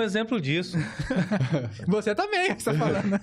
um 0.00 0.02
exemplo 0.02 0.40
disso. 0.40 0.76
Você 1.86 2.14
também, 2.14 2.54
você 2.58 2.72
tá 2.72 2.74
falando. 2.74 3.20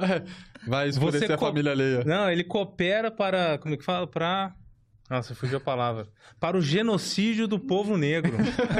Vai 0.66 0.88
escurecer 0.88 1.26
Você 1.28 1.32
a 1.32 1.36
co- 1.36 1.46
família 1.46 1.72
alheia. 1.72 2.04
Não, 2.04 2.30
ele 2.30 2.44
coopera 2.44 3.10
para. 3.10 3.58
Como 3.58 3.74
é 3.74 3.76
que 3.76 3.84
fala? 3.84 4.06
Para. 4.06 4.54
Nossa, 5.10 5.34
fugiu 5.34 5.58
a 5.58 5.60
palavra. 5.60 6.08
Para 6.40 6.56
o 6.56 6.62
genocídio 6.62 7.46
do 7.46 7.58
povo 7.58 7.98
negro. 7.98 8.32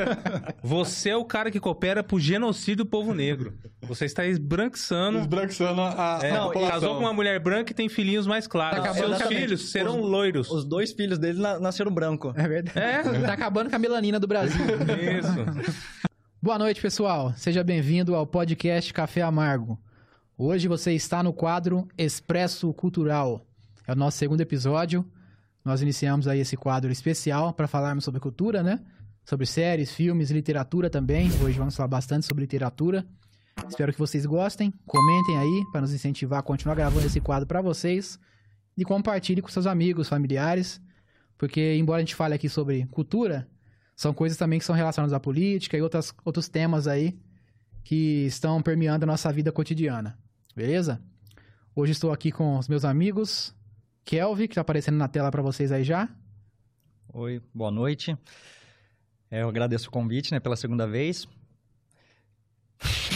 Você 0.65 1.11
é 1.11 1.17
o 1.17 1.27
cara 1.27 1.51
que 1.51 1.61
coopera 1.61 2.03
para 2.03 2.17
o 2.17 2.21
genocídio 2.21 2.85
do 2.85 2.87
povo 2.87 3.13
negro. 3.13 3.53
Você 3.83 4.07
está 4.07 4.25
esbranquiçando. 4.25 5.19
Esbranquiçando 5.19 5.81
a, 5.83 6.19
a 6.21 6.25
É, 6.27 6.31
população. 6.39 6.71
casou 6.71 6.95
com 6.95 7.01
uma 7.01 7.13
mulher 7.13 7.39
branca 7.39 7.73
e 7.73 7.75
tem 7.75 7.87
filhinhos 7.89 8.27
mais 8.27 8.47
claros. 8.47 8.79
Tá 8.79 8.85
acabando 8.91 9.09
Seus 9.09 9.19
também. 9.25 9.39
filhos 9.41 9.71
serão 9.71 10.01
Os- 10.01 10.09
loiros. 10.09 10.51
Os 10.51 10.65
dois 10.65 10.93
filhos 10.93 11.19
dele 11.19 11.39
na- 11.39 11.61
nasceram 11.61 11.93
branco. 11.93 12.33
É 12.35 12.49
verdade. 12.49 12.79
É? 12.79 13.03
Tá 13.27 13.33
acabando 13.35 13.69
com 13.69 13.77
a 13.77 13.79
melanina 13.79 14.19
do 14.19 14.27
Brasil. 14.27 14.65
Isso. 14.65 15.77
Boa 16.45 16.59
noite, 16.59 16.81
pessoal. 16.83 17.33
Seja 17.37 17.63
bem-vindo 17.63 18.17
ao 18.17 18.27
podcast 18.27 18.93
Café 18.93 19.23
Amargo. 19.23 19.79
Hoje 20.37 20.67
você 20.67 20.93
está 20.93 21.23
no 21.23 21.33
quadro 21.33 21.87
Expresso 21.97 22.75
Cultural. 22.75 23.47
É 23.87 23.93
o 23.93 23.95
nosso 23.95 24.19
segundo 24.19 24.41
episódio. 24.41 25.09
Nós 25.65 25.83
iniciamos 25.83 26.27
aí 26.27 26.41
esse 26.41 26.57
quadro 26.57 26.91
especial 26.91 27.53
para 27.53 27.69
falarmos 27.69 28.03
sobre 28.03 28.19
cultura, 28.19 28.61
né? 28.61 28.81
Sobre 29.25 29.47
séries, 29.47 29.95
filmes, 29.95 30.33
literatura 30.33 30.91
também. 30.91 31.31
Hoje 31.41 31.57
vamos 31.57 31.77
falar 31.77 31.87
bastante 31.87 32.27
sobre 32.27 32.43
literatura. 32.43 33.07
Espero 33.69 33.93
que 33.93 33.99
vocês 34.01 34.27
gostem. 34.27 34.75
Comentem 34.85 35.39
aí 35.39 35.63
para 35.71 35.83
nos 35.83 35.95
incentivar 35.95 36.41
a 36.41 36.43
continuar 36.43 36.75
gravando 36.75 37.07
esse 37.07 37.21
quadro 37.21 37.47
para 37.47 37.63
vocês. 37.63 38.19
E 38.77 38.85
compartilhe 38.85 39.41
com 39.41 39.49
seus 39.49 39.69
amigos, 39.69 40.09
familiares. 40.09 40.83
Porque, 41.39 41.77
embora 41.77 41.99
a 41.99 42.01
gente 42.01 42.17
fale 42.17 42.35
aqui 42.35 42.49
sobre 42.49 42.85
cultura, 42.87 43.49
são 44.03 44.13
coisas 44.13 44.37
também 44.37 44.59
que 44.59 44.65
são 44.65 44.75
relacionadas 44.75 45.13
à 45.13 45.21
política 45.21 45.77
e 45.77 45.81
outras, 45.81 46.13
outros 46.25 46.49
temas 46.49 46.89
aí 46.89 47.17
que 47.85 48.27
estão 48.27 48.61
permeando 48.61 49.05
a 49.05 49.07
nossa 49.07 49.33
vida 49.33 49.53
cotidiana. 49.53 50.19
Beleza? 50.57 51.01
Hoje 51.73 51.93
estou 51.93 52.11
aqui 52.11 52.33
com 52.33 52.59
os 52.59 52.67
meus 52.67 52.85
amigos. 52.85 53.55
Kelvin, 54.05 54.49
que 54.49 54.57
tá 54.57 54.61
aparecendo 54.61 54.97
na 54.97 55.07
tela 55.07 55.31
para 55.31 55.41
vocês 55.41 55.71
aí 55.71 55.85
já. 55.85 56.09
Oi, 57.15 57.41
boa 57.55 57.71
noite. 57.71 58.19
É, 59.31 59.43
eu 59.43 59.49
agradeço 59.49 59.87
o 59.87 59.93
convite, 59.93 60.33
né, 60.33 60.41
pela 60.41 60.57
segunda 60.57 60.85
vez. 60.85 61.29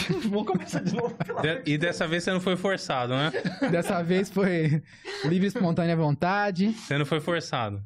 Vou 0.29 0.45
começar 0.45 0.81
de 0.83 0.95
novo. 0.95 1.15
De- 1.41 1.61
e 1.71 1.77
dessa 1.77 2.07
vez 2.07 2.23
você 2.23 2.31
não 2.31 2.39
foi 2.39 2.55
forçado, 2.55 3.13
né? 3.13 3.31
Dessa 3.71 4.01
vez 4.03 4.29
foi 4.29 4.81
livre, 5.25 5.47
espontânea 5.47 5.95
vontade. 5.95 6.71
Você 6.73 6.97
não 6.97 7.05
foi 7.05 7.19
forçado. 7.19 7.81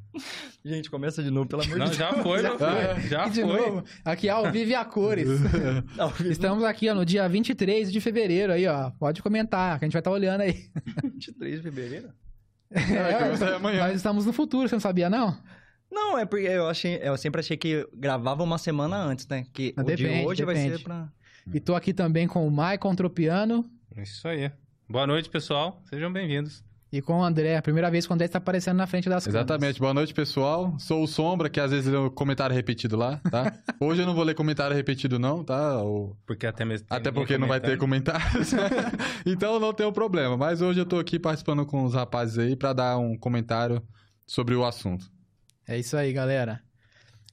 Gente, 0.64 0.90
começa 0.90 1.24
de 1.24 1.32
novo, 1.32 1.48
pelo 1.48 1.64
amor 1.64 1.78
Não, 1.78 1.86
de 1.88 1.98
Deus. 1.98 2.12
já 2.12 2.22
foi, 2.24 2.42
meu 2.42 2.58
filho. 2.58 3.10
Já 3.10 3.28
e 3.28 3.30
de 3.32 3.42
foi. 3.42 3.60
novo, 3.60 3.84
aqui 4.06 4.30
ao 4.30 4.52
vivo 4.52 4.72
e 4.72 4.76
a 4.76 4.86
cores. 4.86 5.28
Estamos 6.30 6.64
aqui 6.64 6.90
ó, 6.90 6.94
no 6.96 7.06
dia 7.06 7.28
23 7.28 7.92
de 7.92 8.00
fevereiro 8.02 8.54
aí, 8.54 8.68
ó. 8.68 8.92
Pode 8.92 9.22
comentar, 9.24 9.80
que 9.80 9.86
a 9.86 9.88
gente 9.88 9.94
vai 9.94 10.02
estar 10.02 10.12
olhando 10.12 10.42
aí. 10.42 10.66
23 11.04 11.58
de 11.58 11.62
fevereiro? 11.64 12.10
É, 12.70 13.14
começa 13.24 13.48
aí 13.48 13.54
amanhã. 13.56 13.88
Nós 13.88 13.96
estamos 13.96 14.26
no 14.26 14.34
futuro, 14.34 14.68
você 14.70 14.76
não 14.76 14.80
sabia, 14.80 15.10
não? 15.10 15.38
Não, 15.92 16.18
é 16.18 16.26
porque 16.26 16.46
eu 16.48 16.70
achei, 16.70 17.00
eu 17.04 17.18
sempre 17.18 17.40
achei 17.42 17.58
que 17.58 17.86
gravava 17.94 18.42
uma 18.44 18.58
semana 18.58 18.96
antes, 18.98 19.28
né? 19.28 19.46
Que 19.52 19.74
Ah, 19.76 19.82
o 19.82 19.84
de 19.84 19.96
depende, 19.98 20.26
hoje 20.26 20.46
vai 20.46 20.56
ser 20.56 20.80
pra... 20.82 21.10
E 21.54 21.60
tô 21.60 21.76
aqui 21.76 21.94
também 21.94 22.28
com 22.28 22.46
o 22.48 22.52
Maicon 22.52 22.96
Tropiano 22.96 23.66
Isso 23.98 24.28
aí. 24.28 24.52
Boa 24.90 25.08
noite, 25.08 25.30
pessoal. 25.30 25.82
Sejam 25.90 26.12
bem-vindos. 26.12 26.64
e 26.92 27.02
com 27.02 27.20
o 27.20 27.24
André. 27.24 27.56
A 27.56 27.62
primeira 27.62 27.90
vez 27.90 28.06
que 28.06 28.12
o 28.12 28.16
André 28.16 28.26
está 28.26 28.38
aparecendo 28.38 28.76
na 28.78 28.86
frente 28.88 29.08
das 29.08 29.24
câmeras. 29.26 29.46
Exatamente. 29.46 29.80
Boa 29.80 29.94
noite, 29.94 30.14
pessoal. 30.14 30.78
Sou 30.78 31.04
o 31.04 31.08
Sombra, 31.08 31.50
que 31.50 31.60
às 31.60 31.72
vezes 31.72 31.90
lê 31.92 31.98
o 31.98 32.12
comentário 32.12 32.54
repetido 32.54 32.98
lá, 32.98 33.18
tá? 33.32 33.54
Hoje 33.80 34.02
eu 34.02 34.06
não 34.06 34.14
vou 34.14 34.24
ler 34.26 34.36
comentário 34.36 34.76
repetido, 34.76 35.18
não, 35.18 35.44
tá? 35.44 35.82
O- 35.82 36.16
Porque 36.26 36.46
até 36.46 36.66
mesmo. 36.66 36.88
tem 36.88 36.98
Até 36.98 37.10
porque 37.12 37.38
não 37.38 37.48
vai 37.48 37.62
ter 37.62 37.78
comentários. 37.78 38.52
então 39.26 39.60
não 39.60 39.74
tem 39.74 39.86
um 39.86 39.94
problema. 39.94 40.36
Mas 40.36 40.62
hoje 40.62 40.80
eu 40.82 40.86
tô 40.86 41.00
aqui 41.00 41.18
participando 41.18 41.66
com 41.66 41.84
os 41.86 41.94
rapazes 41.94 42.38
aí 42.38 42.56
pra 42.58 42.74
dar 42.74 42.98
um 42.98 43.18
comentário 43.18 43.82
sobre 44.28 44.54
o 44.56 44.66
assunto. 44.66 45.10
É 45.68 45.78
isso 45.80 45.96
aí, 45.96 46.12
galera. 46.12 46.62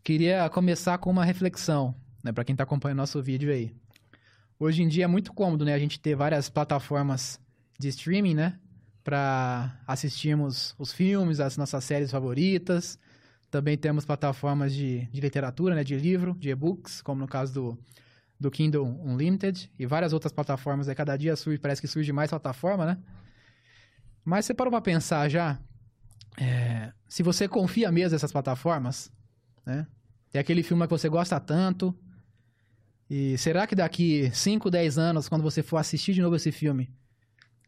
Queria 0.04 0.48
começar 0.48 0.96
com 0.98 1.10
uma 1.10 1.24
reflexão, 1.24 1.94
né, 2.24 2.30
para 2.32 2.44
quem 2.44 2.54
tá 2.54 2.62
acompanhando 2.62 2.98
nosso 2.98 3.20
vídeo 3.20 3.50
aí. 3.52 3.74
Hoje 4.60 4.82
em 4.82 4.88
dia 4.88 5.04
é 5.04 5.06
muito 5.06 5.32
cômodo, 5.32 5.64
né, 5.64 5.72
a 5.72 5.78
gente 5.78 6.00
ter 6.00 6.16
várias 6.16 6.48
plataformas 6.48 7.40
de 7.78 7.88
streaming, 7.88 8.34
né, 8.34 8.58
para 9.04 9.80
assistirmos 9.86 10.74
os 10.78 10.92
filmes, 10.92 11.38
as 11.38 11.56
nossas 11.56 11.84
séries 11.84 12.10
favoritas. 12.10 12.98
Também 13.50 13.78
temos 13.78 14.04
plataformas 14.04 14.74
de, 14.74 15.06
de 15.06 15.20
literatura, 15.20 15.74
né, 15.74 15.84
de 15.84 15.96
livro, 15.96 16.34
de 16.38 16.50
e-books, 16.50 17.00
como 17.00 17.20
no 17.20 17.28
caso 17.28 17.54
do, 17.54 17.78
do 18.38 18.50
Kindle 18.50 18.84
Unlimited 18.84 19.70
e 19.78 19.86
várias 19.86 20.12
outras 20.12 20.32
plataformas. 20.32 20.88
Aí 20.88 20.94
cada 20.94 21.16
dia 21.16 21.36
surge, 21.36 21.58
parece 21.58 21.80
que 21.80 21.88
surge 21.88 22.12
mais 22.12 22.28
plataforma, 22.28 22.84
né? 22.84 22.98
Mas 24.24 24.44
você 24.44 24.52
parou 24.52 24.70
pra 24.70 24.80
pensar 24.80 25.28
já 25.28 25.58
é, 26.38 26.92
se 27.08 27.22
você 27.22 27.48
confia 27.48 27.90
mesmo 27.90 28.12
nessas 28.12 28.32
plataformas, 28.32 29.10
né? 29.64 29.86
Tem 30.30 30.40
aquele 30.40 30.62
filme 30.62 30.84
que 30.86 30.90
você 30.90 31.08
gosta 31.08 31.40
tanto. 31.40 31.96
E 33.10 33.38
será 33.38 33.66
que 33.66 33.74
daqui 33.74 34.30
5, 34.34 34.70
10 34.70 34.98
anos, 34.98 35.28
quando 35.28 35.42
você 35.42 35.62
for 35.62 35.78
assistir 35.78 36.12
de 36.12 36.20
novo 36.20 36.36
esse 36.36 36.52
filme, 36.52 36.90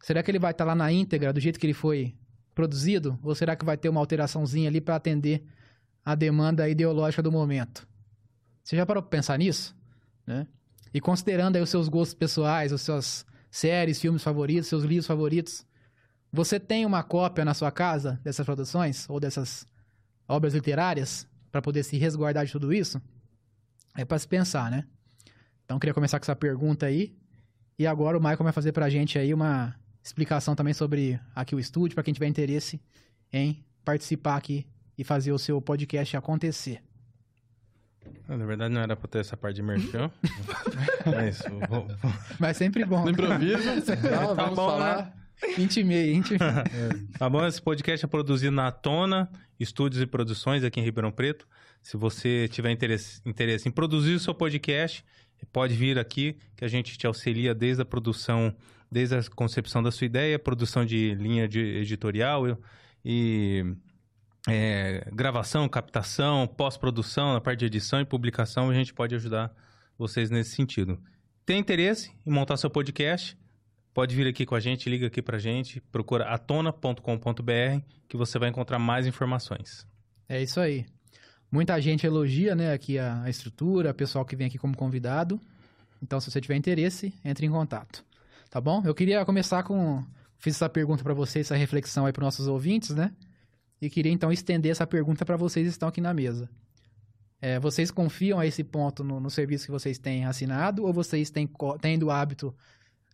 será 0.02 0.22
que 0.22 0.30
ele 0.30 0.38
vai 0.38 0.50
estar 0.50 0.64
lá 0.64 0.74
na 0.74 0.92
íntegra, 0.92 1.32
do 1.32 1.40
jeito 1.40 1.58
que 1.58 1.66
ele 1.66 1.72
foi 1.72 2.14
produzido? 2.54 3.18
Ou 3.22 3.34
será 3.34 3.56
que 3.56 3.64
vai 3.64 3.76
ter 3.76 3.88
uma 3.88 4.00
alteraçãozinha 4.00 4.68
ali 4.68 4.80
para 4.80 4.96
atender 4.96 5.42
a 6.04 6.14
demanda 6.14 6.68
ideológica 6.68 7.22
do 7.22 7.32
momento? 7.32 7.88
Você 8.62 8.76
já 8.76 8.84
parou 8.84 9.02
pra 9.02 9.10
pensar 9.10 9.38
nisso? 9.38 9.74
Né? 10.26 10.46
E 10.92 11.00
considerando 11.00 11.56
aí 11.56 11.62
os 11.62 11.70
seus 11.70 11.88
gostos 11.88 12.14
pessoais, 12.14 12.72
as 12.72 12.82
suas 12.82 13.24
séries, 13.50 14.00
filmes 14.00 14.22
favoritos, 14.22 14.68
seus 14.68 14.84
livros 14.84 15.06
favoritos, 15.06 15.66
você 16.32 16.60
tem 16.60 16.84
uma 16.84 17.02
cópia 17.02 17.44
na 17.44 17.54
sua 17.54 17.72
casa 17.72 18.20
dessas 18.22 18.44
produções 18.44 19.08
ou 19.08 19.18
dessas 19.18 19.66
obras 20.28 20.54
literárias 20.54 21.26
para 21.50 21.62
poder 21.62 21.82
se 21.82 21.96
resguardar 21.96 22.44
de 22.44 22.52
tudo 22.52 22.72
isso? 22.72 23.00
É 23.96 24.04
para 24.04 24.18
se 24.18 24.28
pensar, 24.28 24.70
né? 24.70 24.86
Então 25.70 25.78
queria 25.78 25.94
começar 25.94 26.18
com 26.18 26.24
essa 26.24 26.34
pergunta 26.34 26.86
aí. 26.86 27.14
E 27.78 27.86
agora 27.86 28.18
o 28.18 28.20
Michael 28.20 28.42
vai 28.42 28.52
fazer 28.52 28.72
pra 28.72 28.90
gente 28.90 29.16
aí 29.16 29.32
uma 29.32 29.72
explicação 30.02 30.56
também 30.56 30.74
sobre 30.74 31.20
aqui 31.32 31.54
o 31.54 31.60
estúdio, 31.60 31.94
para 31.94 32.02
quem 32.02 32.12
tiver 32.12 32.26
interesse 32.26 32.80
em 33.32 33.64
participar 33.84 34.34
aqui 34.36 34.66
e 34.98 35.04
fazer 35.04 35.30
o 35.30 35.38
seu 35.38 35.62
podcast 35.62 36.16
acontecer. 36.16 36.82
Ah, 38.28 38.36
Na 38.36 38.44
verdade, 38.46 38.74
não 38.74 38.80
era 38.80 38.96
pra 38.96 39.06
ter 39.06 39.20
essa 39.20 39.36
parte 39.36 39.54
de 39.54 39.62
merchan. 39.62 40.10
Mas 41.06 41.38
vou- 41.68 41.86
vou- 41.86 42.12
Mas 42.40 42.56
sempre 42.56 42.84
bom. 42.84 43.04
No 43.04 43.10
improviso, 43.12 43.62
não, 44.10 44.34
Tá 44.34 44.42
vamos 44.42 44.56
bom, 44.56 44.70
falar. 44.70 45.16
Intimei, 45.56 46.14
intimei. 46.14 46.40
Tá 47.16 47.30
bom? 47.30 47.46
Esse 47.46 47.62
podcast 47.62 48.04
é 48.04 48.08
produzido 48.08 48.50
na 48.56 48.72
Tona 48.72 49.30
Estúdios 49.60 50.02
e 50.02 50.06
Produções 50.06 50.64
aqui 50.64 50.80
em 50.80 50.82
Ribeirão 50.82 51.12
Preto. 51.12 51.46
Se 51.80 51.96
você 51.96 52.48
tiver 52.48 52.72
interesse, 52.72 53.20
interesse 53.24 53.68
em 53.68 53.72
produzir 53.72 54.14
o 54.14 54.18
seu 54.18 54.34
podcast, 54.34 55.04
pode 55.46 55.74
vir 55.74 55.98
aqui 55.98 56.36
que 56.56 56.64
a 56.64 56.68
gente 56.68 56.96
te 56.96 57.06
auxilia 57.06 57.54
desde 57.54 57.82
a 57.82 57.84
produção, 57.84 58.54
desde 58.90 59.16
a 59.16 59.22
concepção 59.24 59.82
da 59.82 59.90
sua 59.90 60.04
ideia, 60.04 60.38
produção 60.38 60.84
de 60.84 61.14
linha 61.14 61.48
de 61.48 61.60
editorial 61.60 62.58
e 63.04 63.64
é, 64.48 65.08
gravação, 65.12 65.68
captação, 65.68 66.46
pós-produção, 66.46 67.34
na 67.34 67.40
parte 67.40 67.60
de 67.60 67.66
edição 67.66 68.00
e 68.00 68.04
publicação, 68.04 68.70
a 68.70 68.74
gente 68.74 68.94
pode 68.94 69.14
ajudar 69.14 69.52
vocês 69.98 70.30
nesse 70.30 70.54
sentido. 70.54 70.98
Tem 71.44 71.58
interesse 71.58 72.12
em 72.26 72.30
montar 72.30 72.56
seu 72.56 72.70
podcast? 72.70 73.36
Pode 73.92 74.14
vir 74.14 74.26
aqui 74.26 74.46
com 74.46 74.54
a 74.54 74.60
gente, 74.60 74.88
liga 74.88 75.08
aqui 75.08 75.20
pra 75.20 75.38
gente, 75.38 75.80
procura 75.92 76.32
atona.com.br 76.32 77.84
que 78.08 78.16
você 78.16 78.38
vai 78.38 78.48
encontrar 78.48 78.78
mais 78.78 79.06
informações. 79.06 79.86
É 80.28 80.40
isso 80.40 80.60
aí. 80.60 80.86
Muita 81.50 81.80
gente 81.80 82.06
elogia, 82.06 82.54
né, 82.54 82.72
aqui 82.72 82.98
a, 82.98 83.22
a 83.22 83.30
estrutura, 83.30 83.90
o 83.90 83.94
pessoal 83.94 84.24
que 84.24 84.36
vem 84.36 84.46
aqui 84.46 84.58
como 84.58 84.76
convidado. 84.76 85.40
Então, 86.02 86.20
se 86.20 86.30
você 86.30 86.40
tiver 86.40 86.56
interesse, 86.56 87.12
entre 87.24 87.44
em 87.46 87.50
contato. 87.50 88.04
Tá 88.48 88.60
bom? 88.60 88.82
Eu 88.84 88.94
queria 88.94 89.24
começar 89.24 89.62
com... 89.62 90.04
Fiz 90.38 90.54
essa 90.56 90.68
pergunta 90.68 91.02
para 91.02 91.12
vocês, 91.12 91.46
essa 91.46 91.56
reflexão 91.56 92.06
aí 92.06 92.12
para 92.12 92.24
nossos 92.24 92.46
ouvintes, 92.46 92.90
né? 92.90 93.12
E 93.80 93.90
queria, 93.90 94.10
então, 94.12 94.32
estender 94.32 94.70
essa 94.70 94.86
pergunta 94.86 95.24
para 95.24 95.36
vocês 95.36 95.66
que 95.66 95.70
estão 95.70 95.88
aqui 95.88 96.00
na 96.00 96.14
mesa. 96.14 96.48
É, 97.42 97.58
vocês 97.58 97.90
confiam 97.90 98.38
a 98.38 98.46
esse 98.46 98.62
ponto 98.62 99.02
no, 99.02 99.18
no 99.20 99.30
serviço 99.30 99.66
que 99.66 99.70
vocês 99.70 99.98
têm 99.98 100.24
assinado? 100.24 100.84
Ou 100.84 100.92
vocês 100.92 101.30
têm, 101.30 101.46
co- 101.46 101.78
têm 101.78 101.98
do 101.98 102.10
hábito 102.10 102.54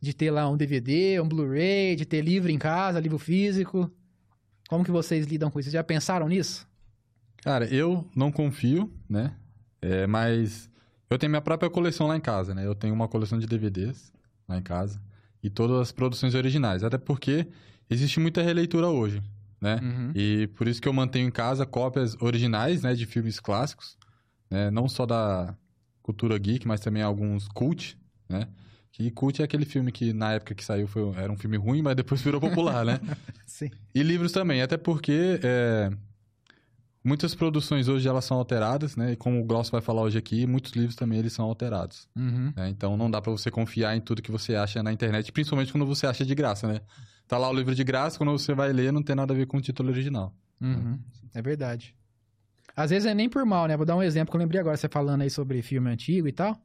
de 0.00 0.12
ter 0.12 0.31
lá 0.31 0.49
um 0.49 0.56
DVD, 0.56 1.21
um 1.21 1.29
Blu-ray, 1.29 1.97
de 1.97 2.05
ter 2.05 2.21
livro 2.21 2.50
em 2.50 2.59
casa, 2.59 3.00
livro 3.00 3.19
físico? 3.19 3.91
Como 4.69 4.85
que 4.85 4.91
vocês 4.91 5.27
lidam 5.27 5.50
com 5.50 5.59
isso? 5.59 5.71
Já 5.71 5.83
pensaram 5.83 6.29
nisso? 6.29 6.67
Cara, 7.46 7.64
eu 7.72 8.04
não 8.12 8.32
confio, 8.32 8.93
né? 9.08 9.32
É, 9.81 10.04
mas 10.04 10.69
eu 11.08 11.16
tenho 11.16 11.31
minha 11.31 11.40
própria 11.40 11.70
coleção 11.70 12.08
lá 12.08 12.16
em 12.16 12.20
casa, 12.20 12.52
né? 12.52 12.66
Eu 12.66 12.75
tenho 12.75 12.93
uma 12.93 13.06
coleção 13.06 13.38
de 13.38 13.46
DVDs 13.46 14.12
lá 14.48 14.58
em 14.58 14.62
casa 14.62 15.00
e 15.40 15.48
todas 15.48 15.78
as 15.78 15.93
produções 15.93 16.34
originais, 16.34 16.82
até 16.82 16.98
porque 16.98 17.46
existe 17.88 18.19
muita 18.19 18.43
releitura 18.43 18.88
hoje, 18.88 19.22
né? 19.60 19.78
Uhum. 19.81 20.10
E 20.12 20.48
por 20.56 20.66
isso 20.66 20.82
que 20.82 20.88
eu 20.88 20.93
mantenho 20.93 21.28
em 21.28 21.31
casa 21.31 21.64
cópias 21.64 22.20
originais, 22.20 22.82
né, 22.82 22.94
de 22.94 23.06
filmes 23.06 23.38
clássicos, 23.38 23.96
né? 24.50 24.69
Não 24.72 24.88
só 24.88 25.06
da 25.06 25.56
cultura 26.02 26.37
geek, 26.37 26.66
mas 26.66 26.81
também 26.81 27.04
alguns 27.04 27.46
cult, 27.46 27.96
né? 28.28 28.49
Que 28.90 29.08
cult 29.12 29.40
é 29.40 29.44
aquele 29.44 29.64
filme 29.64 29.92
que 29.92 30.12
na 30.12 30.32
época 30.32 30.52
que 30.52 30.64
saiu 30.64 30.88
foi, 30.88 31.14
era 31.14 31.31
um 31.31 31.38
filme 31.38 31.56
ruim, 31.56 31.81
mas 31.81 31.94
depois 31.94 32.20
virou 32.20 32.40
popular, 32.40 32.84
né? 32.84 32.99
Sim. 33.46 33.70
E 33.94 34.02
livros 34.02 34.32
também, 34.32 34.62
até 34.62 34.76
porque 34.76 35.38
é, 35.44 35.92
muitas 37.06 37.35
produções 37.35 37.87
hoje 37.87 38.08
elas 38.08 38.25
são 38.25 38.37
alteradas, 38.37 38.97
né? 38.97 39.12
E 39.12 39.17
como 39.17 39.41
o 39.41 39.44
Gloss 39.44 39.70
vai 39.70 39.81
falar 39.81 40.03
hoje 40.03 40.19
aqui, 40.19 40.47
muitos 40.47 40.73
livros 40.73 40.97
também 40.97 41.20
eles 41.20 41.32
são 41.32 41.44
alterados. 41.44 42.08
Uhum. 42.17 42.53
né? 42.56 42.69
Então 42.69 42.97
não 42.97 43.08
dá 43.08 43.23
pra 43.23 43.31
você 43.31 43.50
confiar 43.50 43.97
em 43.97 44.00
tudo 44.00 44.20
que 44.20 44.31
você 44.31 44.56
acha 44.56 44.82
na 44.82 44.93
internet, 44.93 45.31
principalmente 45.31 45.70
quando 45.70 45.87
você 45.87 46.06
acha 46.06 46.26
de 46.26 46.35
graça, 46.35 46.67
né? 46.67 46.81
Tá 47.29 47.38
lá 47.38 47.49
o 47.49 47.55
livro 47.55 47.75
de 47.75 47.85
graça, 47.85 48.19
quando 48.19 48.32
você 48.32 48.53
vai 48.55 48.73
ler 48.73 48.93
não 48.93 49.03
tem 49.03 49.14
nada 49.14 49.32
a 49.32 49.37
ver 49.37 49.47
com 49.47 49.58
o 49.58 49.61
título 49.61 49.88
original. 49.91 50.35
Uhum. 50.61 50.99
É 51.32 51.41
verdade. 51.41 51.94
Às 52.75 52.91
vezes 52.91 53.06
é 53.06 53.14
nem 53.14 53.29
por 53.29 53.44
mal, 53.47 53.67
né? 53.67 53.76
Vou 53.76 53.87
dar 53.87 53.97
um 53.97 54.02
exemplo 54.02 54.31
que 54.32 54.37
eu 54.37 54.41
lembrei 54.41 54.61
agora, 54.61 54.76
você 54.76 54.88
falando 54.88 55.23
aí 55.23 55.31
sobre 55.31 55.62
filme 55.62 55.88
antigo 55.88 56.26
e 56.26 56.32
tal. 56.32 56.61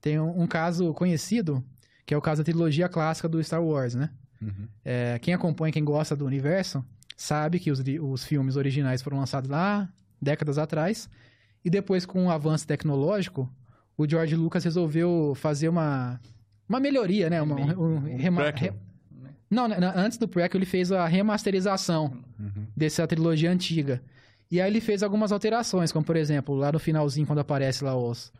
Tem 0.00 0.18
um, 0.20 0.42
um 0.42 0.46
caso 0.46 0.94
conhecido, 0.94 1.64
que 2.06 2.14
é 2.14 2.16
o 2.16 2.22
caso 2.22 2.42
da 2.42 2.44
trilogia 2.44 2.88
clássica 2.88 3.28
do 3.28 3.42
Star 3.42 3.62
Wars, 3.62 3.94
né? 3.94 4.10
Uhum. 4.40 4.68
É, 4.84 5.18
quem 5.18 5.34
acompanha, 5.34 5.72
quem 5.72 5.84
gosta 5.84 6.14
do 6.14 6.24
universo, 6.24 6.84
sabe 7.16 7.58
que 7.60 7.70
os, 7.70 7.82
os 8.02 8.24
filmes 8.24 8.56
originais 8.56 9.02
foram 9.02 9.18
lançados 9.18 9.48
lá, 9.50 9.88
décadas 10.20 10.58
atrás, 10.58 11.08
e 11.64 11.70
depois, 11.70 12.04
com 12.04 12.26
o 12.26 12.30
avanço 12.30 12.66
tecnológico, 12.66 13.48
o 13.96 14.08
George 14.08 14.34
Lucas 14.36 14.64
resolveu 14.64 15.32
fazer 15.36 15.68
uma, 15.68 16.20
uma 16.68 16.80
melhoria, 16.80 17.30
né? 17.30 17.40
Uma, 17.40 17.54
um, 17.56 17.94
um 17.94 18.16
rema- 18.16 18.50
re- 18.50 18.72
Não, 19.50 19.68
né, 19.68 19.76
antes 19.94 20.18
do 20.18 20.26
prequel 20.26 20.58
ele 20.58 20.66
fez 20.66 20.90
a 20.92 21.06
remasterização 21.06 22.12
Uhum. 22.38 22.66
dessa 22.76 23.06
trilogia 23.06 23.50
antiga. 23.50 24.02
E 24.50 24.60
aí 24.60 24.68
ele 24.70 24.80
fez 24.80 25.02
algumas 25.02 25.30
alterações, 25.32 25.90
como 25.92 26.04
por 26.04 26.16
exemplo, 26.16 26.54
lá 26.54 26.70
no 26.72 26.78
finalzinho, 26.78 27.26
quando 27.26 27.38
aparece 27.38 27.82
lá 27.84 27.96
os, 27.96 28.32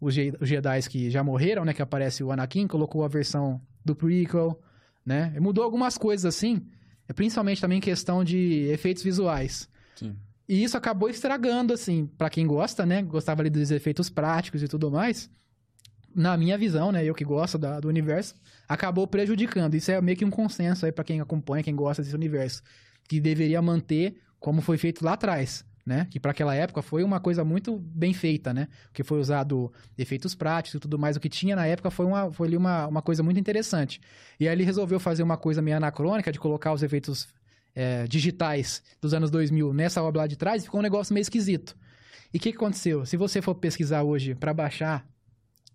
os, 0.00 0.14
os 0.40 0.48
Jedi 0.48 0.80
que 0.88 1.10
já 1.10 1.22
morreram, 1.22 1.64
né? 1.64 1.72
Que 1.74 1.82
aparece 1.82 2.24
o 2.24 2.32
Anakin, 2.32 2.66
colocou 2.66 3.04
a 3.04 3.08
versão 3.08 3.60
do 3.84 3.94
prequel, 3.94 4.58
né? 5.04 5.34
Mudou 5.38 5.62
algumas 5.62 5.96
coisas 5.98 6.24
assim, 6.24 6.66
é 7.08 7.12
principalmente 7.12 7.60
também 7.60 7.80
questão 7.80 8.24
de 8.24 8.66
efeitos 8.70 9.02
visuais. 9.02 9.68
Sim. 9.96 10.16
E 10.48 10.62
isso 10.62 10.76
acabou 10.76 11.08
estragando, 11.08 11.72
assim, 11.72 12.06
pra 12.18 12.28
quem 12.28 12.46
gosta, 12.46 12.84
né? 12.84 13.02
Gostava 13.02 13.42
ali 13.42 13.50
dos 13.50 13.70
efeitos 13.70 14.10
práticos 14.10 14.62
e 14.62 14.68
tudo 14.68 14.90
mais. 14.90 15.30
Na 16.14 16.36
minha 16.36 16.56
visão, 16.56 16.92
né? 16.92 17.04
Eu 17.04 17.14
que 17.14 17.24
gosto 17.24 17.58
da- 17.58 17.80
do 17.80 17.88
universo, 17.88 18.34
acabou 18.68 19.06
prejudicando. 19.06 19.74
Isso 19.74 19.90
é 19.90 20.00
meio 20.00 20.16
que 20.16 20.24
um 20.24 20.30
consenso 20.30 20.86
aí 20.86 20.92
pra 20.92 21.02
quem 21.02 21.20
acompanha, 21.20 21.62
quem 21.64 21.74
gosta 21.74 22.02
desse 22.02 22.14
universo. 22.14 22.62
Que 23.08 23.20
deveria 23.20 23.60
manter 23.60 24.20
como 24.38 24.60
foi 24.60 24.76
feito 24.78 25.04
lá 25.04 25.14
atrás, 25.14 25.64
né? 25.84 26.06
Que 26.10 26.18
pra 26.18 26.30
aquela 26.30 26.54
época 26.54 26.80
foi 26.80 27.04
uma 27.04 27.20
coisa 27.20 27.44
muito 27.44 27.78
bem 27.78 28.14
feita, 28.14 28.54
né? 28.54 28.68
Que 28.92 29.02
foi 29.02 29.18
usado 29.18 29.72
efeitos 29.98 30.34
práticos 30.34 30.78
e 30.78 30.80
tudo 30.80 30.98
mais. 30.98 31.16
O 31.16 31.20
que 31.20 31.28
tinha 31.28 31.54
na 31.54 31.66
época 31.66 31.90
foi, 31.90 32.06
uma, 32.06 32.32
foi 32.32 32.48
ali 32.48 32.56
uma, 32.56 32.86
uma 32.86 33.02
coisa 33.02 33.22
muito 33.22 33.38
interessante. 33.38 34.00
E 34.40 34.48
aí 34.48 34.54
ele 34.54 34.64
resolveu 34.64 34.98
fazer 34.98 35.22
uma 35.22 35.36
coisa 35.36 35.60
meio 35.60 35.76
anacrônica 35.76 36.32
de 36.32 36.38
colocar 36.38 36.72
os 36.72 36.82
efeitos 36.82 37.28
é, 37.74 38.06
digitais 38.06 38.82
dos 39.00 39.12
anos 39.12 39.30
2000 39.30 39.74
nessa 39.74 40.02
obra 40.02 40.22
lá 40.22 40.26
de 40.26 40.36
trás 40.36 40.62
e 40.62 40.64
ficou 40.64 40.80
um 40.80 40.82
negócio 40.82 41.12
meio 41.12 41.22
esquisito. 41.22 41.76
E 42.32 42.38
o 42.38 42.40
que, 42.40 42.50
que 42.50 42.56
aconteceu? 42.56 43.04
Se 43.04 43.16
você 43.16 43.42
for 43.42 43.54
pesquisar 43.54 44.02
hoje 44.02 44.34
para 44.34 44.54
baixar, 44.54 45.06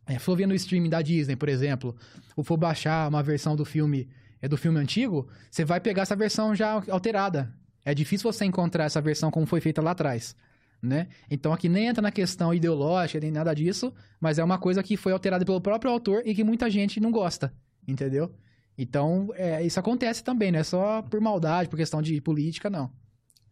é, 0.08 0.18
for 0.18 0.36
ver 0.36 0.48
no 0.48 0.56
streaming 0.56 0.90
da 0.90 1.02
Disney, 1.02 1.36
por 1.36 1.50
exemplo, 1.50 1.96
ou 2.36 2.44
for 2.44 2.58
baixar 2.58 3.08
uma 3.08 3.22
versão 3.22 3.56
do 3.56 3.64
filme 3.64 4.10
é 4.42 4.48
do 4.48 4.58
filme 4.58 4.80
antigo, 4.80 5.28
você 5.52 5.66
vai 5.66 5.80
pegar 5.80 6.04
essa 6.04 6.16
versão 6.16 6.56
já 6.56 6.82
alterada. 6.90 7.54
É 7.84 7.94
difícil 7.94 8.32
você 8.32 8.46
encontrar 8.46 8.86
essa 8.86 9.02
versão 9.02 9.32
como 9.32 9.46
foi 9.46 9.62
feita 9.62 9.82
lá 9.82 9.92
atrás, 9.92 10.36
né? 10.82 11.08
Então 11.30 11.54
aqui 11.54 11.68
nem 11.70 11.88
entra 11.88 12.02
na 12.02 12.12
questão 12.12 12.54
ideológica 12.54 13.20
nem 13.20 13.32
nada 13.32 13.54
disso, 13.54 13.94
mas 14.20 14.38
é 14.38 14.44
uma 14.44 14.58
coisa 14.58 14.84
que 14.84 14.98
foi 14.98 15.12
alterada 15.12 15.46
pelo 15.46 15.62
próprio 15.62 15.92
autor 15.92 16.22
e 16.26 16.36
que 16.36 16.44
muita 16.44 16.70
gente 16.70 17.00
não 17.00 17.12
gosta, 17.12 17.54
entendeu? 17.88 18.34
Então, 18.78 19.30
é, 19.36 19.62
isso 19.62 19.78
acontece 19.78 20.24
também, 20.24 20.54
não 20.54 20.60
é 20.60 20.64
só 20.64 21.02
por 21.02 21.20
maldade, 21.20 21.68
por 21.68 21.76
questão 21.76 22.02
de 22.02 22.22
política, 22.22 22.70
não. 22.70 22.90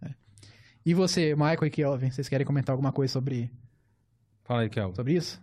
É. 0.01 0.12
E 0.85 0.94
você, 0.94 1.35
Michael 1.35 1.65
e 1.65 1.69
Kelvin, 1.69 2.12
vocês 2.12 2.29
querem 2.29 2.47
comentar 2.47 2.71
alguma 2.71 2.94
coisa 2.94 3.12
sobre, 3.12 3.51
Fala 4.45 4.62
aí, 4.62 4.69
Kel. 4.69 4.95
sobre 4.95 5.15
isso? 5.15 5.41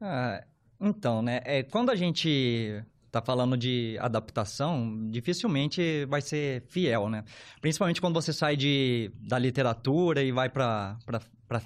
Ah, 0.00 0.42
então, 0.80 1.20
né? 1.20 1.42
É, 1.44 1.62
quando 1.62 1.90
a 1.90 1.94
gente 1.94 2.82
tá 3.20 3.22
falando 3.22 3.56
de 3.56 3.96
adaptação, 4.00 5.08
dificilmente 5.10 6.04
vai 6.06 6.20
ser 6.20 6.62
fiel, 6.68 7.08
né? 7.08 7.24
Principalmente 7.60 8.00
quando 8.00 8.14
você 8.14 8.32
sai 8.32 8.56
de, 8.56 9.10
da 9.20 9.38
literatura 9.38 10.22
e 10.22 10.32
vai 10.32 10.48
pra 10.48 10.96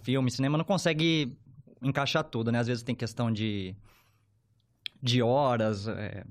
filme, 0.02 0.30
cinema, 0.30 0.58
não 0.58 0.64
consegue 0.64 1.36
encaixar 1.82 2.24
tudo, 2.24 2.52
né? 2.52 2.58
Às 2.58 2.66
vezes 2.66 2.82
tem 2.82 2.94
questão 2.94 3.32
de, 3.32 3.74
de 5.02 5.22
horas, 5.22 5.88
é, 5.88 6.24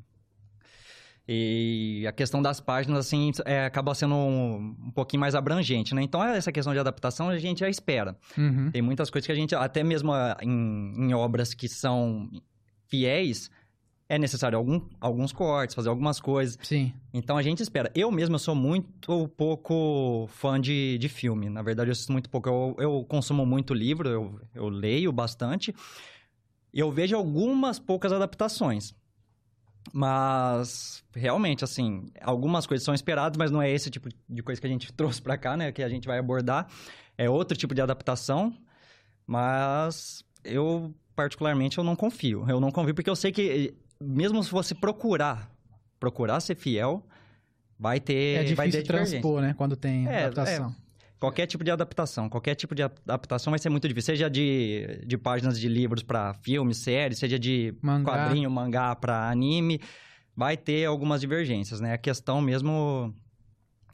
e 1.28 2.06
a 2.08 2.12
questão 2.14 2.42
das 2.42 2.62
páginas, 2.62 3.00
assim, 3.00 3.32
é, 3.44 3.66
acaba 3.66 3.94
sendo 3.94 4.16
um, 4.16 4.76
um 4.86 4.92
pouquinho 4.92 5.20
mais 5.20 5.36
abrangente, 5.36 5.94
né? 5.94 6.02
Então, 6.02 6.24
essa 6.24 6.54
questão 6.54 6.72
de 6.72 6.80
adaptação 6.80 7.28
a 7.28 7.38
gente 7.38 7.60
já 7.60 7.70
espera. 7.70 8.16
Uhum. 8.38 8.72
Tem 8.72 8.82
muitas 8.82 9.10
coisas 9.10 9.26
que 9.26 9.32
a 9.34 9.36
gente, 9.36 9.54
até 9.54 9.84
mesmo 9.84 10.14
ah, 10.14 10.38
em, 10.42 10.94
em 10.98 11.14
obras 11.14 11.54
que 11.54 11.68
são 11.68 12.30
fiéis, 12.88 13.52
é 14.10 14.18
necessário 14.18 14.58
algum, 14.58 14.82
alguns 15.02 15.34
cortes, 15.34 15.76
fazer 15.76 15.90
algumas 15.90 16.20
coisas. 16.20 16.58
Sim. 16.64 16.94
Então 17.14 17.38
a 17.38 17.42
gente 17.42 17.62
espera. 17.62 17.92
Eu 17.94 18.10
mesmo 18.10 18.36
eu 18.36 18.40
sou 18.40 18.56
muito 18.56 19.28
pouco 19.36 20.28
fã 20.28 20.60
de, 20.60 20.98
de 20.98 21.10
filme. 21.10 21.50
Na 21.50 21.62
verdade, 21.62 21.90
eu 21.90 21.92
assisto 21.92 22.12
muito 22.12 22.30
pouco. 22.30 22.48
Eu, 22.48 22.76
eu 22.80 23.06
consumo 23.06 23.46
muito 23.46 23.74
livro, 23.74 24.08
eu, 24.08 24.40
eu 24.56 24.70
leio 24.70 25.12
bastante. 25.12 25.76
Eu 26.74 26.92
vejo 26.92 27.16
algumas 27.16 27.80
poucas 27.80 28.14
adaptações. 28.14 28.96
Mas, 29.94 31.04
realmente, 31.16 31.64
assim, 31.64 32.06
algumas 32.22 32.66
coisas 32.66 32.84
são 32.84 32.94
esperadas, 32.94 33.38
mas 33.38 33.52
não 33.52 33.62
é 33.62 33.72
esse 33.72 33.90
tipo 33.90 34.10
de 34.28 34.44
coisa 34.44 34.60
que 34.60 34.68
a 34.68 34.70
gente 34.70 34.92
trouxe 34.94 35.22
pra 35.22 35.38
cá, 35.38 35.58
né? 35.58 35.72
Que 35.72 35.84
a 35.84 35.90
gente 35.90 36.08
vai 36.08 36.18
abordar. 36.18 36.68
É 37.18 37.30
outro 37.30 37.58
tipo 37.58 37.76
de 37.76 37.82
adaptação. 37.82 38.56
Mas 39.26 40.24
eu, 40.46 40.94
particularmente, 41.14 41.78
eu 41.78 41.84
não 41.84 41.96
confio. 41.96 42.46
Eu 42.48 42.62
não 42.62 42.72
confio 42.72 42.96
porque 42.96 43.10
eu 43.10 43.16
sei 43.16 43.32
que, 43.32 43.76
mesmo 44.02 44.44
se 44.44 44.52
você 44.52 44.76
procurar, 44.76 45.52
procurar 46.00 46.40
ser 46.40 46.56
fiel, 46.56 47.06
vai 47.80 48.00
ter, 48.00 48.46
É 48.52 48.54
vai 48.56 48.70
ter 48.70 48.84
difícil 48.84 48.84
transpor, 48.84 49.42
né? 49.42 49.54
Quando 49.58 49.76
tem 49.76 50.08
É, 50.08 50.26
adaptação. 50.26 50.76
Qualquer 51.20 51.48
tipo 51.48 51.64
de 51.64 51.72
adaptação, 51.72 52.30
qualquer 52.30 52.54
tipo 52.54 52.76
de 52.76 52.84
adaptação 52.84 53.50
vai 53.50 53.58
ser 53.58 53.70
muito 53.70 53.88
difícil. 53.88 54.14
Seja 54.14 54.30
de, 54.30 55.02
de 55.06 55.18
páginas 55.18 55.60
de 55.60 55.68
livros 55.68 56.04
para 56.04 56.36
filmes, 56.36 56.78
séries, 56.78 57.18
seja 57.18 57.40
de 57.40 57.76
Mangá. 57.82 58.12
quadrinho, 58.12 58.52
mangá 58.52 58.96
para 58.96 59.28
anime, 59.28 59.82
vai 60.36 60.56
ter 60.56 60.86
algumas 60.86 61.20
divergências, 61.20 61.82
né? 61.82 61.94
A 61.94 61.98
questão 61.98 62.40
mesmo 62.40 63.12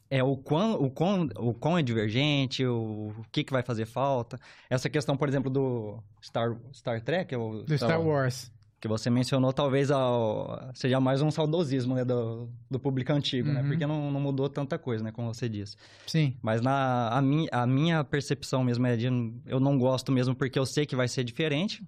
é 0.10 0.22
o 0.22 0.36
quão, 0.36 0.74
o 0.74 0.92
quão, 0.92 1.30
o 1.38 1.54
quão 1.54 1.78
é 1.78 1.82
divergente, 1.82 2.66
o, 2.66 3.14
o 3.18 3.24
que, 3.32 3.42
que 3.46 3.54
vai 3.54 3.64
fazer 3.64 3.86
falta. 3.86 4.38
Essa 4.70 4.90
questão, 4.90 5.16
por 5.16 5.30
exemplo, 5.30 5.50
do 5.50 6.04
Star, 6.22 6.58
Star 6.74 7.00
Trek, 7.02 7.34
o, 7.38 7.64
Do 7.64 7.78
Star 7.78 8.02
Wars. 8.02 8.52
Que 8.84 8.88
você 8.90 9.10
mencionou, 9.10 9.54
talvez 9.54 9.90
ao- 9.90 10.60
seja 10.74 11.00
mais 11.00 11.22
um 11.22 11.32
saudosismo 11.32 11.96
né, 11.96 12.04
do, 12.04 12.50
do 12.70 12.78
público 12.78 13.14
antigo, 13.14 13.50
né? 13.50 13.62
Uhum. 13.62 13.68
Porque 13.70 13.88
não, 13.88 14.12
não 14.12 14.20
mudou 14.20 14.50
tanta 14.50 14.78
coisa, 14.78 15.02
né? 15.02 15.10
Como 15.10 15.34
você 15.34 15.48
disse. 15.48 15.78
Sim. 16.06 16.36
Mas 16.42 16.60
na, 16.62 17.08
a, 17.08 17.22
minha, 17.22 17.48
a 17.50 17.66
minha 17.66 18.04
percepção 18.04 18.62
mesmo 18.62 18.86
é 18.86 18.98
de... 18.98 19.06
Eu 19.46 19.58
não 19.62 19.80
gosto 19.80 20.12
mesmo 20.12 20.36
porque 20.36 20.60
eu 20.60 20.66
sei 20.66 20.86
que 20.86 20.98
vai 20.98 21.08
ser 21.08 21.24
diferente, 21.24 21.82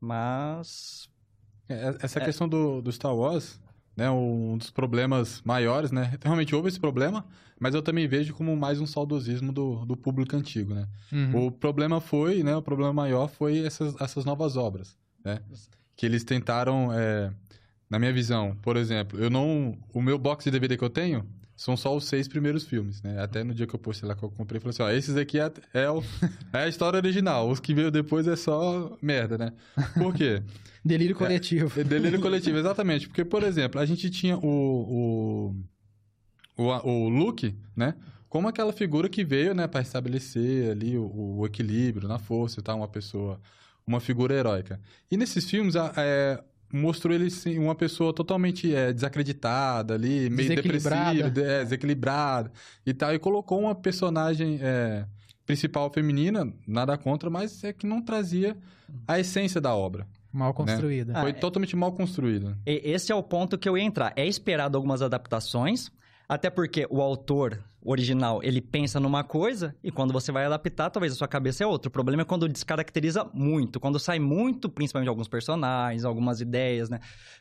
mas... 0.00 1.08
É, 1.68 1.96
Essa 2.00 2.20
questão 2.20 2.48
do, 2.48 2.80
do 2.80 2.92
Star 2.92 3.16
Wars, 3.16 3.60
né, 3.96 4.08
um 4.08 4.56
dos 4.56 4.70
problemas 4.70 5.42
maiores, 5.44 5.90
né? 5.90 6.16
Realmente 6.22 6.54
houve 6.54 6.68
esse 6.68 6.78
problema, 6.78 7.26
mas 7.58 7.74
eu 7.74 7.82
também 7.82 8.06
vejo 8.06 8.32
como 8.32 8.56
mais 8.56 8.80
um 8.80 8.86
saudosismo 8.86 9.52
do, 9.52 9.84
do 9.84 9.96
público 9.96 10.36
antigo, 10.36 10.72
né? 10.72 10.86
Uhum. 11.10 11.46
O 11.46 11.50
problema 11.50 12.00
foi, 12.00 12.44
né? 12.44 12.54
O 12.54 12.62
problema 12.62 12.92
maior 12.92 13.26
foi 13.28 13.58
essas, 13.66 14.00
essas 14.00 14.24
novas 14.24 14.56
obras, 14.56 14.96
né? 15.24 15.40
Que 15.96 16.06
eles 16.06 16.24
tentaram, 16.24 16.92
é, 16.92 17.32
na 17.88 17.98
minha 17.98 18.12
visão, 18.12 18.56
por 18.62 18.76
exemplo, 18.76 19.18
eu 19.20 19.30
não, 19.30 19.78
o 19.92 20.00
meu 20.02 20.18
box 20.18 20.44
de 20.44 20.50
DVD 20.50 20.76
que 20.76 20.84
eu 20.84 20.90
tenho 20.90 21.24
são 21.54 21.76
só 21.76 21.94
os 21.96 22.06
seis 22.06 22.26
primeiros 22.26 22.64
filmes, 22.64 23.02
né? 23.02 23.22
Até 23.22 23.44
no 23.44 23.54
dia 23.54 23.66
que 23.66 23.74
eu 23.74 23.78
postei 23.78 24.08
lá 24.08 24.16
que 24.16 24.22
eu 24.22 24.30
comprei, 24.30 24.58
eu 24.58 24.62
falei 24.62 24.70
assim, 24.74 24.82
ó, 24.82 24.90
esses 24.90 25.16
aqui 25.16 25.38
é, 25.38 25.52
é, 25.74 25.90
o- 25.90 26.02
é 26.52 26.58
a 26.64 26.68
história 26.68 26.96
original, 26.96 27.48
os 27.48 27.60
que 27.60 27.74
veio 27.74 27.90
depois 27.90 28.26
é 28.26 28.34
só 28.34 28.96
merda, 29.00 29.38
né? 29.38 29.52
Por 29.94 30.14
quê? 30.14 30.42
Delírio 30.84 31.14
coletivo. 31.14 31.80
É 31.80 31.84
delírio 31.84 32.20
coletivo, 32.20 32.58
exatamente. 32.58 33.06
Porque, 33.06 33.24
por 33.24 33.44
exemplo, 33.44 33.80
a 33.80 33.86
gente 33.86 34.10
tinha 34.10 34.36
o, 34.36 35.54
o, 36.56 36.64
o, 36.64 36.90
o 36.90 37.08
Luke, 37.08 37.54
né? 37.76 37.94
Como 38.28 38.48
aquela 38.48 38.72
figura 38.72 39.08
que 39.08 39.24
veio, 39.24 39.54
né, 39.54 39.68
para 39.68 39.82
estabelecer 39.82 40.70
ali 40.70 40.96
o, 40.98 41.36
o 41.38 41.46
equilíbrio 41.46 42.08
na 42.08 42.18
força 42.18 42.58
e 42.58 42.62
tal, 42.62 42.78
uma 42.78 42.88
pessoa, 42.88 43.38
uma 43.86 44.00
figura 44.00 44.34
heróica. 44.34 44.80
E 45.10 45.16
nesses 45.16 45.48
filmes, 45.48 45.76
a- 45.76 45.92
é, 45.96 46.42
mostrou 46.72 47.14
ele 47.14 47.28
sim, 47.30 47.58
uma 47.58 47.74
pessoa 47.74 48.14
totalmente 48.14 48.74
é, 48.74 48.92
desacreditada 48.92 49.94
ali, 49.94 50.30
meio 50.30 50.48
Desequilibrada. 50.48 51.12
depressiva, 51.14 51.30
de- 51.30 51.42
é, 51.42 51.62
desequilibrada 51.64 52.52
e 52.86 52.94
tal, 52.94 53.14
e 53.14 53.18
colocou 53.18 53.60
uma 53.60 53.74
personagem 53.74 54.58
é, 54.62 55.04
principal 55.44 55.90
feminina, 55.92 56.50
nada 56.66 56.96
contra, 56.96 57.28
mas 57.28 57.62
é 57.64 57.72
que 57.72 57.86
não 57.86 58.00
trazia 58.00 58.56
a 59.06 59.18
essência 59.18 59.60
da 59.60 59.74
obra. 59.74 60.06
Mal 60.32 60.54
construída. 60.54 61.12
Foi 61.20 61.30
é- 61.30 61.34
totalmente 61.34 61.76
mal 61.76 61.92
construído. 61.92 62.56
E- 62.66 62.80
Esse 62.84 63.12
é 63.12 63.14
o 63.14 63.22
ponto 63.22 63.58
que 63.58 63.68
eu 63.68 63.76
ia 63.76 63.84
entrar. 63.84 64.12
É 64.16 64.24
esperado 64.26 64.78
algumas 64.78 65.02
adaptações, 65.02 65.90
até 66.28 66.50
porque 66.50 66.86
o 66.90 67.00
autor 67.00 67.62
original, 67.84 68.40
ele 68.42 68.60
pensa 68.60 69.00
numa 69.00 69.24
coisa, 69.24 69.74
e 69.82 69.90
quando 69.90 70.12
você 70.12 70.30
vai 70.30 70.44
adaptar, 70.44 70.88
talvez 70.90 71.12
a 71.12 71.16
sua 71.16 71.26
cabeça 71.26 71.64
é 71.64 71.66
outra. 71.66 71.88
O 71.88 71.90
problema 71.92 72.22
é 72.22 72.24
quando 72.24 72.48
descaracteriza 72.48 73.28
muito, 73.34 73.80
quando 73.80 73.98
sai 73.98 74.18
muito, 74.20 74.68
principalmente 74.68 75.08
alguns 75.08 75.26
personagens, 75.26 76.04
algumas 76.04 76.40
ideias, 76.40 76.88
né? 76.88 77.00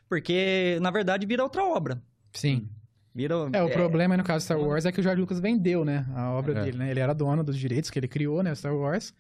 Porque, 0.10 0.80
na 0.82 0.90
verdade, 0.90 1.28
vira 1.28 1.44
outra 1.44 1.64
obra. 1.64 2.02
Sim. 2.34 2.68
Vira... 3.14 3.36
É, 3.54 3.62
o 3.62 3.70
problema 3.70 4.18
no 4.18 4.24
caso 4.24 4.40
de 4.40 4.44
Star 4.46 4.60
Wars 4.60 4.86
é 4.86 4.92
que 4.92 5.00
o 5.00 5.04
George 5.04 5.22
Lucas 5.22 5.40
vendeu, 5.40 5.86
né? 5.86 6.08
A 6.16 6.32
obra 6.32 6.60
É. 6.60 6.64
dele, 6.64 6.78
né? 6.78 6.90
Ele 6.92 7.00
era 7.00 7.14
dono 7.14 7.44
dos 7.44 7.58
direitos 7.58 7.90
que 7.90 8.00
ele 8.00 8.08
criou, 8.08 8.42
né? 8.42 8.56
Star 8.56 8.76
Wars. 8.76 9.14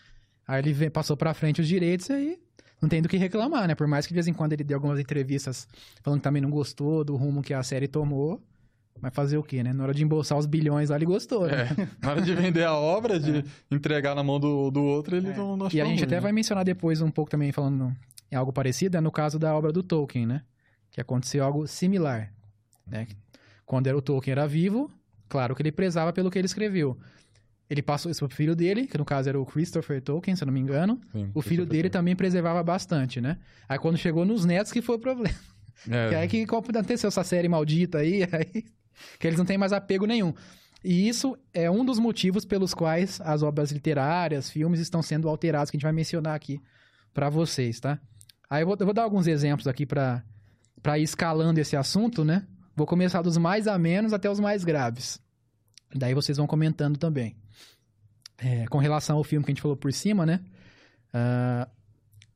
Aí 0.47 0.59
ele 0.59 0.89
passou 0.89 1.15
pra 1.15 1.33
frente 1.33 1.61
os 1.61 1.67
direitos 1.67 2.09
e 2.09 2.13
aí 2.13 2.39
não 2.81 2.89
tem 2.89 3.01
do 3.01 3.07
que 3.07 3.17
reclamar, 3.17 3.67
né? 3.67 3.75
Por 3.75 3.85
mais 3.85 4.07
que 4.07 4.11
de 4.11 4.15
vez 4.15 4.27
em 4.27 4.33
quando 4.33 4.53
ele 4.53 4.63
dê 4.63 4.73
algumas 4.73 4.99
entrevistas 4.99 5.67
falando 6.01 6.19
que 6.19 6.23
também 6.23 6.41
não 6.41 6.49
gostou 6.49 7.03
do 7.03 7.15
rumo 7.15 7.43
que 7.43 7.53
a 7.53 7.61
série 7.61 7.87
tomou. 7.87 8.41
Mas 8.99 9.13
fazer 9.15 9.37
o 9.37 9.43
quê, 9.43 9.63
né? 9.63 9.73
Na 9.73 9.83
hora 9.83 9.93
de 9.93 10.03
embolsar 10.03 10.37
os 10.37 10.45
bilhões 10.45 10.89
lá, 10.89 10.95
ele 10.95 11.05
gostou, 11.05 11.47
né? 11.47 11.69
É, 11.77 11.87
na 12.05 12.11
hora 12.11 12.21
de 12.21 12.33
vender 12.35 12.63
a 12.63 12.75
obra, 12.75 13.19
de 13.19 13.43
entregar 13.71 14.13
na 14.13 14.23
mão 14.23 14.39
do, 14.39 14.69
do 14.69 14.83
outro, 14.83 15.15
ele 15.15 15.33
não, 15.33 15.57
não 15.57 15.67
É. 15.67 15.69
E 15.73 15.81
a 15.81 15.83
achou 15.83 15.89
gente 15.89 15.99
ruim, 15.99 16.05
até 16.05 16.15
né? 16.15 16.21
vai 16.21 16.31
mencionar 16.31 16.63
depois 16.63 17.01
um 17.01 17.09
pouco 17.09 17.31
também 17.31 17.51
falando 17.51 17.95
em 18.31 18.35
algo 18.35 18.53
parecido, 18.53 18.97
é 18.97 19.01
no 19.01 19.11
caso 19.11 19.39
da 19.39 19.55
obra 19.55 19.71
do 19.71 19.81
Tolkien, 19.81 20.25
né? 20.25 20.43
Que 20.91 21.01
aconteceu 21.01 21.43
algo 21.43 21.67
similar, 21.67 22.31
né? 22.85 23.07
Quando 23.65 23.87
era 23.87 23.97
o 23.97 24.01
Tolkien 24.01 24.33
era 24.33 24.47
vivo, 24.47 24.91
claro 25.27 25.55
que 25.55 25.61
ele 25.61 25.71
prezava 25.71 26.13
pelo 26.13 26.29
que 26.29 26.37
ele 26.37 26.45
escreveu. 26.45 26.97
Ele 27.69 27.81
passou 27.81 28.11
isso 28.11 28.27
pro 28.27 28.35
filho 28.35 28.53
dele, 28.53 28.85
que 28.85 28.97
no 28.97 29.05
caso 29.05 29.29
era 29.29 29.39
o 29.39 29.45
Christopher 29.45 30.01
Tolkien, 30.01 30.35
se 30.35 30.43
eu 30.43 30.45
não 30.45 30.53
me 30.53 30.59
engano. 30.59 30.99
Sim, 31.13 31.31
O 31.33 31.41
filho 31.41 31.65
dele 31.65 31.89
também 31.89 32.15
preservava 32.17 32.61
bastante, 32.61 33.21
né? 33.21 33.37
Aí 33.67 33.79
quando 33.79 33.97
chegou 33.97 34.25
nos 34.25 34.43
netos 34.43 34.73
que 34.73 34.81
foi 34.81 34.97
o 34.97 34.99
problema. 34.99 35.33
É, 35.89 36.09
Que 36.09 36.15
aí 36.15 36.27
que 36.27 36.43
aconteceu 36.43 37.07
essa 37.07 37.23
série 37.23 37.47
maldita 37.47 37.99
aí, 37.99 38.23
aí, 38.29 38.65
que 39.19 39.27
eles 39.27 39.37
não 39.37 39.45
têm 39.45 39.57
mais 39.57 39.73
apego 39.73 40.05
nenhum. 40.05 40.33
E 40.83 41.07
isso 41.07 41.37
é 41.53 41.69
um 41.69 41.85
dos 41.85 41.99
motivos 41.99 42.43
pelos 42.43 42.73
quais 42.73 43.21
as 43.21 43.43
obras 43.43 43.71
literárias, 43.71 44.49
filmes 44.49 44.79
estão 44.79 45.01
sendo 45.01 45.29
alterados, 45.29 45.69
que 45.69 45.77
a 45.77 45.79
gente 45.79 45.83
vai 45.83 45.93
mencionar 45.93 46.35
aqui 46.35 46.59
pra 47.13 47.29
vocês, 47.29 47.79
tá? 47.79 47.99
Aí 48.49 48.63
eu 48.63 48.67
vou, 48.67 48.75
eu 48.79 48.85
vou 48.85 48.93
dar 48.93 49.03
alguns 49.03 49.27
exemplos 49.27 49.67
aqui 49.67 49.85
pra 49.85 50.23
ir 50.97 51.03
escalando 51.03 51.59
esse 51.59 51.75
assunto, 51.75 52.25
né? 52.25 52.47
Vou 52.75 52.87
começar 52.87 53.21
dos 53.21 53.37
mais 53.37 53.67
a 53.67 53.77
menos 53.77 54.11
até 54.11 54.29
os 54.29 54.39
mais 54.39 54.63
graves. 54.63 55.19
Daí 55.93 56.13
vocês 56.13 56.37
vão 56.37 56.47
comentando 56.47 56.97
também. 56.97 57.35
É, 58.37 58.65
com 58.67 58.79
relação 58.79 59.17
ao 59.17 59.23
filme 59.23 59.45
que 59.45 59.51
a 59.51 59.53
gente 59.53 59.61
falou 59.61 59.77
por 59.77 59.93
cima, 59.93 60.25
né? 60.25 60.39
Ah, 61.13 61.67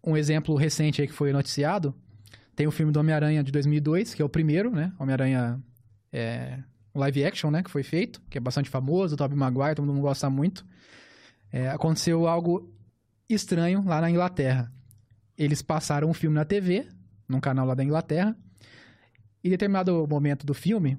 um 0.03 0.15
exemplo 0.15 0.55
recente 0.55 1.01
aí 1.01 1.07
que 1.07 1.13
foi 1.13 1.33
noticiado 1.33 1.95
tem 2.55 2.67
o 2.67 2.71
filme 2.71 2.91
do 2.91 2.99
Homem-Aranha 2.99 3.43
de 3.43 3.51
2002, 3.51 4.13
que 4.13 4.21
é 4.21 4.25
o 4.25 4.29
primeiro, 4.29 4.71
né? 4.71 4.93
Homem-Aranha 4.97 5.59
é, 6.15 6.59
live 6.93 7.25
action, 7.25 7.51
né? 7.51 7.61
Que 7.63 7.69
foi 7.69 7.83
feito, 7.83 8.21
que 8.29 8.37
é 8.37 8.41
bastante 8.41 8.69
famoso, 8.69 9.15
o 9.15 9.17
Tobey 9.17 9.37
Maguire, 9.37 9.75
todo 9.75 9.85
mundo 9.85 10.01
gosta 10.01 10.29
muito. 10.29 10.65
É, 11.51 11.69
aconteceu 11.69 12.27
algo 12.27 12.73
estranho 13.29 13.83
lá 13.85 13.99
na 14.01 14.09
Inglaterra. 14.09 14.71
Eles 15.37 15.61
passaram 15.61 16.09
um 16.09 16.13
filme 16.13 16.35
na 16.35 16.45
TV, 16.45 16.87
num 17.27 17.39
canal 17.39 17.65
lá 17.65 17.75
da 17.75 17.83
Inglaterra, 17.83 18.35
e 19.43 19.47
em 19.47 19.51
determinado 19.51 20.07
momento 20.07 20.45
do 20.45 20.53
filme, 20.53 20.97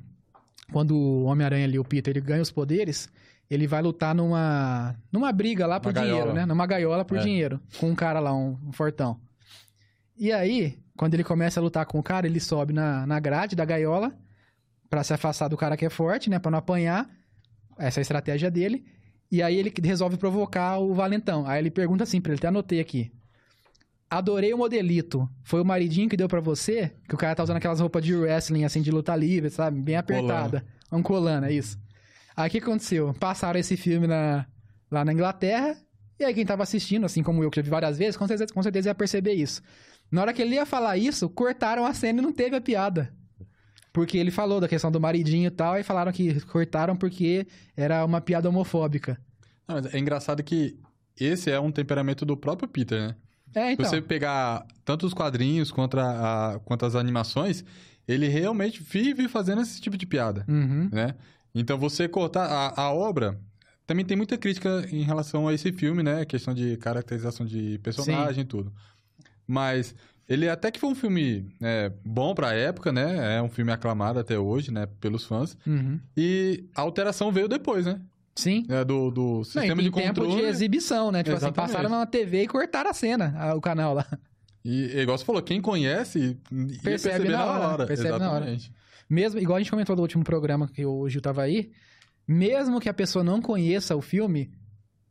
quando 0.73 0.95
o 0.97 1.25
Homem-Aranha 1.25 1.65
ali, 1.65 1.79
o 1.79 1.85
Peter, 1.85 2.13
ele 2.13 2.21
ganha 2.21 2.43
os 2.43 2.51
poderes, 2.51 3.09
ele 3.49 3.67
vai 3.67 3.81
lutar 3.81 4.15
numa, 4.15 4.95
numa 5.11 5.33
briga 5.33 5.67
lá 5.67 5.81
por 5.81 5.93
Uma 5.93 6.01
dinheiro, 6.01 6.19
gaiola. 6.19 6.35
né? 6.35 6.47
Numa 6.47 6.67
gaiola 6.67 7.05
por 7.05 7.17
É. 7.17 7.21
dinheiro, 7.21 7.61
com 7.79 7.91
um 7.91 7.95
cara 7.95 8.21
lá, 8.21 8.35
um, 8.35 8.59
um 8.67 8.73
fortão. 8.73 9.19
E 10.19 10.33
aí, 10.33 10.79
quando 10.97 11.15
ele 11.15 11.25
começa 11.25 11.61
a 11.61 11.63
lutar 11.63 11.87
com 11.87 11.99
o 11.99 12.03
cara, 12.03 12.27
ele 12.27 12.41
sobe 12.41 12.73
na, 12.73 13.07
na 13.07 13.19
grade 13.21 13.55
da 13.57 13.65
gaiola 13.65 14.13
pra 14.89 15.05
se 15.05 15.13
afastar 15.13 15.49
do 15.49 15.57
cara 15.57 15.77
que 15.77 15.85
é 15.85 15.91
forte, 15.91 16.31
né? 16.31 16.39
Pra 16.39 16.51
não 16.51 16.59
apanhar. 16.59 17.09
Essa 17.79 18.01
é 18.01 18.01
a 18.01 18.03
estratégia 18.03 18.51
dele. 18.51 18.85
E 19.31 19.43
aí 19.43 19.57
ele 19.57 19.73
resolve 19.83 20.17
provocar 20.17 20.79
o 20.79 20.95
valentão. 20.95 21.47
Aí 21.47 21.61
ele 21.61 21.71
pergunta 21.71 22.05
assim 22.05 22.21
pra 22.21 22.33
ele, 22.33 22.39
até 22.39 22.49
anotei 22.49 22.81
aqui. 22.81 23.13
Adorei 24.09 24.55
o 24.55 24.59
modelito. 24.59 25.29
Foi 25.43 25.61
o 25.61 25.65
maridinho 25.65 26.09
que 26.09 26.17
deu 26.17 26.29
pra 26.29 26.41
você? 26.41 26.93
Que 27.09 27.15
o 27.15 27.19
cara 27.19 27.35
tá 27.35 27.43
usando 27.43 27.57
aquelas 27.57 27.81
roupas 27.81 28.05
de 28.05 28.15
wrestling, 28.15 28.65
assim, 28.65 28.81
de 28.81 28.91
luta 28.91 29.15
livre, 29.17 29.51
sabe? 29.51 29.81
Bem 29.81 29.97
apertada. 29.97 30.65
Um 30.93 31.03
colana, 31.03 31.49
é 31.49 31.53
isso. 31.53 31.77
Aí 32.37 32.49
o 32.49 32.51
que 32.51 32.59
aconteceu? 32.59 33.13
Passaram 33.15 33.59
esse 33.59 33.77
filme 33.77 34.07
na, 34.07 34.47
lá 34.91 35.05
na 35.05 35.13
Inglaterra. 35.13 35.77
E 36.19 36.25
aí 36.25 36.33
quem 36.33 36.47
tava 36.47 36.63
assistindo, 36.63 37.05
assim 37.05 37.23
como 37.23 37.43
eu, 37.43 37.51
que 37.51 37.57
já 37.57 37.63
vi 37.63 37.69
várias 37.69 37.99
vezes, 37.99 38.17
com 38.17 38.27
certeza, 38.27 38.55
com 38.55 38.63
certeza 38.63 38.91
ia 38.91 38.95
perceber 38.95 39.35
isso. 39.35 39.61
Na 40.11 40.23
hora 40.23 40.33
que 40.33 40.41
ele 40.41 40.55
ia 40.55 40.65
falar 40.65 40.97
isso, 40.97 41.29
cortaram 41.29 41.85
a 41.85 41.93
cena 41.93 42.21
e 42.21 42.23
não 42.23 42.33
teve 42.33 42.55
a 42.55 42.61
piada. 42.61 43.13
Porque 43.97 44.19
ele 44.19 44.31
falou 44.31 44.61
da 44.61 44.69
questão 44.69 44.93
do 44.93 45.01
maridinho 45.01 45.47
e 45.47 45.51
tal, 45.51 45.79
e 45.79 45.83
falaram 45.83 46.13
que 46.13 46.39
cortaram 46.43 46.95
porque 46.95 47.47
era 47.75 48.05
uma 48.05 48.21
piada 48.21 48.47
homofóbica. 48.47 49.19
Não, 49.67 49.79
é 49.91 49.99
engraçado 49.99 50.43
que 50.43 50.79
esse 51.19 51.51
é 51.51 51.59
um 51.59 51.73
temperamento 51.73 52.27
do 52.27 52.37
próprio 52.37 52.69
Peter, 52.69 53.01
né? 53.01 53.17
É, 53.55 53.73
então. 53.73 53.87
Se 53.87 53.91
você 53.93 54.03
pegar 54.03 54.67
tanto 54.85 55.07
os 55.07 55.15
quadrinhos 55.15 55.71
quanto, 55.71 55.99
a, 55.99 56.57
a- 56.57 56.59
quanto 56.61 56.85
as 56.85 56.95
animações, 56.95 57.65
ele 58.07 58.29
realmente 58.29 58.83
vive 58.83 59.29
fazendo 59.29 59.63
esse 59.63 59.81
tipo 59.81 59.97
de 59.97 60.05
piada, 60.05 60.45
Uhum. 60.47 60.91
né? 60.93 61.15
Então 61.55 61.79
você 61.79 62.07
cortar 62.07 62.45
a, 62.45 62.83
a 62.83 62.93
obra... 62.93 63.41
Também 63.87 64.05
tem 64.05 64.17
muita 64.17 64.37
crítica 64.37 64.85
em 64.93 65.03
relação 65.05 65.49
a 65.49 65.55
esse 65.55 65.73
filme, 65.73 66.03
né? 66.03 66.25
Questão 66.27 66.53
de 66.53 66.77
caracterização 66.77 67.47
de 67.47 67.79
personagem 67.79 68.43
e 68.43 68.45
tudo. 68.45 68.71
Mas 69.47 69.95
ele 70.29 70.49
até 70.49 70.71
que 70.71 70.81
foi 70.81 70.91
um 70.91 70.95
filme 70.95 71.49
é, 71.63 71.93
bom 72.05 72.35
pra 72.35 72.53
época, 72.55 72.93
né? 72.93 73.37
É 73.37 73.43
um 73.43 73.49
filme 73.49 73.71
aclamado 73.73 74.19
até 74.19 74.39
hoje, 74.39 74.71
né? 74.73 74.87
Pelos 75.01 75.25
fãs. 75.25 75.57
Uhum. 75.67 76.01
E 76.17 76.65
a 76.75 76.81
alteração 76.83 77.31
veio 77.31 77.49
depois, 77.49 77.87
né? 77.87 78.01
Sim. 78.35 78.67
É, 78.69 78.85
do, 78.85 79.11
do 79.11 79.37
Não, 79.39 79.45
sistema 79.45 79.77
tem 79.77 79.85
de 79.85 79.91
controle. 79.91 80.31
tempo 80.31 80.41
de 80.43 80.43
exibição, 80.47 81.11
né? 81.11 81.23
Tipo 81.23 81.37
assim, 81.37 81.47
Exatamente. 81.47 81.73
passaram 81.73 81.89
na 81.91 82.05
TV 82.07 82.43
e 82.43 82.47
cortaram 82.49 82.91
a 82.91 82.93
cena, 82.95 83.55
o 83.55 83.61
canal 83.61 83.95
lá. 83.95 84.07
E, 84.65 85.01
igual 85.01 85.17
você 85.17 85.25
falou, 85.25 85.41
quem 85.41 85.61
conhece 85.61 86.37
Percebe 86.83 87.29
na 87.29 87.45
hora, 87.45 87.69
hora. 87.69 87.87
percebe 87.87 88.19
na 88.19 88.31
hora. 88.33 88.45
Exatamente. 88.47 88.73
Mesmo, 89.09 89.39
igual 89.41 89.57
a 89.57 89.61
gente 89.61 89.71
comentou 89.71 89.95
do 89.95 90.03
último 90.03 90.25
programa 90.25 90.69
que 90.69 90.85
o 90.85 91.09
Gil 91.09 91.21
tava 91.23 91.43
aí, 91.43 91.71
mesmo 92.27 92.81
que 92.81 92.89
a 92.89 92.95
pessoa 92.95 93.23
não 93.25 93.41
conheça 93.41 93.95
o 93.95 94.03
filme, 94.03 94.51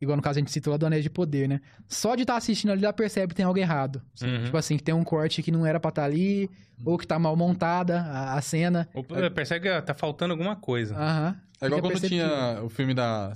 igual 0.02 0.16
no 0.16 0.22
caso 0.22 0.40
a 0.40 0.42
gente 0.42 0.52
citou 0.52 0.72
lá 0.72 0.78
do 0.78 0.86
Anéis 0.86 1.04
de 1.04 1.10
Poder, 1.10 1.48
né? 1.48 1.62
Só 1.88 2.16
de 2.16 2.24
estar 2.24 2.36
assistindo 2.38 2.72
ali, 2.72 2.82
já 2.82 2.94
percebe 2.94 3.30
que 3.30 3.36
tem 3.36 3.46
algo 3.46 3.60
errado. 3.60 4.02
Uhum. 4.22 4.46
Tipo 4.46 4.58
assim, 4.58 4.78
que 4.78 4.84
tem 4.84 4.94
um 4.94 5.04
corte 5.04 5.42
que 5.42 5.52
não 5.52 5.66
era 5.66 5.80
pra 5.80 5.90
estar 5.90 6.04
ali, 6.04 6.50
ou 6.84 6.98
que 6.98 7.08
tá 7.08 7.18
mal 7.18 7.36
montada 7.36 8.02
a, 8.02 8.38
a 8.38 8.42
cena. 8.42 8.88
Ou 8.94 9.04
percebe 9.04 9.70
que 9.70 9.82
tá 9.82 9.94
faltando 9.94 10.34
alguma 10.34 10.56
coisa. 10.56 10.96
Aham. 10.96 11.36
É 11.62 11.68
igual 11.68 11.82
quando 11.82 12.00
tinha 12.02 12.62
o 12.64 12.70
filme 12.70 12.94
da, 12.94 13.34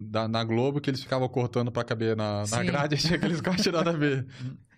da, 0.00 0.26
na 0.26 0.42
Globo, 0.42 0.80
que 0.80 0.88
eles 0.88 1.02
ficavam 1.02 1.28
cortando 1.28 1.70
pra 1.70 1.84
caber 1.84 2.16
na, 2.16 2.40
na 2.40 2.46
Sim. 2.46 2.64
grade, 2.64 2.96
tinha 2.98 3.16
aqueles 3.16 3.40
cortes 3.40 3.66
nada 3.66 3.90
a 3.90 3.96
ver. 3.96 4.26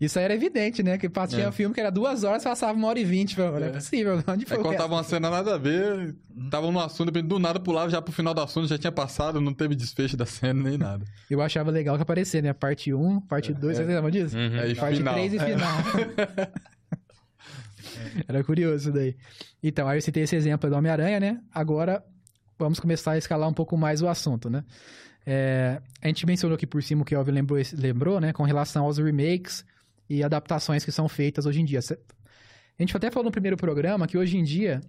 Isso 0.00 0.18
aí 0.18 0.24
era 0.24 0.34
evidente, 0.34 0.82
né? 0.82 0.98
Que 0.98 1.08
tinha 1.28 1.44
É. 1.44 1.48
um 1.48 1.52
filme 1.52 1.74
que 1.74 1.80
era 1.80 1.90
duas 1.90 2.24
horas, 2.24 2.42
passava 2.44 2.76
uma 2.76 2.88
hora 2.88 2.98
e 2.98 3.04
vinte. 3.04 3.38
Não 3.38 3.56
é 3.58 3.68
É. 3.68 3.70
possível. 3.70 4.14
Onde 4.26 4.44
foi 4.44 4.56
Aí 4.56 4.62
resto? 4.62 4.62
cortava 4.62 4.94
uma 4.94 5.02
cena 5.04 5.30
nada 5.30 5.54
a 5.54 5.58
ver, 5.58 6.14
tava 6.50 6.70
no 6.70 6.80
assunto, 6.80 7.10
do 7.22 7.38
nada 7.38 7.58
pulava 7.60 7.88
já 7.90 8.00
pro 8.02 8.12
final 8.12 8.34
do 8.34 8.40
assunto, 8.40 8.66
já 8.68 8.76
tinha 8.78 8.92
passado, 8.92 9.40
não 9.40 9.52
teve 9.54 9.74
desfecho 9.74 10.16
da 10.16 10.26
cena 10.26 10.62
nem 10.68 10.76
nada. 10.78 11.04
Eu 11.30 11.40
achava 11.42 11.70
legal 11.70 11.96
que 11.96 12.02
aparecia, 12.02 12.42
né? 12.42 12.52
Parte 12.52 12.92
1, 12.92 13.20
parte 13.22 13.52
2, 13.52 13.76
vocês 13.76 13.88
lembram 13.88 14.10
disso? 14.10 14.36
Uhum. 14.36 14.60
Aí, 14.60 14.74
Parte 14.74 14.96
final. 14.98 15.14
3 15.14 15.32
e 15.32 15.36
É. 15.36 15.44
final. 15.44 15.76
Era 18.26 18.42
curioso 18.44 18.88
isso 18.88 18.92
daí. 18.92 19.16
Então, 19.62 19.86
aí 19.88 19.98
eu 19.98 20.02
citei 20.02 20.22
esse 20.22 20.34
exemplo 20.36 20.68
do 20.68 20.76
Homem-Aranha, 20.76 21.20
né? 21.20 21.40
Agora, 21.52 22.02
vamos 22.58 22.80
começar 22.80 23.12
a 23.12 23.18
escalar 23.18 23.48
um 23.48 23.52
pouco 23.52 23.76
mais 23.76 24.02
o 24.02 24.08
assunto, 24.08 24.48
né? 24.50 24.64
É, 25.26 25.80
a 26.02 26.06
gente 26.08 26.26
mencionou 26.26 26.54
aqui 26.54 26.66
por 26.66 26.82
cima 26.82 27.02
o 27.02 27.04
que 27.04 27.14
o 27.14 27.18
Elvin 27.18 27.32
lembrou, 27.32 27.58
lembrou, 27.74 28.20
né? 28.20 28.32
Com 28.32 28.42
relação 28.42 28.84
aos 28.84 28.98
remakes 28.98 29.64
e 30.08 30.22
adaptações 30.22 30.84
que 30.84 30.92
são 30.92 31.08
feitas 31.08 31.46
hoje 31.46 31.60
em 31.60 31.64
dia. 31.64 31.80
A 31.80 32.82
gente 32.82 32.96
até 32.96 33.10
falou 33.10 33.24
no 33.24 33.32
primeiro 33.32 33.56
programa 33.56 34.06
que 34.06 34.18
hoje 34.18 34.36
em 34.36 34.44
dia 34.44 34.80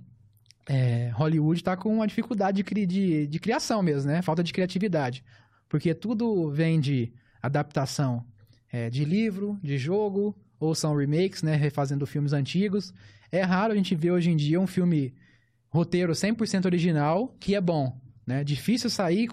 é, 0.68 1.12
Hollywood 1.14 1.64
tá 1.64 1.78
com 1.78 1.94
uma 1.94 2.08
dificuldade 2.08 2.64
de, 2.64 2.86
de, 2.86 3.28
de 3.28 3.40
criação 3.40 3.82
mesmo, 3.84 4.12
né? 4.12 4.22
Falta 4.22 4.44
de 4.44 4.52
criatividade. 4.52 5.24
Porque 5.70 5.94
tudo 5.94 6.50
vem 6.50 6.80
de 6.80 7.12
adaptação 7.42 8.26
é, 8.72 8.90
de 8.90 9.06
livro, 9.06 9.60
de 9.62 9.78
jogo, 9.78 10.36
ou 10.60 10.74
são 10.74 10.96
remakes, 10.96 11.44
né? 11.44 11.56
Refazendo 11.56 12.08
filmes 12.08 12.34
antigos. 12.34 12.94
É 13.32 13.42
raro 13.42 13.74
a 13.74 13.76
gente 13.76 13.94
ver 13.96 14.12
hoje 14.12 14.32
em 14.32 14.36
dia 14.36 14.60
um 14.60 14.68
filme 14.68 15.14
roteiro 15.70 16.14
100% 16.14 16.66
original 16.66 17.36
que 17.40 17.54
é 17.54 17.62
bom, 17.62 17.96
né? 18.26 18.44
Difícil 18.44 18.90
sair 18.90 19.30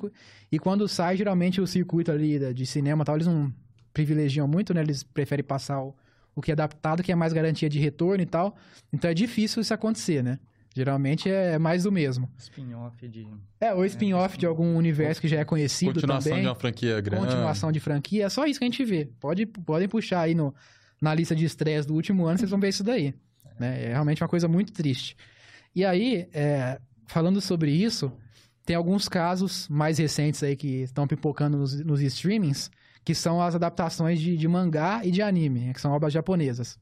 e 0.51 0.59
quando 0.59 0.87
sai, 0.87 1.17
geralmente 1.17 1.61
o 1.61 1.67
circuito 1.67 2.11
ali 2.11 2.53
de 2.53 2.67
cinema 2.67 3.05
tal, 3.05 3.17
eles 3.17 3.27
não 3.27 3.53
privilegiam 3.93 4.47
muito, 4.47 4.73
né? 4.75 4.81
Eles 4.81 5.03
preferem 5.03 5.45
passar 5.45 5.83
o, 5.83 5.95
o 6.35 6.41
que 6.41 6.51
é 6.51 6.55
adaptado, 6.55 7.03
que 7.03 7.13
é 7.13 7.15
mais 7.15 7.33
garantia 7.33 7.69
de 7.69 7.79
retorno 7.79 8.23
e 8.23 8.27
tal. 8.27 8.57
Então 8.93 9.11
é 9.11 9.15
difícil 9.15 9.63
isso 9.63 9.73
acontecer, 9.73 10.23
né? 10.23 10.39
Geralmente 10.75 11.31
é 11.31 11.59
mais 11.59 11.83
do 11.83 11.93
mesmo. 11.93 12.31
Spin-off 12.39 13.07
de... 13.07 13.27
É, 13.61 13.75
ou 13.75 13.85
spin-off 13.85 14.39
de 14.39 14.47
algum 14.47 14.75
universo 14.75 15.21
que 15.21 15.29
já 15.29 15.39
é 15.39 15.45
conhecido 15.45 15.93
Continuação 15.93 16.31
também. 16.31 16.43
de 16.43 16.49
uma 16.49 16.55
franquia 16.55 17.01
grande. 17.01 17.27
Continuação 17.27 17.71
de 17.71 17.79
franquia. 17.79 18.25
É 18.25 18.29
só 18.31 18.47
isso 18.47 18.59
que 18.59 18.65
a 18.65 18.69
gente 18.69 18.83
vê. 18.83 19.11
Pode, 19.21 19.45
podem 19.45 19.87
puxar 19.87 20.23
aí 20.23 20.35
no, 20.35 20.55
na 21.01 21.15
lista 21.15 21.37
de 21.37 21.45
estresse 21.45 21.87
do 21.87 21.95
último 21.95 22.25
ano, 22.25 22.39
vocês 22.39 22.51
vão 22.51 22.59
ver 22.59 22.71
isso 22.71 22.83
daí. 22.83 23.15
Né? 23.59 23.85
É 23.85 23.89
realmente 23.89 24.23
uma 24.23 24.29
coisa 24.29 24.49
muito 24.49 24.73
triste. 24.73 25.15
E 25.75 25.85
aí, 25.85 26.27
é, 26.33 26.81
falando 27.07 27.41
sobre 27.41 27.71
isso, 27.71 28.11
tem 28.65 28.75
alguns 28.75 29.09
casos 29.09 29.69
mais 29.69 29.99
recentes 29.99 30.43
aí 30.43 30.57
que 30.57 30.83
estão 30.83 31.07
pipocando 31.07 31.59
nos, 31.59 31.85
nos 31.85 32.01
streamings, 32.01 32.71
que 33.05 33.15
são 33.15 33.41
as 33.43 33.55
adaptações 33.55 34.21
de, 34.21 34.37
de 34.37 34.49
mangá 34.49 35.01
e 35.05 35.11
de 35.11 35.23
anime, 35.23 35.61
né? 35.61 35.73
que 35.75 35.81
são 35.81 35.93
obras 35.93 36.13
japonesas. 36.13 36.79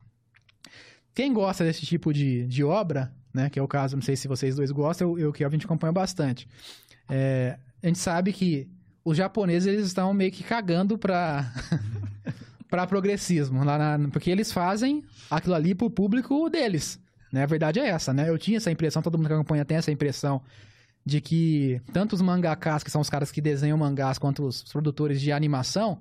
Quem 1.14 1.32
gosta 1.32 1.64
desse 1.64 1.84
tipo 1.86 2.12
de, 2.12 2.46
de 2.46 2.62
obra, 2.62 3.12
né? 3.34 3.50
Que 3.50 3.58
é 3.58 3.62
o 3.62 3.68
caso, 3.68 3.96
não 3.96 4.02
sei 4.02 4.16
se 4.16 4.28
vocês 4.28 4.56
dois 4.56 4.70
gostam, 4.70 5.18
eu, 5.18 5.32
que 5.32 5.44
a 5.44 5.48
gente 5.48 5.64
acompanha 5.66 5.92
bastante. 5.92 6.46
É, 7.08 7.58
a 7.82 7.86
gente 7.86 7.98
sabe 7.98 8.32
que 8.32 8.68
os 9.04 9.16
japoneses 9.16 9.66
eles 9.66 9.86
estão 9.86 10.12
meio 10.14 10.30
que 10.30 10.44
cagando 10.44 10.96
para 10.98 11.52
para 12.70 12.86
progressismo, 12.86 13.64
lá 13.64 13.76
na- 13.98 14.08
porque 14.10 14.30
eles 14.30 14.52
fazem 14.52 15.02
aquilo 15.28 15.54
ali 15.54 15.74
pro 15.74 15.90
público 15.90 16.48
deles. 16.48 17.00
Né? 17.32 17.42
A 17.42 17.46
verdade 17.46 17.80
é 17.80 17.88
essa, 17.88 18.12
né? 18.12 18.28
Eu 18.28 18.38
tinha 18.38 18.58
essa 18.58 18.70
impressão, 18.70 19.02
todo 19.02 19.18
mundo 19.18 19.26
que 19.26 19.32
acompanha 19.32 19.64
tem 19.64 19.76
essa 19.76 19.90
impressão 19.90 20.40
de 21.04 21.21
que 21.21 21.80
tanto 21.92 22.14
os 22.14 22.23
mangakas, 22.23 22.83
que 22.83 22.90
são 22.90 23.00
os 23.00 23.11
caras 23.11 23.30
que 23.30 23.40
desenham 23.40 23.78
mangás, 23.78 24.19
quanto 24.19 24.45
os 24.45 24.62
produtores 24.62 25.21
de 25.21 25.33
animação, 25.33 26.00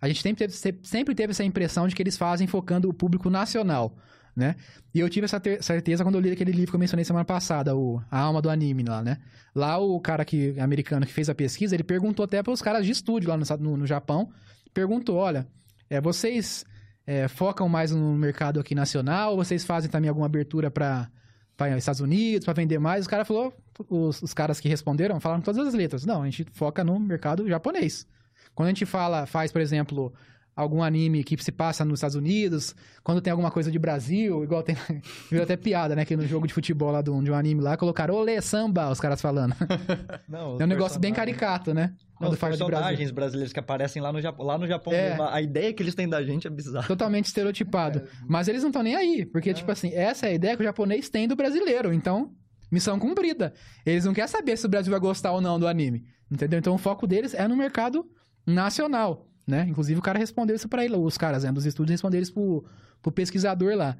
a 0.00 0.08
gente 0.08 0.22
sempre 0.22 0.48
teve, 0.48 0.80
sempre 0.82 1.14
teve 1.14 1.30
essa 1.30 1.44
impressão 1.44 1.86
de 1.86 1.94
que 1.94 2.02
eles 2.02 2.16
fazem 2.16 2.46
focando 2.46 2.88
o 2.88 2.92
público 2.92 3.30
nacional, 3.30 3.96
né? 4.34 4.56
E 4.92 4.98
eu 4.98 5.08
tive 5.08 5.26
essa 5.26 5.40
certeza 5.60 6.02
quando 6.02 6.16
eu 6.16 6.20
li 6.20 6.30
aquele 6.32 6.50
livro 6.50 6.72
que 6.72 6.76
eu 6.76 6.80
mencionei 6.80 7.04
semana 7.04 7.24
passada, 7.24 7.76
o 7.76 8.02
A 8.10 8.18
Alma 8.18 8.42
do 8.42 8.50
Anime 8.50 8.82
lá, 8.82 9.02
né? 9.02 9.18
Lá 9.54 9.78
o 9.78 10.00
cara 10.00 10.24
que, 10.24 10.58
americano 10.58 11.06
que 11.06 11.12
fez 11.12 11.28
a 11.28 11.34
pesquisa, 11.34 11.76
ele 11.76 11.84
perguntou 11.84 12.24
até 12.24 12.42
para 12.42 12.52
os 12.52 12.60
caras 12.60 12.84
de 12.84 12.90
estúdio 12.90 13.28
lá 13.28 13.36
no, 13.36 13.44
no, 13.60 13.76
no 13.76 13.86
Japão, 13.86 14.30
perguntou, 14.74 15.16
olha, 15.16 15.46
é, 15.88 16.00
vocês 16.00 16.64
é, 17.06 17.28
focam 17.28 17.68
mais 17.68 17.92
no 17.92 18.14
mercado 18.14 18.58
aqui 18.58 18.74
nacional, 18.74 19.32
ou 19.32 19.36
vocês 19.36 19.64
fazem 19.64 19.90
também 19.90 20.08
alguma 20.08 20.26
abertura 20.26 20.70
para 20.70 21.08
para 21.56 21.76
Estados 21.76 22.00
Unidos, 22.00 22.44
para 22.44 22.54
vender 22.54 22.78
mais? 22.78 23.02
Os 23.02 23.06
caras 23.06 23.26
falou, 23.26 23.52
os, 23.88 24.22
os 24.22 24.34
caras 24.34 24.60
que 24.60 24.68
responderam 24.68 25.20
falaram 25.20 25.42
todas 25.42 25.66
as 25.66 25.74
letras. 25.74 26.04
Não, 26.04 26.22
a 26.22 26.24
gente 26.24 26.46
foca 26.52 26.82
no 26.82 26.98
mercado 26.98 27.48
japonês. 27.48 28.06
Quando 28.54 28.68
a 28.68 28.70
gente 28.70 28.84
fala, 28.84 29.26
faz, 29.26 29.50
por 29.50 29.60
exemplo, 29.60 30.12
algum 30.54 30.82
anime 30.82 31.24
que 31.24 31.42
se 31.42 31.50
passa 31.50 31.84
nos 31.84 31.98
Estados 31.98 32.14
Unidos, 32.16 32.74
quando 33.02 33.20
tem 33.20 33.30
alguma 33.30 33.50
coisa 33.50 33.70
de 33.70 33.78
Brasil, 33.78 34.44
igual 34.44 34.62
tem. 34.62 34.76
Viu 35.30 35.42
até 35.42 35.56
piada, 35.56 35.96
né? 35.96 36.04
Que 36.04 36.16
no 36.16 36.26
jogo 36.26 36.46
de 36.46 36.52
futebol 36.52 36.90
lá 36.90 37.00
de 37.02 37.10
um, 37.10 37.22
de 37.22 37.30
um 37.30 37.34
anime 37.34 37.60
lá, 37.62 37.76
colocaram 37.76 38.14
Olê, 38.14 38.40
samba, 38.40 38.90
os 38.90 39.00
caras 39.00 39.20
falando. 39.20 39.54
Não, 40.28 40.60
É 40.60 40.64
um 40.64 40.66
negócio 40.68 41.00
bem 41.00 41.12
caricato, 41.12 41.72
né? 41.72 41.94
Não, 42.20 42.28
Quando 42.28 42.32
os 42.34 42.38
personagens 42.38 43.10
brasileiros 43.10 43.52
que 43.52 43.58
aparecem 43.58 44.00
lá 44.00 44.12
no 44.12 44.20
Japão. 44.20 44.46
Lá 44.46 44.56
no 44.58 44.66
Japão, 44.66 44.92
É. 44.92 45.10
mesmo, 45.10 45.22
a 45.24 45.40
ideia 45.42 45.72
que 45.72 45.82
eles 45.82 45.94
têm 45.94 46.08
da 46.08 46.22
gente 46.22 46.46
é 46.46 46.50
bizarra. 46.50 46.86
Totalmente 46.86 47.24
estereotipado. 47.26 48.02
Mas 48.28 48.46
eles 48.46 48.62
não 48.62 48.68
estão 48.70 48.82
nem 48.82 48.94
aí, 48.94 49.24
porque, 49.26 49.52
tipo 49.54 49.70
assim, 49.72 49.92
essa 49.94 50.26
é 50.26 50.30
a 50.30 50.34
ideia 50.34 50.56
que 50.56 50.62
o 50.62 50.64
japonês 50.64 51.08
tem 51.08 51.26
do 51.26 51.34
brasileiro. 51.34 51.92
Então, 51.92 52.30
missão 52.70 52.98
cumprida. 52.98 53.52
Eles 53.84 54.04
não 54.04 54.12
querem 54.12 54.28
saber 54.28 54.56
se 54.56 54.66
o 54.66 54.68
Brasil 54.68 54.90
vai 54.90 55.00
gostar 55.00 55.32
ou 55.32 55.40
não 55.40 55.58
do 55.58 55.66
anime. 55.66 56.04
Entendeu? 56.30 56.58
Então, 56.58 56.74
o 56.74 56.78
foco 56.78 57.06
deles 57.06 57.34
é 57.34 57.48
no 57.48 57.56
mercado 57.56 58.06
nacional, 58.46 59.26
né? 59.46 59.66
Inclusive, 59.68 59.98
o 59.98 60.02
cara 60.02 60.18
respondeu 60.18 60.54
isso 60.56 60.68
pra 60.68 60.84
ele, 60.84 60.94
os 60.96 61.16
caras, 61.18 61.44
né, 61.44 61.52
dos 61.52 61.66
estúdios 61.66 61.92
responderam 61.92 62.22
isso 62.22 62.32
pro, 62.32 62.64
pro 63.00 63.12
pesquisador 63.12 63.74
lá. 63.76 63.96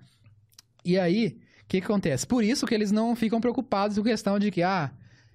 E 0.84 0.98
aí, 0.98 1.38
o 1.62 1.66
que, 1.68 1.80
que 1.80 1.84
acontece? 1.84 2.26
Por 2.26 2.42
isso 2.44 2.66
que 2.66 2.74
eles 2.74 2.90
não 2.90 3.14
ficam 3.16 3.40
preocupados 3.40 3.96
com 3.96 4.04
questão 4.04 4.38
de 4.38 4.50
que, 4.50 4.62
ah, 4.62 4.90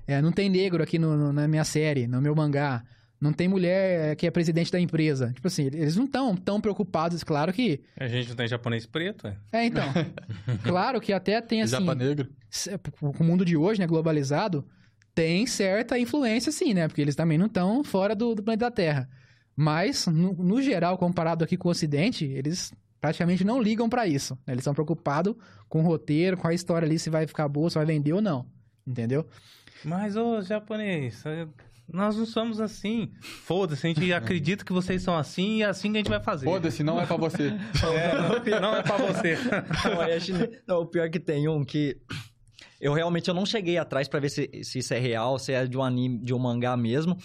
é, 0.05 0.21
não 0.21 0.31
tem 0.31 0.49
negro 0.49 0.83
aqui 0.83 0.97
no- 0.99 1.15
no- 1.17 1.33
na 1.33 1.47
minha 1.47 1.63
série, 1.63 2.07
no 2.07 2.21
meu 2.21 2.35
mangá. 2.35 2.83
Não 3.19 3.33
tem 3.33 3.47
mulher 3.47 4.15
que 4.15 4.27
é 4.27 4.31
presidente 4.31 4.71
da 4.71 4.79
empresa. 4.79 5.31
Tipo 5.33 5.47
assim, 5.47 5.63
eles 5.65 5.95
não 5.95 6.05
estão 6.05 6.35
tão 6.35 6.61
preocupados. 6.61 7.23
Claro 7.23 7.51
que 7.51 7.81
A 7.99 8.07
gente 8.07 8.29
não 8.29 8.35
tem 8.35 8.47
japonês 8.47 8.85
preto, 8.85 9.25
é? 9.27 9.35
é, 9.51 9.65
então. 9.65 9.83
claro 10.63 11.01
que 11.01 11.11
até 11.11 11.41
tem 11.41 11.63
assim. 11.63 11.71
Japa 11.71 11.95
negro. 11.95 12.29
o 13.01 13.23
mundo 13.23 13.43
de 13.43 13.57
hoje, 13.57 13.79
né, 13.79 13.87
globalizado, 13.87 14.63
tem 15.15 15.47
certa 15.47 15.97
influência, 15.97 16.51
sim, 16.51 16.75
né? 16.75 16.87
Porque 16.87 17.01
eles 17.01 17.15
também 17.15 17.39
não 17.39 17.47
estão 17.47 17.83
fora 17.83 18.13
do, 18.15 18.35
do 18.35 18.43
planeta 18.43 18.69
Terra. 18.69 19.09
Mas, 19.59 20.05
no, 20.05 20.33
no 20.33 20.61
geral, 20.61 20.97
comparado 20.99 21.43
aqui 21.43 21.57
com 21.57 21.67
o 21.67 21.71
Ocidente, 21.71 22.23
eles 22.25 22.71
praticamente 23.01 23.43
não 23.43 23.59
ligam 23.59 23.89
pra 23.89 24.05
isso. 24.07 24.35
né? 24.45 24.53
Eles 24.53 24.61
estão 24.61 24.73
preocupados 24.73 25.35
com 25.67 25.79
o 25.79 25.83
roteiro, 25.83 26.37
com 26.37 26.47
a 26.47 26.53
história 26.53 26.85
ali, 26.85 26.99
se 26.99 27.09
vai 27.09 27.25
ficar 27.25 27.47
boa, 27.47 27.67
se 27.69 27.75
vai 27.75 27.85
vender 27.85 28.13
ou 28.13 28.21
não. 28.21 28.45
Entendeu? 28.85 29.25
Mas, 29.83 30.15
ô, 30.15 30.41
japonês, 30.43 31.25
é, 31.25 31.47
nós 31.91 32.15
não 32.15 32.25
somos 32.25 32.59
assim. 32.61 33.11
Foda-se, 33.21 33.87
a 33.87 33.89
gente 33.89 34.13
acredita 34.13 34.63
que 34.63 34.71
vocês 34.71 35.01
são 35.01 35.17
assim 35.17 35.57
e 35.57 35.61
é 35.63 35.65
assim 35.65 35.91
que 35.91 35.97
a 35.97 35.99
gente 36.01 36.09
vai 36.09 36.21
fazer. 36.21 36.45
Foda-se, 36.45 36.83
não 36.83 37.01
é 37.01 37.05
pra 37.07 37.17
você. 37.17 37.53
É, 37.95 38.59
não 38.59 38.75
é 38.75 38.83
pra 38.83 38.97
você. 38.97 39.35
Não, 39.89 40.03
é 40.03 40.19
chinês. 40.19 40.49
Não, 40.67 40.81
o 40.81 40.85
pior 40.85 41.09
que 41.09 41.19
tem 41.19 41.47
um 41.47 41.63
que 41.65 41.97
eu 42.79 42.93
realmente 42.93 43.27
eu 43.27 43.33
não 43.33 43.45
cheguei 43.45 43.77
atrás 43.77 44.07
pra 44.07 44.19
ver 44.19 44.29
se, 44.29 44.49
se 44.63 44.79
isso 44.79 44.93
é 44.93 44.99
real, 44.99 45.39
se 45.39 45.51
é 45.51 45.65
de 45.65 45.77
um 45.77 45.83
anime, 45.83 46.19
de 46.19 46.33
um 46.33 46.39
mangá 46.39 46.77
mesmo, 46.77 47.17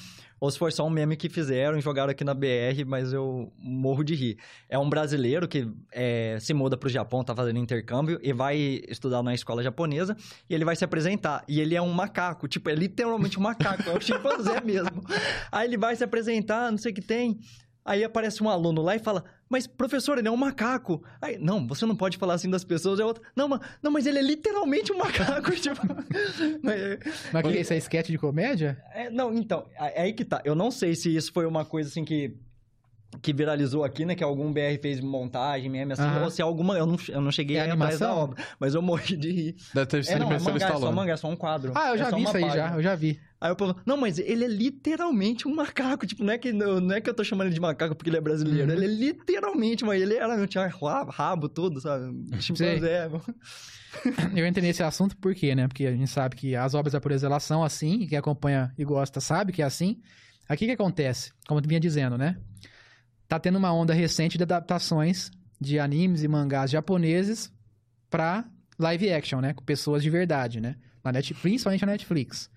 ou 0.42 0.50
se 0.50 0.59
foi 0.59 0.72
só 0.72 0.85
um 0.85 0.90
meme 0.90 1.14
que 1.14 1.28
fizeram 1.28 1.78
e 1.78 1.81
jogaram 1.81 2.11
aqui 2.11 2.24
na 2.24 2.35
BR, 2.35 2.85
mas 2.85 3.12
eu 3.12 3.52
morro 3.61 4.02
de 4.02 4.12
rir. 4.12 4.38
É 4.68 4.76
um 4.76 4.90
brasileiro 4.90 5.46
que 5.46 5.70
é, 5.92 6.37
se 6.40 6.52
muda 6.52 6.76
pro 6.76 6.88
Japão, 6.88 7.22
tá 7.22 7.33
fazendo 7.33 7.61
intercâmbio 7.61 8.18
e 8.20 8.33
vai 8.33 8.57
estudar 8.88 9.22
na 9.22 9.33
escola 9.35 9.62
japonesa 9.62 10.16
e 10.50 10.55
ele 10.57 10.64
vai 10.64 10.74
se 10.74 10.85
apresentar. 10.85 11.44
E 11.46 11.61
ele 11.61 11.76
é 11.76 11.81
um 11.81 11.92
macaco, 11.92 12.48
tipo, 12.48 12.68
é 12.68 12.74
literalmente 12.74 13.38
um 13.38 13.42
macaco, 13.42 13.88
é 13.88 13.92
um 13.96 14.00
chimpanzé 14.02 14.61
mesmo. 14.61 15.05
Aí 15.52 15.68
ele 15.68 15.78
vai 15.78 15.94
se 15.94 16.02
apresentar, 16.02 16.72
não 16.72 16.78
sei 16.78 16.90
o 16.90 16.94
que 16.96 17.02
tem. 17.02 17.38
Aí 17.85 18.02
aparece 18.02 18.42
um 18.42 18.48
aluno 18.48 18.83
lá 18.83 18.96
e 18.96 18.98
fala, 18.98 19.22
mas 19.52 19.66
professor, 19.66 20.16
ele 20.18 20.26
é 20.26 20.30
um 20.30 20.36
macaco. 20.36 21.02
Aí, 21.20 21.36
não, 21.38 21.66
você 21.66 21.84
não 21.86 21.94
pode 21.94 22.16
falar 22.16 22.34
assim 22.34 22.48
das 22.50 22.64
pessoas. 22.64 22.98
É 22.98 23.04
outra, 23.04 23.22
não, 23.36 23.46
mas, 23.46 23.60
não, 23.82 23.90
mas 23.90 24.06
ele 24.06 24.18
é 24.18 24.22
literalmente 24.22 24.90
um 24.92 24.96
macaco. 24.98 25.52
tipo, 25.54 25.76
mas, 26.62 26.80
Mas 27.32 27.42
que 27.46 27.60
isso 27.60 27.72
é 27.74 27.76
sketch 27.76 28.08
de 28.08 28.18
comédia? 28.18 28.82
é, 28.94 29.10
não, 29.10 29.32
então, 29.34 29.66
é 29.78 30.02
aí 30.02 30.12
que 30.14 30.24
tá. 30.24 30.40
Eu 30.44 30.54
não 30.54 30.70
sei 30.70 30.94
se 30.94 31.14
isso 31.14 31.32
foi 31.32 31.46
uma 31.46 31.64
coisa 31.64 31.88
assim 31.90 32.04
que 32.04 32.34
que 33.20 33.30
viralizou 33.30 33.84
aqui, 33.84 34.06
né? 34.06 34.14
Que 34.14 34.24
algum 34.24 34.50
BR 34.50 34.80
fez 34.80 34.98
montagem, 34.98 35.68
meme 35.68 35.92
assim, 35.92 36.02
ou 36.22 36.30
se 36.30 36.40
é 36.40 36.44
alguma... 36.44 36.78
Eu 36.78 36.86
não, 36.86 36.96
eu 37.10 37.20
não 37.20 37.30
cheguei 37.30 37.58
É 37.58 37.70
atrás 37.70 37.98
da 37.98 38.14
obra, 38.14 38.42
mas 38.58 38.74
eu 38.74 38.80
morri 38.80 39.18
de 39.18 39.30
rir. 39.30 39.56
Deve 39.74 39.86
ter 39.86 39.98
É, 39.98 40.02
sido 40.02 40.18
não, 40.20 40.32
é 40.32 40.38
mangá, 40.38 40.54
é 40.56 40.58
só 40.60 40.66
Stallone. 40.76 40.96
mangá, 40.96 41.12
é 41.12 41.16
só 41.18 41.28
um 41.28 41.36
quadro. 41.36 41.72
Ah, 41.74 41.88
eu 41.90 41.94
É 41.96 41.98
já 41.98 42.08
só 42.08 42.16
vi 42.16 42.22
isso 42.22 42.36
aí, 42.38 42.50
já. 42.50 42.72
Eu 42.74 42.82
já 42.82 42.94
vi. 42.94 43.20
Aí 43.42 43.50
o 43.50 43.57
povo, 43.57 43.74
não, 43.85 43.96
mas 43.96 44.20
ele 44.20 44.44
é 44.44 44.46
literalmente 44.46 45.48
um 45.48 45.55
macaco. 45.57 46.07
Tipo, 46.07 46.22
não 46.22 46.33
é 46.33 46.38
que, 46.38 46.52
não, 46.52 46.92
é 46.92 47.00
que 47.00 47.11
eu 47.11 47.14
tô 47.14 47.24
chamando 47.24 47.48
ele 47.48 47.55
de 47.55 47.61
macaco 47.61 47.96
porque 47.96 48.09
ele 48.09 48.16
é 48.16 48.20
brasileiro. 48.20 48.70
Uhum. 48.70 48.76
Ele 48.76 48.85
é 48.85 48.88
literalmente, 48.88 49.85
mas 49.85 50.00
ele 50.00 50.14
era, 50.14 50.46
tinha 50.46 50.68
rabo, 50.68 51.48
tudo, 51.48 51.81
sabe? 51.81 52.07
Chimpanzé. 52.40 53.11
Eu 54.33 54.46
entrei 54.46 54.64
nesse 54.64 54.85
assunto 54.85 55.16
por 55.16 55.35
quê, 55.35 55.57
né? 55.57 55.66
Porque 55.66 55.87
a 55.87 55.90
gente 55.90 56.07
sabe 56.07 56.37
que 56.37 56.55
as 56.55 56.72
obras 56.72 56.92
japonesas 56.92 57.24
elas 57.24 57.42
são 57.42 57.64
assim, 57.64 58.02
e 58.02 58.07
quem 58.07 58.16
acompanha 58.16 58.72
e 58.78 58.85
gosta 58.85 59.20
sabe 59.20 59.52
que 59.52 59.61
é 59.61 59.64
assim. 59.64 60.00
Aqui 60.48 60.64
o 60.64 60.68
que 60.68 60.74
acontece? 60.74 61.33
Como 61.48 61.59
eu 61.59 61.64
vinha 61.66 61.81
dizendo, 61.81 62.16
né? 62.16 62.38
Tá 63.26 63.40
tendo 63.40 63.59
uma 63.59 63.72
onda 63.72 63.92
recente 63.92 64.38
de 64.38 64.44
adaptações 64.44 65.33
de 65.61 65.81
animes 65.81 66.22
e 66.22 66.28
mangás 66.28 66.70
japoneses 66.70 67.52
pra 68.09 68.44
live 68.78 69.12
action, 69.12 69.40
né? 69.40 69.52
Com 69.52 69.64
pessoas 69.64 70.00
de 70.00 70.09
verdade, 70.09 70.61
né? 70.61 70.76
Na 71.02 71.11
Net, 71.11 71.35
principalmente 71.35 71.85
na 71.85 71.90
Netflix. 71.90 72.48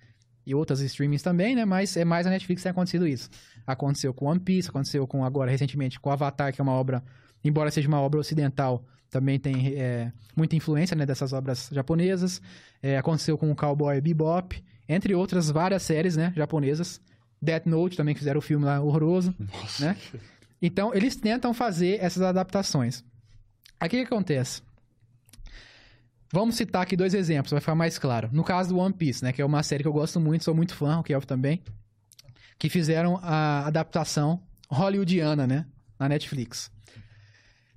E 0.46 0.54
outras 0.54 0.80
streamings 0.80 1.22
também, 1.22 1.56
né? 1.56 1.64
Mas 1.64 1.96
é 1.96 2.04
mais 2.04 2.24
na 2.24 2.32
Netflix 2.32 2.60
que 2.60 2.64
tem 2.64 2.70
acontecido 2.70 3.06
isso. 3.06 3.28
Aconteceu 3.66 4.14
com 4.14 4.26
One 4.26 4.38
Piece, 4.38 4.68
aconteceu 4.68 5.06
com 5.06 5.24
agora, 5.24 5.50
recentemente, 5.50 5.98
com 5.98 6.10
Avatar, 6.10 6.52
que 6.52 6.60
é 6.60 6.64
uma 6.64 6.72
obra, 6.72 7.02
embora 7.44 7.70
seja 7.70 7.88
uma 7.88 8.00
obra 8.00 8.20
ocidental, 8.20 8.84
também 9.10 9.38
tem 9.38 9.74
é, 9.74 10.12
muita 10.36 10.56
influência 10.56 10.96
né, 10.96 11.06
dessas 11.06 11.32
obras 11.32 11.68
japonesas. 11.72 12.40
É, 12.82 12.96
aconteceu 12.96 13.36
com 13.36 13.50
o 13.50 13.56
Cowboy 13.56 14.00
Bebop, 14.00 14.62
entre 14.88 15.14
outras 15.14 15.50
várias 15.50 15.82
séries 15.82 16.16
né, 16.16 16.32
japonesas. 16.36 17.00
Death 17.40 17.66
Note 17.66 17.96
também 17.96 18.14
fizeram 18.14 18.38
o 18.38 18.42
filme 18.42 18.64
lá 18.64 18.80
horroroso, 18.80 19.34
né? 19.80 19.96
Então, 20.60 20.94
eles 20.94 21.16
tentam 21.16 21.52
fazer 21.52 21.98
essas 22.00 22.22
adaptações. 22.22 23.04
Aqui 23.78 23.96
o 23.96 24.00
que 24.00 24.14
acontece? 24.14 24.62
Vamos 26.32 26.56
citar 26.56 26.82
aqui 26.82 26.96
dois 26.96 27.14
exemplos, 27.14 27.52
vai 27.52 27.60
ficar 27.60 27.74
mais 27.74 27.98
claro. 27.98 28.28
No 28.32 28.42
caso 28.42 28.70
do 28.70 28.78
One 28.78 28.92
Piece, 28.92 29.22
né, 29.22 29.32
que 29.32 29.40
é 29.40 29.44
uma 29.44 29.62
série 29.62 29.82
que 29.82 29.88
eu 29.88 29.92
gosto 29.92 30.20
muito, 30.20 30.44
sou 30.44 30.54
muito 30.54 30.74
fã, 30.74 30.98
o 30.98 31.02
Kelvin 31.02 31.26
também, 31.26 31.62
que 32.58 32.68
fizeram 32.68 33.18
a 33.22 33.66
adaptação 33.66 34.42
hollywoodiana, 34.68 35.46
né, 35.46 35.66
na 35.98 36.08
Netflix. 36.08 36.70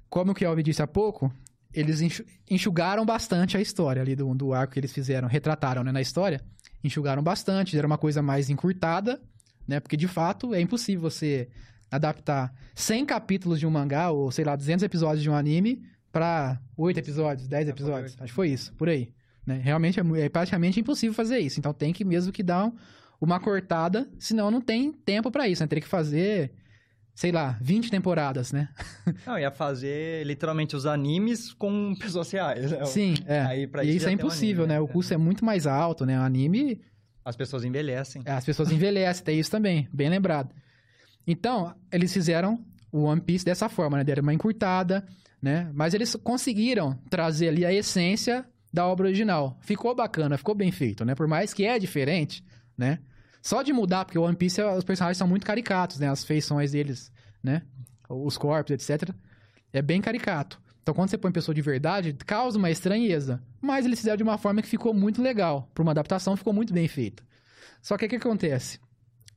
Como 0.09 0.31
o 0.31 0.35
Kelvin 0.35 0.63
disse 0.63 0.81
há 0.81 0.87
pouco, 0.87 1.31
eles 1.71 2.01
enxu- 2.01 2.25
enxugaram 2.49 3.05
bastante 3.05 3.55
a 3.55 3.61
história 3.61 4.01
ali 4.01 4.15
do, 4.15 4.33
do 4.33 4.53
arco 4.53 4.73
que 4.73 4.79
eles 4.79 4.91
fizeram, 4.91 5.27
retrataram 5.27 5.83
né, 5.83 5.91
na 5.91 6.01
história, 6.01 6.41
enxugaram 6.83 7.21
bastante, 7.21 7.71
fizeram 7.71 7.87
uma 7.87 7.97
coisa 7.97 8.21
mais 8.21 8.49
encurtada, 8.49 9.21
né, 9.67 9.79
porque 9.79 9.95
de 9.95 10.07
fato 10.07 10.55
é 10.55 10.59
impossível 10.61 11.01
você 11.01 11.47
adaptar 11.91 12.51
100 12.73 13.05
capítulos 13.05 13.59
de 13.59 13.67
um 13.67 13.69
mangá, 13.71 14.09
ou 14.09 14.31
sei 14.31 14.45
lá, 14.45 14.55
200 14.55 14.83
episódios 14.83 15.21
de 15.21 15.29
um 15.29 15.35
anime, 15.35 15.83
pra 16.11 16.59
8 16.77 16.97
episódios, 16.99 17.47
10 17.47 17.69
episódios. 17.69 18.13
Acho 18.13 18.25
que 18.25 18.31
foi 18.33 18.49
isso, 18.49 18.73
por 18.73 18.89
aí. 18.89 19.11
Né? 19.45 19.59
Realmente 19.63 19.99
é, 19.99 20.03
é 20.21 20.29
praticamente 20.29 20.79
impossível 20.79 21.13
fazer 21.13 21.39
isso. 21.39 21.59
Então 21.59 21.73
tem 21.73 21.91
que 21.93 22.03
mesmo 22.05 22.31
que 22.31 22.43
dar 22.43 22.65
um- 22.65 22.73
uma 23.21 23.39
cortada, 23.39 24.07
senão 24.19 24.49
não 24.51 24.61
tem 24.61 24.91
tempo 24.93 25.29
pra 25.31 25.47
isso, 25.47 25.61
né? 25.63 25.67
Teria 25.67 25.81
que 25.81 25.87
fazer, 25.87 26.51
sei 27.15 27.31
lá, 27.31 27.57
20 27.61 27.89
temporadas, 27.91 28.51
né? 28.53 28.69
Não, 29.27 29.37
ia 29.37 29.51
fazer 29.51 30.25
literalmente 30.25 30.75
os 30.75 30.85
animes 30.85 31.51
com 31.53 31.93
pessoas 31.99 32.31
reais. 32.31 32.71
né? 32.71 32.85
Sim, 32.85 33.15
é. 33.25 33.41
Aí, 33.41 33.67
pra 33.67 33.83
e 33.83 33.95
isso 33.95 34.05
é 34.05 34.07
tem 34.09 34.15
um 34.15 34.19
impossível, 34.19 34.63
anime, 34.63 34.75
né? 34.75 34.79
né? 34.79 34.79
O 34.79 34.87
custo 34.87 35.13
é 35.13 35.17
muito 35.17 35.43
mais 35.43 35.67
alto, 35.67 36.05
né? 36.05 36.17
O 36.17 36.21
anime, 36.23 36.81
As 37.25 37.35
pessoas 37.35 37.63
envelhecem. 37.65 38.21
as 38.25 38.45
pessoas 38.45 38.71
envelhecem, 38.71 39.23
tem 39.25 39.37
isso 39.39 39.51
também, 39.51 39.89
bem 39.91 40.09
lembrado. 40.09 40.53
Então, 41.27 41.75
eles 41.91 42.13
fizeram 42.13 42.63
o 42.91 43.03
One 43.03 43.19
Piece 43.21 43.43
dessa 43.45 43.67
forma, 43.67 43.97
né? 43.97 44.03
Deram 44.03 44.23
uma 44.23 44.33
encurtada, 44.33 45.05
né? 45.41 45.69
Mas 45.73 45.93
eles 45.93 46.15
conseguiram 46.15 46.97
trazer 47.09 47.49
ali 47.49 47.65
a 47.65 47.73
essência 47.73 48.45
da 48.71 48.85
obra 48.85 49.07
original. 49.07 49.57
Ficou 49.61 49.95
bacana, 49.95 50.37
ficou 50.37 50.53
bem 50.53 50.71
feito, 50.71 51.03
né? 51.03 51.15
Por 51.15 51.27
mais 51.27 51.53
que 51.53 51.65
é 51.65 51.79
diferente, 51.79 52.43
né? 52.77 52.99
Só 53.41 53.61
de 53.61 53.71
mudar, 53.71 54.05
porque 54.05 54.19
o 54.19 54.23
One 54.23 54.35
Piece, 54.35 54.61
os 54.61 54.83
personagens 54.83 55.17
são 55.17 55.27
muito 55.27 55.45
caricatos, 55.45 55.99
né? 55.99 56.09
As 56.09 56.23
feições 56.23 56.71
deles, 56.71 57.11
né? 57.41 57.63
Os 58.09 58.37
corpos, 58.37 58.71
etc. 58.71 59.09
É 59.71 59.81
bem 59.81 60.01
caricato. 60.01 60.61
Então, 60.81 60.93
quando 60.93 61.09
você 61.09 61.17
põe 61.17 61.31
pessoa 61.31 61.53
de 61.53 61.61
verdade, 61.61 62.13
causa 62.25 62.57
uma 62.57 62.71
estranheza. 62.71 63.41
Mas 63.61 63.85
eles 63.85 63.99
fizeram 63.99 64.17
de 64.17 64.23
uma 64.23 64.37
forma 64.37 64.61
que 64.61 64.67
ficou 64.67 64.93
muito 64.93 65.21
legal. 65.21 65.69
Para 65.73 65.83
uma 65.83 65.91
adaptação, 65.91 66.35
ficou 66.35 66.53
muito 66.53 66.73
bem 66.73 66.87
feita. 66.87 67.23
Só 67.81 67.97
que 67.97 68.05
o 68.05 68.09
que 68.09 68.15
acontece? 68.15 68.79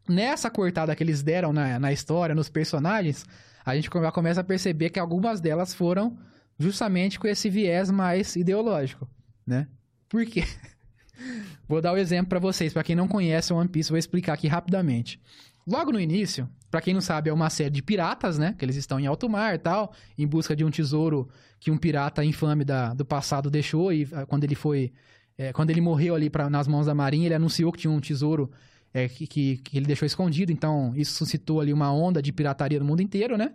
Nessa 0.08 0.50
cortada 0.50 0.96
que 0.96 1.02
eles 1.02 1.22
deram 1.22 1.52
na, 1.52 1.78
na 1.78 1.92
história, 1.92 2.34
nos 2.34 2.48
personagens, 2.48 3.24
a 3.64 3.74
gente 3.74 3.88
já 3.92 4.12
começa 4.12 4.40
a 4.40 4.44
perceber 4.44 4.90
que 4.90 4.98
algumas 4.98 5.40
delas 5.40 5.74
foram 5.74 6.18
justamente 6.58 7.18
com 7.18 7.26
esse 7.26 7.48
viés 7.48 7.90
mais 7.90 8.36
ideológico, 8.36 9.08
né? 9.46 9.68
Por 10.08 10.24
quê? 10.26 10.44
Vou 11.68 11.80
dar 11.80 11.92
o 11.92 11.96
exemplo 11.96 12.28
pra 12.28 12.38
vocês, 12.38 12.72
pra 12.72 12.82
quem 12.82 12.96
não 12.96 13.08
conhece 13.08 13.52
One 13.52 13.68
Piece, 13.68 13.88
vou 13.88 13.98
explicar 13.98 14.34
aqui 14.34 14.48
rapidamente. 14.48 15.20
Logo 15.66 15.92
no 15.92 16.00
início, 16.00 16.48
pra 16.70 16.80
quem 16.80 16.92
não 16.92 17.00
sabe, 17.00 17.30
é 17.30 17.32
uma 17.32 17.48
série 17.48 17.70
de 17.70 17.82
piratas, 17.82 18.36
né? 18.36 18.54
Que 18.58 18.64
eles 18.64 18.76
estão 18.76 18.98
em 18.98 19.06
alto 19.06 19.28
mar 19.28 19.54
e 19.54 19.58
tal, 19.58 19.92
em 20.18 20.26
busca 20.26 20.56
de 20.56 20.64
um 20.64 20.70
tesouro 20.70 21.28
que 21.60 21.70
um 21.70 21.78
pirata 21.78 22.24
infame 22.24 22.64
da, 22.64 22.92
do 22.92 23.04
passado 23.04 23.48
deixou 23.48 23.92
e 23.92 24.08
ah, 24.12 24.26
quando 24.26 24.44
ele 24.44 24.56
foi 24.56 24.92
é, 25.38 25.52
quando 25.52 25.70
ele 25.70 25.80
morreu 25.80 26.14
ali 26.14 26.28
pra, 26.28 26.50
nas 26.50 26.68
mãos 26.68 26.86
da 26.86 26.94
marinha, 26.94 27.26
ele 27.26 27.34
anunciou 27.34 27.72
que 27.72 27.78
tinha 27.78 27.90
um 27.90 28.00
tesouro 28.00 28.50
é, 28.94 29.08
que, 29.08 29.26
que, 29.26 29.76
ele 29.76 29.86
deixou 29.86 30.06
escondido, 30.06 30.52
então 30.52 30.92
isso 30.94 31.14
suscitou 31.14 31.60
ali 31.60 31.72
uma 31.72 31.92
onda 31.92 32.20
de 32.20 32.32
pirataria 32.32 32.78
no 32.78 32.84
mundo 32.84 33.00
inteiro, 33.00 33.36
né? 33.36 33.52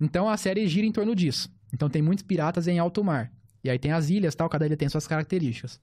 Então 0.00 0.28
a 0.28 0.36
série 0.36 0.66
gira 0.68 0.86
em 0.86 0.92
torno 0.92 1.14
disso. 1.14 1.50
Então 1.72 1.88
tem 1.88 2.00
muitos 2.00 2.22
piratas 2.22 2.68
em 2.68 2.78
alto 2.78 3.02
mar. 3.02 3.32
E 3.62 3.68
aí 3.68 3.78
tem 3.78 3.92
as 3.92 4.08
ilhas 4.08 4.34
tal, 4.34 4.48
cada 4.48 4.66
ilha 4.66 4.76
tem 4.76 4.88
suas 4.88 5.06
características. 5.06 5.80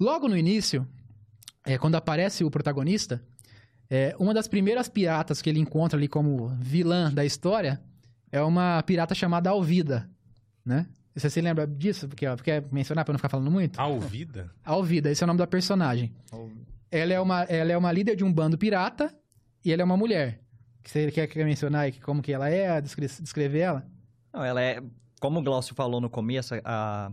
Logo 0.00 0.28
no 0.28 0.36
início, 0.36 0.86
é, 1.64 1.76
quando 1.78 1.94
aparece 1.96 2.44
o 2.44 2.50
protagonista, 2.50 3.22
é, 3.88 4.16
uma 4.18 4.34
das 4.34 4.48
primeiras 4.48 4.88
piratas 4.88 5.40
que 5.40 5.48
ele 5.48 5.60
encontra 5.60 5.98
ali 5.98 6.08
como 6.08 6.48
vilã 6.60 7.12
da 7.12 7.24
história 7.24 7.80
é 8.32 8.40
uma 8.42 8.82
pirata 8.82 9.14
chamada 9.14 9.50
Alvida, 9.50 10.08
né? 10.64 10.86
Você 11.14 11.30
se 11.30 11.40
lembra 11.40 11.66
disso? 11.66 12.06
Porque, 12.08 12.26
ó, 12.26 12.36
quer 12.36 12.66
mencionar 12.70 13.04
pra 13.04 13.12
não 13.12 13.18
ficar 13.18 13.30
falando 13.30 13.50
muito? 13.50 13.80
Alvida? 13.80 14.50
Alvida, 14.62 15.10
esse 15.10 15.22
é 15.22 15.24
o 15.24 15.26
nome 15.26 15.38
da 15.38 15.46
personagem. 15.46 16.12
Ela 16.90 17.12
é 17.12 17.20
uma, 17.20 17.42
ela 17.44 17.72
é 17.72 17.76
uma 17.76 17.92
líder 17.92 18.16
de 18.16 18.24
um 18.24 18.32
bando 18.32 18.56
pirata 18.56 19.14
e 19.64 19.72
ela 19.72 19.82
é 19.82 19.84
uma 19.84 19.96
mulher. 19.96 20.40
Você 20.84 21.10
quer, 21.10 21.44
mencionar 21.44 21.82
aí 21.82 21.92
como 21.92 22.22
que 22.22 22.32
ela 22.32 22.48
é, 22.48 22.80
descre- 22.80 23.08
descrever 23.20 23.58
ela? 23.60 23.86
Não, 24.32 24.44
ela 24.44 24.62
é... 24.62 24.80
Como 25.20 25.40
o 25.40 25.42
Glaucio 25.42 25.74
falou 25.74 26.00
no 26.00 26.08
começo, 26.08 26.54
a 26.64 27.10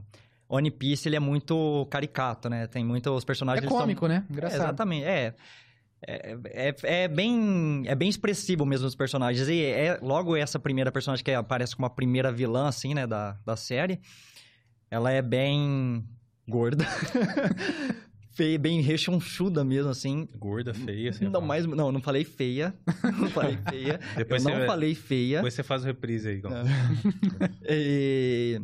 One 0.47 0.69
Piece, 0.69 1.07
ele 1.07 1.15
é 1.15 1.19
muito 1.19 1.87
caricato, 1.89 2.49
né? 2.49 2.67
Tem 2.67 2.85
muitos 2.85 3.23
personagens... 3.23 3.63
É 3.63 3.65
eles 3.65 3.71
são- 3.71 3.81
cômico, 3.81 4.07
né? 4.07 4.23
É, 4.29 4.33
Engraçado. 4.33 4.59
exatamente, 4.61 5.05
é. 5.05 5.33
É, 6.05 6.37
é, 6.45 6.75
é 6.83 7.07
bem, 7.07 7.83
é 7.85 7.95
bem 7.95 8.09
expressivo 8.09 8.65
mesmo 8.65 8.85
os 8.85 8.93
personagens. 8.95 9.47
E 9.47 9.63
é 9.63 9.97
logo 10.01 10.35
essa 10.35 10.59
primeira 10.59 10.91
personagem 10.91 11.23
que 11.23 11.31
aparece 11.31 11.75
como 11.75 11.85
a 11.85 11.89
primeira 11.89 12.31
vilã, 12.31 12.67
assim, 12.67 12.93
né, 12.93 13.07
da, 13.07 13.37
da 13.45 13.55
série. 13.55 13.99
Ela 14.91 15.11
é 15.11 15.21
bem 15.21 16.05
gorda. 16.47 16.85
feia, 18.33 18.57
bem 18.59 18.81
rechonchuda 18.81 19.63
mesmo, 19.63 19.89
assim. 19.91 20.27
Gorda, 20.37 20.73
feia. 20.73 21.13
você 21.13 21.27
Não, 21.29 21.41
mais, 21.41 21.65
não, 21.65 21.91
não 21.91 22.01
falei 22.01 22.23
feia. 22.23 22.73
Não 23.17 23.29
falei 23.29 23.57
feia. 23.69 23.99
Depois 24.17 24.43
Eu 24.43 24.49
você 24.49 24.49
não 24.51 24.57
vai- 24.59 24.67
falei 24.67 24.95
feia. 24.95 25.37
Depois 25.37 25.53
você 25.53 25.63
faz 25.63 25.83
o 25.83 25.85
reprise 25.85 26.29
aí. 26.29 26.41
Gon. 26.41 26.49
E, 27.69 28.61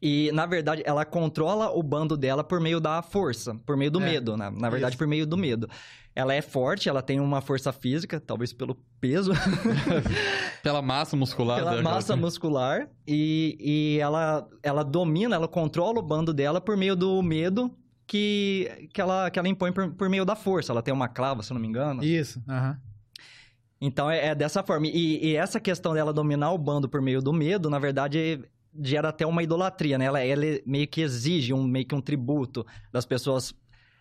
e, 0.00 0.30
na 0.32 0.46
verdade, 0.46 0.82
ela 0.84 1.04
controla 1.04 1.70
o 1.70 1.82
bando 1.82 2.16
dela 2.16 2.42
por 2.44 2.60
meio 2.60 2.80
da 2.80 3.02
força, 3.02 3.54
por 3.66 3.76
meio 3.76 3.90
do 3.90 4.00
É, 4.00 4.04
medo, 4.04 4.36
né? 4.36 4.50
Na 4.50 4.70
verdade, 4.70 4.92
isso. 4.92 4.98
por 4.98 5.06
meio 5.06 5.26
do 5.26 5.36
medo. 5.36 5.68
Ela 6.14 6.34
é 6.34 6.42
forte, 6.42 6.88
ela 6.88 7.00
tem 7.02 7.20
uma 7.20 7.40
força 7.40 7.72
física, 7.72 8.18
talvez 8.20 8.52
pelo 8.52 8.76
peso, 9.00 9.32
Pela 10.62 10.82
massa 10.82 11.16
muscular 11.16 11.58
pela 11.58 11.70
dela. 11.70 11.82
massa 11.82 12.16
muscular, 12.16 12.88
e, 13.06 13.56
e 13.60 13.98
ela, 14.00 14.48
ela 14.62 14.82
domina, 14.82 15.36
ela 15.36 15.46
controla 15.46 16.00
o 16.00 16.02
bando 16.02 16.32
dela 16.34 16.60
por 16.60 16.76
meio 16.76 16.96
do 16.96 17.22
medo 17.22 17.70
que, 18.08 18.88
que, 18.92 19.00
ela, 19.00 19.30
que 19.30 19.38
ela 19.38 19.46
impõe 19.46 19.70
por, 19.70 19.90
por 19.92 20.08
meio 20.08 20.24
da 20.24 20.34
força. 20.34 20.72
Ela 20.72 20.82
tem 20.82 20.92
uma 20.92 21.06
clava, 21.06 21.42
se 21.44 21.52
eu 21.52 21.54
não 21.54 21.60
me 21.60 21.68
engano. 21.68 22.02
Isso, 22.02 22.42
aham. 22.48 22.76
Então 23.80 24.10
é, 24.10 24.28
é 24.28 24.34
dessa 24.34 24.62
forma. 24.64 24.86
E, 24.88 25.24
e 25.24 25.36
essa 25.36 25.60
questão 25.60 25.94
dela 25.94 26.12
dominar 26.12 26.50
o 26.52 26.58
bando 26.58 26.88
por 26.88 27.00
meio 27.00 27.22
do 27.22 27.32
medo, 27.32 27.70
na 27.70 27.78
verdade, 27.78 28.40
gera 28.82 29.10
até 29.10 29.24
uma 29.24 29.42
idolatria, 29.42 29.96
né? 29.98 30.06
Ela, 30.06 30.20
ela 30.20 30.42
meio 30.66 30.88
que 30.88 31.00
exige 31.00 31.52
um, 31.52 31.62
meio 31.62 31.86
que 31.86 31.94
um 31.94 32.00
tributo 32.00 32.66
das 32.92 33.06
pessoas 33.06 33.54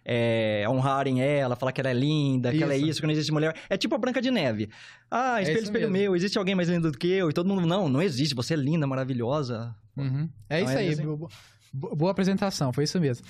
é, 0.04 0.65
honrarem 0.70 1.22
ela, 1.22 1.56
falar 1.56 1.74
que 1.74 1.82
ela 1.82 1.89
é 1.89 1.93
linda, 1.93 2.52
que 2.54 2.63
ela 2.63 2.74
é 2.74 2.78
Isso. 2.78 2.88
isso, 2.88 3.02
que 3.02 3.06
não 3.08 3.13
existe 3.13 3.32
mulher. 3.32 3.54
É 3.70 3.76
tipo 3.78 3.93
a 3.93 3.98
Branca 3.98 4.22
de 4.22 4.32
Neve. 4.32 4.70
Ah, 5.12 5.41
espelho, 5.41 5.58
isso 5.58 5.65
espelho 5.65 5.91
mesmo. 5.91 6.06
meu, 6.06 6.15
existe 6.15 6.38
alguém 6.39 6.56
mais 6.56 6.70
lindo 6.70 6.89
do 6.91 6.98
que 6.98 7.08
eu? 7.10 7.30
E 7.30 7.34
todo 7.34 7.48
mundo, 7.48 7.67
não, 7.67 7.88
não 7.89 8.02
existe, 8.02 8.34
você 8.34 8.54
é 8.54 8.58
linda, 8.58 8.88
maravilhosa. 8.88 9.76
Uhum. 9.98 10.30
É 10.50 10.62
Então, 10.62 10.70
isso 10.70 10.78
é 10.78 10.82
aí. 10.82 10.89
assim. 10.93 11.04
bo- 11.06 11.30
bo- 11.74 11.96
Boa 11.96 12.12
apresentação, 12.12 12.72
foi 12.74 12.86
isso 12.86 13.00
mesmo. 13.00 13.26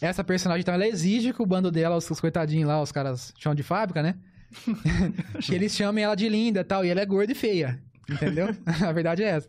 Essa 0.00 0.24
personagem, 0.24 0.62
então, 0.62 0.74
ela 0.74 0.86
exige 0.86 1.32
que 1.32 1.42
o 1.42 1.46
bando 1.46 1.70
dela, 1.70 1.96
os, 1.96 2.10
os 2.10 2.20
coitadinhos 2.20 2.68
lá, 2.68 2.82
os 2.82 2.90
caras 2.90 3.32
chão 3.38 3.54
de 3.54 3.62
fábrica, 3.62 4.02
né? 4.02 4.16
que 5.40 5.54
eles 5.54 5.74
chamem 5.74 6.04
ela 6.04 6.14
de 6.14 6.28
linda 6.28 6.60
e 6.60 6.64
tal, 6.64 6.84
e 6.84 6.88
ela 6.88 7.00
é 7.00 7.06
gorda 7.06 7.32
e 7.32 7.34
feia, 7.34 7.80
entendeu? 8.08 8.48
A 8.86 8.92
verdade 8.92 9.22
é 9.22 9.28
essa. 9.28 9.48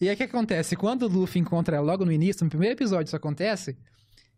E 0.00 0.08
aí 0.08 0.14
o 0.14 0.16
que 0.16 0.24
acontece? 0.24 0.76
Quando 0.76 1.04
o 1.04 1.08
Luffy 1.08 1.40
encontra 1.40 1.76
ela 1.76 1.86
logo 1.86 2.04
no 2.04 2.12
início, 2.12 2.44
no 2.44 2.50
primeiro 2.50 2.74
episódio 2.74 3.06
isso 3.06 3.16
acontece, 3.16 3.76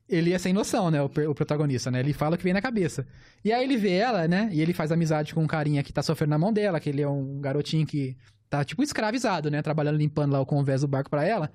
ele 0.09 0.33
é 0.33 0.39
sem 0.39 0.53
noção, 0.53 0.91
né? 0.91 1.03
O, 1.03 1.07
o 1.07 1.35
protagonista, 1.35 1.91
né? 1.91 2.01
Ele 2.01 2.13
fala 2.13 2.35
o 2.35 2.39
que 2.39 2.45
vem 2.45 2.53
na 2.53 2.63
cabeça. 2.63 3.07
E 3.45 3.53
aí 3.53 3.65
ele 3.65 3.77
vê 3.77 3.93
ela, 3.93 4.29
né? 4.29 4.49
E 4.53 4.61
ele 4.61 4.73
faz 4.73 4.93
amizade 4.93 5.35
com 5.35 5.43
um 5.43 5.47
carinha 5.47 5.83
que 5.83 5.93
tá 5.93 6.03
sofrendo 6.03 6.31
na 6.31 6.39
mão 6.39 6.53
dela, 6.53 6.79
que 6.79 6.89
ele 6.89 7.03
é 7.03 7.09
um 7.09 7.41
garotinho 7.41 7.87
que 7.87 8.17
tá, 8.49 8.65
tipo, 8.65 8.83
escravizado, 8.83 9.51
né? 9.51 9.63
Trabalhando, 9.63 9.97
limpando 9.97 10.33
lá 10.33 10.41
o 10.41 10.47
convés 10.47 10.83
do 10.83 10.89
barco 10.89 11.11
pra 11.11 11.25
ela. 11.25 11.51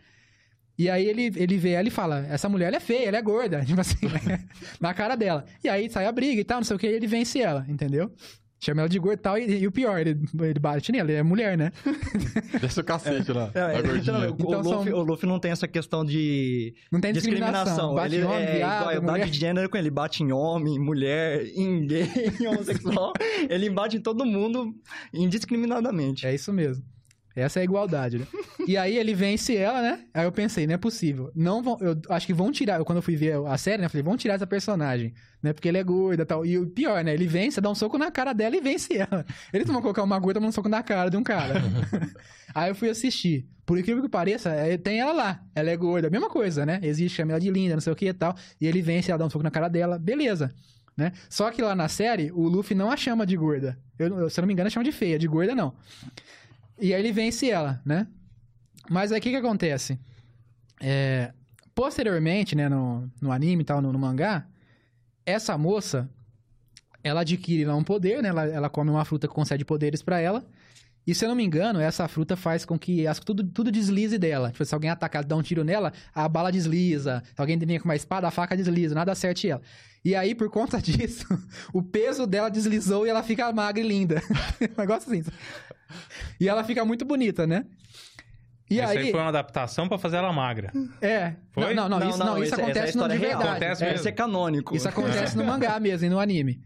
E 0.81 0.89
aí 0.89 1.05
ele, 1.05 1.31
ele 1.35 1.57
vê 1.57 1.73
ela 1.73 1.87
e 1.87 1.91
fala, 1.91 2.25
essa 2.27 2.49
mulher 2.49 2.65
ela 2.69 2.77
é 2.77 2.79
feia, 2.79 3.07
ela 3.07 3.17
é 3.17 3.21
gorda, 3.21 3.61
tipo 3.65 3.79
assim, 3.79 3.97
na 4.79 4.95
cara 4.95 5.15
dela. 5.15 5.45
E 5.63 5.69
aí 5.69 5.87
sai 5.91 6.07
a 6.07 6.11
briga 6.11 6.41
e 6.41 6.43
tal, 6.43 6.57
não 6.57 6.63
sei 6.63 6.75
o 6.75 6.79
que, 6.79 6.87
e 6.87 6.93
ele 6.93 7.05
vence 7.05 7.39
ela, 7.39 7.63
entendeu? 7.69 8.11
Chama 8.59 8.81
ela 8.81 8.89
de 8.89 8.97
gorda 8.97 9.13
e 9.15 9.17
tal, 9.23 9.37
e, 9.37 9.59
e 9.59 9.67
o 9.67 9.71
pior, 9.71 9.99
ele, 9.99 10.19
ele 10.39 10.59
bate 10.59 10.91
nela, 10.91 11.11
ele 11.11 11.19
é 11.19 11.23
mulher, 11.23 11.55
né? 11.55 11.71
Desce 12.59 12.79
o 12.79 12.83
cacete 12.83 13.31
lá. 13.31 13.51
É, 13.53 13.61
a 13.61 13.79
então, 13.79 13.91
gordinha. 13.91 14.17
o, 14.31 14.35
Então 14.39 14.63
são- 14.63 14.77
Luffy, 14.79 14.93
o 14.93 15.03
Luffy 15.03 15.29
não 15.29 15.39
tem 15.39 15.51
essa 15.51 15.67
questão 15.67 16.03
de 16.03 16.73
Não 16.91 16.99
tem 16.99 17.13
discriminação. 17.13 17.93
Bate 17.93 18.15
ele 18.15 18.23
em 18.23 18.27
homem, 18.27 18.43
é 18.43 18.55
viado, 18.57 18.91
igualdade 18.91 19.31
de 19.31 19.39
gênero 19.39 19.69
com 19.69 19.77
ele. 19.77 19.89
Bate 19.91 20.23
em 20.23 20.31
homem, 20.31 20.79
mulher, 20.79 21.45
em 21.55 21.85
gay, 21.85 22.07
em 22.41 22.47
homossexual. 22.47 23.13
ele 23.49 23.69
bate 23.69 23.97
em 23.97 24.01
todo 24.01 24.25
mundo 24.25 24.73
indiscriminadamente. 25.13 26.25
É 26.25 26.33
isso 26.33 26.51
mesmo. 26.51 26.83
Essa 27.35 27.59
é 27.59 27.61
a 27.61 27.63
igualdade, 27.63 28.19
né? 28.19 28.27
e 28.67 28.77
aí 28.77 28.97
ele 28.97 29.13
vence 29.13 29.55
ela, 29.55 29.81
né? 29.81 30.03
Aí 30.13 30.25
eu 30.25 30.31
pensei, 30.31 30.67
não 30.67 30.73
é 30.73 30.77
possível. 30.77 31.31
Não 31.35 31.63
vão, 31.63 31.77
eu 31.79 31.97
acho 32.09 32.25
que 32.25 32.33
vão 32.33 32.51
tirar, 32.51 32.83
quando 32.83 32.97
eu 32.97 33.01
fui 33.01 33.15
ver 33.15 33.35
a 33.47 33.57
série, 33.57 33.77
né? 33.77 33.85
Eu 33.85 33.89
falei, 33.89 34.03
vão 34.03 34.17
tirar 34.17 34.35
essa 34.35 34.47
personagem, 34.47 35.13
né? 35.41 35.53
Porque 35.53 35.67
ele 35.67 35.77
é 35.77 35.83
gorda 35.83 36.23
e 36.23 36.25
tal. 36.25 36.45
E 36.45 36.57
o 36.57 36.67
pior, 36.67 37.03
né? 37.03 37.13
Ele 37.13 37.27
vence, 37.27 37.61
dá 37.61 37.69
um 37.69 37.75
soco 37.75 37.97
na 37.97 38.11
cara 38.11 38.33
dela 38.33 38.55
e 38.55 38.61
vence 38.61 38.97
ela. 38.97 39.25
Eles 39.53 39.65
não 39.65 39.73
vão 39.73 39.81
colocar 39.81 40.03
uma 40.03 40.19
gorda 40.19 40.39
dando 40.39 40.49
um 40.49 40.51
soco 40.51 40.69
na 40.69 40.83
cara 40.83 41.09
de 41.09 41.17
um 41.17 41.23
cara. 41.23 41.61
aí 42.53 42.69
eu 42.69 42.75
fui 42.75 42.89
assistir. 42.89 43.47
Por 43.65 43.77
incrível 43.77 44.03
que 44.03 44.09
pareça, 44.09 44.49
é, 44.49 44.77
tem 44.77 44.99
ela 44.99 45.13
lá. 45.13 45.43
Ela 45.55 45.69
é 45.69 45.77
gorda, 45.77 46.09
mesma 46.09 46.29
coisa, 46.29 46.65
né? 46.65 46.79
Existe, 46.83 47.15
chama 47.15 47.31
ela 47.31 47.39
de 47.39 47.49
linda, 47.49 47.75
não 47.75 47.81
sei 47.81 47.93
o 47.93 47.95
que 47.95 48.07
e 48.07 48.13
tal. 48.13 48.35
E 48.59 48.67
ele 48.67 48.81
vence, 48.81 49.11
ela 49.11 49.19
dá 49.19 49.25
um 49.25 49.29
soco 49.29 49.43
na 49.43 49.51
cara 49.51 49.69
dela, 49.69 49.97
beleza. 49.97 50.53
Né? 50.97 51.13
Só 51.29 51.49
que 51.51 51.61
lá 51.61 51.73
na 51.73 51.87
série, 51.87 52.31
o 52.33 52.47
Luffy 52.47 52.75
não 52.75 52.91
a 52.91 52.97
chama 52.97 53.25
de 53.25 53.37
gorda. 53.37 53.79
Eu, 53.97 54.29
se 54.29 54.39
eu 54.39 54.41
não 54.41 54.47
me 54.47 54.53
engano, 54.53 54.69
chama 54.69 54.83
de 54.83 54.91
feia, 54.91 55.17
de 55.17 55.27
gorda 55.27 55.55
não. 55.55 55.73
E 56.81 56.93
aí 56.93 56.99
ele 56.99 57.11
vence 57.11 57.49
ela, 57.49 57.79
né? 57.85 58.07
Mas 58.89 59.11
aí 59.11 59.19
o 59.19 59.21
que 59.21 59.29
que 59.29 59.35
acontece? 59.35 59.99
É, 60.81 61.31
posteriormente, 61.75 62.55
né, 62.55 62.67
no, 62.67 63.07
no 63.21 63.31
anime 63.31 63.61
e 63.61 63.65
tal, 63.65 63.81
no, 63.81 63.93
no 63.93 63.99
mangá, 63.99 64.47
essa 65.23 65.55
moça, 65.57 66.09
ela 67.03 67.21
adquire 67.21 67.65
lá 67.65 67.75
um 67.75 67.83
poder, 67.83 68.23
né? 68.23 68.29
Ela, 68.29 68.45
ela 68.47 68.69
come 68.69 68.89
uma 68.89 69.05
fruta 69.05 69.27
que 69.27 69.33
concede 69.33 69.63
poderes 69.63 70.01
pra 70.01 70.19
ela. 70.19 70.43
E 71.05 71.15
se 71.15 71.25
eu 71.25 71.29
não 71.29 71.35
me 71.35 71.43
engano, 71.43 71.79
essa 71.79 72.07
fruta 72.07 72.35
faz 72.35 72.63
com 72.63 72.77
que 72.77 73.07
as, 73.07 73.19
tudo, 73.19 73.43
tudo 73.43 73.71
deslize 73.71 74.17
dela. 74.17 74.51
Tipo, 74.51 74.65
se 74.65 74.73
alguém 74.73 74.89
atacar, 74.89 75.23
dar 75.23 75.35
um 75.35 75.41
tiro 75.41 75.63
nela, 75.63 75.91
a 76.13 76.27
bala 76.27 76.51
desliza. 76.51 77.23
Se 77.35 77.41
alguém 77.41 77.57
vinha 77.57 77.79
com 77.79 77.85
uma 77.85 77.95
espada, 77.95 78.27
a 78.27 78.31
faca 78.31 78.55
desliza. 78.55 78.93
Nada 78.93 79.11
acerte 79.11 79.49
ela. 79.49 79.61
E 80.05 80.15
aí, 80.15 80.35
por 80.35 80.49
conta 80.49 80.79
disso, 80.81 81.25
o 81.73 81.81
peso 81.81 82.27
dela 82.27 82.49
deslizou 82.49 83.05
e 83.05 83.09
ela 83.09 83.23
fica 83.23 83.51
magra 83.51 83.83
e 83.83 83.87
linda. 83.87 84.21
um 84.61 84.81
negócio 84.81 85.11
assim. 85.11 85.23
E 86.39 86.47
ela 86.49 86.63
fica 86.63 86.83
muito 86.85 87.05
bonita, 87.05 87.45
né? 87.47 87.65
E 88.69 88.79
Essa 88.79 88.93
aí 88.93 88.97
aí, 88.99 89.11
foi 89.11 89.19
uma 89.19 89.27
adaptação 89.29 89.87
pra 89.89 89.97
fazer 89.97 90.15
ela 90.17 90.31
magra. 90.31 90.71
é. 91.01 91.33
Foi? 91.51 91.73
Não, 91.73 91.89
não, 91.89 91.99
não, 91.99 92.09
isso, 92.09 92.19
não, 92.19 92.41
isso 92.41 92.55
é 92.55 92.63
acontece 92.63 92.97
no 92.97 93.07
de 93.09 93.17
real. 93.17 93.39
verdade. 93.39 93.49
Acontece 93.65 93.83
É. 93.83 93.95
Isso 93.95 94.07
é 94.07 94.11
canônico. 94.13 94.75
Isso 94.75 94.87
acontece 94.87 95.35
no 95.35 95.43
mangá 95.45 95.77
mesmo 95.79 96.05
e 96.05 96.09
no 96.09 96.19
anime. 96.19 96.61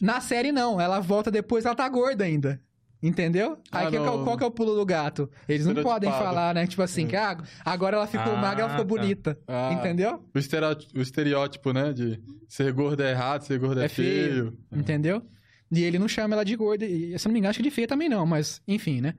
Na 0.00 0.20
série, 0.22 0.52
não. 0.52 0.80
Ela 0.80 1.00
volta 1.00 1.30
depois, 1.30 1.66
ela 1.66 1.74
tá 1.74 1.86
gorda 1.88 2.24
ainda. 2.24 2.60
Entendeu? 3.02 3.58
Aí 3.70 3.86
Ah, 3.86 3.90
que- 3.90 3.96
qual, 3.98 4.16
não. 4.18 4.24
qual 4.24 4.36
que 4.38 4.42
é 4.42 4.46
o 4.46 4.50
pulo 4.50 4.74
do 4.74 4.84
gato? 4.86 5.30
Eles 5.48 5.66
não 5.66 5.82
podem 5.82 6.10
falar, 6.10 6.52
né? 6.54 6.66
Tipo 6.66 6.82
assim, 6.82 7.06
que 7.06 7.14
ah, 7.14 7.36
agora 7.64 7.96
ela 7.96 8.06
ficou 8.08 8.32
Ah, 8.32 8.36
magra, 8.36 8.62
ela 8.64 8.70
ficou 8.70 8.84
tá. 8.86 8.88
bonita. 9.02 9.38
Ah. 9.46 9.70
Entendeu? 9.72 10.24
O 10.34 10.38
estereótipo, 10.38 10.98
o 10.98 11.02
estereótipo, 11.02 11.72
né? 11.72 11.92
De 11.92 12.20
ser 12.48 12.72
gordo 12.72 13.02
é 13.02 13.10
errado, 13.12 13.42
ser 13.42 13.58
gordo 13.58 13.80
é, 13.80 13.84
É 13.84 13.88
feio. 13.88 14.56
Entendeu? 14.72 15.22
E 15.70 15.82
ele 15.82 15.98
não 15.98 16.08
chama 16.08 16.34
ela 16.34 16.44
de 16.44 16.56
gorda. 16.56 16.84
E, 16.86 17.18
se 17.18 17.26
não 17.26 17.32
me 17.32 17.38
engano, 17.38 17.50
acho 17.50 17.58
que 17.58 17.62
de 17.62 17.70
feia 17.70 17.86
também 17.86 18.08
não, 18.08 18.24
mas 18.24 18.60
enfim, 18.66 19.00
né? 19.00 19.14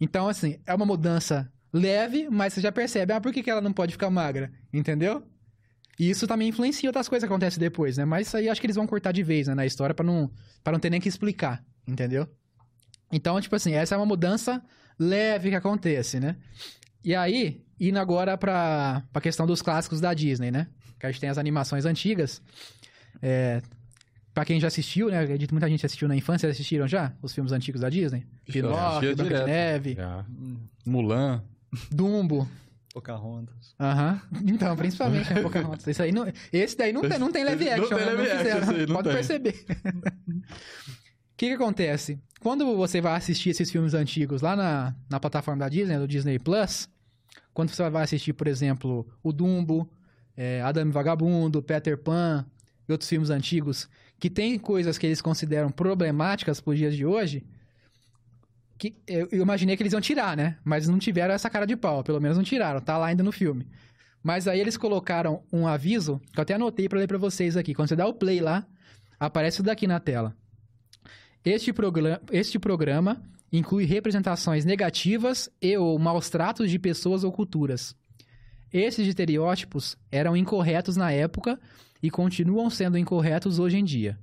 Então, 0.00 0.28
assim, 0.28 0.58
é 0.66 0.74
uma 0.74 0.86
mudança 0.86 1.50
leve, 1.72 2.28
mas 2.30 2.52
você 2.52 2.60
já 2.60 2.72
percebe, 2.72 3.12
ah, 3.12 3.20
por 3.20 3.32
que, 3.32 3.42
que 3.42 3.50
ela 3.50 3.60
não 3.60 3.72
pode 3.72 3.92
ficar 3.92 4.10
magra? 4.10 4.52
Entendeu? 4.72 5.22
E 5.98 6.08
isso 6.08 6.26
também 6.26 6.48
influencia 6.48 6.88
outras 6.88 7.08
coisas 7.08 7.26
que 7.26 7.32
acontecem 7.32 7.58
depois, 7.58 7.96
né? 7.96 8.04
Mas 8.04 8.28
isso 8.28 8.36
aí 8.36 8.48
acho 8.48 8.60
que 8.60 8.66
eles 8.66 8.76
vão 8.76 8.86
cortar 8.86 9.10
de 9.10 9.22
vez, 9.22 9.48
né, 9.48 9.54
na 9.54 9.66
história 9.66 9.94
pra 9.94 10.06
não, 10.06 10.30
pra 10.62 10.72
não 10.72 10.78
ter 10.78 10.90
nem 10.90 11.00
que 11.00 11.08
explicar, 11.08 11.64
entendeu? 11.86 12.28
Então, 13.10 13.40
tipo 13.40 13.56
assim, 13.56 13.72
essa 13.72 13.94
é 13.94 13.98
uma 13.98 14.06
mudança 14.06 14.62
leve 14.98 15.50
que 15.50 15.56
acontece, 15.56 16.20
né? 16.20 16.36
E 17.04 17.14
aí, 17.14 17.64
indo 17.80 17.98
agora 17.98 18.36
pra, 18.38 19.02
pra 19.12 19.20
questão 19.20 19.46
dos 19.46 19.60
clássicos 19.60 20.00
da 20.00 20.14
Disney, 20.14 20.50
né? 20.50 20.68
Que 21.00 21.06
a 21.06 21.10
gente 21.10 21.20
tem 21.20 21.30
as 21.30 21.38
animações 21.38 21.84
antigas. 21.84 22.42
É, 23.20 23.60
Pra 24.38 24.44
quem 24.44 24.60
já 24.60 24.68
assistiu, 24.68 25.10
né? 25.10 25.18
Acredito 25.18 25.48
que 25.48 25.54
muita 25.54 25.68
gente 25.68 25.84
assistiu 25.84 26.06
na 26.06 26.14
infância. 26.14 26.48
Assistiram 26.48 26.86
já 26.86 27.12
os 27.20 27.34
filmes 27.34 27.50
antigos 27.50 27.80
da 27.80 27.88
Disney? 27.90 28.24
Pinóquio, 28.46 29.16
Branca 29.16 29.38
de. 29.40 29.44
Neve, 29.46 29.94
Já. 29.96 30.24
Mulan. 30.86 31.42
Dumbo. 31.90 32.48
Pocahontas. 32.94 33.74
Aham. 33.80 34.22
Então, 34.46 34.76
principalmente, 34.76 35.34
né? 35.34 35.42
Pocahontas. 35.42 35.84
Isso 35.88 36.00
aí 36.00 36.12
não... 36.12 36.32
Esse 36.52 36.76
daí 36.76 36.92
não 36.92 37.00
tem, 37.00 37.18
não 37.18 37.32
tem 37.32 37.42
live 37.42 37.64
Não 37.64 37.72
action, 37.72 37.88
tem 37.88 37.98
né? 37.98 38.04
live 38.12 38.22
action, 38.30 38.38
fizeram. 38.38 38.70
aí 38.70 38.86
não 38.86 38.94
Pode 38.94 39.08
tem. 39.08 39.16
perceber. 39.16 39.64
O 39.66 40.42
que 41.36 41.46
que 41.48 41.52
acontece? 41.54 42.20
Quando 42.38 42.76
você 42.76 43.00
vai 43.00 43.16
assistir 43.16 43.50
esses 43.50 43.68
filmes 43.72 43.92
antigos 43.92 44.40
lá 44.40 44.54
na, 44.54 44.94
na 45.10 45.18
plataforma 45.18 45.58
da 45.64 45.68
Disney, 45.68 45.98
do 45.98 46.06
Disney 46.06 46.38
Plus, 46.38 46.88
quando 47.52 47.70
você 47.70 47.90
vai 47.90 48.04
assistir, 48.04 48.34
por 48.34 48.46
exemplo, 48.46 49.04
o 49.20 49.32
Dumbo, 49.32 49.90
é, 50.36 50.62
Adam 50.62 50.86
e 50.86 50.92
Vagabundo, 50.92 51.60
Peter 51.60 51.98
Pan 51.98 52.46
e 52.88 52.92
outros 52.92 53.10
filmes 53.10 53.30
antigos, 53.30 53.88
que 54.18 54.28
tem 54.28 54.58
coisas 54.58 54.98
que 54.98 55.06
eles 55.06 55.22
consideram 55.22 55.70
problemáticas 55.70 56.60
para 56.60 56.72
os 56.72 56.78
dias 56.78 56.96
de 56.96 57.06
hoje, 57.06 57.44
que 58.76 58.94
eu, 59.06 59.28
imaginei 59.32 59.76
que 59.76 59.82
eles 59.82 59.92
iam 59.92 60.00
tirar, 60.00 60.36
né? 60.36 60.56
Mas 60.64 60.88
não 60.88 60.98
tiveram 60.98 61.34
essa 61.34 61.50
cara 61.50 61.66
de 61.66 61.76
pau, 61.76 62.02
pelo 62.02 62.20
menos 62.20 62.36
não 62.36 62.44
tiraram, 62.44 62.80
tá 62.80 62.96
lá 62.96 63.06
ainda 63.06 63.22
no 63.22 63.32
filme. 63.32 63.66
Mas 64.22 64.48
aí 64.48 64.60
eles 64.60 64.76
colocaram 64.76 65.42
um 65.52 65.66
aviso, 65.66 66.20
que 66.32 66.38
eu 66.38 66.42
até 66.42 66.54
anotei 66.54 66.88
para 66.88 66.98
ler 66.98 67.06
para 67.06 67.18
vocês 67.18 67.56
aqui. 67.56 67.74
Quando 67.74 67.88
você 67.88 67.96
dá 67.96 68.06
o 68.06 68.14
play 68.14 68.40
lá, 68.40 68.66
aparece 69.18 69.56
isso 69.56 69.62
daqui 69.62 69.86
na 69.86 70.00
tela. 70.00 70.34
Este, 71.44 71.72
programa, 71.72 72.20
este 72.30 72.58
programa 72.58 73.22
inclui 73.52 73.84
representações 73.84 74.64
negativas 74.64 75.48
e 75.62 75.76
ou 75.76 75.98
maus 75.98 76.28
tratos 76.28 76.70
de 76.70 76.78
pessoas 76.78 77.24
ou 77.24 77.32
culturas. 77.32 77.96
Esses 78.72 79.06
estereótipos 79.06 79.96
eram 80.10 80.36
incorretos 80.36 80.96
na 80.96 81.10
época 81.10 81.58
e 82.02 82.10
continuam 82.10 82.70
sendo 82.70 82.98
incorretos 82.98 83.58
hoje 83.58 83.76
em 83.76 83.84
dia. 83.84 84.18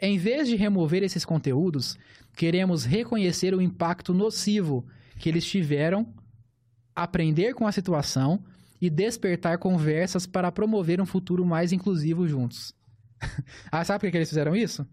Em 0.00 0.18
vez 0.18 0.48
de 0.48 0.56
remover 0.56 1.02
esses 1.02 1.24
conteúdos, 1.24 1.96
queremos 2.34 2.84
reconhecer 2.84 3.54
o 3.54 3.60
impacto 3.60 4.12
nocivo 4.12 4.84
que 5.18 5.28
eles 5.28 5.44
tiveram, 5.44 6.12
aprender 6.94 7.54
com 7.54 7.66
a 7.66 7.72
situação 7.72 8.42
e 8.80 8.90
despertar 8.90 9.58
conversas 9.58 10.26
para 10.26 10.50
promover 10.50 11.00
um 11.00 11.06
futuro 11.06 11.46
mais 11.46 11.72
inclusivo 11.72 12.26
juntos. 12.26 12.74
ah, 13.70 13.84
sabe 13.84 14.00
por 14.00 14.10
que 14.10 14.16
eles 14.16 14.28
fizeram 14.28 14.56
isso? 14.56 14.84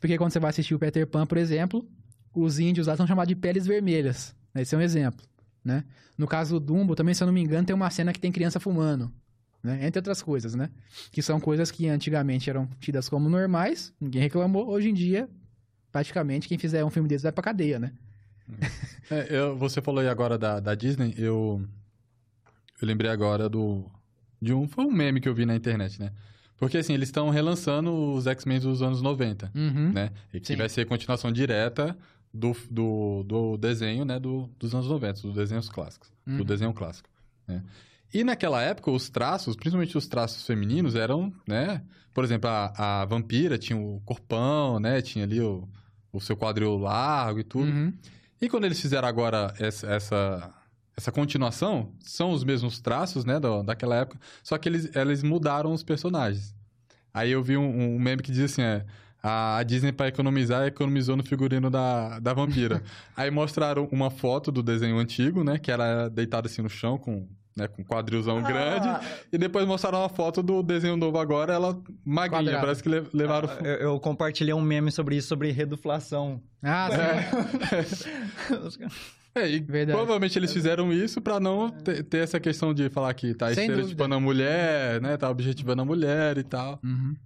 Porque 0.00 0.16
quando 0.16 0.32
você 0.32 0.38
vai 0.38 0.50
assistir 0.50 0.74
o 0.74 0.78
Peter 0.78 1.06
Pan, 1.06 1.26
por 1.26 1.38
exemplo, 1.38 1.84
os 2.32 2.60
índios 2.60 2.86
lá 2.86 2.96
são 2.96 3.06
chamados 3.06 3.28
de 3.28 3.34
peles 3.34 3.66
vermelhas. 3.66 4.34
Esse 4.54 4.74
é 4.74 4.78
um 4.78 4.80
exemplo, 4.80 5.26
né? 5.64 5.84
No 6.16 6.26
caso 6.28 6.60
do 6.60 6.64
Dumbo, 6.64 6.94
também, 6.94 7.14
se 7.14 7.22
eu 7.22 7.26
não 7.26 7.34
me 7.34 7.40
engano, 7.40 7.66
tem 7.66 7.74
uma 7.74 7.90
cena 7.90 8.12
que 8.12 8.20
tem 8.20 8.30
criança 8.30 8.60
fumando, 8.60 9.12
né? 9.62 9.86
Entre 9.86 9.98
outras 9.98 10.20
coisas, 10.22 10.54
né? 10.54 10.70
Que 11.10 11.22
são 11.22 11.38
coisas 11.40 11.70
que 11.70 11.88
antigamente 11.88 12.48
eram 12.50 12.66
tidas 12.80 13.08
como 13.08 13.28
normais, 13.28 13.92
ninguém 14.00 14.22
reclamou. 14.22 14.68
Hoje 14.68 14.88
em 14.90 14.94
dia, 14.94 15.28
praticamente, 15.90 16.48
quem 16.48 16.58
fizer 16.58 16.84
um 16.84 16.90
filme 16.90 17.08
desses 17.08 17.22
vai 17.22 17.32
pra 17.32 17.42
cadeia, 17.44 17.78
né? 17.78 17.92
É, 19.10 19.26
eu- 19.30 19.56
você 19.56 19.80
falou 19.80 20.00
aí 20.00 20.08
agora 20.08 20.36
da, 20.36 20.58
da 20.60 20.74
Disney, 20.74 21.14
eu, 21.16 21.64
eu 22.80 22.86
lembrei 22.86 23.10
agora 23.10 23.48
do. 23.48 23.84
De 24.40 24.52
um. 24.52 24.66
Foi 24.66 24.84
um 24.84 24.90
meme 24.90 25.20
que 25.20 25.28
eu 25.28 25.34
vi 25.34 25.46
na 25.46 25.54
internet, 25.54 26.00
né? 26.00 26.12
Porque 26.56 26.78
assim, 26.78 26.92
eles 26.94 27.08
estão 27.08 27.28
relançando 27.30 27.92
os 28.14 28.26
X-Men 28.26 28.60
dos 28.60 28.82
anos 28.82 29.00
90, 29.02 29.50
Uhum. 29.54 29.92
né? 29.92 30.10
E 30.32 30.40
que 30.40 30.48
Sim. 30.48 30.56
vai 30.56 30.68
ser 30.68 30.84
continuação 30.86 31.32
direta 31.32 31.96
do, 32.32 32.54
do, 32.70 33.22
do 33.24 33.56
desenho, 33.56 34.04
né? 34.04 34.18
Do, 34.18 34.48
dos 34.58 34.72
anos 34.74 34.86
90, 34.88 35.22
dos 35.22 35.34
desenhos 35.34 35.68
clássicos. 35.68 36.12
Uhum. 36.26 36.36
Do 36.38 36.44
desenho 36.44 36.72
clássico. 36.72 37.08
Né? 37.48 37.62
E 38.12 38.22
naquela 38.22 38.62
época, 38.62 38.90
os 38.90 39.08
traços, 39.08 39.56
principalmente 39.56 39.96
os 39.96 40.06
traços 40.06 40.46
femininos, 40.46 40.94
eram, 40.94 41.32
né? 41.46 41.82
Por 42.12 42.24
exemplo, 42.24 42.50
a, 42.50 43.02
a 43.02 43.04
vampira 43.06 43.56
tinha 43.56 43.78
o 43.78 44.00
corpão, 44.04 44.78
né? 44.78 45.00
Tinha 45.00 45.24
ali 45.24 45.40
o, 45.40 45.66
o 46.12 46.20
seu 46.20 46.36
quadril 46.36 46.76
largo 46.76 47.40
e 47.40 47.44
tudo. 47.44 47.70
Uhum. 47.70 47.92
E 48.40 48.48
quando 48.48 48.64
eles 48.64 48.80
fizeram 48.80 49.08
agora 49.08 49.54
essa, 49.58 49.86
essa, 49.86 50.54
essa 50.96 51.10
continuação, 51.10 51.92
são 52.00 52.32
os 52.32 52.44
mesmos 52.44 52.80
traços, 52.80 53.24
né, 53.24 53.40
da, 53.40 53.62
daquela 53.62 53.96
época, 53.96 54.18
só 54.42 54.58
que 54.58 54.68
eles, 54.68 54.94
eles 54.94 55.22
mudaram 55.22 55.72
os 55.72 55.82
personagens. 55.82 56.54
Aí 57.14 57.30
eu 57.30 57.42
vi 57.42 57.56
um, 57.56 57.94
um 57.94 57.98
meme 57.98 58.20
que 58.20 58.32
diz 58.32 58.52
assim, 58.52 58.62
é, 58.62 58.84
a 59.22 59.58
a 59.58 59.62
Disney, 59.62 59.92
para 59.92 60.08
economizar, 60.08 60.66
economizou 60.66 61.16
no 61.16 61.22
figurino 61.22 61.70
da, 61.70 62.18
da 62.18 62.34
vampira. 62.34 62.82
Aí 63.16 63.30
mostraram 63.30 63.88
uma 63.92 64.10
foto 64.10 64.50
do 64.50 64.62
desenho 64.62 64.98
antigo, 64.98 65.44
né, 65.44 65.58
que 65.58 65.70
era 65.70 66.08
deitada 66.08 66.48
assim 66.48 66.62
no 66.62 66.68
chão, 66.68 66.98
com, 66.98 67.28
né, 67.56 67.68
com 67.68 67.82
um 67.82 67.84
quadrilzão 67.84 68.42
grande, 68.42 68.88
e 69.32 69.36
depois 69.38 69.66
mostraram 69.66 69.98
uma 70.00 70.08
foto 70.08 70.42
do 70.42 70.62
desenho 70.62 70.96
novo 70.96 71.18
agora, 71.18 71.52
ela 71.52 71.80
magrinha, 72.04 72.42
Quadrada. 72.42 72.60
parece 72.60 72.82
que 72.82 72.88
le- 72.88 73.04
levaram... 73.12 73.48
Eu, 73.64 73.74
eu 73.92 74.00
compartilhei 74.00 74.54
um 74.54 74.60
meme 74.60 74.90
sobre 74.90 75.16
isso, 75.16 75.28
sobre 75.28 75.50
reduflação. 75.50 76.40
Ah, 76.62 76.88
sim. 77.86 78.10
É, 79.34 79.48
e 79.48 79.60
Verdade. 79.60 79.96
provavelmente 79.96 80.38
eles 80.38 80.52
fizeram 80.52 80.92
isso 80.92 81.20
pra 81.20 81.40
não 81.40 81.70
ter, 81.70 82.02
ter 82.04 82.18
essa 82.18 82.38
questão 82.38 82.74
de 82.74 82.90
falar 82.90 83.14
que 83.14 83.32
tá 83.34 83.46
Sem 83.54 83.64
estereotipando 83.64 84.14
a 84.14 84.20
mulher, 84.20 85.00
né? 85.00 85.16
Tá 85.16 85.30
objetivando 85.30 85.80
a 85.80 85.84
mulher 85.84 86.36
e 86.36 86.42
tal. 86.42 86.78
Uhum. 86.84 87.16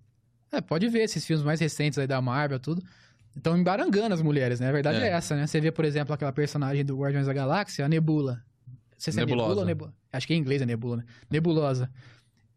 É, 0.53 0.61
pode 0.61 0.89
ver 0.89 1.01
esses 1.01 1.27
filmes 1.27 1.45
mais 1.45 1.59
recentes 1.59 1.99
aí 1.99 2.07
da 2.07 2.21
Marvel, 2.23 2.61
tudo. 2.61 2.81
Estão 3.37 3.57
embarangando 3.59 4.15
as 4.15 4.23
mulheres, 4.23 4.61
né? 4.61 4.69
A 4.69 4.73
verdade 4.73 4.99
é. 4.99 5.09
É. 5.09 5.11
essa, 5.11 5.35
né? 5.35 5.47
Você 5.49 5.61
vê, 5.61 5.73
por 5.73 5.85
exemplo, 5.85 6.15
aquela 6.15 6.33
personagem 6.33 6.85
do 6.85 6.97
Guardiões 6.97 7.27
da 7.27 7.33
Galáxia, 7.33 7.85
a 7.85 7.89
Nebula. 7.89 8.41
Sei 8.97 9.13
se 9.13 9.19
é 9.19 9.23
Nebulosa. 9.27 9.49
Nebula 9.49 9.61
ou 9.63 9.67
Nebula. 9.67 9.95
Acho 10.17 10.27
que 10.27 10.35
em 10.35 10.39
inglês 10.39 10.63
é 10.63 10.67
Nebula, 10.67 10.99
né? 10.99 11.05
Nebulosa. 11.31 11.91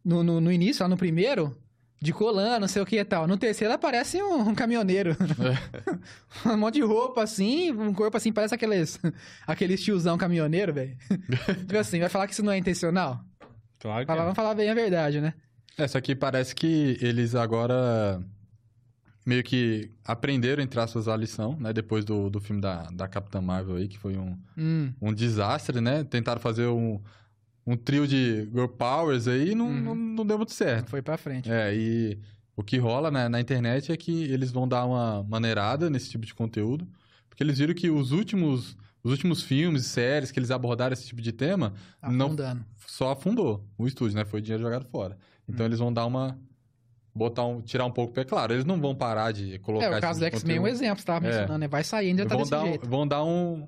No, 0.03 0.23
no, 0.23 0.39
no 0.41 0.51
início, 0.51 0.81
lá 0.83 0.89
no 0.89 0.97
primeiro, 0.97 1.55
de 2.01 2.13
colã, 2.13 2.57
não 2.59 2.67
sei 2.67 2.81
o 2.81 2.85
que 2.85 2.97
e 2.99 3.03
tal. 3.05 3.27
No 3.27 3.37
terceiro, 3.37 3.71
ela 3.71 3.77
parece 3.77 4.21
um, 4.23 4.49
um 4.49 4.55
caminhoneiro. 4.55 5.15
um 6.45 6.57
monte 6.57 6.75
de 6.75 6.81
roupa, 6.81 7.23
assim, 7.23 7.71
um 7.71 7.93
corpo 7.93 8.15
assim, 8.17 8.31
parece 8.31 8.55
aqueles, 8.55 8.99
aqueles 9.45 9.83
tiozão 9.83 10.17
caminhoneiro, 10.17 10.73
velho. 10.73 10.97
tipo 11.67 11.77
assim, 11.77 11.99
vai 11.99 12.09
falar 12.09 12.27
que 12.27 12.33
isso 12.33 12.43
não 12.43 12.51
é 12.51 12.57
intencional? 12.57 13.19
Claro 13.79 14.01
que 14.01 14.07
Fala- 14.07 14.21
é. 14.21 14.23
Vamos 14.23 14.35
falar 14.35 14.53
bem 14.55 14.69
a 14.69 14.73
verdade, 14.73 15.21
né? 15.21 15.33
É, 15.77 15.87
só 15.87 15.99
que 16.01 16.13
parece 16.15 16.53
que 16.55 16.97
eles 17.01 17.35
agora 17.35 18.21
meio 19.25 19.43
que 19.43 19.91
aprenderam, 20.05 20.63
entre 20.63 20.79
aspas, 20.79 21.07
a 21.07 21.15
lição, 21.15 21.55
né? 21.59 21.71
Depois 21.71 22.03
do, 22.03 22.29
do 22.29 22.39
filme 22.39 22.61
da, 22.61 22.83
da 22.91 23.07
Capitã 23.07 23.39
Marvel 23.41 23.75
aí, 23.75 23.87
que 23.87 23.97
foi 23.97 24.17
um, 24.17 24.37
Hum. 24.57 24.91
um 25.01 25.13
desastre, 25.13 25.79
né? 25.79 26.03
Tentaram 26.03 26.41
fazer 26.41 26.65
um, 26.67 26.99
um 27.71 27.77
trio 27.77 28.07
de 28.07 28.45
girl 28.53 28.67
powers 28.67 29.27
aí 29.27 29.53
não, 29.53 29.67
Uhum. 29.67 29.81
não, 29.81 29.95
não 29.95 30.25
deu 30.25 30.37
muito 30.37 30.53
certo. 30.53 30.89
Foi 30.89 31.01
pra 31.01 31.17
frente. 31.17 31.51
É, 31.51 31.73
e 31.75 32.17
o 32.55 32.63
que 32.63 32.77
rola 32.77 33.09
né, 33.11 33.27
na 33.29 33.39
internet 33.39 33.91
é 33.91 33.97
que 33.97 34.23
eles 34.23 34.51
vão 34.51 34.67
dar 34.67 34.85
uma 34.85 35.23
maneirada 35.23 35.89
nesse 35.89 36.09
tipo 36.09 36.25
de 36.25 36.33
conteúdo, 36.33 36.87
porque 37.29 37.43
eles 37.43 37.57
viram 37.59 37.73
que 37.73 37.89
os 37.89 38.11
últimos, 38.11 38.75
os 39.03 39.11
últimos 39.11 39.43
filmes 39.43 39.85
e 39.85 39.89
séries 39.89 40.31
que 40.31 40.39
eles 40.39 40.51
abordaram 40.51 40.93
esse 40.93 41.05
tipo 41.05 41.21
de 41.21 41.31
tema 41.31 41.73
não 42.01 42.25
Afundando. 42.27 42.65
só 42.87 43.11
afundou 43.11 43.63
o 43.77 43.85
estúdio, 43.87 44.15
né? 44.15 44.25
Foi 44.25 44.41
dinheiro 44.41 44.63
jogado 44.63 44.85
fora. 44.85 45.17
Então 45.47 45.65
eles 45.65 45.79
vão 45.79 45.91
dar 45.93 46.05
uma 46.05 46.37
botar 47.13 47.43
um, 47.45 47.59
tirar 47.61 47.85
um 47.85 47.91
pouco 47.91 48.11
o 48.11 48.13
pé. 48.15 48.23
Claro, 48.23 48.53
eles 48.53 48.65
não 48.65 48.79
vão 48.79 48.95
parar 48.95 49.31
de 49.31 49.59
colocar 49.59 49.85
É, 49.87 49.97
o 49.97 50.01
caso 50.01 50.19
do 50.19 50.25
X-Men 50.25 50.57
é 50.57 50.61
um 50.61 50.67
exemplo, 50.67 50.99
você 50.99 51.05
tava 51.05 51.25
É. 51.25 51.29
mencionando, 51.29 51.59
né? 51.59 51.67
Vai 51.67 51.83
sair 51.83 52.07
ainda 52.09 52.23
tá 52.25 52.29
vão 52.29 52.39
desse 52.39 52.51
dar, 52.51 52.63
um, 52.63 52.67
jeito. 52.67 52.89
vão 52.89 53.07
dar 53.07 53.23
um, 53.23 53.67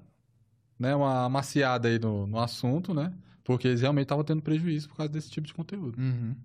né, 0.80 0.96
uma 0.96 1.28
maciada 1.28 1.88
aí 1.88 2.00
no, 2.00 2.28
no 2.28 2.40
assunto, 2.40 2.94
né? 2.94 3.12
Porque 3.52 3.68
eles 3.68 3.82
realmente 3.82 4.06
estavam 4.06 4.24
tendo 4.24 4.42
prejuízo 4.42 4.90
por 4.90 4.98
causa 4.98 5.12
desse 5.12 5.30
tipo 5.30 5.46
de 5.48 5.54
conteúdo. 5.54 6.00
Uhum. 6.00 6.36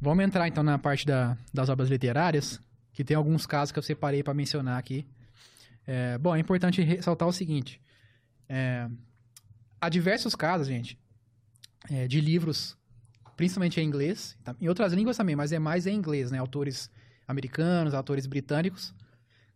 Vamos 0.00 0.24
entrar 0.24 0.46
então 0.48 0.62
na 0.62 0.78
parte 0.78 1.06
da- 1.06 1.36
das 1.52 1.68
obras 1.68 1.88
literárias, 1.88 2.60
que 2.92 3.02
tem 3.04 3.16
alguns 3.16 3.46
casos 3.46 3.72
que 3.72 3.78
eu 3.78 3.82
separei 3.82 4.22
para 4.22 4.34
mencionar 4.34 4.78
aqui. 4.78 5.06
É, 5.86 6.18
bom, 6.18 6.34
é 6.34 6.38
importante 6.40 6.82
ressaltar 6.82 7.26
o 7.28 7.32
seguinte: 7.32 7.80
é, 8.48 8.88
há 9.80 9.88
diversos 9.88 10.34
casos, 10.34 10.66
gente, 10.66 10.98
é, 11.90 12.06
de 12.08 12.20
livros, 12.20 12.76
principalmente 13.36 13.80
em 13.80 13.84
inglês, 13.86 14.36
em 14.60 14.68
outras 14.68 14.92
línguas 14.92 15.16
também, 15.16 15.36
mas 15.36 15.52
é 15.52 15.58
mais 15.58 15.86
em 15.86 15.94
inglês, 15.96 16.30
né? 16.30 16.38
Autores 16.38 16.90
americanos, 17.26 17.94
autores 17.94 18.26
britânicos, 18.26 18.94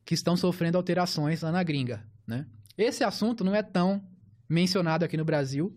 que 0.05 0.15
estão 0.15 0.37
sofrendo 0.37 0.79
alterações 0.79 1.43
lá 1.43 1.53
na 1.53 1.63
gringa, 1.63 2.03
né? 2.27 2.47
Esse 2.77 3.05
assunto 3.05 3.43
não 3.45 3.55
é 3.55 3.63
tão 3.63 4.03
mencionado 4.49 5.05
aqui 5.05 5.17
no 5.17 5.25
Brasil, 5.25 5.77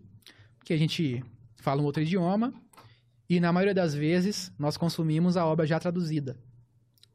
que 0.63 0.73
a 0.73 0.77
gente 0.77 1.23
fala 1.57 1.81
um 1.81 1.85
outro 1.85 2.01
idioma, 2.01 2.53
e 3.29 3.39
na 3.39 3.51
maioria 3.53 3.73
das 3.73 3.93
vezes 3.93 4.51
nós 4.59 4.75
consumimos 4.77 5.37
a 5.37 5.45
obra 5.45 5.65
já 5.65 5.79
traduzida. 5.79 6.37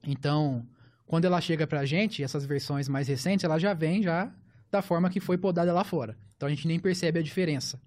Então, 0.02 0.66
quando 1.04 1.24
ela 1.24 1.40
chega 1.40 1.66
pra 1.66 1.84
gente, 1.84 2.22
essas 2.22 2.46
versões 2.46 2.88
mais 2.88 3.08
recentes, 3.08 3.44
ela 3.44 3.58
já 3.58 3.74
vem 3.74 4.02
já 4.02 4.32
da 4.70 4.82
forma 4.82 5.10
que 5.10 5.20
foi 5.20 5.36
podada 5.36 5.72
lá 5.72 5.84
fora. 5.84 6.16
Então 6.36 6.46
a 6.46 6.50
gente 6.50 6.66
nem 6.66 6.78
percebe 6.78 7.18
a 7.18 7.22
diferença. 7.22 7.80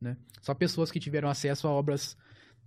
Né? 0.00 0.16
Só 0.40 0.54
pessoas 0.54 0.90
que 0.90 1.00
tiveram 1.00 1.28
acesso 1.28 1.66
a 1.66 1.70
obras 1.70 2.16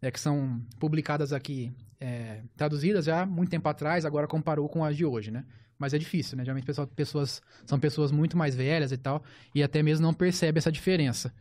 é, 0.02 0.12
que 0.12 0.20
são 0.20 0.62
publicadas 0.80 1.32
aqui, 1.32 1.72
é, 2.00 2.42
traduzidas 2.58 3.06
já 3.06 3.26
muito 3.26 3.50
tempo 3.50 3.68
atrás, 3.70 4.06
agora 4.06 4.28
comparou 4.28 4.68
com 4.68 4.84
as 4.84 4.98
de 4.98 5.06
hoje, 5.06 5.32
né? 5.32 5.46
Mas 5.84 5.94
é 5.94 5.98
difícil, 5.98 6.38
né? 6.38 6.46
Geralmente 6.46 6.66
pessoal, 6.66 6.88
pessoas, 6.88 7.42
são 7.66 7.78
pessoas 7.78 8.10
muito 8.10 8.38
mais 8.38 8.56
velhas 8.56 8.94
e 8.94 8.98
tal, 8.98 9.22
e 9.54 9.62
até 9.62 9.84
mesmo 9.84 10.02
não 10.02 10.14
percebe 10.14 10.58
essa 10.58 10.72
diferença. 10.72 11.34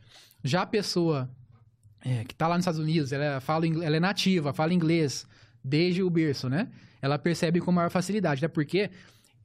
Já 0.43 0.63
a 0.63 0.67
pessoa 0.67 1.31
é, 2.05 2.25
que 2.25 2.33
está 2.33 2.49
lá 2.49 2.57
nos 2.57 2.63
Estados 2.63 2.81
Unidos, 2.81 3.13
ela, 3.13 3.41
fala, 3.41 3.67
ela 3.67 3.97
é 3.97 4.01
nativa, 4.01 4.53
fala 4.53 4.75
inglês 4.75 5.25
desde 5.63 6.03
o 6.03 6.11
berço, 6.11 6.49
né? 6.49 6.69
Ela 7.01 7.21
percebe 7.21 7.61
com 7.61 7.71
maior 7.71 7.89
facilidade, 7.89 8.45
até 8.45 8.53
porque 8.53 8.91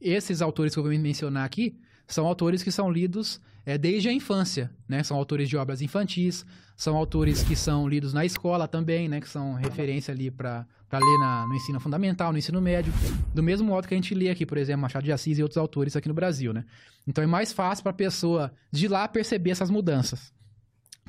esses 0.00 0.42
autores 0.42 0.74
que 0.74 0.80
eu 0.80 0.82
vou 0.82 0.92
mencionar 0.92 1.44
aqui 1.44 1.78
são 2.08 2.26
autores 2.26 2.62
que 2.62 2.72
são 2.72 2.90
lidos 2.90 3.40
é, 3.64 3.76
desde 3.78 4.08
a 4.08 4.12
infância, 4.12 4.70
né? 4.88 5.02
São 5.02 5.16
autores 5.16 5.48
de 5.48 5.56
obras 5.56 5.82
infantis, 5.82 6.44
são 6.74 6.96
autores 6.96 7.42
que 7.42 7.54
são 7.54 7.86
lidos 7.86 8.12
na 8.14 8.24
escola 8.24 8.66
também, 8.66 9.08
né? 9.08 9.20
Que 9.20 9.28
são 9.28 9.54
referência 9.54 10.12
ali 10.12 10.30
para 10.30 10.66
ler 10.90 11.18
na- 11.20 11.46
no 11.46 11.54
ensino 11.54 11.78
fundamental, 11.78 12.32
no 12.32 12.38
ensino 12.38 12.60
médio, 12.62 12.92
do 13.34 13.42
mesmo 13.42 13.68
modo 13.68 13.86
que 13.86 13.92
a 13.94 13.96
gente 13.96 14.14
lê 14.14 14.30
aqui, 14.30 14.46
por 14.46 14.56
exemplo, 14.56 14.80
Machado 14.82 15.04
de 15.04 15.12
Assis 15.12 15.38
e 15.38 15.42
outros 15.42 15.58
autores 15.58 15.94
aqui 15.96 16.08
no 16.08 16.14
Brasil, 16.14 16.52
né? 16.54 16.64
Então 17.06 17.22
é 17.22 17.26
mais 17.26 17.52
fácil 17.52 17.82
para 17.82 17.90
a 17.90 17.94
pessoa 17.94 18.50
de 18.72 18.88
lá 18.88 19.06
perceber 19.06 19.50
essas 19.50 19.68
mudanças. 19.70 20.32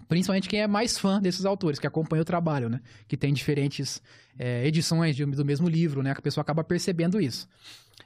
Principalmente 0.07 0.49
quem 0.49 0.61
é 0.61 0.67
mais 0.67 0.97
fã 0.97 1.21
desses 1.21 1.45
autores, 1.45 1.77
que 1.79 1.85
acompanha 1.85 2.21
o 2.23 2.25
trabalho, 2.25 2.67
né? 2.67 2.81
Que 3.07 3.15
tem 3.15 3.33
diferentes 3.33 4.01
é, 4.41 4.65
edições 4.65 5.15
de- 5.17 5.25
do 5.25 5.43
mesmo 5.45 5.67
livro, 5.67 6.01
né? 6.01 6.13
Que 6.13 6.19
a 6.19 6.23
pessoa 6.23 6.41
acaba 6.41 6.63
percebendo 6.63 7.19
isso. 7.21 7.47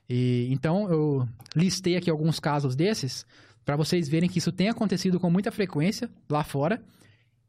E, 0.09 0.47
então, 0.51 0.89
eu 0.91 1.27
listei 1.55 1.95
aqui 1.97 2.09
alguns 2.09 2.39
casos 2.39 2.75
desses, 2.75 3.25
para 3.65 3.75
vocês 3.75 4.07
verem 4.09 4.29
que 4.29 4.39
isso 4.39 4.51
tem 4.51 4.69
acontecido 4.69 5.19
com 5.19 5.29
muita 5.29 5.51
frequência 5.51 6.09
lá 6.29 6.43
fora. 6.43 6.81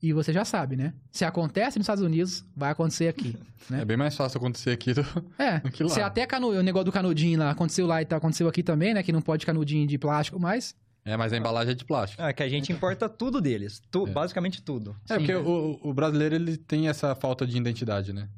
E 0.02 0.12
você 0.12 0.32
já 0.34 0.44
sabe, 0.44 0.76
né? 0.76 0.92
Se 1.10 1.24
acontece 1.24 1.78
nos 1.78 1.84
Estados 1.84 2.04
Unidos, 2.04 2.44
vai 2.54 2.70
acontecer 2.70 3.08
aqui. 3.08 3.36
Né? 3.70 3.80
É 3.80 3.84
bem 3.86 3.96
mais 3.96 4.14
fácil 4.14 4.36
acontecer 4.36 4.72
aqui 4.72 4.92
do... 4.92 5.00
É, 5.38 5.58
Do 5.64 5.70
que 5.70 5.82
lá. 5.82 5.88
se 5.88 5.98
até 6.02 6.26
canu, 6.26 6.48
o 6.50 6.62
negócio 6.62 6.84
do 6.84 6.92
canudinho 6.92 7.38
lá 7.38 7.50
aconteceu 7.50 7.86
lá 7.86 8.02
e 8.02 8.04
tá, 8.04 8.16
aconteceu 8.18 8.46
aqui 8.46 8.62
também, 8.62 8.92
né? 8.92 9.02
Que 9.02 9.10
não 9.10 9.22
pode 9.22 9.46
canudinho 9.46 9.86
de 9.86 9.96
plástico 9.96 10.38
mais. 10.38 10.74
É, 11.02 11.16
mas 11.16 11.32
a 11.32 11.38
embalagem 11.38 11.72
é 11.72 11.74
de 11.74 11.82
plástico. 11.82 12.20
É 12.20 12.30
que 12.34 12.42
a 12.42 12.48
gente 12.48 12.70
importa 12.70 13.08
tudo 13.08 13.40
deles. 13.40 13.80
Tu- 13.90 14.06
É. 14.06 14.10
Basicamente 14.10 14.60
tudo. 14.62 14.94
É, 15.08 15.14
Sim, 15.14 15.20
porque 15.20 15.32
né? 15.32 15.38
o, 15.38 15.80
o 15.82 15.94
brasileiro, 15.94 16.34
ele 16.34 16.58
tem 16.58 16.88
essa 16.88 17.14
falta 17.14 17.46
de 17.46 17.56
identidade, 17.56 18.12
né? 18.12 18.28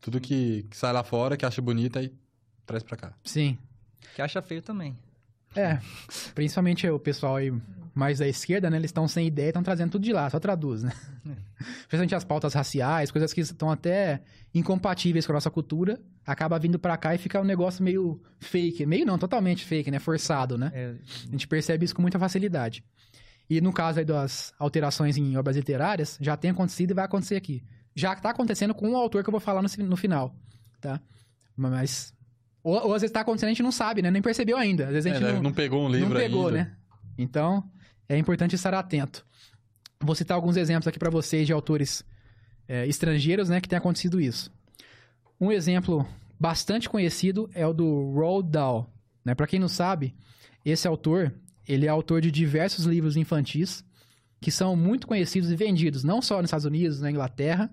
Tudo 0.00 0.20
que, 0.20 0.64
que 0.70 0.76
sai 0.76 0.92
lá 0.92 1.02
fora, 1.02 1.36
que 1.36 1.44
acha 1.44 1.60
bonita, 1.60 1.98
aí 1.98 2.12
traz 2.66 2.82
pra 2.82 2.96
cá. 2.96 3.14
Sim. 3.24 3.56
Que 4.14 4.22
acha 4.22 4.42
feio 4.42 4.62
também. 4.62 4.96
É, 5.54 5.80
principalmente 6.34 6.86
o 6.88 6.98
pessoal 6.98 7.36
aí 7.36 7.52
mais 7.94 8.18
da 8.18 8.28
esquerda, 8.28 8.68
né? 8.68 8.76
Eles 8.76 8.90
estão 8.90 9.08
sem 9.08 9.26
ideia 9.26 9.46
e 9.46 9.48
estão 9.48 9.62
trazendo 9.62 9.92
tudo 9.92 10.02
de 10.02 10.12
lá, 10.12 10.28
só 10.28 10.38
traduz, 10.38 10.82
né? 10.82 10.92
Principalmente 11.88 12.14
as 12.14 12.24
pautas 12.24 12.52
raciais, 12.52 13.10
coisas 13.10 13.32
que 13.32 13.40
estão 13.40 13.70
até 13.70 14.20
incompatíveis 14.54 15.24
com 15.24 15.32
a 15.32 15.34
nossa 15.34 15.50
cultura, 15.50 15.98
acaba 16.26 16.58
vindo 16.58 16.78
pra 16.78 16.96
cá 16.98 17.14
e 17.14 17.18
fica 17.18 17.40
um 17.40 17.44
negócio 17.44 17.82
meio 17.82 18.20
fake. 18.38 18.84
Meio 18.84 19.06
não, 19.06 19.16
totalmente 19.16 19.64
fake, 19.64 19.90
né? 19.90 19.98
Forçado, 19.98 20.58
né? 20.58 20.70
É, 20.74 20.94
A 21.26 21.30
gente 21.30 21.48
percebe 21.48 21.86
isso 21.86 21.94
com 21.94 22.02
muita 22.02 22.18
facilidade. 22.18 22.84
E 23.48 23.60
no 23.62 23.72
caso 23.72 24.00
aí 24.00 24.04
das 24.04 24.52
alterações 24.58 25.16
em 25.16 25.36
obras 25.38 25.56
literárias, 25.56 26.18
já 26.20 26.36
tem 26.36 26.50
acontecido 26.50 26.90
e 26.90 26.94
vai 26.94 27.04
acontecer 27.06 27.36
aqui. 27.36 27.64
Já 27.94 28.12
está 28.12 28.28
acontecendo 28.28 28.74
com 28.74 28.90
o 28.90 28.96
autor 28.96 29.22
que 29.22 29.30
eu 29.30 29.32
vou 29.32 29.40
falar 29.40 29.62
no, 29.62 29.68
no 29.84 29.96
final, 29.96 30.34
tá? 30.82 31.00
Mas... 31.56 32.12
Ou, 32.66 32.74
ou 32.74 32.94
às 32.94 33.02
vezes 33.02 33.10
está 33.10 33.20
acontecendo 33.20 33.48
e 33.48 33.50
a 33.50 33.54
gente 33.54 33.62
não 33.62 33.70
sabe, 33.70 34.02
né? 34.02 34.10
Nem 34.10 34.20
percebeu 34.20 34.56
ainda. 34.56 34.86
Às 34.86 34.92
vezes 34.92 35.06
a 35.06 35.10
É, 35.10 35.12
gente 35.14 35.24
né? 35.24 35.32
não, 35.34 35.42
não 35.44 35.52
pegou 35.52 35.86
um 35.86 35.88
livro 35.88 36.08
não 36.08 36.16
pegou, 36.16 36.48
ainda. 36.48 36.58
né? 36.64 36.76
Então, 37.16 37.62
é 38.08 38.18
importante 38.18 38.56
estar 38.56 38.74
atento. 38.74 39.24
Vou 40.00 40.16
citar 40.16 40.34
alguns 40.34 40.56
exemplos 40.56 40.88
aqui 40.88 40.98
para 40.98 41.08
vocês 41.08 41.46
de 41.46 41.52
autores 41.52 42.04
é, 42.66 42.84
estrangeiros, 42.88 43.48
né, 43.48 43.60
que 43.60 43.68
tem 43.68 43.76
acontecido 43.78 44.20
isso. 44.20 44.52
Um 45.40 45.52
exemplo 45.52 46.04
bastante 46.40 46.88
conhecido 46.88 47.48
é 47.54 47.64
o 47.64 47.72
do 47.72 48.10
Roald 48.12 48.50
Dahl. 48.50 48.92
Né? 49.24 49.32
Para 49.34 49.46
quem 49.46 49.60
não 49.60 49.68
sabe, 49.68 50.12
esse 50.64 50.88
autor, 50.88 51.32
ele 51.68 51.86
é 51.86 51.88
autor 51.88 52.20
de 52.20 52.32
diversos 52.32 52.84
livros 52.84 53.16
infantis 53.16 53.84
que 54.40 54.50
são 54.50 54.74
muito 54.74 55.06
conhecidos 55.06 55.52
e 55.52 55.56
vendidos, 55.56 56.02
não 56.02 56.20
só 56.20 56.36
nos 56.42 56.48
Estados 56.48 56.66
Unidos, 56.66 57.00
na 57.00 57.10
Inglaterra, 57.12 57.70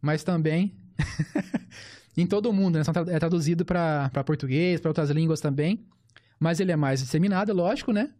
mas 0.00 0.22
também 0.24 0.74
em 2.16 2.26
todo 2.26 2.48
o 2.48 2.52
mundo. 2.52 2.78
Né? 2.78 2.84
É 3.08 3.18
traduzido 3.18 3.64
para 3.64 4.10
português, 4.24 4.80
para 4.80 4.90
outras 4.90 5.10
línguas 5.10 5.40
também. 5.40 5.86
Mas 6.38 6.60
ele 6.60 6.72
é 6.72 6.76
mais 6.76 7.00
disseminado, 7.00 7.52
lógico, 7.52 7.92
né? 7.92 8.10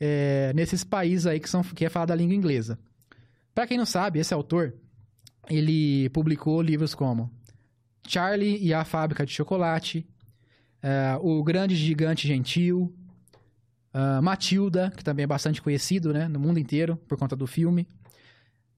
É, 0.00 0.52
nesses 0.54 0.82
países 0.82 1.26
aí 1.26 1.38
que, 1.38 1.48
são, 1.48 1.62
que 1.62 1.84
é 1.84 1.88
falado 1.88 2.10
a 2.10 2.14
língua 2.14 2.34
inglesa. 2.34 2.78
Para 3.54 3.66
quem 3.66 3.78
não 3.78 3.86
sabe, 3.86 4.18
esse 4.18 4.34
autor, 4.34 4.74
ele 5.48 6.08
publicou 6.10 6.60
livros 6.60 6.94
como 6.94 7.30
Charlie 8.08 8.58
e 8.58 8.74
a 8.74 8.84
Fábrica 8.84 9.24
de 9.24 9.32
Chocolate, 9.32 10.04
é, 10.82 11.16
O 11.20 11.42
Grande 11.44 11.76
Gigante 11.76 12.26
Gentil, 12.26 12.92
ah, 13.94 14.22
Matilda, 14.22 14.90
que 14.96 15.04
também 15.04 15.24
é 15.24 15.26
bastante 15.26 15.60
conhecido 15.60 16.12
né, 16.12 16.26
no 16.26 16.40
mundo 16.40 16.58
inteiro 16.58 16.96
por 17.06 17.18
conta 17.18 17.36
do 17.36 17.46
filme, 17.46 17.86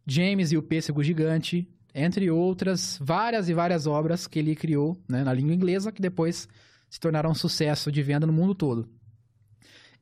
James 0.06 0.50
e 0.50 0.56
o 0.56 0.62
Pêssego 0.62 1.02
Gigante, 1.02 1.68
entre 1.94 2.30
outras 2.30 2.98
várias 3.00 3.48
e 3.48 3.54
várias 3.54 3.86
obras 3.86 4.26
que 4.26 4.38
ele 4.38 4.56
criou 4.56 4.98
né, 5.08 5.22
na 5.22 5.32
língua 5.32 5.54
inglesa, 5.54 5.92
que 5.92 6.02
depois 6.02 6.48
se 6.90 6.98
tornaram 6.98 7.30
um 7.30 7.34
sucesso 7.34 7.92
de 7.92 8.02
venda 8.02 8.26
no 8.26 8.32
mundo 8.32 8.54
todo. 8.54 8.88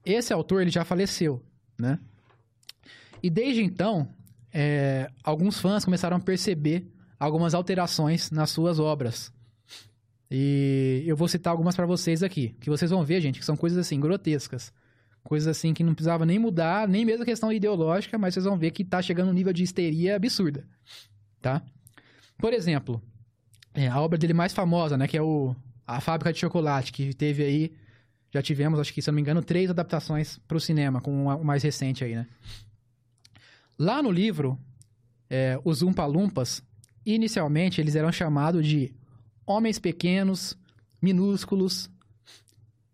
Esse 0.04 0.32
autor 0.32 0.62
ele 0.62 0.70
já 0.70 0.84
faleceu, 0.84 1.42
né? 1.78 1.98
E 3.22 3.30
desde 3.30 3.62
então, 3.62 4.08
é, 4.52 5.08
alguns 5.22 5.60
fãs 5.60 5.84
começaram 5.84 6.16
a 6.16 6.20
perceber 6.20 6.90
algumas 7.18 7.54
alterações 7.54 8.30
nas 8.30 8.50
suas 8.50 8.80
obras. 8.80 9.32
E 10.30 11.04
eu 11.06 11.14
vou 11.14 11.28
citar 11.28 11.50
algumas 11.50 11.76
para 11.76 11.86
vocês 11.86 12.22
aqui, 12.22 12.56
que 12.60 12.70
vocês 12.70 12.90
vão 12.90 13.04
ver, 13.04 13.20
gente, 13.20 13.38
que 13.38 13.44
são 13.44 13.56
coisas 13.56 13.78
assim 13.78 14.00
grotescas. 14.00 14.72
Coisas 15.22 15.46
assim 15.46 15.72
que 15.72 15.84
não 15.84 15.94
precisava 15.94 16.26
nem 16.26 16.38
mudar, 16.38 16.88
nem 16.88 17.04
mesmo 17.04 17.22
a 17.22 17.26
questão 17.26 17.52
ideológica, 17.52 18.18
mas 18.18 18.34
vocês 18.34 18.44
vão 18.44 18.58
ver 18.58 18.72
que 18.72 18.84
tá 18.84 19.00
chegando 19.00 19.28
um 19.28 19.32
nível 19.32 19.52
de 19.52 19.62
histeria 19.62 20.16
absurda, 20.16 20.66
tá? 21.40 21.62
Por 22.42 22.52
exemplo, 22.52 23.00
é, 23.72 23.86
a 23.86 24.00
obra 24.00 24.18
dele 24.18 24.34
mais 24.34 24.52
famosa, 24.52 24.98
né, 24.98 25.06
que 25.06 25.16
é 25.16 25.22
o 25.22 25.54
A 25.86 26.00
Fábrica 26.00 26.32
de 26.32 26.40
Chocolate, 26.40 26.92
que 26.92 27.14
teve 27.14 27.44
aí, 27.44 27.72
já 28.32 28.42
tivemos, 28.42 28.80
acho 28.80 28.92
que, 28.92 29.00
se 29.00 29.08
não 29.08 29.14
me 29.14 29.20
engano, 29.20 29.44
três 29.44 29.70
adaptações 29.70 30.40
para 30.48 30.56
o 30.56 30.60
cinema, 30.60 31.00
com 31.00 31.26
o 31.26 31.44
mais 31.44 31.62
recente 31.62 32.02
aí, 32.02 32.16
né? 32.16 32.26
Lá 33.78 34.02
no 34.02 34.10
livro, 34.10 34.58
é, 35.30 35.56
os 35.64 35.82
Umpa 35.82 36.04
Lumpas, 36.04 36.64
inicialmente 37.06 37.80
eles 37.80 37.94
eram 37.94 38.10
chamados 38.10 38.66
de 38.66 38.92
homens 39.46 39.78
pequenos, 39.78 40.58
minúsculos, 41.00 41.88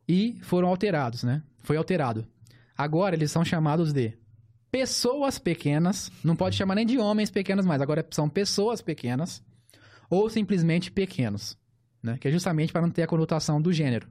e 0.07 0.39
foram 0.43 0.69
alterados, 0.69 1.23
né? 1.23 1.43
Foi 1.63 1.79
alterado. 1.79 2.29
Agora 2.77 3.17
eles 3.17 3.31
são 3.31 3.47
chamados 3.47 3.95
de 3.95 4.13
pessoas 4.71 5.39
pequenas, 5.39 6.11
não 6.23 6.37
pode 6.37 6.57
chamar 6.57 6.75
nem 6.75 6.87
de 6.87 6.99
homens 6.99 7.31
pequenos 7.31 7.65
mais, 7.67 7.81
agora 7.81 8.07
são 8.11 8.29
pessoas 8.29 8.81
pequenas, 8.83 9.43
ou 10.11 10.29
simplesmente 10.29 10.91
pequenos, 10.91 11.57
né? 12.03 12.19
Que 12.19 12.29
é 12.29 12.31
justamente 12.31 12.73
para 12.73 12.83
não 12.83 12.91
ter 12.91 13.03
a 13.03 13.07
conotação 13.07 13.61
do 13.61 13.73
gênero. 13.73 14.09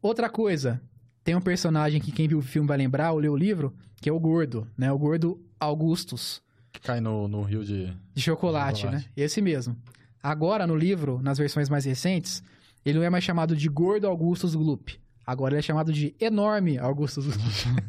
Outra 0.00 0.28
coisa, 0.30 0.80
tem 1.24 1.34
um 1.34 1.40
personagem 1.40 2.00
que 2.00 2.12
quem 2.12 2.28
viu 2.28 2.38
o 2.38 2.42
filme 2.42 2.68
vai 2.68 2.76
lembrar, 2.78 3.12
ou 3.12 3.18
leu 3.18 3.32
o 3.32 3.36
livro, 3.36 3.74
que 4.00 4.08
é 4.08 4.12
o 4.12 4.20
Gordo, 4.20 4.66
né? 4.76 4.92
O 4.92 4.98
Gordo 4.98 5.40
Augustus, 5.58 6.40
Que 6.72 6.80
cai 6.80 7.00
no, 7.00 7.26
no 7.26 7.42
rio 7.42 7.64
de... 7.64 7.92
de 8.14 8.22
chocolate, 8.22 8.82
Chocolate. 8.82 9.04
né? 9.06 9.10
Esse 9.16 9.42
mesmo. 9.42 9.76
Agora, 10.22 10.66
no 10.66 10.76
livro, 10.76 11.20
nas 11.22 11.38
versões 11.38 11.68
mais 11.68 11.84
recentes, 11.84 12.42
ele 12.84 12.98
não 12.98 13.04
é 13.04 13.10
mais 13.10 13.24
chamado 13.24 13.56
de 13.56 13.68
Gordo 13.68 14.06
Augustus 14.06 14.54
Gloop. 14.54 15.00
Agora 15.28 15.52
ele 15.52 15.58
é 15.58 15.62
chamado 15.62 15.92
de 15.92 16.16
Enorme 16.18 16.78
Augustus 16.78 17.26
Gloop. 17.36 17.82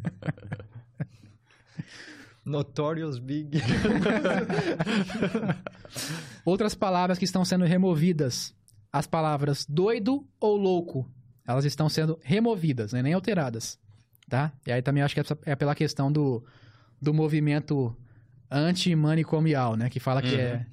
Notorious 2.44 3.18
Big. 3.18 3.62
Outras 6.44 6.74
palavras 6.74 7.16
que 7.18 7.24
estão 7.24 7.42
sendo 7.42 7.64
removidas. 7.64 8.54
As 8.92 9.06
palavras 9.06 9.64
doido 9.64 10.22
ou 10.38 10.54
louco. 10.54 11.10
Elas 11.46 11.64
estão 11.64 11.88
sendo 11.88 12.18
removidas, 12.22 12.92
né? 12.92 13.02
nem 13.02 13.14
alteradas. 13.14 13.78
Tá? 14.28 14.52
E 14.66 14.72
aí 14.72 14.82
também 14.82 15.02
acho 15.02 15.14
que 15.14 15.22
é 15.46 15.56
pela 15.56 15.74
questão 15.74 16.12
do, 16.12 16.44
do 17.00 17.14
movimento 17.14 17.96
anti-manicomial, 18.50 19.76
né? 19.76 19.88
Que 19.88 19.98
fala 19.98 20.20
que, 20.20 20.34
é, 20.34 20.66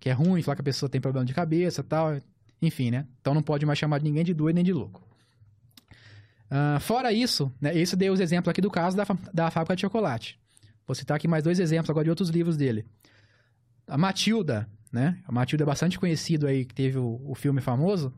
que 0.00 0.08
é 0.08 0.12
ruim, 0.14 0.40
fala 0.40 0.56
que 0.56 0.62
a 0.62 0.64
pessoa 0.64 0.88
tem 0.88 0.98
problema 0.98 1.26
de 1.26 1.34
cabeça 1.34 1.82
e 1.82 1.84
tal. 1.84 2.18
Enfim, 2.62 2.90
né? 2.90 3.06
Então 3.20 3.34
não 3.34 3.42
pode 3.42 3.66
mais 3.66 3.78
chamar 3.78 4.00
ninguém 4.00 4.24
de 4.24 4.32
doido 4.32 4.54
nem 4.54 4.64
de 4.64 4.72
louco. 4.72 5.05
Uh, 6.50 6.78
fora 6.80 7.12
isso, 7.12 7.52
né? 7.60 7.76
Esse 7.76 7.96
dei 7.96 8.08
os 8.08 8.20
exemplos 8.20 8.48
aqui 8.48 8.60
do 8.60 8.70
caso 8.70 8.96
da, 8.96 9.04
da 9.32 9.50
fábrica 9.50 9.74
de 9.74 9.82
chocolate. 9.82 10.38
Vou 10.86 10.94
citar 10.94 11.16
aqui 11.16 11.26
mais 11.26 11.42
dois 11.42 11.58
exemplos 11.58 11.90
agora 11.90 12.04
de 12.04 12.10
outros 12.10 12.28
livros 12.28 12.56
dele. 12.56 12.86
A 13.86 13.98
Matilda, 13.98 14.68
né? 14.92 15.18
A 15.26 15.32
Matilda 15.32 15.64
é 15.64 15.66
bastante 15.66 15.98
conhecido 15.98 16.46
aí, 16.46 16.64
que 16.64 16.74
teve 16.74 16.98
o, 16.98 17.20
o 17.24 17.34
filme 17.34 17.60
famoso. 17.60 18.14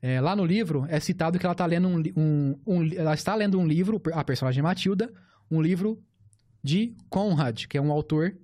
É, 0.00 0.20
lá 0.20 0.36
no 0.36 0.44
livro 0.44 0.86
é 0.88 1.00
citado 1.00 1.38
que 1.38 1.44
ela 1.44 1.52
está 1.52 1.66
lendo 1.66 1.88
um, 1.88 2.02
um, 2.16 2.58
um, 2.66 2.94
ela 2.94 3.14
está 3.14 3.34
lendo 3.34 3.58
um 3.58 3.66
livro, 3.66 4.00
a 4.12 4.22
personagem 4.22 4.62
Matilda, 4.62 5.12
um 5.50 5.60
livro 5.60 6.02
de 6.62 6.94
Conrad, 7.08 7.66
que 7.66 7.76
é 7.78 7.80
um 7.80 7.92
autor 7.92 8.36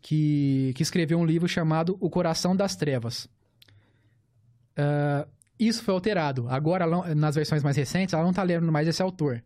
que, 0.00 0.72
que 0.74 0.82
escreveu 0.82 1.18
um 1.18 1.24
livro 1.24 1.48
chamado 1.48 1.96
O 2.00 2.10
Coração 2.10 2.54
das 2.54 2.76
Trevas. 2.76 3.26
Uh, 4.76 5.28
isso 5.66 5.82
foi 5.82 5.94
alterado. 5.94 6.48
Agora, 6.48 7.14
nas 7.14 7.34
versões 7.34 7.62
mais 7.62 7.76
recentes, 7.76 8.12
ela 8.12 8.22
não 8.22 8.30
está 8.30 8.42
lendo 8.42 8.70
mais 8.70 8.88
esse 8.88 9.02
autor. 9.02 9.42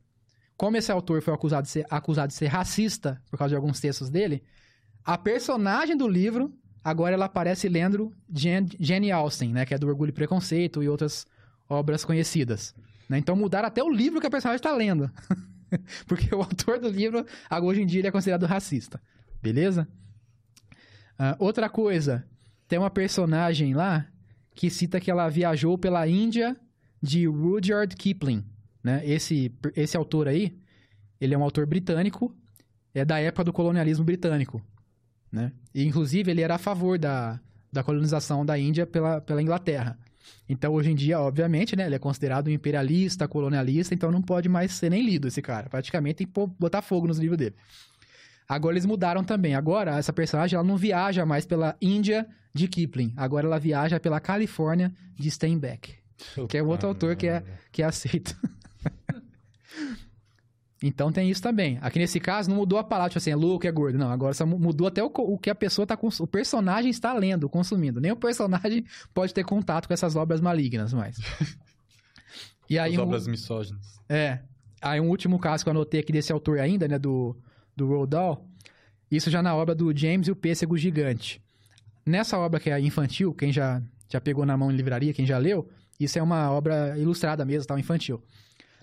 Como 0.56 0.76
esse 0.76 0.90
autor 0.90 1.20
foi 1.20 1.34
acusado 1.34 1.64
de, 1.64 1.70
ser, 1.70 1.86
acusado 1.90 2.28
de 2.28 2.34
ser 2.34 2.46
racista 2.46 3.20
por 3.30 3.38
causa 3.38 3.50
de 3.50 3.56
alguns 3.56 3.78
textos 3.80 4.08
dele, 4.08 4.42
a 5.04 5.18
personagem 5.18 5.96
do 5.96 6.08
livro, 6.08 6.52
agora 6.82 7.14
ela 7.14 7.26
aparece 7.26 7.68
lendo 7.68 8.12
Jane 8.28 9.12
Austen, 9.12 9.52
né? 9.52 9.66
Que 9.66 9.74
é 9.74 9.78
do 9.78 9.86
Orgulho 9.86 10.10
e 10.10 10.12
Preconceito 10.12 10.82
e 10.82 10.88
outras 10.88 11.26
obras 11.68 12.04
conhecidas. 12.04 12.74
Né? 13.08 13.18
Então 13.18 13.36
mudaram 13.36 13.68
até 13.68 13.82
o 13.82 13.90
livro 13.90 14.20
que 14.20 14.26
a 14.26 14.30
personagem 14.30 14.56
está 14.56 14.72
lendo. 14.72 15.10
Porque 16.06 16.34
o 16.34 16.40
autor 16.40 16.78
do 16.78 16.88
livro, 16.88 17.26
hoje 17.62 17.82
em 17.82 17.86
dia, 17.86 18.00
ele 18.00 18.08
é 18.08 18.12
considerado 18.12 18.46
racista. 18.46 19.00
Beleza? 19.42 19.86
Uh, 21.18 21.36
outra 21.38 21.68
coisa, 21.68 22.24
tem 22.68 22.78
uma 22.78 22.90
personagem 22.90 23.74
lá 23.74 24.06
que 24.56 24.70
cita 24.70 24.98
que 24.98 25.10
ela 25.10 25.28
viajou 25.28 25.76
pela 25.76 26.08
Índia 26.08 26.56
de 27.00 27.26
Rudyard 27.26 27.94
Kipling. 27.94 28.42
Né? 28.82 29.02
Esse, 29.04 29.52
esse 29.76 29.96
autor 29.96 30.26
aí, 30.26 30.58
ele 31.20 31.34
é 31.34 31.38
um 31.38 31.42
autor 31.42 31.66
britânico, 31.66 32.34
é 32.94 33.04
da 33.04 33.20
época 33.20 33.44
do 33.44 33.52
colonialismo 33.52 34.04
britânico. 34.04 34.62
Né? 35.30 35.52
E, 35.74 35.84
inclusive, 35.84 36.30
ele 36.30 36.40
era 36.40 36.54
a 36.54 36.58
favor 36.58 36.98
da, 36.98 37.38
da 37.70 37.84
colonização 37.84 38.46
da 38.46 38.58
Índia 38.58 38.86
pela, 38.86 39.20
pela 39.20 39.42
Inglaterra. 39.42 39.98
Então, 40.48 40.72
hoje 40.72 40.90
em 40.90 40.94
dia, 40.94 41.20
obviamente, 41.20 41.76
né, 41.76 41.84
ele 41.84 41.96
é 41.96 41.98
considerado 41.98 42.48
um 42.48 42.50
imperialista, 42.50 43.28
colonialista, 43.28 43.94
então 43.94 44.10
não 44.10 44.22
pode 44.22 44.48
mais 44.48 44.72
ser 44.72 44.90
nem 44.90 45.04
lido 45.04 45.28
esse 45.28 45.42
cara. 45.42 45.68
Praticamente 45.68 46.16
tem 46.16 46.26
que 46.26 46.32
botar 46.58 46.80
fogo 46.80 47.06
nos 47.06 47.18
livros 47.18 47.36
dele. 47.36 47.54
Agora 48.48 48.72
eles 48.74 48.86
mudaram 48.86 49.22
também. 49.22 49.54
Agora, 49.54 49.98
essa 49.98 50.12
personagem 50.12 50.56
ela 50.56 50.66
não 50.66 50.76
viaja 50.76 51.26
mais 51.26 51.44
pela 51.44 51.76
Índia 51.80 52.26
de 52.56 52.68
Kipling. 52.68 53.12
Agora 53.16 53.46
ela 53.46 53.58
viaja 53.58 54.00
pela 54.00 54.18
Califórnia 54.18 54.92
de 55.14 55.30
Steinbeck. 55.30 55.94
Que 56.48 56.58
é 56.58 56.62
outro 56.62 56.88
autor 56.88 57.14
que 57.14 57.28
é, 57.28 57.44
que 57.70 57.82
é 57.82 57.84
aceito. 57.84 58.36
Então 60.82 61.10
tem 61.10 61.30
isso 61.30 61.40
também. 61.40 61.78
Aqui 61.80 61.98
nesse 61.98 62.20
caso 62.20 62.50
não 62.50 62.56
mudou 62.58 62.78
a 62.78 62.84
palavra, 62.84 63.08
tipo 63.08 63.18
assim, 63.18 63.30
é 63.30 63.34
louco, 63.34 63.66
é 63.66 63.72
gordo. 63.72 63.98
Não, 63.98 64.10
agora 64.10 64.34
só 64.34 64.44
mudou 64.44 64.86
até 64.86 65.02
o, 65.02 65.06
o 65.06 65.38
que 65.38 65.48
a 65.48 65.54
pessoa 65.54 65.86
tá 65.86 65.98
o 66.20 66.26
personagem 66.26 66.90
está 66.90 67.14
lendo, 67.14 67.48
consumindo. 67.48 67.98
Nem 67.98 68.12
o 68.12 68.16
personagem 68.16 68.84
pode 69.14 69.32
ter 69.32 69.42
contato 69.42 69.86
com 69.86 69.94
essas 69.94 70.16
obras 70.16 70.40
malignas 70.40 70.92
mais. 70.92 71.16
E 72.68 72.80
aí 72.80 72.94
As 72.94 72.98
um, 72.98 73.02
obras 73.02 73.28
misóginas. 73.28 74.00
É. 74.08 74.40
Aí 74.82 75.00
um 75.00 75.08
último 75.08 75.38
caso 75.38 75.62
que 75.62 75.68
eu 75.68 75.70
anotei 75.70 76.00
aqui 76.00 76.12
desse 76.12 76.32
autor 76.32 76.58
ainda, 76.58 76.88
né, 76.88 76.98
do 76.98 77.36
do 77.76 77.86
Roald 77.86 78.10
Dahl. 78.10 78.44
Isso 79.08 79.30
já 79.30 79.40
na 79.40 79.54
obra 79.54 79.72
do 79.72 79.96
James 79.96 80.26
e 80.26 80.32
o 80.32 80.36
Pêssego 80.36 80.76
Gigante. 80.76 81.40
Nessa 82.06 82.38
obra 82.38 82.60
que 82.60 82.70
é 82.70 82.80
infantil, 82.80 83.34
quem 83.34 83.52
já 83.52 83.82
já 84.08 84.20
pegou 84.20 84.46
na 84.46 84.56
mão 84.56 84.70
em 84.70 84.76
livraria, 84.76 85.12
quem 85.12 85.26
já 85.26 85.36
leu, 85.38 85.68
isso 85.98 86.18
é 86.18 86.22
uma 86.22 86.50
obra 86.50 86.96
ilustrada 86.98 87.44
mesmo, 87.44 87.66
tal, 87.66 87.78
infantil. 87.78 88.22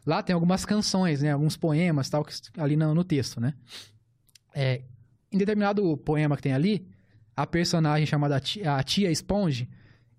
Lá 0.06 0.22
tem 0.22 0.34
algumas 0.34 0.66
canções, 0.66 1.22
né? 1.22 1.32
Alguns 1.32 1.56
poemas, 1.56 2.10
tal, 2.10 2.26
ali 2.58 2.76
no, 2.76 2.94
no 2.94 3.04
texto, 3.04 3.40
né? 3.40 3.54
É, 4.54 4.82
em 5.32 5.38
determinado 5.38 5.96
poema 5.98 6.36
que 6.36 6.44
tem 6.44 6.54
ali, 6.54 6.86
a 7.36 7.48
personagem 7.48 8.06
chamada 8.06 8.40
tia, 8.40 8.76
a 8.76 8.84
tia 8.84 9.10
Esponge, 9.10 9.70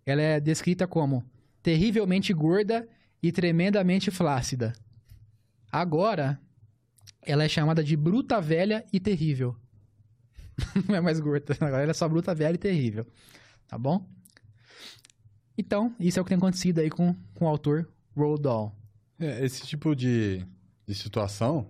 ela 0.07 0.23
é 0.23 0.41
descrita 0.41 0.87
como 0.87 1.25
terrivelmente 1.63 2.33
gorda 2.33 2.89
e 3.23 3.31
tremendamente 3.31 4.11
flácida. 4.11 4.73
Agora, 5.71 6.41
ela 7.23 7.45
é 7.45 7.49
chamada 7.49 7.83
de 7.85 7.97
bruta 7.97 8.41
velha 8.41 8.85
e 8.93 8.99
terrível. 8.99 9.57
Não 10.89 10.95
é 10.95 11.01
mais 11.01 11.21
gorda, 11.21 11.55
agora 11.61 11.83
ela 11.83 11.91
é 11.91 11.95
só 11.95 12.09
bruta 12.09 12.35
velha 12.35 12.55
e 12.55 12.59
terrível. 12.59 13.07
Tá 13.67 13.79
bom? 13.79 14.07
Então, 15.57 15.95
isso 15.99 16.19
é 16.19 16.23
o 16.23 16.25
que 16.25 16.31
tem 16.31 16.39
acontecido 16.39 16.81
aí 16.81 16.91
com, 16.91 17.15
com 17.35 17.45
o 17.45 17.49
autor 17.49 17.89
Roald 18.17 18.43
Dahl. 18.43 18.77
É, 19.19 19.45
esse 19.45 19.67
tipo 19.67 19.95
de, 19.95 20.45
de 20.87 20.95
situação 20.95 21.69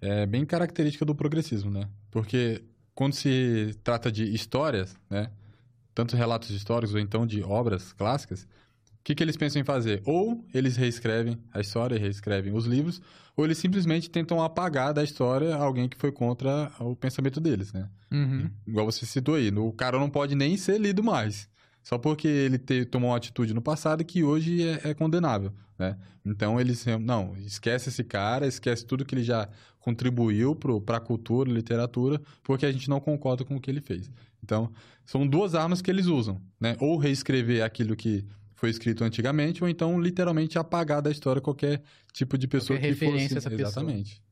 é 0.00 0.26
bem 0.26 0.44
característica 0.44 1.04
do 1.04 1.14
progressismo, 1.14 1.70
né? 1.70 1.88
Porque 2.10 2.64
quando 2.94 3.14
se 3.14 3.78
trata 3.84 4.10
de 4.10 4.24
histórias, 4.34 4.96
né? 5.08 5.30
Tanto 5.94 6.16
relatos 6.16 6.50
históricos 6.50 6.94
ou 6.94 7.00
então 7.00 7.26
de 7.26 7.42
obras 7.42 7.92
clássicas, 7.92 8.48
o 9.02 9.04
que, 9.04 9.16
que 9.16 9.22
eles 9.24 9.36
pensam 9.36 9.60
em 9.60 9.64
fazer? 9.64 10.00
Ou 10.04 10.46
eles 10.54 10.76
reescrevem 10.76 11.36
a 11.52 11.60
história, 11.60 11.98
reescrevem 11.98 12.54
os 12.54 12.66
livros, 12.66 13.02
ou 13.36 13.44
eles 13.44 13.58
simplesmente 13.58 14.08
tentam 14.08 14.40
apagar 14.40 14.94
da 14.94 15.02
história 15.02 15.56
alguém 15.56 15.88
que 15.88 15.96
foi 15.96 16.12
contra 16.12 16.70
o 16.78 16.94
pensamento 16.94 17.40
deles, 17.40 17.72
né? 17.72 17.88
Uhum. 18.12 18.48
Igual 18.64 18.86
você 18.86 19.04
citou 19.04 19.34
aí, 19.34 19.50
o 19.50 19.72
cara 19.72 19.98
não 19.98 20.08
pode 20.08 20.36
nem 20.36 20.56
ser 20.56 20.80
lido 20.80 21.02
mais. 21.02 21.50
Só 21.82 21.98
porque 21.98 22.28
ele 22.28 22.58
te, 22.58 22.84
tomou 22.84 23.10
uma 23.10 23.16
atitude 23.16 23.52
no 23.52 23.60
passado 23.60 24.04
que 24.04 24.22
hoje 24.22 24.62
é, 24.62 24.90
é 24.90 24.94
condenável, 24.94 25.52
né? 25.76 25.98
Então 26.24 26.60
eles 26.60 26.86
não 27.00 27.36
esquece 27.38 27.88
esse 27.88 28.04
cara, 28.04 28.46
esquece 28.46 28.86
tudo 28.86 29.04
que 29.04 29.16
ele 29.16 29.24
já 29.24 29.48
contribuiu 29.80 30.54
para 30.54 30.98
a 30.98 31.00
cultura, 31.00 31.50
literatura, 31.50 32.22
porque 32.44 32.64
a 32.64 32.70
gente 32.70 32.88
não 32.88 33.00
concorda 33.00 33.44
com 33.44 33.56
o 33.56 33.60
que 33.60 33.68
ele 33.68 33.80
fez. 33.80 34.08
Então 34.44 34.70
são 35.04 35.26
duas 35.26 35.56
armas 35.56 35.82
que 35.82 35.90
eles 35.90 36.06
usam, 36.06 36.40
né? 36.60 36.76
Ou 36.78 36.96
reescrever 36.96 37.64
aquilo 37.64 37.96
que 37.96 38.24
foi 38.62 38.70
escrito 38.70 39.02
antigamente, 39.02 39.60
ou 39.64 39.68
então 39.68 40.00
literalmente 40.00 40.56
apagar 40.56 41.02
da 41.02 41.10
história 41.10 41.42
qualquer 41.42 41.82
tipo 42.12 42.38
de 42.38 42.46
pessoa 42.46 42.78
qualquer 42.78 42.94
que 42.94 43.04
referência 43.04 43.40
fosse. 43.40 43.48
A 43.48 43.52
essa 43.54 43.62
Exatamente. 43.62 44.22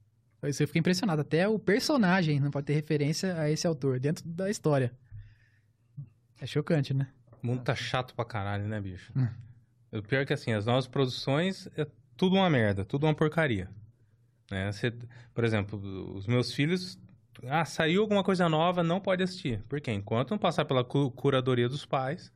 Pessoa. 0.40 0.50
Isso 0.50 0.62
eu 0.62 0.68
fiquei 0.68 0.78
impressionado. 0.78 1.20
Até 1.20 1.48
o 1.48 1.58
personagem 1.58 2.38
não 2.38 2.48
pode 2.48 2.66
ter 2.66 2.74
referência 2.74 3.36
a 3.36 3.50
esse 3.50 3.66
autor 3.66 3.98
dentro 3.98 4.28
da 4.28 4.48
história. 4.48 4.92
É 6.40 6.46
chocante, 6.46 6.94
né? 6.94 7.08
O 7.42 7.44
mundo 7.44 7.64
tá 7.64 7.74
chato 7.74 8.14
pra 8.14 8.24
caralho, 8.24 8.68
né, 8.68 8.80
bicho? 8.80 9.12
Hum. 9.16 9.26
O 9.90 10.00
pior 10.00 10.20
é 10.20 10.24
que, 10.24 10.32
assim, 10.32 10.52
as 10.52 10.64
novas 10.64 10.86
produções 10.86 11.68
é 11.76 11.84
tudo 12.16 12.36
uma 12.36 12.48
merda, 12.48 12.84
tudo 12.84 13.08
uma 13.08 13.14
porcaria. 13.14 13.68
Né? 14.48 14.70
Você, 14.70 14.94
por 15.34 15.42
exemplo, 15.42 16.14
os 16.14 16.28
meus 16.28 16.54
filhos... 16.54 16.96
Ah, 17.48 17.64
saiu 17.64 18.02
alguma 18.02 18.22
coisa 18.22 18.48
nova, 18.48 18.84
não 18.84 19.00
pode 19.00 19.24
assistir. 19.24 19.60
Porque 19.68 19.90
enquanto 19.90 20.30
não 20.30 20.38
passar 20.38 20.64
pela 20.64 20.84
curadoria 20.84 21.68
dos 21.68 21.84
pais, 21.84 22.32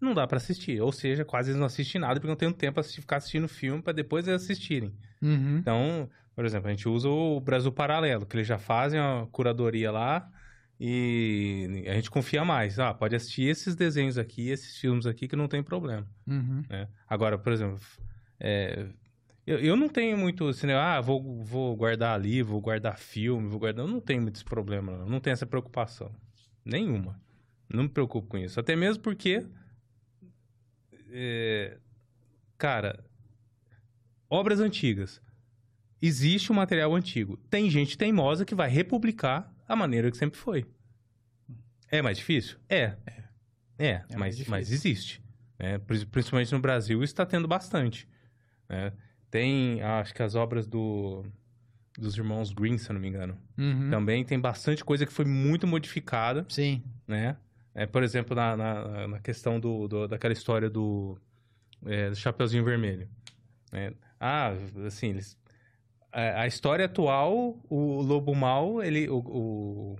não 0.00 0.14
dá 0.14 0.26
para 0.26 0.38
assistir. 0.38 0.80
Ou 0.80 0.92
seja, 0.92 1.24
quase 1.24 1.50
eles 1.50 1.58
não 1.58 1.66
assistem 1.66 2.00
nada 2.00 2.14
porque 2.14 2.28
não 2.28 2.36
tem 2.36 2.52
tempo 2.52 2.74
para 2.74 2.82
ficar 2.82 3.16
assistindo 3.16 3.48
filme 3.48 3.82
para 3.82 3.92
depois 3.92 4.26
eles 4.26 4.42
assistirem. 4.42 4.92
Uhum. 5.20 5.58
Então, 5.58 6.08
por 6.34 6.44
exemplo, 6.44 6.68
a 6.68 6.70
gente 6.70 6.88
usa 6.88 7.08
o 7.08 7.40
Brasil 7.40 7.70
Paralelo, 7.70 8.24
que 8.24 8.36
eles 8.36 8.46
já 8.46 8.58
fazem 8.58 8.98
a 8.98 9.26
curadoria 9.30 9.90
lá 9.90 10.28
e 10.78 11.84
a 11.86 11.94
gente 11.94 12.10
confia 12.10 12.44
mais. 12.44 12.78
Ah, 12.78 12.94
pode 12.94 13.14
assistir 13.14 13.42
esses 13.42 13.76
desenhos 13.76 14.16
aqui, 14.16 14.48
esses 14.48 14.78
filmes 14.78 15.04
aqui, 15.04 15.28
que 15.28 15.36
não 15.36 15.46
tem 15.46 15.62
problema. 15.62 16.06
Uhum. 16.26 16.62
Né? 16.68 16.88
Agora, 17.06 17.36
por 17.38 17.52
exemplo, 17.52 17.78
é, 18.38 18.86
eu, 19.46 19.58
eu 19.58 19.76
não 19.76 19.88
tenho 19.88 20.16
muito 20.16 20.48
assim, 20.48 20.70
ah, 20.70 21.00
vou, 21.00 21.42
vou 21.42 21.76
guardar 21.76 22.18
livro, 22.18 22.52
vou 22.52 22.60
guardar 22.60 22.98
filme, 22.98 23.48
vou 23.48 23.58
guardar. 23.58 23.84
Eu 23.84 23.90
não 23.90 24.00
tenho 24.00 24.22
muito 24.22 24.36
esse 24.36 24.44
problema, 24.44 24.96
não, 24.96 25.06
não 25.06 25.20
tenho 25.20 25.32
essa 25.32 25.44
preocupação. 25.44 26.10
Nenhuma. 26.64 27.20
Não 27.68 27.84
me 27.84 27.88
preocupo 27.88 28.28
com 28.28 28.38
isso. 28.38 28.58
Até 28.58 28.74
mesmo 28.74 29.02
porque. 29.02 29.46
É, 31.12 31.78
cara, 32.58 33.04
obras 34.28 34.60
antigas. 34.60 35.20
Existe 36.02 36.50
um 36.50 36.54
material 36.54 36.94
antigo. 36.94 37.36
Tem 37.50 37.68
gente 37.68 37.98
teimosa 37.98 38.44
que 38.44 38.54
vai 38.54 38.70
republicar 38.70 39.52
a 39.68 39.76
maneira 39.76 40.10
que 40.10 40.16
sempre 40.16 40.38
foi. 40.38 40.66
É 41.90 42.00
mais 42.00 42.16
difícil? 42.18 42.56
É. 42.68 42.96
É, 43.78 43.98
mais 43.98 44.14
mas, 44.16 44.36
difícil. 44.36 44.50
mas 44.50 44.72
existe. 44.72 45.22
né? 45.58 45.78
Pri- 45.78 46.06
Principalmente 46.06 46.52
no 46.52 46.60
Brasil, 46.60 47.02
está 47.02 47.26
tendo 47.26 47.46
bastante. 47.48 48.08
né? 48.68 48.92
Tem, 49.30 49.80
acho 49.82 50.14
que 50.14 50.22
as 50.22 50.34
obras 50.34 50.66
do, 50.66 51.24
dos 51.98 52.16
irmãos 52.16 52.52
Green, 52.52 52.78
se 52.78 52.88
eu 52.90 52.94
não 52.94 53.00
me 53.00 53.08
engano. 53.08 53.36
Uhum. 53.58 53.90
Também 53.90 54.24
tem 54.24 54.38
bastante 54.40 54.84
coisa 54.84 55.04
que 55.06 55.12
foi 55.12 55.24
muito 55.24 55.66
modificada, 55.66 56.46
Sim. 56.48 56.82
né? 57.06 57.36
É, 57.74 57.86
por 57.86 58.02
exemplo, 58.02 58.34
na, 58.34 58.56
na, 58.56 59.08
na 59.08 59.20
questão 59.20 59.58
do, 59.60 59.86
do- 59.86 60.08
daquela 60.08 60.32
história 60.32 60.68
do, 60.68 61.16
é, 61.86 62.10
do 62.10 62.16
Chapeuzinho 62.16 62.64
Vermelho. 62.64 63.08
né? 63.72 63.92
Ah, 64.18 64.52
assim, 64.86 65.10
eles, 65.10 65.38
a, 66.12 66.42
a 66.42 66.46
história 66.46 66.84
atual, 66.86 67.58
o 67.70 68.02
lobo 68.02 68.34
mal, 68.34 68.82
ele, 68.82 69.08
o, 69.08 69.18
o, 69.18 69.96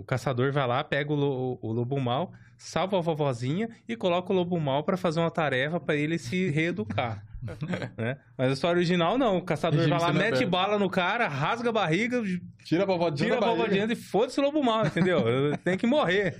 o 0.00 0.04
caçador 0.04 0.52
vai 0.52 0.66
lá, 0.66 0.82
pega 0.82 1.12
o, 1.12 1.16
lo- 1.16 1.58
o 1.62 1.72
lobo 1.72 1.98
mal, 2.00 2.32
salva 2.58 2.98
a 2.98 3.00
vovozinha 3.00 3.68
e 3.88 3.96
coloca 3.96 4.32
o 4.32 4.36
lobo 4.36 4.58
mal 4.60 4.82
pra 4.84 4.96
fazer 4.96 5.20
uma 5.20 5.30
tarefa 5.30 5.78
pra 5.80 5.94
ele 5.94 6.18
se 6.18 6.50
reeducar. 6.50 7.24
né? 7.96 8.18
Mas 8.36 8.50
a 8.50 8.52
história 8.52 8.76
original, 8.78 9.16
não. 9.16 9.38
O 9.38 9.42
caçador 9.42 9.78
Regime 9.80 9.98
vai 9.98 10.12
lá, 10.12 10.12
mete 10.12 10.44
bala 10.44 10.78
no 10.78 10.90
cara, 10.90 11.26
rasga 11.28 11.70
a 11.70 11.72
barriga, 11.72 12.20
Tira 12.64 12.82
a 12.82 12.86
vovó 12.86 13.10
de 13.10 13.24
tira 13.24 13.38
a 13.38 13.66
dentro 13.68 13.92
e 13.92 13.96
foda-se 13.96 14.38
o 14.40 14.42
lobo 14.42 14.62
mal, 14.62 14.86
entendeu? 14.86 15.22
Tem 15.64 15.76
que 15.78 15.86
morrer. 15.86 16.36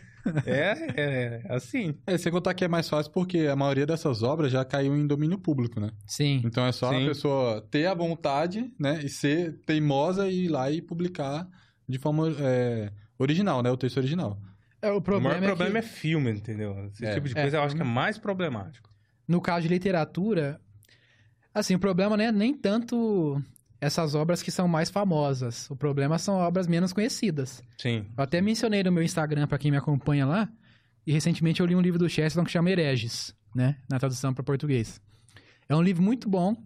É, 0.46 0.74
é 0.96 1.42
assim. 1.48 1.94
É, 2.06 2.16
sem 2.18 2.30
contar 2.32 2.54
que 2.54 2.64
é 2.64 2.68
mais 2.68 2.88
fácil 2.88 3.12
porque 3.12 3.40
a 3.46 3.56
maioria 3.56 3.86
dessas 3.86 4.22
obras 4.22 4.52
já 4.52 4.64
caiu 4.64 4.96
em 4.96 5.06
domínio 5.06 5.38
público, 5.38 5.80
né? 5.80 5.90
Sim. 6.06 6.40
Então 6.44 6.64
é 6.66 6.72
só 6.72 6.90
Sim. 6.90 7.04
a 7.04 7.08
pessoa 7.08 7.60
ter 7.70 7.86
a 7.86 7.94
vontade, 7.94 8.72
né? 8.78 9.00
E 9.02 9.08
ser 9.08 9.58
teimosa 9.66 10.28
e 10.28 10.44
ir 10.44 10.48
lá 10.48 10.70
e 10.70 10.80
publicar 10.80 11.48
de 11.88 11.98
forma 11.98 12.28
é, 12.38 12.90
original, 13.18 13.62
né? 13.62 13.70
O 13.70 13.76
texto 13.76 13.96
original. 13.98 14.38
É, 14.80 14.90
o 14.90 14.96
o 14.96 15.00
problema, 15.02 15.36
maior 15.40 15.46
problema 15.56 15.78
é, 15.78 15.82
que, 15.82 15.88
filme, 15.88 16.30
entendeu? 16.32 16.76
Esse 16.92 17.04
É. 17.04 17.14
tipo 17.14 17.28
de 17.28 17.38
É, 17.38 17.42
coisa 17.42 17.56
eu 17.58 17.62
acho 17.62 17.74
que 17.76 17.82
é 17.82 17.84
mais 17.84 18.18
problemático. 18.18 18.90
no 19.28 19.40
caso 19.40 19.62
de 19.62 19.68
literatura, 19.68 20.60
assim, 21.54 21.74
o 21.74 21.78
problema 21.78 22.16
não 22.16 22.24
é 22.24 22.32
nem 22.32 22.52
tanto 22.54 23.40
essas 23.82 24.14
obras 24.14 24.40
que 24.44 24.52
são 24.52 24.68
mais 24.68 24.88
famosas. 24.88 25.68
O 25.68 25.74
problema 25.74 26.16
são 26.16 26.36
obras 26.36 26.68
menos 26.68 26.92
conhecidas. 26.92 27.60
Sim. 27.76 28.06
Eu 28.16 28.22
até 28.22 28.40
mencionei 28.40 28.80
no 28.84 28.92
meu 28.92 29.02
Instagram 29.02 29.48
pra 29.48 29.58
quem 29.58 29.72
me 29.72 29.76
acompanha 29.76 30.24
lá, 30.24 30.48
e 31.04 31.12
recentemente 31.12 31.60
eu 31.60 31.66
li 31.66 31.74
um 31.74 31.80
livro 31.80 31.98
do 31.98 32.08
Chesterton 32.08 32.44
que 32.44 32.52
chama 32.52 32.70
Hereges, 32.70 33.34
né, 33.52 33.76
na 33.90 33.98
tradução 33.98 34.32
para 34.32 34.44
português. 34.44 35.02
É 35.68 35.74
um 35.74 35.82
livro 35.82 36.00
muito 36.00 36.28
bom, 36.28 36.56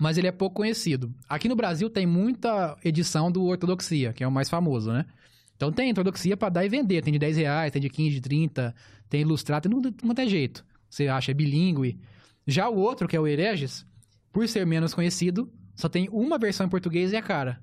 mas 0.00 0.18
ele 0.18 0.26
é 0.26 0.32
pouco 0.32 0.56
conhecido. 0.56 1.14
Aqui 1.28 1.48
no 1.48 1.54
Brasil 1.54 1.88
tem 1.88 2.06
muita 2.06 2.76
edição 2.84 3.30
do 3.30 3.44
Ortodoxia, 3.44 4.12
que 4.12 4.24
é 4.24 4.26
o 4.26 4.32
mais 4.32 4.50
famoso, 4.50 4.92
né? 4.92 5.06
Então 5.54 5.70
tem 5.70 5.90
Ortodoxia 5.90 6.36
pra 6.36 6.48
dar 6.48 6.64
e 6.64 6.68
vender, 6.68 7.02
tem 7.02 7.12
de 7.12 7.20
10 7.20 7.36
reais, 7.36 7.70
tem 7.70 7.80
de 7.80 7.88
15, 7.88 8.10
de 8.16 8.20
30, 8.20 8.74
tem 9.08 9.20
ilustrado, 9.20 9.68
tem 9.68 9.80
de 9.80 9.92
quanto 9.92 10.18
é 10.18 10.26
jeito. 10.26 10.66
Você 10.90 11.06
acha, 11.06 11.30
é 11.30 11.34
bilíngue. 11.34 12.00
Já 12.48 12.68
o 12.68 12.76
outro, 12.76 13.06
que 13.06 13.14
é 13.14 13.20
o 13.20 13.28
Hereges, 13.28 13.86
por 14.32 14.48
ser 14.48 14.66
menos 14.66 14.92
conhecido, 14.92 15.48
só 15.76 15.88
tem 15.88 16.08
uma 16.10 16.38
versão 16.38 16.66
em 16.66 16.68
português 16.68 17.12
e 17.12 17.16
é 17.16 17.22
cara. 17.22 17.60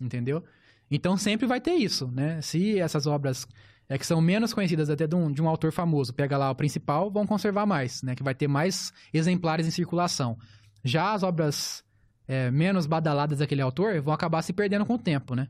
Entendeu? 0.00 0.44
Então 0.90 1.16
sempre 1.16 1.46
vai 1.46 1.60
ter 1.60 1.72
isso, 1.74 2.08
né? 2.08 2.40
Se 2.40 2.78
essas 2.78 3.06
obras 3.06 3.46
é 3.88 3.98
que 3.98 4.06
são 4.06 4.20
menos 4.20 4.52
conhecidas 4.54 4.88
até 4.90 5.06
de 5.06 5.14
um, 5.16 5.30
de 5.32 5.42
um 5.42 5.48
autor 5.48 5.72
famoso, 5.72 6.12
pega 6.14 6.36
lá 6.38 6.50
o 6.50 6.54
principal, 6.54 7.10
vão 7.10 7.26
conservar 7.26 7.66
mais, 7.66 8.02
né? 8.02 8.14
Que 8.14 8.22
vai 8.22 8.34
ter 8.34 8.48
mais 8.48 8.92
exemplares 9.12 9.66
em 9.66 9.70
circulação. 9.70 10.38
Já 10.84 11.12
as 11.12 11.22
obras 11.22 11.84
é, 12.26 12.50
menos 12.50 12.86
badaladas 12.86 13.38
daquele 13.40 13.60
autor 13.62 14.00
vão 14.00 14.14
acabar 14.14 14.42
se 14.42 14.52
perdendo 14.52 14.86
com 14.86 14.94
o 14.94 14.98
tempo, 14.98 15.34
né? 15.34 15.48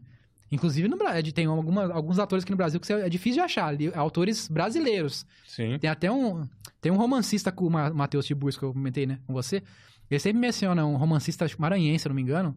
Inclusive, 0.52 0.88
no, 0.88 0.96
Bra- 0.96 1.22
tem 1.32 1.46
alguma, 1.46 1.92
alguns 1.92 2.18
autores 2.18 2.42
aqui 2.42 2.50
no 2.50 2.56
Brasil 2.56 2.80
que 2.80 2.92
é 2.92 3.08
difícil 3.08 3.34
de 3.40 3.44
achar, 3.44 3.72
autores 3.94 4.48
brasileiros. 4.48 5.24
Sim. 5.46 5.78
Tem 5.78 5.88
até 5.88 6.10
um. 6.10 6.42
Tem 6.80 6.90
um 6.90 6.96
romancista 6.96 7.52
o 7.66 7.70
Ma- 7.70 7.90
Matheus 7.90 8.26
Tiburcio 8.26 8.58
que 8.58 8.64
eu 8.64 8.72
comentei, 8.72 9.06
né, 9.06 9.20
com 9.26 9.32
você. 9.32 9.62
Ele 10.10 10.18
sempre 10.20 10.40
menciona 10.40 10.84
um 10.84 10.96
romancista 10.96 11.46
maranhense, 11.58 12.02
se 12.02 12.08
não 12.08 12.14
me 12.16 12.22
engano. 12.22 12.56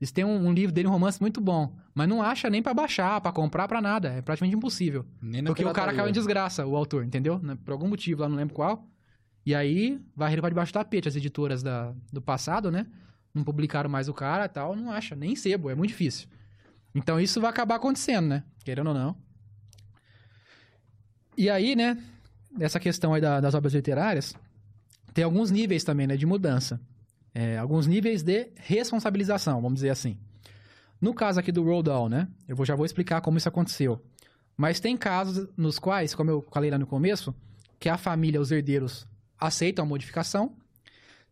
Eles 0.00 0.12
têm 0.12 0.24
um, 0.24 0.46
um 0.48 0.52
livro 0.52 0.72
dele, 0.72 0.88
um 0.88 0.90
romance 0.90 1.20
muito 1.20 1.40
bom. 1.40 1.74
Mas 1.94 2.08
não 2.08 2.22
acha 2.22 2.48
nem 2.50 2.62
pra 2.62 2.74
baixar, 2.74 3.20
pra 3.20 3.32
comprar, 3.32 3.66
pra 3.68 3.80
nada. 3.80 4.08
É 4.10 4.22
praticamente 4.22 4.56
impossível. 4.56 5.04
Nem 5.20 5.42
na 5.42 5.48
Porque 5.50 5.64
o 5.64 5.72
cara 5.72 5.92
caiu 5.94 6.08
em 6.08 6.12
desgraça, 6.12 6.66
o 6.66 6.76
autor, 6.76 7.04
entendeu? 7.04 7.38
Né, 7.38 7.56
Por 7.64 7.72
algum 7.72 7.88
motivo, 7.88 8.22
lá 8.22 8.28
não 8.28 8.36
lembro 8.36 8.54
qual. 8.54 8.86
E 9.44 9.54
aí, 9.54 10.00
varreram 10.14 10.40
pra 10.42 10.48
debaixo 10.50 10.72
do 10.72 10.74
tapete 10.74 11.08
as 11.08 11.16
editoras 11.16 11.62
da, 11.62 11.94
do 12.12 12.20
passado, 12.20 12.70
né? 12.70 12.86
Não 13.32 13.44
publicaram 13.44 13.88
mais 13.88 14.08
o 14.08 14.14
cara 14.14 14.46
e 14.46 14.48
tal, 14.48 14.74
não 14.74 14.90
acha, 14.90 15.14
nem 15.14 15.36
sebo, 15.36 15.70
é 15.70 15.74
muito 15.74 15.90
difícil. 15.90 16.28
Então 16.94 17.20
isso 17.20 17.40
vai 17.40 17.50
acabar 17.50 17.76
acontecendo, 17.76 18.26
né? 18.26 18.42
Querendo 18.64 18.88
ou 18.88 18.94
não. 18.94 19.16
E 21.36 21.48
aí, 21.50 21.76
né, 21.76 21.96
nessa 22.50 22.80
questão 22.80 23.12
aí 23.14 23.20
da- 23.20 23.40
das 23.40 23.54
obras 23.54 23.74
literárias, 23.74 24.34
tem 25.16 25.24
alguns 25.24 25.50
níveis 25.50 25.82
também, 25.82 26.06
né, 26.06 26.14
de 26.14 26.26
mudança. 26.26 26.78
É, 27.34 27.56
alguns 27.56 27.86
níveis 27.86 28.22
de 28.22 28.50
responsabilização, 28.54 29.62
vamos 29.62 29.76
dizer 29.76 29.88
assim. 29.88 30.18
No 31.00 31.14
caso 31.14 31.40
aqui 31.40 31.50
do 31.50 31.62
Roald 31.62 31.86
Dahl, 31.86 32.06
né, 32.10 32.28
eu 32.46 32.62
já 32.66 32.76
vou 32.76 32.84
explicar 32.84 33.22
como 33.22 33.38
isso 33.38 33.48
aconteceu. 33.48 33.98
Mas 34.58 34.78
tem 34.78 34.94
casos 34.94 35.48
nos 35.56 35.78
quais, 35.78 36.14
como 36.14 36.30
eu 36.30 36.42
falei 36.52 36.70
lá 36.70 36.76
no 36.76 36.86
começo, 36.86 37.34
que 37.80 37.88
a 37.88 37.96
família, 37.96 38.38
os 38.38 38.52
herdeiros, 38.52 39.06
aceitam 39.40 39.86
a 39.86 39.88
modificação. 39.88 40.54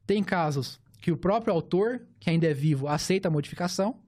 Tem 0.06 0.24
casos 0.24 0.80
que 1.02 1.12
o 1.12 1.16
próprio 1.18 1.52
autor, 1.52 2.00
que 2.18 2.30
ainda 2.30 2.46
é 2.46 2.54
vivo, 2.54 2.88
aceita 2.88 3.28
a 3.28 3.30
modificação. 3.30 4.00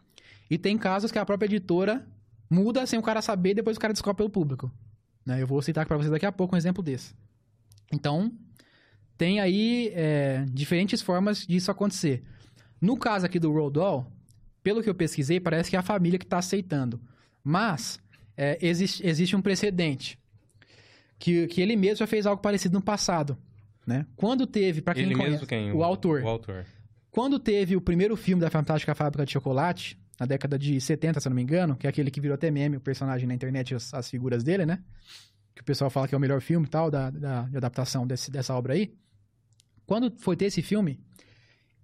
E 0.48 0.56
tem 0.56 0.78
casos 0.78 1.12
que 1.12 1.18
a 1.18 1.26
própria 1.26 1.48
editora 1.48 2.02
muda 2.48 2.86
sem 2.86 2.98
o 2.98 3.02
cara 3.02 3.20
saber 3.20 3.52
depois 3.52 3.76
o 3.76 3.80
cara 3.80 3.92
descobre 3.92 4.16
pelo 4.16 4.30
público. 4.30 4.72
Né? 5.26 5.42
Eu 5.42 5.46
vou 5.46 5.60
citar 5.60 5.84
para 5.84 5.98
vocês 5.98 6.10
daqui 6.10 6.24
a 6.24 6.32
pouco 6.32 6.54
um 6.54 6.58
exemplo 6.58 6.82
desse. 6.82 7.14
Então, 7.92 8.32
tem 9.16 9.40
aí 9.40 9.92
é, 9.94 10.44
diferentes 10.50 11.00
formas 11.02 11.46
disso 11.46 11.70
acontecer. 11.70 12.22
No 12.80 12.96
caso 12.96 13.26
aqui 13.26 13.38
do 13.38 13.50
Roald 13.50 13.74
Dahl, 13.74 14.12
pelo 14.62 14.82
que 14.82 14.90
eu 14.90 14.94
pesquisei, 14.94 15.40
parece 15.40 15.70
que 15.70 15.76
é 15.76 15.78
a 15.78 15.82
família 15.82 16.18
que 16.18 16.24
está 16.24 16.38
aceitando. 16.38 17.00
Mas 17.42 17.98
é, 18.36 18.58
existe, 18.60 19.06
existe 19.06 19.34
um 19.34 19.40
precedente. 19.40 20.18
Que, 21.18 21.46
que 21.46 21.62
ele 21.62 21.76
mesmo 21.76 21.96
já 21.98 22.06
fez 22.06 22.26
algo 22.26 22.42
parecido 22.42 22.74
no 22.74 22.82
passado. 22.82 23.38
Né? 23.86 24.04
Quando 24.16 24.46
teve, 24.46 24.82
para 24.82 24.94
quem 24.94 25.04
Ele 25.04 25.14
conhece, 25.14 25.32
mesmo 25.32 25.46
quem? 25.46 25.72
o 25.72 25.82
autor. 25.82 26.22
O 26.22 26.28
autor. 26.28 26.66
Quando 27.10 27.38
teve 27.38 27.76
o 27.76 27.80
primeiro 27.80 28.16
filme 28.16 28.42
da 28.42 28.50
Fantástica 28.50 28.94
Fábrica 28.94 29.24
de 29.24 29.32
Chocolate, 29.32 29.98
na 30.18 30.26
década 30.26 30.58
de 30.58 30.80
70, 30.80 31.20
se 31.20 31.28
eu 31.28 31.30
não 31.30 31.36
me 31.36 31.42
engano, 31.42 31.76
que 31.76 31.86
é 31.86 31.90
aquele 31.90 32.10
que 32.10 32.20
virou 32.20 32.34
até 32.34 32.50
meme, 32.50 32.76
o 32.76 32.80
personagem 32.80 33.26
na 33.26 33.34
internet, 33.34 33.74
as, 33.74 33.94
as 33.94 34.10
figuras 34.10 34.42
dele, 34.42 34.66
né? 34.66 34.82
Que 35.54 35.62
o 35.62 35.64
pessoal 35.64 35.88
fala 35.88 36.08
que 36.08 36.14
é 36.14 36.18
o 36.18 36.20
melhor 36.20 36.40
filme 36.40 36.66
e 36.66 36.68
tal, 36.68 36.90
da, 36.90 37.08
da, 37.08 37.42
de 37.42 37.56
adaptação 37.56 38.06
desse, 38.06 38.30
dessa 38.30 38.54
obra 38.54 38.74
aí. 38.74 38.92
Quando 39.86 40.12
foi 40.18 40.36
ter 40.36 40.46
esse 40.46 40.62
filme, 40.62 40.98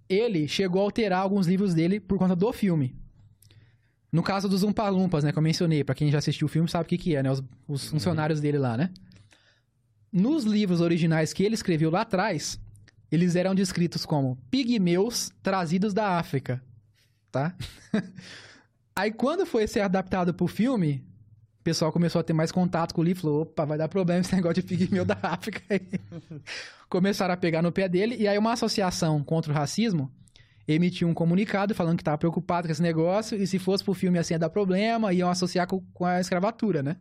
ele 0.09 0.47
chegou 0.47 0.81
a 0.81 0.85
alterar 0.85 1.21
alguns 1.21 1.47
livros 1.47 1.73
dele 1.73 1.99
por 1.99 2.17
conta 2.17 2.35
do 2.35 2.51
filme. 2.51 2.95
No 4.11 4.21
caso 4.21 4.47
dos 4.47 4.61
Umpalumpas, 4.61 5.23
né, 5.23 5.31
que 5.31 5.39
eu 5.39 5.43
mencionei, 5.43 5.83
pra 5.83 5.95
quem 5.95 6.11
já 6.11 6.19
assistiu 6.19 6.45
o 6.45 6.49
filme 6.49 6.69
sabe 6.69 6.83
o 6.83 6.87
que 6.87 6.97
que 6.97 7.15
é, 7.15 7.23
né? 7.23 7.31
Os, 7.31 7.43
os 7.67 7.87
funcionários 7.87 8.39
dele 8.39 8.59
lá, 8.59 8.77
né? 8.77 8.91
Nos 10.11 10.43
livros 10.43 10.81
originais 10.81 11.33
que 11.33 11.43
ele 11.43 11.55
escreveu 11.55 11.89
lá 11.89 12.01
atrás, 12.01 12.59
eles 13.11 13.35
eram 13.35 13.55
descritos 13.55 14.05
como 14.05 14.37
pigmeus 14.51 15.31
trazidos 15.41 15.93
da 15.93 16.19
África, 16.19 16.61
tá? 17.31 17.55
Aí 18.95 19.11
quando 19.11 19.45
foi 19.45 19.67
ser 19.67 19.79
adaptado 19.79 20.31
pro 20.33 20.45
filme, 20.45 21.03
o 21.63 21.69
pessoal 21.71 21.93
começou 21.93 22.19
a 22.19 22.23
ter 22.23 22.33
mais 22.33 22.51
contato 22.51 22.93
com 22.93 22.99
o 22.99 23.03
livro, 23.03 23.21
falou, 23.21 23.41
opa, 23.43 23.63
vai 23.63 23.77
dar 23.77 23.87
problema 23.87 24.19
esse 24.19 24.35
negócio 24.35 24.61
de 24.61 24.63
pigmeu 24.63 25.05
da 25.05 25.17
África. 25.21 25.61
Começaram 26.89 27.33
a 27.33 27.37
pegar 27.37 27.61
no 27.61 27.71
pé 27.71 27.87
dele, 27.87 28.17
e 28.19 28.27
aí 28.27 28.37
uma 28.37 28.51
associação 28.51 29.23
contra 29.23 29.49
o 29.49 29.55
racismo 29.55 30.11
emitiu 30.67 31.07
um 31.07 31.13
comunicado 31.13 31.73
falando 31.73 31.95
que 31.95 32.01
estava 32.01 32.17
preocupado 32.17 32.67
com 32.67 32.71
esse 32.73 32.81
negócio, 32.81 33.41
e 33.41 33.47
se 33.47 33.59
fosse 33.59 33.81
pro 33.81 33.93
filme 33.93 34.19
assim 34.19 34.33
ia 34.33 34.39
dar 34.39 34.49
problema, 34.49 35.13
iam 35.13 35.29
associar 35.29 35.65
com, 35.65 35.79
com 35.93 36.03
a 36.03 36.19
escravatura, 36.19 36.83
né? 36.83 36.97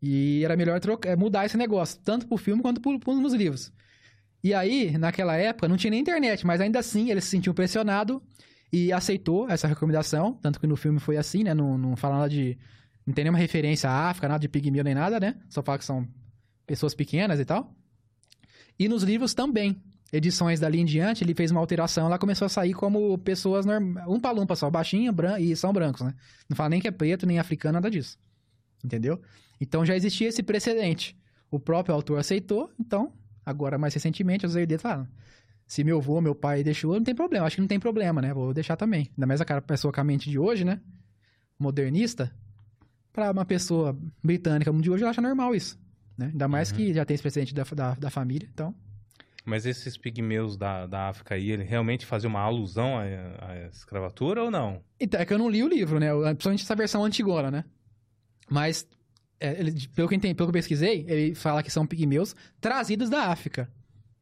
E 0.00 0.42
era 0.42 0.56
melhor 0.56 0.80
trocar, 0.80 1.14
mudar 1.14 1.44
esse 1.44 1.58
negócio, 1.58 2.00
tanto 2.02 2.26
pro 2.26 2.38
filme 2.38 2.62
quanto 2.62 2.80
pro, 2.80 2.98
pro, 2.98 3.14
nos 3.20 3.34
livros. 3.34 3.70
E 4.42 4.54
aí, 4.54 4.96
naquela 4.96 5.36
época, 5.36 5.68
não 5.68 5.76
tinha 5.76 5.90
nem 5.90 6.00
internet, 6.00 6.46
mas 6.46 6.58
ainda 6.58 6.78
assim 6.78 7.10
ele 7.10 7.20
se 7.20 7.28
sentiu 7.28 7.52
pressionado 7.52 8.22
e 8.72 8.92
aceitou 8.94 9.46
essa 9.46 9.68
recomendação. 9.68 10.32
Tanto 10.40 10.58
que 10.58 10.66
no 10.66 10.76
filme 10.76 10.98
foi 10.98 11.18
assim, 11.18 11.44
né? 11.44 11.52
Não, 11.52 11.76
não 11.76 11.96
fala 11.96 12.16
nada 12.16 12.30
de. 12.30 12.56
Não 13.08 13.14
tem 13.14 13.24
nenhuma 13.24 13.38
referência 13.38 13.88
à 13.88 14.10
África, 14.10 14.28
nada 14.28 14.38
de 14.38 14.50
pigmeu 14.50 14.84
nem 14.84 14.94
nada, 14.94 15.18
né? 15.18 15.36
Só 15.48 15.62
fala 15.62 15.78
que 15.78 15.84
são 15.86 16.06
pessoas 16.66 16.94
pequenas 16.94 17.40
e 17.40 17.44
tal. 17.46 17.74
E 18.78 18.86
nos 18.86 19.02
livros 19.02 19.32
também. 19.32 19.82
Edições 20.12 20.60
dali 20.60 20.78
em 20.78 20.84
diante, 20.84 21.24
ele 21.24 21.34
fez 21.34 21.50
uma 21.50 21.58
alteração, 21.58 22.04
ela 22.04 22.18
começou 22.18 22.44
a 22.44 22.48
sair 22.50 22.74
como 22.74 23.16
pessoas 23.16 23.64
normais. 23.64 24.06
Um 24.06 24.20
palumpa 24.20 24.54
só, 24.54 24.70
baixinho 24.70 25.10
bran 25.10 25.40
e 25.40 25.56
são 25.56 25.72
brancos, 25.72 26.02
né? 26.02 26.14
Não 26.50 26.54
fala 26.54 26.68
nem 26.68 26.82
que 26.82 26.88
é 26.88 26.90
preto, 26.90 27.26
nem 27.26 27.38
africano, 27.38 27.74
nada 27.74 27.90
disso. 27.90 28.18
Entendeu? 28.84 29.18
Então 29.58 29.86
já 29.86 29.96
existia 29.96 30.28
esse 30.28 30.42
precedente. 30.42 31.16
O 31.50 31.58
próprio 31.58 31.94
autor 31.94 32.18
aceitou, 32.18 32.70
então, 32.78 33.14
agora 33.44 33.78
mais 33.78 33.94
recentemente, 33.94 34.44
os 34.44 34.54
herdeiros 34.54 34.82
falaram: 34.82 35.08
se 35.66 35.82
meu 35.82 35.96
avô, 35.96 36.20
meu 36.20 36.34
pai 36.34 36.62
deixou, 36.62 36.92
não 36.92 37.04
tem 37.04 37.14
problema. 37.14 37.46
Acho 37.46 37.56
que 37.56 37.62
não 37.62 37.68
tem 37.68 37.80
problema, 37.80 38.20
né? 38.20 38.34
Vou 38.34 38.52
deixar 38.52 38.76
também. 38.76 39.08
Ainda 39.16 39.26
mais 39.26 39.40
a 39.40 39.60
pessoa 39.62 39.92
com 39.92 40.00
a 40.00 40.04
mente 40.04 40.28
de 40.28 40.38
hoje, 40.38 40.62
né? 40.62 40.78
Modernista. 41.58 42.30
Pra 43.18 43.32
uma 43.32 43.44
pessoa 43.44 43.98
britânica 44.22 44.72
de 44.72 44.88
hoje, 44.88 45.02
ela 45.02 45.10
acha 45.10 45.20
normal 45.20 45.52
isso. 45.52 45.76
né? 46.16 46.26
Ainda 46.32 46.46
mais 46.46 46.70
Uhum. 46.70 46.76
que 46.76 46.94
já 46.94 47.04
tem 47.04 47.14
esse 47.16 47.22
precedente 47.22 47.52
da, 47.52 47.64
da, 47.64 47.94
da 47.94 48.10
família, 48.10 48.48
então... 48.52 48.72
Mas 49.44 49.66
esses 49.66 49.96
pigmeus 49.96 50.56
da, 50.56 50.86
da 50.86 51.08
África 51.08 51.34
aí, 51.34 51.50
ele 51.50 51.64
realmente 51.64 52.06
fazia 52.06 52.28
uma 52.28 52.38
alusão 52.40 52.96
à, 52.96 53.02
à 53.50 53.66
escravatura 53.66 54.44
ou 54.44 54.50
não? 54.52 54.82
Então, 55.00 55.20
é 55.20 55.24
que 55.24 55.32
eu 55.34 55.38
não 55.38 55.48
li 55.50 55.64
o 55.64 55.68
livro, 55.68 55.98
né? 55.98 56.10
Principalmente 56.28 56.62
essa 56.62 56.76
versão 56.76 57.04
antigona, 57.04 57.50
né? 57.50 57.64
Mas, 58.48 58.86
é, 59.40 59.58
ele- 59.58 59.72
pelo, 59.94 60.06
que 60.08 60.14
eu 60.14 60.16
entendi, 60.16 60.34
pelo 60.34 60.46
que 60.48 60.50
eu 60.50 60.60
pesquisei, 60.60 61.04
ele 61.08 61.34
fala 61.34 61.60
que 61.62 61.70
são 61.72 61.84
pigmeus 61.86 62.36
trazidos 62.60 63.10
da 63.10 63.24
África. 63.24 63.68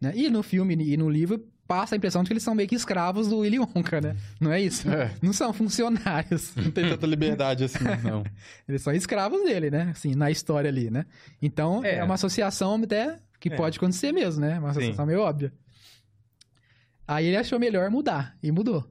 Né? 0.00 0.12
E 0.14 0.30
no 0.30 0.42
filme 0.42 0.74
e 0.74 0.96
no 0.96 1.10
livro 1.10 1.46
passa 1.66 1.94
a 1.94 1.96
impressão 1.96 2.22
de 2.22 2.28
que 2.28 2.32
eles 2.32 2.42
são 2.42 2.54
meio 2.54 2.68
que 2.68 2.74
escravos 2.74 3.28
do 3.28 3.38
Willy 3.38 3.58
Wonka, 3.58 4.00
né? 4.00 4.16
Não 4.40 4.52
é 4.52 4.60
isso? 4.60 4.88
É. 4.90 5.10
Não 5.20 5.32
são 5.32 5.52
funcionários. 5.52 6.54
Não 6.56 6.70
tem 6.70 6.88
tanta 6.88 7.06
liberdade 7.06 7.64
assim, 7.64 7.84
não. 8.04 8.24
Eles 8.68 8.82
são 8.82 8.92
escravos 8.92 9.42
dele, 9.44 9.70
né? 9.70 9.90
Assim, 9.90 10.14
na 10.14 10.30
história 10.30 10.68
ali, 10.68 10.90
né? 10.90 11.04
Então, 11.42 11.84
é, 11.84 11.96
É. 11.96 12.04
uma 12.04 12.14
associação 12.14 12.76
até 12.82 13.18
que 13.40 13.48
É. 13.52 13.56
pode 13.56 13.78
acontecer 13.78 14.12
mesmo, 14.12 14.40
né? 14.40 14.58
Uma 14.58 14.70
associação 14.70 15.04
meio 15.06 15.20
óbvia. 15.20 15.52
Aí 17.06 17.26
ele 17.26 17.36
achou 17.36 17.58
melhor 17.58 17.90
mudar, 17.90 18.36
e 18.42 18.50
mudou. 18.50 18.84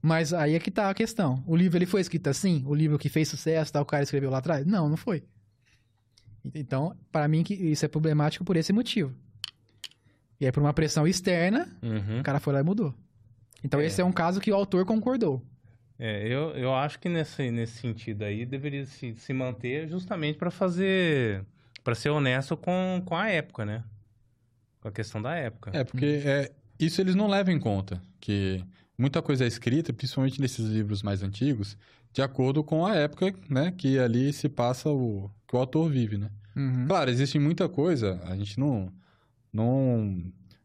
Mas 0.00 0.32
aí 0.32 0.54
é 0.54 0.58
que 0.58 0.70
tá 0.70 0.88
a 0.88 0.94
questão. 0.94 1.42
O 1.46 1.56
livro 1.56 1.76
ele 1.76 1.86
foi 1.86 2.00
escrito 2.00 2.28
assim? 2.28 2.62
O 2.66 2.74
livro 2.74 2.98
que 2.98 3.08
fez 3.08 3.28
sucesso, 3.28 3.72
tal, 3.72 3.82
o 3.82 3.86
cara 3.86 4.02
escreveu 4.02 4.30
lá 4.30 4.38
atrás? 4.38 4.64
Não, 4.64 4.88
não 4.88 4.96
foi. 4.96 5.24
Então, 6.54 6.96
para 7.12 7.26
mim, 7.28 7.44
isso 7.48 7.84
é 7.84 7.88
problemático 7.88 8.44
por 8.44 8.56
esse 8.56 8.72
motivo. 8.72 9.14
E 10.40 10.46
aí, 10.46 10.52
por 10.52 10.60
uma 10.62 10.72
pressão 10.72 11.06
externa, 11.06 11.68
Uhum. 11.82 12.20
o 12.20 12.22
cara 12.22 12.38
foi 12.40 12.52
lá 12.52 12.60
e 12.60 12.62
mudou. 12.62 12.94
Então, 13.64 13.80
É. 13.80 13.86
esse 13.86 14.00
é 14.00 14.04
um 14.04 14.12
caso 14.12 14.40
que 14.40 14.50
o 14.52 14.54
autor 14.54 14.84
concordou. 14.84 15.42
É, 15.98 16.28
eu, 16.28 16.50
eu 16.50 16.72
acho 16.74 17.00
que 17.00 17.08
nesse, 17.08 17.50
nesse 17.50 17.78
sentido 17.78 18.22
aí 18.22 18.46
deveria 18.46 18.86
se, 18.86 19.14
se 19.16 19.32
manter 19.32 19.88
justamente 19.88 20.38
para 20.38 20.50
fazer. 20.50 21.44
para 21.82 21.94
ser 21.94 22.10
honesto 22.10 22.56
com, 22.56 23.02
com 23.04 23.16
a 23.16 23.28
época, 23.28 23.64
né? 23.64 23.82
Com 24.80 24.88
a 24.88 24.92
questão 24.92 25.20
da 25.20 25.34
época. 25.34 25.70
É, 25.74 25.82
porque 25.82 26.22
é, 26.24 26.52
isso 26.78 27.00
eles 27.00 27.16
não 27.16 27.26
levam 27.26 27.52
em 27.52 27.58
conta, 27.58 28.00
que 28.20 28.64
muita 28.96 29.20
coisa 29.20 29.42
é 29.44 29.48
escrita, 29.48 29.92
principalmente 29.92 30.40
nesses 30.40 30.66
livros 30.66 31.02
mais 31.02 31.20
antigos, 31.22 31.76
de 32.12 32.22
acordo 32.22 32.62
com 32.62 32.86
a 32.86 32.94
época, 32.94 33.34
né, 33.50 33.72
que 33.76 33.98
ali 33.98 34.32
se 34.32 34.48
passa 34.48 34.88
o 34.90 35.28
que 35.48 35.56
o 35.56 35.58
autor 35.58 35.88
vive, 35.90 36.16
né? 36.16 36.30
Uhum. 36.54 36.86
Claro, 36.86 37.10
existe 37.10 37.38
muita 37.40 37.68
coisa, 37.68 38.20
a 38.24 38.36
gente 38.36 38.58
não 38.60 38.92
não 39.58 40.22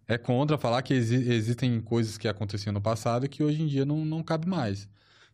é 0.07 0.17
contra 0.17 0.57
falar 0.57 0.81
que 0.81 0.93
exi- 0.93 1.29
existem 1.31 1.81
coisas 1.81 2.17
que 2.17 2.27
aconteciam 2.27 2.71
no 2.71 2.79
passado 2.81 3.27
que 3.27 3.43
hoje 3.43 3.61
em 3.61 3.67
dia 3.67 3.85
não, 3.85 4.05
não 4.05 4.21
cabe 4.23 4.47
mais. 4.47 4.87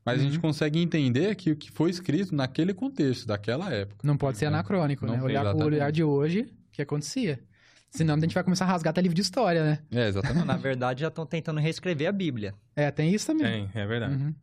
Mas 0.05 0.20
a 0.20 0.24
gente 0.24 0.36
Uhum. 0.38 0.41
consegue 0.41 0.80
entender 0.80 1.36
que 1.36 1.51
o 1.51 1.55
que 1.55 1.70
foi 1.72 1.89
escrito 1.89 2.34
naquele 2.34 2.74
contexto, 2.74 3.28
daquela 3.28 3.72
época. 3.74 4.07
Não 4.07 4.16
pode 4.18 4.38
ser 4.38 4.45
Não- 4.45 4.53
anacrônico, 4.53 5.05
não 5.05 5.16
né? 5.18 5.22
Olhar 5.22 5.53
o 5.53 5.64
olhar 5.64 5.91
de 5.91 6.03
hoje, 6.03 6.41
o 6.41 6.72
que 6.72 6.82
acontecia. 6.82 7.39
Senão 7.91 8.16
a 8.16 8.20
gente 8.20 8.34
vai 8.34 8.43
começar 8.43 8.66
a 8.66 8.68
rasgar 8.70 8.91
até 8.91 9.01
livro 9.01 9.16
de 9.16 9.22
história, 9.22 9.64
né? 9.64 9.80
É, 9.91 10.07
exatamente. 10.07 10.45
Na 10.45 10.55
verdade, 10.57 11.01
já 11.01 11.07
estão 11.07 11.26
tentando 11.26 11.60
reescrever 11.60 12.07
a 12.07 12.12
Bíblia. 12.12 12.53
É, 12.76 12.89
tem 12.91 13.14
isso 13.14 13.26
também. 13.28 13.68
Tem, 13.68 13.82
é 13.82 13.86
verdade. 13.86 14.14
Uhum. 14.16 14.34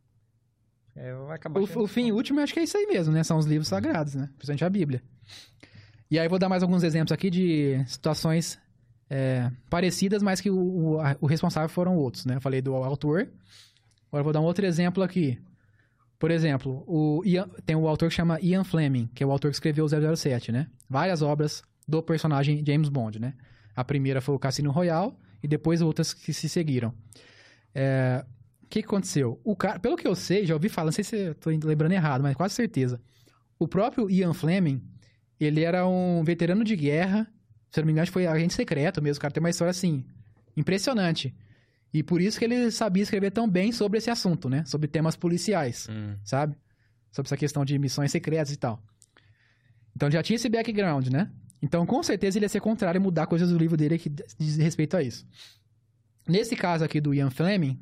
É, 0.95 1.13
vai 1.13 1.35
acabar 1.35 1.59
O, 1.59 1.63
o 1.83 1.87
fim 1.87 2.11
último, 2.11 2.39
eu 2.39 2.43
acho 2.43 2.53
que 2.53 2.59
é 2.59 2.63
isso 2.63 2.75
aí 2.77 2.85
mesmo, 2.87 3.13
né? 3.13 3.23
São 3.23 3.37
os 3.37 3.45
livros 3.45 3.67
sagrados, 3.67 4.15
né? 4.15 4.29
Principalmente 4.37 4.65
a 4.65 4.69
Bíblia. 4.69 5.01
E 6.11 6.17
aí 6.19 6.25
eu 6.25 6.29
vou 6.29 6.39
dar 6.39 6.49
mais 6.49 6.61
alguns 6.63 6.83
exemplos 6.83 7.11
aqui 7.11 7.29
de 7.29 7.83
situações 7.87 8.59
é, 9.09 9.49
parecidas, 9.69 10.21
mas 10.21 10.41
que 10.41 10.49
o, 10.49 10.57
o, 10.57 10.99
a- 10.99 11.15
o 11.21 11.25
responsável 11.27 11.69
foram 11.69 11.95
outros, 11.95 12.25
né? 12.25 12.35
Eu 12.35 12.41
falei 12.41 12.61
do 12.61 12.73
autor. 12.75 13.27
Agora 14.09 14.23
vou 14.23 14.33
dar 14.33 14.41
um 14.41 14.45
outro 14.45 14.65
exemplo 14.65 15.03
aqui. 15.03 15.37
Por 16.19 16.31
exemplo, 16.31 16.83
o 16.87 17.21
Ian- 17.25 17.49
tem 17.65 17.75
o 17.75 17.87
autor 17.87 18.09
que 18.09 18.15
chama 18.15 18.39
Ian 18.41 18.63
Fleming, 18.63 19.09
que 19.13 19.23
é 19.23 19.27
o 19.27 19.31
autor 19.31 19.51
que 19.51 19.55
escreveu 19.55 19.85
o 19.85 20.15
007, 20.15 20.51
né? 20.51 20.67
Várias 20.89 21.21
obras 21.21 21.61
do 21.87 22.01
personagem 22.01 22.63
James 22.65 22.89
Bond, 22.89 23.19
né? 23.19 23.33
A 23.75 23.83
primeira 23.83 24.19
foi 24.19 24.33
o 24.35 24.39
Cassino 24.39 24.71
Royale 24.71 25.13
e 25.43 25.47
depois 25.47 25.81
outras 25.81 26.13
que 26.13 26.33
se 26.33 26.49
seguiram. 26.49 26.93
É, 27.73 28.25
o 28.63 28.67
que, 28.67 28.79
aconteceu? 28.79 29.39
O 29.43 29.55
cara, 29.55 29.79
pelo 29.79 29.95
que 29.95 30.07
eu 30.07 30.15
sei, 30.15 30.45
já 30.45 30.53
ouvi 30.55 30.67
falar, 30.69 30.85
não 30.87 30.91
sei 30.91 31.03
se 31.03 31.33
tô 31.35 31.49
lembrando 31.49 31.91
errado, 31.91 32.21
mas 32.21 32.35
quase 32.35 32.55
certeza. 32.55 32.99
O 33.59 33.67
próprio 33.67 34.09
Ian 34.09 34.33
Fleming, 34.33 34.81
ele 35.39 35.63
era 35.63 35.87
um 35.87 36.23
veterano 36.23 36.63
de 36.63 36.75
guerra, 36.75 37.27
se 37.71 37.79
não 37.79 37.85
me 37.85 37.91
engano, 37.91 38.07
foi 38.11 38.25
agente 38.27 38.53
secreto 38.53 39.01
mesmo. 39.01 39.17
O 39.19 39.21
cara 39.21 39.33
tem 39.33 39.41
uma 39.41 39.49
história 39.49 39.71
assim, 39.71 40.05
impressionante. 40.55 41.33
E 41.93 42.03
por 42.03 42.21
isso 42.21 42.37
que 42.37 42.45
ele 42.45 42.69
sabia 42.71 43.03
escrever 43.03 43.31
tão 43.31 43.49
bem 43.49 43.71
sobre 43.71 43.97
esse 43.97 44.09
assunto, 44.09 44.49
né? 44.49 44.63
Sobre 44.65 44.87
temas 44.87 45.15
policiais, 45.15 45.87
Hum. 45.89 46.15
sabe? 46.23 46.55
Sobre 47.11 47.27
essa 47.27 47.37
questão 47.37 47.63
de 47.65 47.77
missões 47.79 48.11
secretas 48.11 48.51
e 48.51 48.57
tal. 48.57 48.81
Então 49.95 50.11
já 50.11 50.21
tinha 50.21 50.35
esse 50.35 50.49
background, 50.49 51.07
né? 51.07 51.31
Então 51.61 51.85
com 51.85 52.03
certeza 52.03 52.37
ele 52.37 52.45
ia 52.45 52.49
ser 52.49 52.59
contrário 52.59 52.99
e 52.99 53.01
mudar 53.01 53.25
coisas 53.25 53.49
do 53.49 53.57
livro 53.57 53.75
dele 53.77 53.97
que 53.97 54.09
diz 54.09 54.57
respeito 54.57 54.95
a 54.95 55.01
isso. 55.01 55.25
Nesse 56.27 56.55
caso 56.55 56.83
aqui 56.83 56.99
do 57.01 57.13
Ian 57.13 57.31
Fleming, 57.31 57.79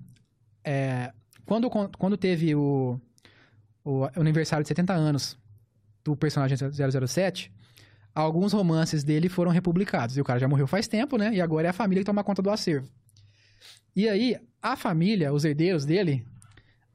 é, 0.64 1.12
quando, 1.46 1.70
quando 1.70 2.16
teve 2.16 2.56
o, 2.56 3.00
o 3.84 4.04
aniversário 4.16 4.64
de 4.64 4.68
70 4.68 4.94
anos 4.94 5.38
do 6.04 6.16
personagem 6.16 6.56
007, 6.58 7.52
alguns 8.16 8.54
romances 8.54 9.04
dele 9.04 9.28
foram 9.28 9.52
republicados. 9.52 10.16
E 10.16 10.22
o 10.22 10.24
cara 10.24 10.40
já 10.40 10.48
morreu 10.48 10.66
faz 10.66 10.88
tempo, 10.88 11.18
né? 11.18 11.34
E 11.34 11.42
agora 11.42 11.68
é 11.68 11.70
a 11.70 11.74
família 11.74 12.02
que 12.02 12.06
toma 12.06 12.24
conta 12.24 12.42
do 12.42 12.50
acervo. 12.50 12.88
E 13.94 14.08
aí, 14.08 14.38
a 14.62 14.76
família, 14.76 15.34
os 15.34 15.44
herdeiros 15.44 15.86
dele, 15.86 16.26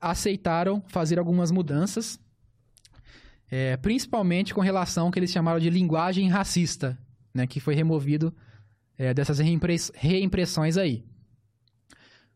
aceitaram 0.00 0.82
fazer 0.88 1.18
algumas 1.18 1.50
mudanças, 1.50 2.18
é, 3.50 3.76
principalmente 3.76 4.54
com 4.54 4.60
relação 4.60 5.06
ao 5.06 5.12
que 5.12 5.18
eles 5.18 5.30
chamaram 5.30 5.60
de 5.60 5.68
linguagem 5.68 6.28
racista, 6.28 6.98
né? 7.34 7.46
Que 7.46 7.60
foi 7.60 7.74
removido 7.74 8.34
é, 8.96 9.12
dessas 9.12 9.38
reimpress- 9.38 9.92
reimpressões 9.94 10.76
aí. 10.76 11.04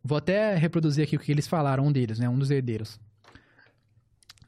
Vou 0.02 0.18
até 0.18 0.54
reproduzir 0.56 1.04
aqui 1.04 1.16
o 1.16 1.18
que 1.18 1.32
eles 1.32 1.48
falaram, 1.48 1.86
um 1.86 1.92
deles, 1.92 2.18
né? 2.18 2.28
Um 2.28 2.38
dos 2.38 2.50
herdeiros. 2.50 3.00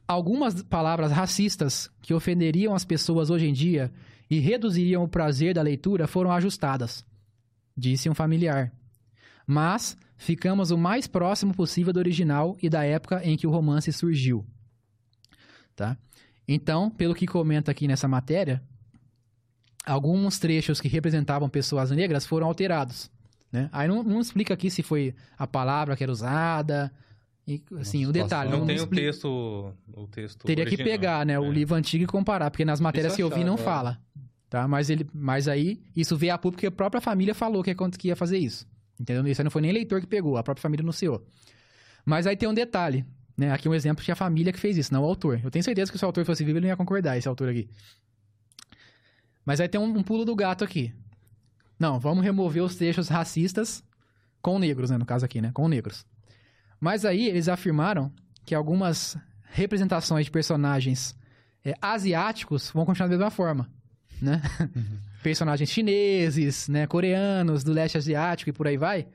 Algumas 0.06 0.62
palavras 0.62 1.10
racistas 1.10 1.90
que 2.02 2.14
ofenderiam 2.14 2.74
as 2.74 2.84
pessoas 2.84 3.30
hoje 3.30 3.46
em 3.46 3.52
dia 3.52 3.90
e 4.28 4.38
reduziriam 4.38 5.04
o 5.04 5.08
prazer 5.08 5.54
da 5.54 5.62
leitura 5.62 6.06
foram 6.06 6.32
ajustadas, 6.32 7.04
disse 7.76 8.08
um 8.08 8.14
familiar. 8.14 8.72
Mas 9.46 9.96
ficamos 10.16 10.70
o 10.70 10.78
mais 10.78 11.06
próximo 11.06 11.54
possível 11.54 11.92
do 11.92 11.98
original 11.98 12.56
e 12.60 12.68
da 12.68 12.84
época 12.84 13.20
em 13.24 13.36
que 13.36 13.46
o 13.46 13.50
romance 13.50 13.92
surgiu. 13.92 14.44
Tá? 15.74 15.96
Então, 16.48 16.90
pelo 16.90 17.14
que 17.14 17.26
comenta 17.26 17.70
aqui 17.70 17.86
nessa 17.86 18.08
matéria, 18.08 18.62
alguns 19.84 20.38
trechos 20.38 20.80
que 20.80 20.88
representavam 20.88 21.48
pessoas 21.48 21.90
negras 21.90 22.26
foram 22.26 22.46
alterados. 22.46 23.10
Né? 23.52 23.68
Aí 23.72 23.86
não, 23.86 24.02
não 24.02 24.20
explica 24.20 24.54
aqui 24.54 24.70
se 24.70 24.82
foi 24.82 25.14
a 25.38 25.46
palavra 25.46 25.96
que 25.96 26.02
era 26.02 26.12
usada, 26.12 26.92
e, 27.46 27.62
assim, 27.78 28.06
o 28.06 28.12
detalhe. 28.12 28.50
Não, 28.50 28.60
não 28.60 28.66
tem 28.66 28.80
o 28.80 28.86
texto, 28.86 29.72
o 29.94 30.06
texto 30.08 30.44
Teria 30.46 30.64
que 30.64 30.70
original. 30.74 30.90
pegar, 30.90 31.24
né, 31.26 31.38
o 31.38 31.44
É. 31.44 31.50
livro 31.50 31.74
antigo 31.74 32.04
e 32.04 32.06
comparar, 32.06 32.50
porque 32.50 32.64
nas 32.64 32.80
matérias 32.80 33.14
que 33.14 33.22
eu 33.22 33.30
vi 33.30 33.44
não 33.44 33.54
agora. 33.54 33.62
fala, 33.64 34.00
tá? 34.50 34.66
Mas 34.66 34.90
ele, 34.90 35.08
mas 35.14 35.46
aí 35.46 35.80
isso 35.94 36.16
veio 36.16 36.34
a 36.34 36.38
público 36.38 36.56
porque 36.56 36.66
a 36.66 36.70
própria 36.72 37.00
família 37.00 37.34
falou 37.34 37.62
que, 37.62 37.70
ia- 37.70 37.90
que 37.96 38.08
ia 38.08 38.16
fazer 38.16 38.38
isso. 38.38 38.66
Entendeu? 38.98 39.26
Isso 39.28 39.40
aí 39.40 39.44
não 39.44 39.50
foi 39.50 39.62
nem 39.62 39.72
leitor 39.72 40.00
que 40.00 40.06
pegou, 40.06 40.36
a 40.36 40.42
própria 40.42 40.62
família 40.62 40.82
anunciou. 40.82 41.24
Mas 42.04 42.26
aí 42.26 42.36
tem 42.36 42.48
um 42.48 42.54
detalhe, 42.54 43.04
né? 43.36 43.52
Aqui 43.52 43.68
um 43.68 43.74
exemplo 43.74 44.02
que 44.04 44.10
é 44.10 44.14
a 44.14 44.16
família 44.16 44.52
que 44.52 44.58
fez 44.58 44.76
isso, 44.76 44.92
não 44.92 45.02
o 45.02 45.06
autor. 45.06 45.40
Eu 45.44 45.50
tenho 45.50 45.62
certeza 45.62 45.92
que 45.92 45.98
se 45.98 46.04
o 46.04 46.06
autor 46.06 46.24
fosse 46.24 46.42
vivo, 46.44 46.58
ele 46.58 46.66
não 46.66 46.68
ia 46.72 46.76
concordar, 46.76 47.16
esse 47.18 47.28
autor 47.28 47.48
aqui. 47.48 47.68
Mas 49.44 49.60
aí 49.60 49.68
tem 49.68 49.80
um, 49.80 49.84
um 49.98 50.02
pulo 50.02 50.24
do 50.24 50.34
gato 50.34 50.64
aqui. 50.64 50.92
Não, 51.78 52.00
vamos 52.00 52.24
remover 52.24 52.62
os 52.62 52.74
trechos 52.76 53.08
racistas 53.08 53.84
com 54.42 54.58
negros, 54.58 54.90
né? 54.90 54.96
No 54.98 55.04
caso 55.06 55.24
aqui, 55.24 55.40
né? 55.40 55.50
Com 55.52 55.68
negros. 55.68 56.04
Mas 56.80 57.04
aí 57.04 57.26
eles 57.26 57.48
afirmaram 57.48 58.12
que 58.44 58.54
algumas 58.54 59.16
representações 59.50 60.26
de 60.26 60.30
personagens 60.30 61.16
é, 61.64 61.74
asiáticos 61.80 62.70
vão 62.70 62.84
continuar 62.84 63.08
da 63.08 63.16
mesma 63.16 63.30
forma, 63.30 63.68
né? 64.20 64.42
Personagens 65.22 65.70
chineses, 65.70 66.68
né, 66.68 66.86
coreanos, 66.86 67.64
do 67.64 67.72
leste 67.72 67.98
asiático 67.98 68.50
e 68.50 68.52
por 68.52 68.68
aí 68.68 68.76
vai, 68.76 69.06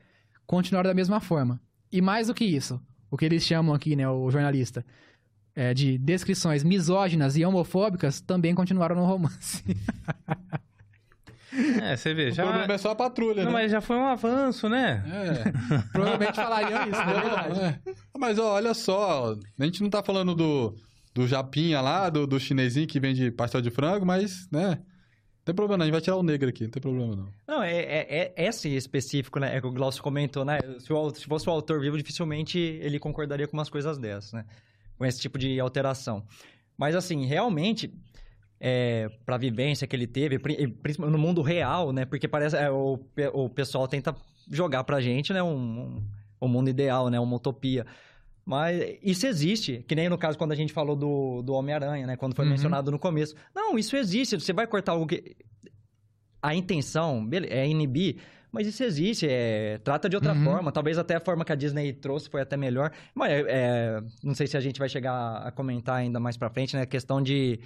continuaram 0.46 0.90
da 0.90 0.94
mesma 0.94 1.20
forma. 1.20 1.60
E 1.90 2.02
mais 2.02 2.26
do 2.26 2.34
que 2.34 2.44
isso, 2.44 2.80
o 3.10 3.16
que 3.16 3.24
eles 3.24 3.44
chamam 3.44 3.74
aqui, 3.74 3.96
né, 3.96 4.06
o 4.08 4.30
jornalista, 4.30 4.84
é, 5.54 5.72
de 5.72 5.96
descrições 5.98 6.62
misóginas 6.62 7.36
e 7.36 7.44
homofóbicas 7.44 8.20
também 8.20 8.54
continuaram 8.54 8.96
no 8.96 9.04
romance. 9.04 9.62
É, 11.82 11.96
você 11.96 12.14
vê, 12.14 12.28
O 12.28 12.32
já... 12.32 12.44
problema 12.44 12.72
é 12.72 12.78
só 12.78 12.90
a 12.92 12.94
patrulha, 12.94 13.44
Não, 13.44 13.52
né? 13.52 13.58
mas 13.62 13.70
já 13.70 13.80
foi 13.80 13.96
um 13.96 14.06
avanço, 14.06 14.68
né? 14.68 15.04
É. 15.06 15.78
Provavelmente 15.92 16.36
falariam 16.36 16.82
isso, 16.88 17.00
não 17.04 17.10
é 17.12 17.20
verdade? 17.20 17.60
É. 17.60 17.94
Mas 18.18 18.38
ó, 18.38 18.54
olha 18.54 18.72
só, 18.72 19.34
a 19.58 19.64
gente 19.64 19.82
não 19.82 19.90
tá 19.90 20.02
falando 20.02 20.34
do, 20.34 20.74
do 21.14 21.26
japinha 21.26 21.80
lá, 21.80 22.08
do, 22.08 22.26
do 22.26 22.40
chinesinho 22.40 22.86
que 22.86 22.98
vende 22.98 23.30
pastel 23.30 23.60
de 23.60 23.70
frango, 23.70 24.06
mas, 24.06 24.48
né? 24.50 24.78
Não 25.42 25.44
tem 25.46 25.54
problema 25.54 25.78
não, 25.78 25.82
a 25.82 25.86
gente 25.86 25.92
vai 25.92 26.00
tirar 26.00 26.16
o 26.16 26.22
negro 26.22 26.48
aqui, 26.48 26.64
não 26.64 26.70
tem 26.70 26.80
problema 26.80 27.16
não. 27.16 27.28
Não, 27.48 27.62
é, 27.62 27.76
é, 27.82 28.32
é 28.36 28.46
esse 28.46 28.68
específico, 28.74 29.40
né? 29.40 29.56
É 29.56 29.60
que 29.60 29.66
o 29.66 29.72
Glaucio 29.72 30.02
comentou, 30.02 30.44
né? 30.44 30.58
Se, 30.78 30.92
o, 30.92 31.10
se 31.10 31.26
fosse 31.26 31.48
o 31.48 31.52
autor 31.52 31.80
vivo, 31.80 31.98
dificilmente 31.98 32.58
ele 32.58 32.98
concordaria 32.98 33.48
com 33.48 33.56
umas 33.56 33.68
coisas 33.68 33.98
dessas, 33.98 34.32
né? 34.32 34.44
Com 34.96 35.04
esse 35.04 35.20
tipo 35.20 35.38
de 35.38 35.58
alteração. 35.58 36.24
Mas, 36.78 36.94
assim, 36.94 37.26
realmente, 37.26 37.92
é, 38.64 39.08
para 39.26 39.34
a 39.34 39.38
vivência 39.38 39.88
que 39.88 39.96
ele 39.96 40.06
teve, 40.06 40.38
pri- 40.38 40.68
principalmente 40.68 41.16
no 41.16 41.18
mundo 41.18 41.42
real, 41.42 41.92
né? 41.92 42.04
Porque 42.04 42.28
parece 42.28 42.56
é, 42.56 42.70
o, 42.70 42.96
o 43.34 43.48
pessoal 43.50 43.88
tenta 43.88 44.14
jogar 44.48 44.84
pra 44.84 45.00
gente, 45.00 45.32
né? 45.32 45.42
Um, 45.42 45.48
um, 45.56 46.02
um 46.42 46.46
mundo 46.48 46.70
ideal, 46.70 47.08
né? 47.10 47.18
Uma 47.18 47.34
utopia. 47.36 47.84
Mas 48.44 48.98
isso 49.02 49.26
existe, 49.26 49.84
que 49.88 49.94
nem 49.96 50.08
no 50.08 50.16
caso 50.16 50.38
quando 50.38 50.52
a 50.52 50.54
gente 50.54 50.72
falou 50.72 50.94
do, 50.94 51.42
do 51.42 51.52
Homem-Aranha, 51.54 52.06
né? 52.06 52.16
Quando 52.16 52.36
foi 52.36 52.44
Uhum. 52.44 52.52
mencionado 52.52 52.90
no 52.92 52.98
começo. 53.00 53.34
Não, 53.52 53.76
isso 53.76 53.96
existe. 53.96 54.38
Você 54.38 54.52
vai 54.52 54.66
cortar 54.68 54.92
algo 54.92 55.06
que. 55.08 55.34
A 56.40 56.54
intenção 56.54 57.28
é 57.48 57.68
inibir, 57.68 58.16
mas 58.50 58.66
isso 58.66 58.82
existe. 58.84 59.26
É... 59.28 59.78
Trata 59.82 60.08
de 60.08 60.16
outra 60.16 60.34
Uhum. 60.34 60.44
forma. 60.44 60.72
Talvez 60.72 60.98
até 60.98 61.14
a 61.16 61.20
forma 61.20 61.44
que 61.44 61.52
a 61.52 61.54
Disney 61.56 61.92
trouxe 61.92 62.28
foi 62.28 62.40
até 62.42 62.56
melhor. 62.56 62.90
Mas 63.14 63.30
é, 63.46 64.00
não 64.22 64.34
sei 64.34 64.46
se 64.48 64.56
a 64.56 64.60
gente 64.60 64.78
vai 64.78 64.88
chegar 64.88 65.36
a 65.38 65.50
comentar 65.52 65.96
ainda 65.96 66.18
mais 66.20 66.36
pra 66.36 66.50
frente, 66.50 66.74
né? 66.76 66.82
A 66.82 66.86
questão 66.86 67.20
de. 67.22 67.60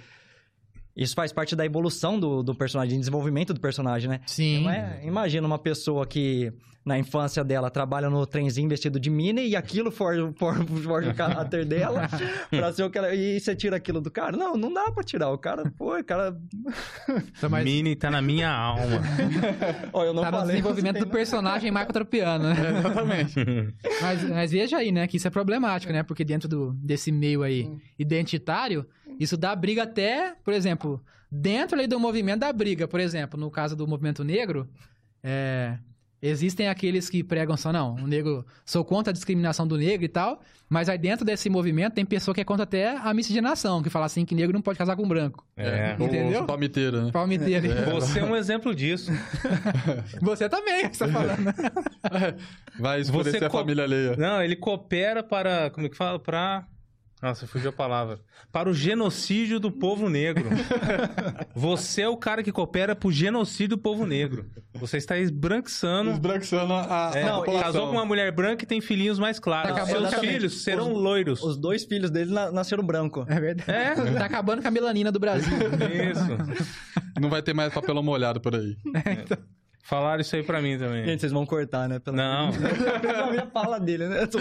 Isso 0.97 1.13
faz 1.13 1.31
parte 1.31 1.55
da 1.55 1.65
evolução 1.65 2.19
do, 2.19 2.41
do 2.41 2.55
personagem, 2.55 2.99
desenvolvimento 2.99 3.53
do 3.53 3.59
personagem, 3.61 4.09
né? 4.09 4.19
Sim. 4.25 4.63
Não 4.63 4.71
é- 4.71 4.99
Imagina 5.05 5.45
uma 5.45 5.59
pessoa 5.59 6.05
que 6.07 6.51
na 6.83 6.97
infância 6.97 7.43
dela 7.43 7.69
trabalha 7.69 8.09
no 8.09 8.25
trenzinho 8.25 8.69
vestido 8.69 8.97
de 8.97 9.09
Minnie 9.09 9.49
e 9.49 9.57
aquilo 9.57 9.91
forja, 9.91 10.31
for- 10.37 10.65
forja 10.81 11.11
o 11.11 11.13
caráter 11.13 11.65
dela 11.65 12.07
pra 12.49 12.71
ser 12.71 12.83
o 12.83 12.89
que 12.89 12.97
ela... 12.97 13.13
E 13.13 13.37
você 13.41 13.53
tira 13.53 13.75
aquilo 13.75 13.99
do 13.99 14.09
cara? 14.09 14.37
Não, 14.37 14.55
não 14.55 14.73
dá 14.73 14.89
pra 14.89 15.03
tirar. 15.03 15.29
O 15.29 15.37
cara, 15.37 15.69
pô, 15.77 15.97
o 15.99 16.03
cara... 16.05 16.33
Então, 17.37 17.49
mas 17.49 17.65
Mini 17.65 17.93
tá 17.93 18.09
na 18.09 18.21
minha 18.21 18.49
alma. 18.49 19.01
Ó, 19.91 20.03
eu 20.05 20.13
não 20.13 20.21
tá 20.23 20.31
no 20.31 20.37
falei. 20.37 20.55
desenvolvimento 20.55 20.99
do 20.99 21.07
personagem 21.07 21.69
Marco 21.71 21.91
Tropiano, 21.91 22.45
né? 22.45 22.55
Exatamente. 22.79 23.35
Mas, 24.01 24.23
mas 24.29 24.51
veja 24.51 24.77
aí, 24.77 24.89
né, 24.91 25.07
que 25.07 25.17
isso 25.17 25.27
é 25.27 25.31
problemático, 25.31 25.91
né? 25.91 26.03
Porque 26.03 26.23
dentro 26.23 26.47
do, 26.47 26.71
desse 26.73 27.11
meio 27.11 27.43
aí 27.43 27.65
Hum. 27.65 27.79
identitário, 27.99 28.85
isso 29.19 29.37
dá 29.37 29.55
briga 29.55 29.83
até, 29.83 30.35
por 30.43 30.53
exemplo, 30.53 31.03
dentro 31.31 31.79
aí 31.79 31.87
do 31.87 31.99
movimento 31.99 32.39
da 32.39 32.53
briga, 32.53 32.87
por 32.87 32.99
exemplo, 32.99 33.39
no 33.39 33.51
caso 33.51 33.75
do 33.75 33.87
movimento 33.87 34.23
negro, 34.23 34.69
é, 35.23 35.77
existem 36.21 36.67
aqueles 36.67 37.09
que 37.09 37.23
pregam 37.23 37.55
só, 37.55 37.71
não, 37.71 37.95
o 37.95 38.07
negro, 38.07 38.45
sou 38.65 38.83
contra 38.83 39.11
a 39.11 39.13
discriminação 39.13 39.67
do 39.67 39.77
negro 39.77 40.05
e 40.05 40.09
tal, 40.09 40.41
mas 40.69 40.89
aí 40.89 40.97
dentro 40.97 41.25
desse 41.25 41.49
movimento 41.49 41.93
tem 41.93 42.05
pessoa 42.05 42.33
que 42.33 42.41
é 42.41 42.43
contra 42.43 42.63
até 42.63 42.97
a 42.97 43.13
miscigenação, 43.13 43.81
que 43.81 43.89
fala 43.89 44.05
assim 44.05 44.25
que 44.25 44.35
negro 44.35 44.53
não 44.53 44.61
pode 44.61 44.77
casar 44.77 44.95
com 44.95 45.07
branco. 45.07 45.45
É. 45.55 45.95
Entendeu? 45.99 46.43
O 46.43 46.45
palmiteiro, 46.45 47.05
né? 47.05 47.11
Palmiteiro. 47.11 47.67
Você 47.95 48.19
é 48.19 48.23
um 48.23 48.35
exemplo 48.35 48.73
disso. 48.75 49.11
Você 50.21 50.49
também, 50.49 50.91
você 50.91 51.05
tá 51.05 51.11
falando. 51.11 51.45
né? 51.45 51.53
Vai 52.79 53.01
escurecer 53.01 53.39
Você 53.39 53.45
a 53.45 53.49
família 53.49 53.83
alheia. 53.83 54.15
Não, 54.17 54.41
ele 54.41 54.55
coopera 54.55 55.23
para. 55.23 55.69
Como 55.69 55.85
é 55.85 55.89
que 55.89 55.95
fala? 55.95 56.19
Para. 56.19 56.65
Nossa, 57.21 57.47
fugiu 57.47 57.71
a 57.71 57.73
palavra. 57.73 58.19
Para 58.51 58.69
o 58.69 58.73
genocídio 58.73 59.59
do 59.59 59.71
povo 59.71 60.07
negro. 60.07 60.47
Você 61.55 62.03
é 62.03 62.07
o 62.09 62.15
cara 62.15 62.43
que 62.43 62.51
coopera 62.51 62.95
para 62.95 63.07
o 63.07 63.11
genocídio 63.11 63.69
do 63.69 63.77
povo 63.79 64.05
negro. 64.05 64.45
Você 64.75 64.97
está 64.97 65.17
esbranquiçando. 65.17 66.11
Esbranquiçando 66.11 66.73
a, 66.73 67.09
a 67.09 67.17
É, 67.17 67.27
população. 67.31 67.61
casou 67.63 67.87
com 67.87 67.93
uma 67.93 68.05
mulher 68.05 68.31
branca 68.31 68.63
e 68.63 68.67
tem 68.67 68.79
filhinhos 68.79 69.17
mais 69.17 69.39
claros. 69.39 69.75
Tá 69.75 69.85
Seus 69.87 70.13
filhos 70.15 70.61
serão 70.63 70.93
Os- 70.93 71.01
loiros. 71.01 71.41
Os 71.41 71.57
dois 71.57 71.85
filhos 71.85 72.11
dele 72.11 72.31
na- 72.31 72.51
nasceram 72.51 72.83
branco. 72.85 73.25
É 73.27 73.39
verdade. 73.39 73.71
É? 73.71 73.95
Tá 74.13 74.25
acabando 74.25 74.61
com 74.61 74.67
a 74.67 74.71
melanina 74.71 75.11
do 75.11 75.19
Brasil. 75.19 75.57
Isso. 76.11 76.61
Não 77.19 77.29
vai 77.31 77.41
ter 77.41 77.53
mais 77.55 77.73
papelão 77.73 78.03
molhado 78.03 78.39
por 78.39 78.53
aí. 78.53 78.77
Falaram 79.87 80.19
isso 80.19 80.35
aí 80.35 80.43
pra 80.43 80.61
mim 80.61 80.77
também. 80.77 81.05
Gente, 81.05 81.21
vocês 81.21 81.31
vão 81.31 81.45
cortar, 81.45 81.87
né? 81.87 81.97
Pelo 81.97 82.17
Não. 82.17 82.49
Eu 82.51 83.33
ia 83.35 83.45
falar 83.47 83.79
dele, 83.79 84.07
né? 84.09 84.25
Tô. 84.27 84.37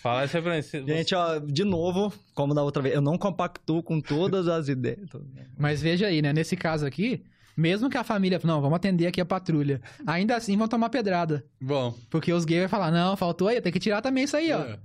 Falaram 0.00 0.26
isso 0.26 0.36
aí 0.36 0.42
pra 0.44 0.54
mim. 0.54 0.62
Você- 0.62 0.84
Gente, 0.86 1.12
ó, 1.14 1.40
de 1.40 1.64
novo, 1.64 2.12
como 2.34 2.54
da 2.54 2.62
outra 2.62 2.80
vez, 2.80 2.94
eu 2.94 3.00
não 3.00 3.18
compactuo 3.18 3.82
com 3.82 4.00
todas 4.00 4.46
as 4.46 4.68
ideias. 4.68 5.00
Mas 5.58 5.82
veja 5.82 6.06
aí, 6.06 6.22
né? 6.22 6.32
Nesse 6.32 6.56
caso 6.56 6.86
aqui, 6.86 7.24
mesmo 7.56 7.90
que 7.90 7.96
a 7.96 8.04
família, 8.04 8.40
não, 8.44 8.60
vamos 8.60 8.76
atender 8.76 9.08
aqui 9.08 9.20
a 9.20 9.24
patrulha, 9.24 9.80
ainda 10.06 10.36
assim 10.36 10.56
vão 10.56 10.68
tomar 10.68 10.88
pedrada. 10.88 11.44
Bom. 11.60 11.92
Porque 12.08 12.32
os 12.32 12.44
gays 12.44 12.60
vão 12.62 12.68
falar, 12.68 12.92
não, 12.92 13.16
faltou 13.16 13.48
aí, 13.48 13.60
tem 13.60 13.72
que 13.72 13.80
tirar 13.80 14.02
também 14.02 14.22
isso 14.22 14.36
aí, 14.36 14.52
ó. 14.52 14.76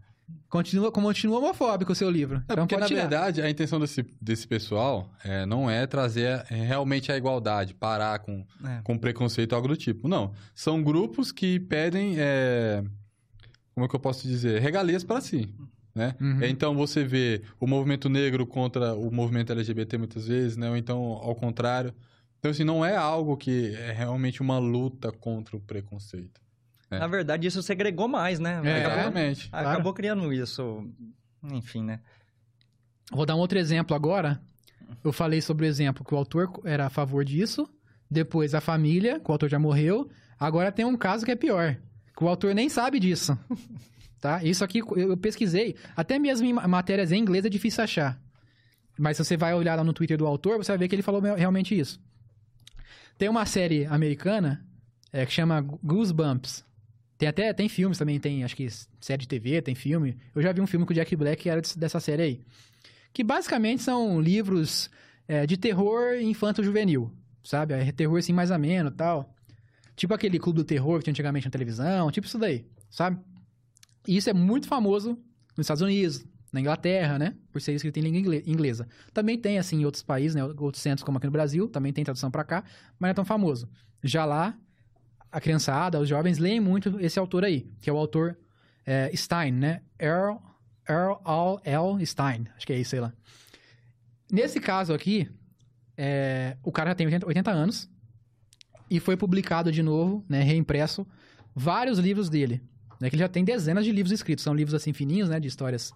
Continua, 0.49 0.91
continua 0.91 1.37
homofóbico 1.37 1.91
o 1.91 1.95
seu 1.95 2.09
livro. 2.09 2.37
É, 2.47 2.53
então 2.53 2.65
porque, 2.65 2.75
na 2.77 2.87
tirar. 2.87 3.01
verdade, 3.01 3.41
a 3.41 3.49
intenção 3.49 3.79
desse, 3.79 4.03
desse 4.19 4.47
pessoal 4.47 5.07
é, 5.23 5.45
não 5.45 5.69
é 5.69 5.85
trazer 5.85 6.43
é, 6.49 6.55
realmente 6.55 7.11
a 7.11 7.17
igualdade, 7.17 7.73
parar 7.75 8.17
com, 8.19 8.43
É. 8.65 8.81
com 8.83 8.97
preconceito 8.97 9.53
algo 9.53 9.67
do 9.67 9.77
tipo. 9.77 10.07
Não. 10.07 10.33
São 10.55 10.81
grupos 10.81 11.31
que 11.31 11.59
pedem. 11.59 12.15
é, 12.17 12.83
como 13.75 13.85
é 13.85 13.89
que 13.89 13.95
eu 13.95 13.99
posso 13.99 14.27
dizer? 14.27 14.59
Regalias 14.59 15.03
para 15.03 15.21
si. 15.21 15.53
Né? 15.93 16.15
Uhum. 16.19 16.43
Então 16.43 16.75
você 16.75 17.03
vê 17.03 17.41
o 17.59 17.67
movimento 17.67 18.09
negro 18.09 18.45
contra 18.47 18.93
o 18.95 19.11
movimento 19.11 19.51
LGBT 19.51 19.97
muitas 19.97 20.27
vezes, 20.27 20.55
né? 20.57 20.69
ou 20.69 20.77
então 20.77 20.99
ao 21.21 21.35
contrário. 21.35 21.93
Então, 22.39 22.51
assim, 22.51 22.63
não 22.63 22.85
é 22.85 22.95
algo 22.95 23.35
que 23.35 23.75
é 23.75 23.91
realmente 23.91 24.41
uma 24.41 24.57
luta 24.59 25.11
contra 25.11 25.57
o 25.57 25.59
preconceito. 25.59 26.39
É. 26.91 26.99
Na 26.99 27.07
verdade, 27.07 27.47
isso 27.47 27.61
segregou 27.61 28.07
mais, 28.07 28.39
né? 28.39 28.53
É. 28.63 28.79
Acabou, 28.85 28.99
Exatamente. 28.99 29.49
Claro. 29.49 29.67
acabou 29.69 29.93
criando 29.93 30.33
isso. 30.33 30.87
Enfim, 31.43 31.83
né? 31.83 31.99
Vou 33.11 33.25
dar 33.25 33.35
um 33.35 33.39
outro 33.39 33.57
exemplo 33.59 33.95
agora. 33.95 34.39
Eu 35.03 35.11
falei 35.13 35.41
sobre 35.41 35.65
o 35.65 35.69
exemplo 35.69 36.03
que 36.03 36.13
o 36.13 36.17
autor 36.17 36.49
era 36.65 36.87
a 36.87 36.89
favor 36.89 37.23
disso, 37.23 37.69
depois 38.09 38.55
a 38.55 38.61
família, 38.61 39.19
que 39.19 39.29
o 39.29 39.31
autor 39.31 39.47
já 39.49 39.59
morreu. 39.59 40.09
Agora 40.39 40.71
tem 40.71 40.83
um 40.85 40.97
caso 40.97 41.25
que 41.25 41.31
é 41.31 41.35
pior, 41.35 41.77
que 42.17 42.23
o 42.23 42.27
autor 42.27 42.53
nem 42.55 42.69
sabe 42.69 42.99
disso. 42.99 43.37
Tá? 44.21 44.43
Isso 44.43 44.65
aqui 44.65 44.79
eu 44.97 45.15
pesquisei, 45.15 45.77
até 45.95 46.19
mesmo 46.19 46.45
em 46.45 46.51
ma- 46.51 46.67
matérias 46.67 47.09
em 47.13 47.17
inglês 47.21 47.45
é 47.45 47.49
difícil 47.49 47.81
achar. 47.81 48.19
Mas 48.97 49.15
se 49.15 49.23
você 49.23 49.37
vai 49.37 49.53
olhar 49.53 49.75
lá 49.75 49.83
no 49.85 49.93
Twitter 49.93 50.17
do 50.17 50.27
autor, 50.27 50.57
você 50.57 50.73
vai 50.73 50.77
ver 50.77 50.89
que 50.89 50.95
ele 50.95 51.01
falou 51.01 51.21
me- 51.21 51.33
realmente 51.37 51.79
isso. 51.79 52.01
Tem 53.17 53.29
uma 53.29 53.45
série 53.45 53.85
americana 53.85 54.61
é, 55.13 55.25
que 55.25 55.31
chama 55.31 55.61
Goosebumps. 55.61 56.65
Tem 57.19 57.27
até 57.27 57.53
tem 57.53 57.67
filmes 57.67 57.97
também, 57.97 58.17
tem 58.17 58.45
acho 58.45 58.55
que 58.55 58.65
série 59.01 59.19
de 59.21 59.27
TV, 59.27 59.61
tem 59.61 59.75
filme. 59.75 60.17
Eu 60.33 60.41
já 60.41 60.53
vi 60.53 60.61
um 60.61 60.65
filme 60.65 60.85
com 60.85 60.93
o 60.93 60.95
Jack 60.95 61.13
Black 61.17 61.43
que 61.43 61.49
era 61.49 61.61
dessa 61.75 61.99
série 61.99 62.21
aí. 62.23 62.41
Que 63.13 63.23
basicamente 63.25 63.83
são 63.83 64.21
livros 64.21 64.89
é, 65.27 65.45
de 65.45 65.57
terror 65.57 66.15
infanto-juvenil, 66.21 67.11
sabe? 67.43 67.73
É 67.73 67.91
terror 67.91 68.17
assim 68.17 68.31
mais 68.31 68.51
ameno 68.51 68.89
tal. 68.89 69.35
Tipo 69.97 70.13
aquele 70.13 70.39
clube 70.39 70.57
do 70.59 70.63
terror 70.63 70.99
que 70.99 71.03
tinha 71.03 71.11
antigamente 71.11 71.45
na 71.45 71.51
televisão, 71.51 72.09
tipo 72.09 72.25
isso 72.25 72.37
daí, 72.39 72.65
sabe? 72.89 73.19
E 74.07 74.15
isso 74.15 74.29
é 74.29 74.33
muito 74.33 74.65
famoso 74.65 75.19
nos 75.57 75.65
Estados 75.65 75.81
Unidos, 75.81 76.25
na 76.53 76.61
Inglaterra, 76.61 77.19
né? 77.19 77.35
Por 77.51 77.59
ser 77.61 77.73
escrito 77.73 77.97
em 77.97 78.03
língua 78.03 78.19
ingle- 78.19 78.43
inglesa. 78.47 78.87
Também 79.13 79.37
tem, 79.37 79.59
assim, 79.59 79.81
em 79.81 79.85
outros 79.85 80.01
países, 80.01 80.35
né? 80.35 80.43
Outros 80.57 80.81
centros, 80.81 81.03
como 81.03 81.17
aqui 81.17 81.27
no 81.27 81.33
Brasil, 81.33 81.67
também 81.67 81.91
tem 81.91 82.05
tradução 82.05 82.31
pra 82.31 82.45
cá, 82.45 82.63
mas 82.97 83.07
não 83.07 83.09
é 83.09 83.13
tão 83.13 83.25
famoso. 83.25 83.69
Já 84.01 84.23
lá, 84.23 84.57
a 85.31 85.39
criançada, 85.39 85.99
os 85.99 86.09
jovens 86.09 86.37
leem 86.37 86.59
muito 86.59 86.99
esse 86.99 87.19
autor 87.19 87.43
aí, 87.43 87.69
que 87.81 87.89
é 87.89 87.93
o 87.93 87.97
autor 87.97 88.37
é, 88.85 89.11
Stein, 89.15 89.51
né? 89.51 89.81
Earl, 89.99 90.37
Earl 90.87 91.13
All 91.23 91.61
L. 91.63 92.05
Stein, 92.05 92.47
acho 92.55 92.65
que 92.65 92.73
é 92.73 92.79
isso, 92.79 92.91
sei 92.91 92.99
lá. 92.99 93.13
Nesse 94.31 94.59
caso 94.59 94.93
aqui, 94.93 95.29
é, 95.97 96.57
o 96.63 96.71
cara 96.71 96.91
já 96.91 96.95
tem 96.95 97.07
80, 97.07 97.27
80 97.27 97.51
anos 97.51 97.89
e 98.89 98.99
foi 98.99 99.15
publicado 99.17 99.71
de 99.71 99.83
novo, 99.83 100.23
né, 100.27 100.41
reimpresso, 100.41 101.05
vários 101.55 101.99
livros 101.99 102.29
dele. 102.29 102.61
Né, 102.99 103.09
que 103.09 103.15
ele 103.15 103.23
já 103.23 103.29
tem 103.29 103.45
dezenas 103.45 103.85
de 103.85 103.91
livros 103.91 104.11
escritos. 104.11 104.43
São 104.43 104.53
livros 104.53 104.73
assim 104.73 104.91
fininhos, 104.93 105.29
né, 105.29 105.39
de 105.39 105.47
histórias 105.47 105.93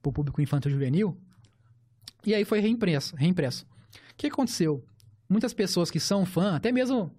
para 0.00 0.10
o 0.10 0.12
público 0.12 0.40
infantil 0.40 0.70
juvenil. 0.70 1.16
E 2.24 2.34
aí 2.34 2.44
foi 2.44 2.60
reimpresso. 2.60 3.16
reimpresso. 3.16 3.66
O 4.12 4.16
que 4.16 4.26
aconteceu? 4.26 4.84
Muitas 5.28 5.52
pessoas 5.52 5.90
que 5.90 6.00
são 6.00 6.24
fã, 6.24 6.56
até 6.56 6.70
mesmo 6.70 7.12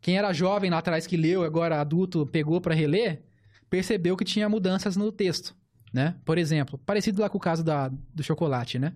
quem 0.00 0.16
era 0.16 0.32
jovem 0.32 0.70
lá 0.70 0.78
atrás 0.78 1.06
que 1.06 1.16
leu, 1.16 1.42
agora 1.44 1.80
adulto, 1.80 2.26
pegou 2.26 2.60
para 2.60 2.74
reler, 2.74 3.22
percebeu 3.68 4.16
que 4.16 4.24
tinha 4.24 4.48
mudanças 4.48 4.96
no 4.96 5.12
texto, 5.12 5.54
né? 5.92 6.16
Por 6.24 6.38
exemplo, 6.38 6.78
parecido 6.78 7.20
lá 7.20 7.28
com 7.28 7.38
o 7.38 7.40
caso 7.40 7.62
da, 7.62 7.88
do 8.14 8.22
chocolate, 8.22 8.78
né? 8.78 8.94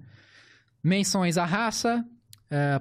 Menções 0.83 1.39
à 1.39 1.45
raça, 1.45 2.05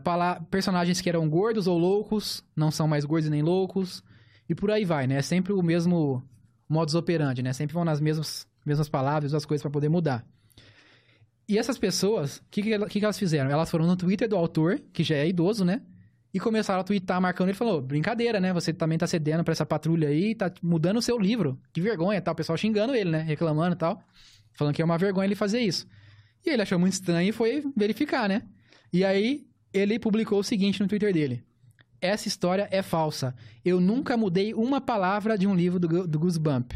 pala- 0.04 0.42
personagens 0.50 1.02
que 1.02 1.10
eram 1.10 1.30
gordos 1.30 1.68
ou 1.68 1.78
loucos, 1.78 2.44
não 2.56 2.72
são 2.72 2.88
mais 2.88 3.06
gordos 3.06 3.30
nem 3.30 3.42
loucos, 3.42 4.04
e 4.48 4.56
por 4.56 4.72
aí 4.72 4.86
vai, 4.86 5.08
né? 5.08 5.16
É 5.16 5.22
sempre 5.22 5.54
o 5.54 5.62
mesmo 5.62 6.24
modus 6.68 6.96
operandi, 6.96 7.42
né? 7.42 7.54
Sempre 7.54 7.74
vão 7.74 7.86
nas 7.86 8.00
mesmas, 8.00 8.48
mesmas 8.66 8.90
palavras, 8.90 9.34
as 9.34 9.46
coisas 9.46 9.62
para 9.62 9.72
poder 9.72 9.90
mudar. 9.90 10.26
E 11.48 11.58
essas 11.58 11.78
pessoas, 11.78 12.38
o 12.38 12.44
que, 12.50 12.62
que, 12.62 13.00
que 13.00 13.04
elas 13.04 13.20
fizeram? 13.20 13.52
Elas 13.52 13.70
foram 13.70 13.86
no 13.86 13.98
Twitter 13.98 14.30
do 14.30 14.36
autor, 14.38 14.82
que 14.94 15.04
já 15.04 15.16
é 15.16 15.28
idoso, 15.28 15.66
né? 15.66 15.82
E 16.34 16.40
começaram 16.40 16.82
a 16.82 16.84
twittar 16.84 17.22
marcando 17.22 17.50
ele 17.50 17.58
falou: 17.58 17.82
brincadeira, 17.82 18.40
né? 18.40 18.52
Você 18.54 18.74
também 18.74 18.98
tá 18.98 19.06
cedendo 19.06 19.44
pra 19.44 19.52
essa 19.52 19.66
patrulha 19.66 20.08
aí, 20.08 20.34
tá 20.34 20.52
mudando 20.62 20.98
o 20.98 21.02
seu 21.02 21.20
livro. 21.20 21.60
Que 21.72 21.80
vergonha, 21.80 22.20
tal. 22.22 22.34
O 22.34 22.38
pessoal 22.38 22.58
xingando 22.58 22.96
ele, 22.96 23.12
né? 23.12 23.22
Reclamando 23.22 23.76
e 23.76 23.78
tal. 23.78 24.02
Falando 24.54 24.74
que 24.74 24.82
é 24.82 24.86
uma 24.86 24.98
vergonha 24.98 25.26
ele 25.26 25.36
fazer 25.36 25.60
isso. 25.60 25.88
E 26.46 26.50
ele 26.50 26.62
achou 26.62 26.80
muito 26.80 26.94
estranho 26.94 27.30
e 27.30 27.32
foi 27.32 27.64
verificar, 27.76 28.28
né? 28.28 28.42
E 28.92 29.06
aí 29.06 29.46
ele 29.72 30.00
publicou 30.00 30.40
o 30.40 30.44
seguinte 30.44 30.82
no 30.82 30.88
Twitter 30.88 31.14
dele: 31.14 31.44
Essa 32.02 32.28
história 32.28 32.68
é 32.72 32.82
falsa. 32.82 33.36
Eu 33.64 33.80
nunca 33.80 34.18
mudei 34.18 34.56
uma 34.56 34.82
palavra 34.82 35.38
de 35.38 35.46
um 35.46 35.54
livro 35.54 35.80
do, 35.80 36.08
do 36.08 36.20
Goosebump. 36.20 36.74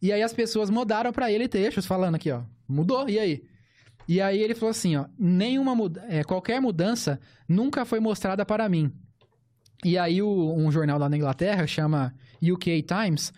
E 0.00 0.12
aí 0.12 0.22
as 0.22 0.32
pessoas 0.32 0.70
mudaram 0.70 1.12
pra 1.12 1.30
ele 1.30 1.48
trechos 1.48 1.84
falando 1.84 2.14
aqui, 2.14 2.30
ó. 2.30 2.42
Mudou, 2.68 3.08
e 3.08 3.18
aí? 3.18 3.44
E 4.12 4.20
aí 4.20 4.42
ele 4.42 4.56
falou 4.56 4.70
assim, 4.70 4.96
ó, 4.96 5.04
nenhuma 5.16 5.72
muda 5.72 6.04
é, 6.08 6.24
qualquer 6.24 6.60
mudança 6.60 7.20
nunca 7.48 7.84
foi 7.84 8.00
mostrada 8.00 8.44
para 8.44 8.68
mim. 8.68 8.90
E 9.84 9.96
aí 9.96 10.20
o- 10.20 10.52
um 10.56 10.70
jornal 10.72 10.98
lá 10.98 11.08
na 11.08 11.16
Inglaterra, 11.16 11.64
chama 11.66 12.12
UK 12.42 12.82
Times, 12.82 13.32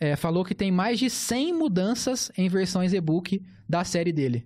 é, 0.00 0.16
falou 0.16 0.44
que 0.44 0.52
tem 0.54 0.72
mais 0.72 0.98
de 0.98 1.08
100 1.08 1.54
mudanças 1.54 2.32
em 2.36 2.48
versões 2.48 2.92
e-book 2.92 3.40
da 3.68 3.84
série 3.84 4.12
dele. 4.12 4.44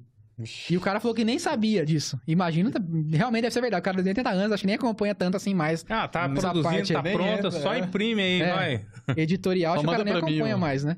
E 0.68 0.76
o 0.76 0.80
cara 0.80 1.00
falou 1.00 1.14
que 1.14 1.24
nem 1.24 1.38
sabia 1.38 1.86
disso. 1.86 2.20
Imagina, 2.26 2.70
realmente 3.10 3.42
deve 3.42 3.54
ser 3.54 3.60
verdade. 3.62 3.80
O 3.80 3.84
cara 3.84 3.96
tem 4.02 4.10
80 4.10 4.30
anos, 4.30 4.52
acho 4.52 4.62
que 4.62 4.66
nem 4.66 4.74
acompanha 4.76 5.14
tanto 5.14 5.36
assim 5.36 5.54
mais 5.54 5.82
Ah, 5.88 6.06
tá 6.08 6.28
produzindo, 6.28 6.62
parte 6.62 6.92
tá 6.92 7.02
pronta, 7.02 7.50
só 7.52 7.72
é. 7.72 7.78
imprime 7.78 8.20
aí, 8.20 8.42
É. 8.42 8.52
vai. 8.54 8.86
editorial, 9.16 9.74
acho 9.74 9.82
que 9.84 9.88
o 9.88 9.90
cara 9.92 10.04
nem 10.04 10.12
mim, 10.12 10.18
acompanha 10.20 10.56
ó. 10.56 10.58
mais, 10.58 10.84
né? 10.84 10.96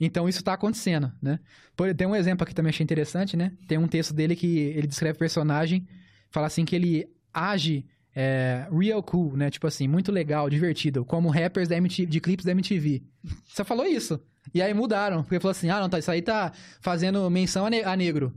Então 0.00 0.28
isso 0.28 0.42
tá 0.42 0.52
acontecendo, 0.52 1.12
né? 1.20 1.38
Por, 1.76 1.92
tem 1.94 2.06
um 2.06 2.14
exemplo 2.14 2.42
aqui 2.44 2.50
que 2.52 2.54
também 2.54 2.70
achei 2.70 2.84
interessante, 2.84 3.36
né? 3.36 3.52
Tem 3.66 3.78
um 3.78 3.88
texto 3.88 4.14
dele 4.14 4.36
que 4.36 4.58
ele 4.58 4.86
descreve 4.86 5.16
o 5.16 5.18
personagem, 5.18 5.86
fala 6.30 6.46
assim 6.46 6.64
que 6.64 6.76
ele 6.76 7.08
age 7.34 7.84
é, 8.14 8.66
real 8.72 9.02
cool, 9.02 9.36
né? 9.36 9.50
Tipo 9.50 9.66
assim, 9.66 9.88
muito 9.88 10.10
legal, 10.12 10.48
divertido, 10.48 11.04
como 11.04 11.28
rappers 11.28 11.68
da 11.68 11.76
MTV, 11.76 12.06
de 12.06 12.20
clipes 12.20 12.44
da 12.44 12.52
MTV. 12.52 13.02
Você 13.46 13.64
falou 13.64 13.86
isso. 13.86 14.20
E 14.54 14.62
aí 14.62 14.72
mudaram, 14.72 15.22
porque 15.22 15.38
falou 15.40 15.50
assim, 15.52 15.68
ah, 15.68 15.80
não, 15.80 15.88
tá, 15.88 15.98
isso 15.98 16.10
aí 16.10 16.22
tá 16.22 16.52
fazendo 16.80 17.28
menção 17.28 17.66
a, 17.66 17.70
ne- 17.70 17.82
a 17.84 17.94
negro. 17.96 18.32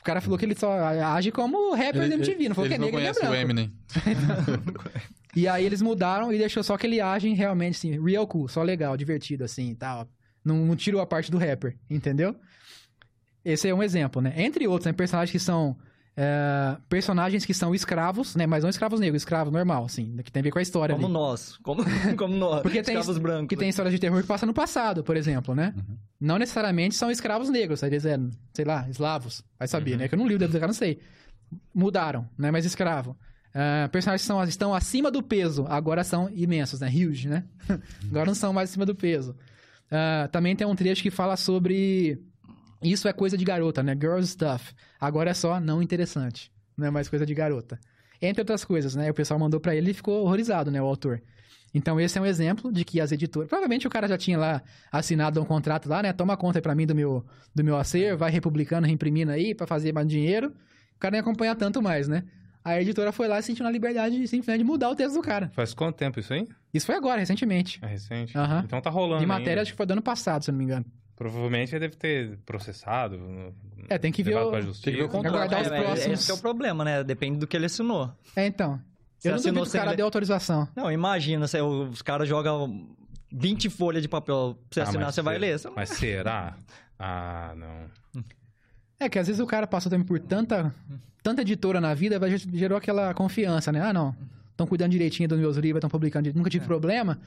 O 0.00 0.04
cara 0.04 0.20
falou 0.20 0.38
que 0.38 0.44
ele 0.44 0.54
só 0.54 0.70
age 1.14 1.32
como 1.32 1.74
rapper 1.74 2.06
da 2.08 2.14
MTV, 2.14 2.48
não 2.48 2.54
falou 2.54 2.68
que 2.68 2.74
é 2.74 2.78
negro 2.78 3.00
não 3.00 3.06
e 3.06 3.06
é 3.06 3.30
o. 3.30 3.34
Eminem. 3.34 3.72
E 5.36 5.48
aí 5.48 5.64
eles 5.64 5.82
mudaram 5.82 6.32
e 6.32 6.38
deixou 6.38 6.62
só 6.62 6.76
que 6.76 6.86
ele 6.86 7.00
age 7.00 7.28
realmente, 7.32 7.76
assim, 7.76 8.00
real 8.00 8.24
cool, 8.26 8.46
só 8.46 8.62
legal, 8.62 8.96
divertido, 8.96 9.42
assim, 9.42 9.70
e 9.70 9.74
tal. 9.74 10.08
Não, 10.44 10.56
não 10.66 10.76
tirou 10.76 11.00
a 11.00 11.06
parte 11.06 11.30
do 11.30 11.38
rapper, 11.38 11.76
entendeu? 11.88 12.34
Esse 13.44 13.68
é 13.68 13.74
um 13.74 13.82
exemplo, 13.82 14.20
né? 14.22 14.32
Entre 14.36 14.66
outros, 14.66 14.86
né? 14.86 14.92
Personagens 14.92 15.30
que 15.30 15.38
são... 15.38 15.76
é, 16.16 16.76
personagens 16.88 17.44
que 17.44 17.52
são 17.52 17.74
escravos, 17.74 18.34
né? 18.36 18.46
Mas 18.46 18.62
não 18.62 18.70
escravos 18.70 19.00
negros, 19.00 19.22
escravo 19.22 19.50
normal, 19.50 19.84
assim, 19.84 20.16
que 20.24 20.30
tem 20.32 20.40
a 20.40 20.44
ver 20.44 20.50
com 20.50 20.58
a 20.58 20.62
história 20.62 20.94
Como 20.94 21.06
ali. 21.06 21.12
nós. 21.12 21.56
Como, 21.62 21.82
como 22.16 22.34
nós. 22.36 22.62
Porque 22.62 22.82
tem- 22.82 22.94
escravos 22.94 23.18
brancos. 23.18 23.48
Que 23.48 23.56
tem 23.56 23.68
histórias 23.68 23.92
de 23.92 23.98
terror 23.98 24.20
que 24.22 24.26
passam 24.28 24.46
no 24.46 24.54
passado, 24.54 25.02
por 25.04 25.16
exemplo, 25.16 25.54
né? 25.54 25.74
Uhum. 25.76 25.96
Não 26.20 26.38
necessariamente 26.38 26.94
são 26.94 27.10
escravos 27.10 27.50
negros, 27.50 27.82
às 27.84 27.90
vezes 27.90 28.06
é, 28.06 28.18
sei 28.54 28.64
lá, 28.64 28.88
eslavos. 28.88 29.42
Vai 29.58 29.68
saber, 29.68 29.96
né? 29.98 30.08
Que 30.08 30.14
eu 30.14 30.18
não 30.18 30.26
li 30.26 30.34
o 30.34 30.38
livro 30.38 30.52
do 30.52 30.58
cara, 30.60 30.68
não 30.68 30.74
sei. 30.74 31.00
Mudaram, 31.74 32.28
né? 32.38 32.50
Mas 32.50 32.64
escravo. 32.64 33.16
Ah, 33.54 33.88
personagens 33.92 34.22
que 34.22 34.26
são, 34.26 34.42
estão 34.44 34.74
acima 34.74 35.10
do 35.10 35.22
peso, 35.22 35.64
agora 35.68 36.02
são 36.02 36.28
imensos, 36.34 36.80
né? 36.80 36.88
Huge, 36.88 37.28
né? 37.28 37.44
agora 38.10 38.26
não 38.26 38.34
são 38.34 38.52
mais 38.52 38.70
acima 38.70 38.86
do 38.86 38.94
peso. 38.94 39.36
Ah, 39.96 40.28
também 40.32 40.56
tem 40.56 40.66
um 40.66 40.74
trecho 40.74 41.02
que 41.04 41.10
fala 41.10 41.36
sobre. 41.36 42.20
Isso 42.82 43.06
é 43.06 43.12
coisa 43.12 43.38
de 43.38 43.44
garota, 43.44 43.80
né? 43.80 43.94
Girl 43.94 44.20
stuff. 44.22 44.74
Agora 45.00 45.30
é 45.30 45.34
só 45.34 45.60
não 45.60 45.80
interessante. 45.80 46.50
Não 46.76 46.88
é 46.88 46.90
mais 46.90 47.08
coisa 47.08 47.24
de 47.24 47.32
garota. 47.32 47.78
Entre 48.20 48.40
outras 48.40 48.64
coisas, 48.64 48.96
né? 48.96 49.08
O 49.08 49.14
pessoal 49.14 49.38
mandou 49.38 49.60
pra 49.60 49.76
ele 49.76 49.92
e 49.92 49.94
ficou 49.94 50.24
horrorizado, 50.24 50.68
né? 50.68 50.82
O 50.82 50.86
autor. 50.86 51.22
Então, 51.72 52.00
esse 52.00 52.18
é 52.18 52.20
um 52.20 52.26
exemplo 52.26 52.72
de 52.72 52.84
que 52.84 53.00
as 53.00 53.12
editoras. 53.12 53.48
Provavelmente 53.48 53.86
o 53.86 53.90
cara 53.90 54.08
já 54.08 54.18
tinha 54.18 54.36
lá 54.36 54.62
assinado 54.90 55.40
um 55.40 55.44
contrato 55.44 55.88
lá, 55.88 56.02
né? 56.02 56.12
Toma 56.12 56.36
conta 56.36 56.60
pra 56.60 56.74
mim 56.74 56.86
do 56.86 56.94
meu, 56.94 57.24
do 57.54 57.62
meu 57.62 57.76
acervo, 57.76 58.18
vai 58.18 58.32
republicando, 58.32 58.88
reimprimindo 58.88 59.30
aí 59.30 59.54
pra 59.54 59.66
fazer 59.66 59.92
mais 59.92 60.08
dinheiro. 60.08 60.48
O 60.96 60.98
cara 60.98 61.12
nem 61.12 61.20
acompanha 61.20 61.54
tanto 61.54 61.80
mais, 61.80 62.08
né? 62.08 62.24
A 62.64 62.80
editora 62.80 63.12
foi 63.12 63.28
lá 63.28 63.38
e 63.38 63.42
sentiu 63.42 63.62
na 63.62 63.70
liberdade 63.70 64.16
de, 64.18 64.26
simplesmente 64.26 64.58
de 64.58 64.64
mudar 64.64 64.88
o 64.88 64.96
texto 64.96 65.14
do 65.14 65.20
cara. 65.22 65.50
Faz 65.54 65.74
quanto 65.74 65.96
tempo 65.96 66.18
isso 66.18 66.32
aí? 66.32 66.48
Isso 66.72 66.86
foi 66.86 66.94
agora, 66.94 67.20
recentemente. 67.20 67.78
É 67.82 67.86
recente? 67.86 68.36
Aham. 68.38 68.62
Então 68.64 68.80
tá 68.80 68.88
rolando 68.88 69.20
De 69.20 69.26
matéria, 69.26 69.52
ainda. 69.52 69.62
acho 69.62 69.72
que 69.72 69.76
foi 69.76 69.84
do 69.84 69.90
ano 69.92 70.00
passado, 70.02 70.42
se 70.44 70.50
eu 70.50 70.52
não 70.52 70.58
me 70.58 70.64
engano. 70.64 70.86
Provavelmente 71.14 71.72
ele 71.74 71.80
deve 71.80 71.96
ter 71.96 72.38
processado. 72.46 73.20
É, 73.88 73.98
tem 73.98 74.10
que 74.10 74.22
ver 74.22 74.36
o- 74.36 74.50
pra 74.50 74.60
tem 74.62 74.72
que 74.72 74.90
ver 74.92 75.02
o 75.04 75.08
contrato. 75.08 75.34
Aguardar 75.36 75.60
os 75.62 75.66
É, 75.68 75.82
próximos. 75.82 76.18
Esse 76.20 76.24
que 76.26 76.32
é 76.32 76.34
o 76.34 76.38
problema, 76.38 76.84
né? 76.84 77.04
Depende 77.04 77.38
do 77.38 77.46
que 77.46 77.54
ele 77.56 77.66
assinou. 77.66 78.10
É, 78.34 78.46
então. 78.46 78.80
Você 79.18 79.28
Eu 79.28 79.32
não 79.32 79.36
duvido 79.38 79.60
assinou 79.60 79.62
que 79.64 79.68
o 79.68 79.80
cara 79.80 79.94
deu 79.96 80.06
autorização. 80.06 80.66
Não, 80.74 80.90
imagina, 80.90 81.46
se 81.46 81.60
os 81.60 82.02
caras 82.02 82.26
jogam 82.28 82.88
20 83.30 83.68
folhas 83.70 84.02
de 84.02 84.08
papel 84.08 84.58
pra 84.68 84.74
você 84.74 84.80
Ah, 84.80 84.82
assinar, 84.84 85.12
você 85.12 85.22
vai 85.22 85.34
se- 85.34 85.40
ler. 85.40 85.60
Mas 85.76 85.90
será? 85.90 86.56
Ah, 86.98 87.54
não. 87.56 88.22
É 88.98 89.08
que 89.08 89.18
às 89.18 89.26
vezes 89.26 89.40
o 89.40 89.46
cara 89.46 89.66
passou 89.66 89.90
também 89.90 90.06
por 90.06 90.18
tanta, 90.20 90.74
tanta 91.22 91.42
editora 91.42 91.80
na 91.80 91.94
vida, 91.94 92.18
vai- 92.18 92.36
gerou 92.36 92.78
aquela 92.78 93.12
confiança, 93.14 93.70
né? 93.72 93.80
Ah, 93.80 93.92
não. 93.92 94.14
Estão 94.50 94.66
cuidando 94.66 94.92
direitinho 94.92 95.28
dos 95.28 95.38
meus 95.38 95.56
livros, 95.56 95.78
estão 95.78 95.90
publicando, 95.90 96.32
nunca 96.34 96.48
É. 96.48 96.50
tive 96.52 96.64
problema. 96.64 97.18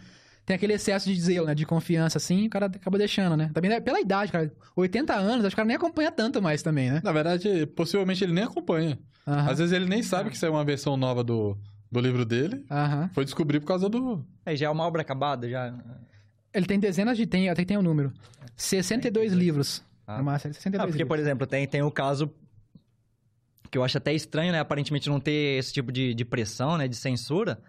Tem 0.46 0.56
aquele 0.56 0.72
excesso 0.74 1.12
de 1.14 1.20
zelo, 1.20 1.46
né? 1.48 1.54
De 1.54 1.66
confiança, 1.66 2.18
assim, 2.18 2.48
o 2.48 2.50
cara 2.50 2.68
acaba 2.68 2.98
deixando, 2.98 3.36
né? 3.36 3.52
Também 3.54 3.70
né, 3.70 3.82
pela 3.82 4.00
idade, 4.00 4.32
cara. 4.32 4.50
80 4.78 5.14
anos, 5.14 5.44
acho 5.46 5.50
que 5.50 5.56
o 5.56 5.58
cara 5.58 5.68
nem 5.68 5.76
acompanha 5.76 6.10
tanto 6.10 6.42
mais 6.42 6.64
também, 6.64 6.90
né? 6.90 7.02
Na 7.04 7.12
verdade, 7.12 7.66
possivelmente 7.76 8.24
ele 8.24 8.32
nem 8.32 8.46
acompanha. 8.46 8.98
Às 9.26 9.58
vezes 9.60 9.74
ele 9.74 9.86
nem 9.86 10.02
sabe 10.02 10.30
que 10.30 10.38
saiu 10.38 10.54
uma 10.54 10.64
versão 10.64 10.96
nova 10.96 11.22
do, 11.22 11.58
do 11.92 12.00
livro 12.00 12.24
dele. 12.26 12.64
Foi 13.12 13.26
descobrir 13.26 13.60
por 13.60 13.68
causa 13.68 13.90
do. 13.90 14.26
É, 14.46 14.56
já 14.56 14.68
é 14.68 14.70
uma 14.70 14.86
obra 14.86 15.02
acabada, 15.02 15.50
já. 15.50 15.74
Ele 16.54 16.66
tem 16.66 16.80
dezenas 16.80 17.18
de. 17.18 17.26
Tem, 17.28 17.50
até 17.50 17.64
que 17.64 17.68
tem 17.68 17.78
um 17.78 17.82
número. 17.82 18.14
62 18.56 19.34
livros. 19.34 19.84
Ah. 20.08 20.18
É 20.18 20.22
uma 20.22 20.40
série 20.40 20.52
de 20.54 20.58
62 20.58 20.80
Ah, 20.82 20.88
porque, 20.88 21.04
livros. 21.04 21.08
por 21.18 21.20
exemplo, 21.22 21.46
tem, 21.46 21.68
tem 21.68 21.82
o 21.84 21.92
caso 21.92 22.34
que 23.70 23.78
eu 23.78 23.84
acho 23.84 23.98
até 23.98 24.14
estranho, 24.14 24.52
né? 24.54 24.60
Aparentemente 24.60 25.10
não 25.10 25.20
ter 25.20 25.60
esse 25.60 25.74
tipo 25.74 25.92
de, 25.92 26.14
de 26.14 26.24
pressão, 26.26 26.78
né? 26.78 26.88
De 26.88 26.96
censura. 26.96 27.60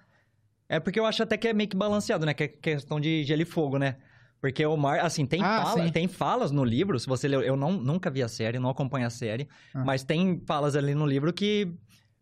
É 0.68 0.78
porque 0.78 1.00
eu 1.00 1.04
acho 1.06 1.22
até 1.22 1.36
que 1.36 1.48
é 1.48 1.52
meio 1.52 1.68
que 1.68 1.76
balanceado, 1.76 2.24
né? 2.24 2.32
Que 2.34 2.44
é 2.44 2.48
questão 2.48 3.00
de 3.00 3.24
gelo 3.24 3.42
e 3.42 3.44
fogo, 3.44 3.78
né? 3.78 3.96
Porque 4.40 4.64
o 4.64 4.76
Mar... 4.76 5.00
Assim, 5.00 5.26
tem, 5.26 5.42
Ah, 5.42 5.64
fala, 5.64 5.90
tem 5.90 6.06
falas 6.06 6.52
no 6.52 6.62
livro, 6.64 6.96
se 7.00 7.08
você 7.08 7.26
leu... 7.26 7.40
Eu 7.42 7.56
não, 7.56 7.72
nunca 7.72 8.08
vi 8.08 8.22
a 8.22 8.28
série, 8.28 8.60
não 8.60 8.70
acompanho 8.70 9.04
a 9.06 9.10
série. 9.10 9.48
Ah. 9.74 9.82
Mas 9.84 10.04
tem 10.04 10.40
falas 10.46 10.76
ali 10.76 10.94
no 10.94 11.06
livro 11.06 11.32
que... 11.32 11.68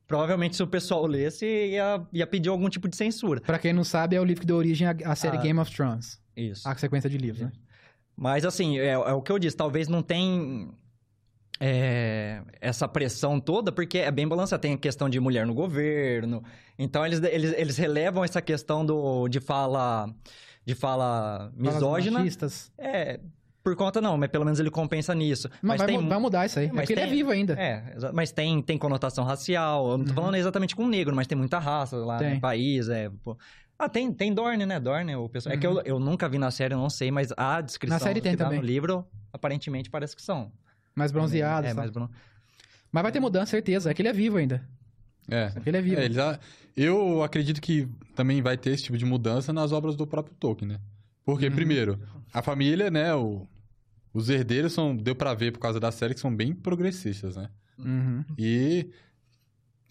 Provavelmente, 0.06 0.54
se 0.56 0.62
o 0.62 0.66
pessoal 0.68 1.04
lesse, 1.04 1.44
ia, 1.44 2.00
ia 2.12 2.26
pedir 2.26 2.48
algum 2.48 2.68
tipo 2.70 2.88
de 2.88 2.96
censura. 2.96 3.40
Pra 3.40 3.58
quem 3.58 3.72
não 3.72 3.82
sabe, 3.84 4.14
é 4.16 4.20
o 4.20 4.24
livro 4.24 4.40
que 4.40 4.46
deu 4.46 4.56
origem 4.56 4.86
à, 4.86 4.92
à 5.04 5.16
série 5.16 5.36
Ah. 5.36 5.40
Game 5.42 5.58
of 5.58 5.70
Thrones. 5.74 6.18
Isso. 6.36 6.66
A 6.66 6.74
sequência 6.76 7.10
de 7.10 7.18
livros, 7.18 7.42
né? 7.42 7.52
Mas, 8.16 8.44
assim, 8.44 8.78
é, 8.78 8.92
é 8.92 8.96
o 9.12 9.20
que 9.20 9.30
eu 9.30 9.38
disse. 9.38 9.56
Talvez 9.56 9.88
não 9.88 10.02
tem 10.02 10.70
é, 11.60 12.42
essa 12.60 12.86
pressão 12.88 13.38
toda, 13.40 13.70
porque 13.72 13.98
é 13.98 14.10
bem 14.10 14.26
balanceado. 14.26 14.60
Tem 14.62 14.74
a 14.74 14.78
questão 14.78 15.08
de 15.08 15.18
mulher 15.20 15.46
no 15.46 15.54
governo. 15.54 16.42
Então, 16.78 17.04
eles, 17.04 17.22
eles, 17.22 17.52
eles 17.56 17.76
relevam 17.76 18.24
essa 18.24 18.40
questão 18.42 18.84
do, 18.84 19.28
de 19.28 19.40
fala... 19.40 20.08
De 20.64 20.74
fala 20.74 21.52
misógina. 21.56 22.24
É, 22.76 23.20
por 23.62 23.76
conta 23.76 24.00
não, 24.00 24.18
mas 24.18 24.28
pelo 24.30 24.44
menos 24.44 24.58
ele 24.58 24.68
compensa 24.68 25.14
nisso. 25.14 25.48
Mas, 25.62 25.62
Mas, 25.62 25.78
vai, 25.78 25.86
tem... 25.86 26.08
vai 26.08 26.18
mudar 26.18 26.44
isso 26.44 26.58
aí. 26.58 26.66
É 26.66 26.68
mas 26.72 26.80
porque 26.80 26.92
ele 26.94 27.00
é 27.02 27.04
tem- 27.04 27.12
vivo 27.14 27.30
ainda. 27.30 27.52
É, 27.52 27.94
mas 28.12 28.32
tem, 28.32 28.60
tem 28.60 28.76
conotação 28.76 29.22
racial. 29.24 29.92
Eu 29.92 29.98
não 29.98 30.04
tô 30.04 30.10
Uhum. 30.10 30.16
falando 30.16 30.34
exatamente 30.34 30.74
com 30.74 30.84
negro, 30.88 31.14
mas 31.14 31.28
tem 31.28 31.38
muita 31.38 31.60
raça 31.60 31.96
lá 31.98 32.18
Tem. 32.18 32.34
no 32.34 32.40
país. 32.40 32.88
É, 32.88 33.08
pô. 33.22 33.38
Ah, 33.78 33.88
tem, 33.88 34.12
tem 34.12 34.32
Dorne, 34.32 34.64
né? 34.64 34.80
Dorne, 34.80 35.14
o 35.16 35.28
pessoal. 35.28 35.54
É 35.54 35.58
que 35.58 35.66
eu, 35.66 35.80
eu 35.82 35.98
nunca 36.00 36.28
vi 36.28 36.38
na 36.38 36.50
série, 36.50 36.72
eu 36.74 36.78
não 36.78 36.88
sei, 36.90 37.10
mas 37.10 37.28
a 37.36 37.60
descrição 37.60 37.96
Uhum. 37.96 38.00
Na 38.00 38.04
série 38.04 38.20
que 38.20 38.28
tem 38.28 38.36
dá 38.36 38.44
também. 38.46 38.58
no 38.60 38.64
livro, 38.64 39.06
aparentemente 39.32 39.90
parece 39.90 40.16
que 40.16 40.22
são. 40.22 40.50
Mais 40.94 41.12
bronzeados. 41.12 41.70
É, 41.70 41.74
tal. 41.74 41.82
mas 41.84 41.90
Bruno. 41.90 42.10
Mas 42.90 43.02
vai 43.02 43.12
ter 43.12 43.20
mudança, 43.20 43.50
certeza. 43.50 43.90
É 43.90 43.94
que 43.94 44.00
ele 44.00 44.08
é 44.08 44.12
vivo 44.14 44.38
ainda. 44.38 44.66
É. 45.28 45.52
É 45.54 45.60
que 45.60 45.68
ele 45.68 45.76
é 45.76 45.82
vivo. 45.82 46.00
É, 46.00 46.04
ele 46.06 46.14
já- 46.14 46.38
Eu 46.74 47.22
acredito 47.22 47.60
que 47.60 47.86
também 48.14 48.40
vai 48.40 48.56
ter 48.56 48.70
esse 48.70 48.84
tipo 48.84 48.96
de 48.96 49.04
mudança 49.04 49.52
nas 49.52 49.72
obras 49.72 49.94
do 49.96 50.06
próprio 50.06 50.34
Tolkien, 50.36 50.68
né? 50.72 50.78
Porque, 51.24 51.46
Uhum. 51.48 51.54
primeiro, 51.54 52.00
a 52.32 52.40
família, 52.42 52.90
né? 52.90 53.14
o- 53.14 53.46
Os 54.14 54.30
herdeiros 54.30 54.72
são. 54.72 54.96
Deu 54.96 55.14
pra 55.14 55.34
ver 55.34 55.52
por 55.52 55.58
causa 55.58 55.78
da 55.78 55.92
série 55.92 56.14
que 56.14 56.20
são 56.20 56.34
bem 56.34 56.54
progressistas, 56.54 57.36
né? 57.36 57.50
Uhum. 57.78 58.24
E 58.38 58.90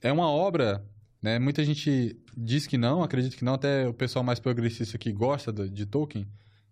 é 0.01 0.11
uma 0.11 0.27
obra, 0.27 0.83
né? 1.25 1.39
Muita 1.39 1.65
gente 1.65 2.15
diz 2.37 2.67
que 2.67 2.77
não, 2.77 3.01
acredito 3.01 3.35
que 3.35 3.43
não, 3.43 3.55
até 3.55 3.87
o 3.87 3.93
pessoal 3.93 4.23
mais 4.23 4.39
progressista 4.39 4.95
que 4.95 5.11
gosta 5.11 5.51
do- 5.51 5.67
de 5.67 5.83
Tolkien 5.87 6.27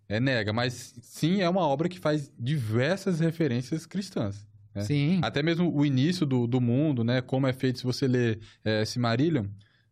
é, 0.08 0.20
nega, 0.20 0.54
mas 0.54 0.94
sim 1.02 1.42
é 1.42 1.50
uma 1.50 1.62
obra 1.62 1.90
que 1.90 1.98
faz 1.98 2.32
diversas 2.40 3.20
referências 3.20 3.88
cristãs. 3.88 4.48
É. 4.76 4.82
Sim. 4.82 5.20
Até 5.24 5.42
mesmo 5.42 5.76
o 5.76 5.84
início 5.84 6.24
do, 6.24 6.46
do 6.46 6.62
mundo, 6.62 7.04
né? 7.04 7.20
Como 7.20 7.48
é 7.48 7.54
feito, 7.54 7.80
se 7.80 7.84
você 7.84 8.08
ler 8.08 8.40
é, 8.64 8.86
Silmarillion, 8.86 9.46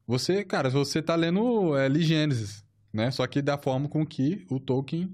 você, 0.06 0.44
cara, 0.44 0.70
você 0.70 1.02
tá 1.02 1.16
lendo 1.16 1.76
é, 1.76 1.90
Gênesis, 2.00 2.64
né? 2.94 3.10
Só 3.10 3.26
que 3.26 3.42
da 3.42 3.58
forma 3.58 3.90
com 3.90 4.06
que 4.06 4.46
o 4.48 4.60
Tolkien, 4.60 5.10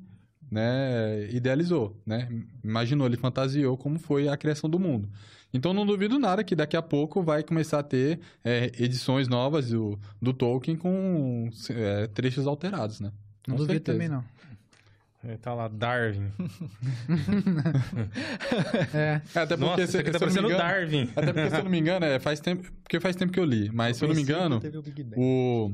né, 0.52 1.30
idealizou, 1.32 2.02
né? 2.06 2.28
Imaginou, 2.64 3.08
ele 3.08 3.18
fantasiou 3.18 3.78
como 3.78 3.98
foi 3.98 4.28
a 4.28 4.36
criação 4.36 4.70
do 4.70 4.78
mundo. 4.80 5.10
Então 5.54 5.74
não 5.74 5.86
duvido 5.86 6.20
nada 6.20 6.44
que 6.44 6.56
daqui 6.56 6.76
a 6.76 6.82
pouco 6.82 7.22
vai 7.22 7.44
começar 7.44 7.80
a 7.80 7.84
ter 7.84 8.20
é, 8.44 8.72
edições 8.78 9.28
novas 9.28 9.70
do, 9.70 10.00
do 10.22 10.34
Tolkien 10.34 10.76
com 10.76 11.50
é, 11.70 12.08
trechos 12.08 12.46
alterados, 12.46 13.00
né? 13.00 13.12
Não 13.48 13.56
Com 13.56 13.64
duvido 13.64 13.74
certeza. 13.74 13.98
também, 13.98 14.10
não. 14.10 14.24
Ele 15.24 15.38
tá 15.38 15.54
lá, 15.54 15.68
Darwin. 15.68 16.32
É. 18.94 19.22
É, 19.36 19.40
até 19.40 19.58
porque, 19.58 19.82
Nossa, 19.82 19.88
se, 19.88 20.04
tá 20.04 20.10
eu 20.10 20.14
não 20.14 20.20
parecendo 20.20 20.48
me 20.48 20.54
engano, 20.54 20.70
Darwin. 20.70 21.10
Até 21.16 21.34
porque, 21.34 21.50
se 21.50 21.58
eu 21.58 21.64
não 21.64 21.72
me 21.72 21.80
engano, 21.80 22.06
é, 22.06 22.20
faz 22.20 22.40
tempo. 22.40 22.72
Porque 22.84 23.00
faz 23.00 23.16
tempo 23.16 23.34
que 23.34 23.40
eu 23.40 23.44
li. 23.46 23.70
Mas, 23.74 23.98
se 23.98 24.04
eu 24.04 24.08
não 24.08 24.16
me 24.16 24.22
engano, 24.22 24.62
o, 25.16 25.72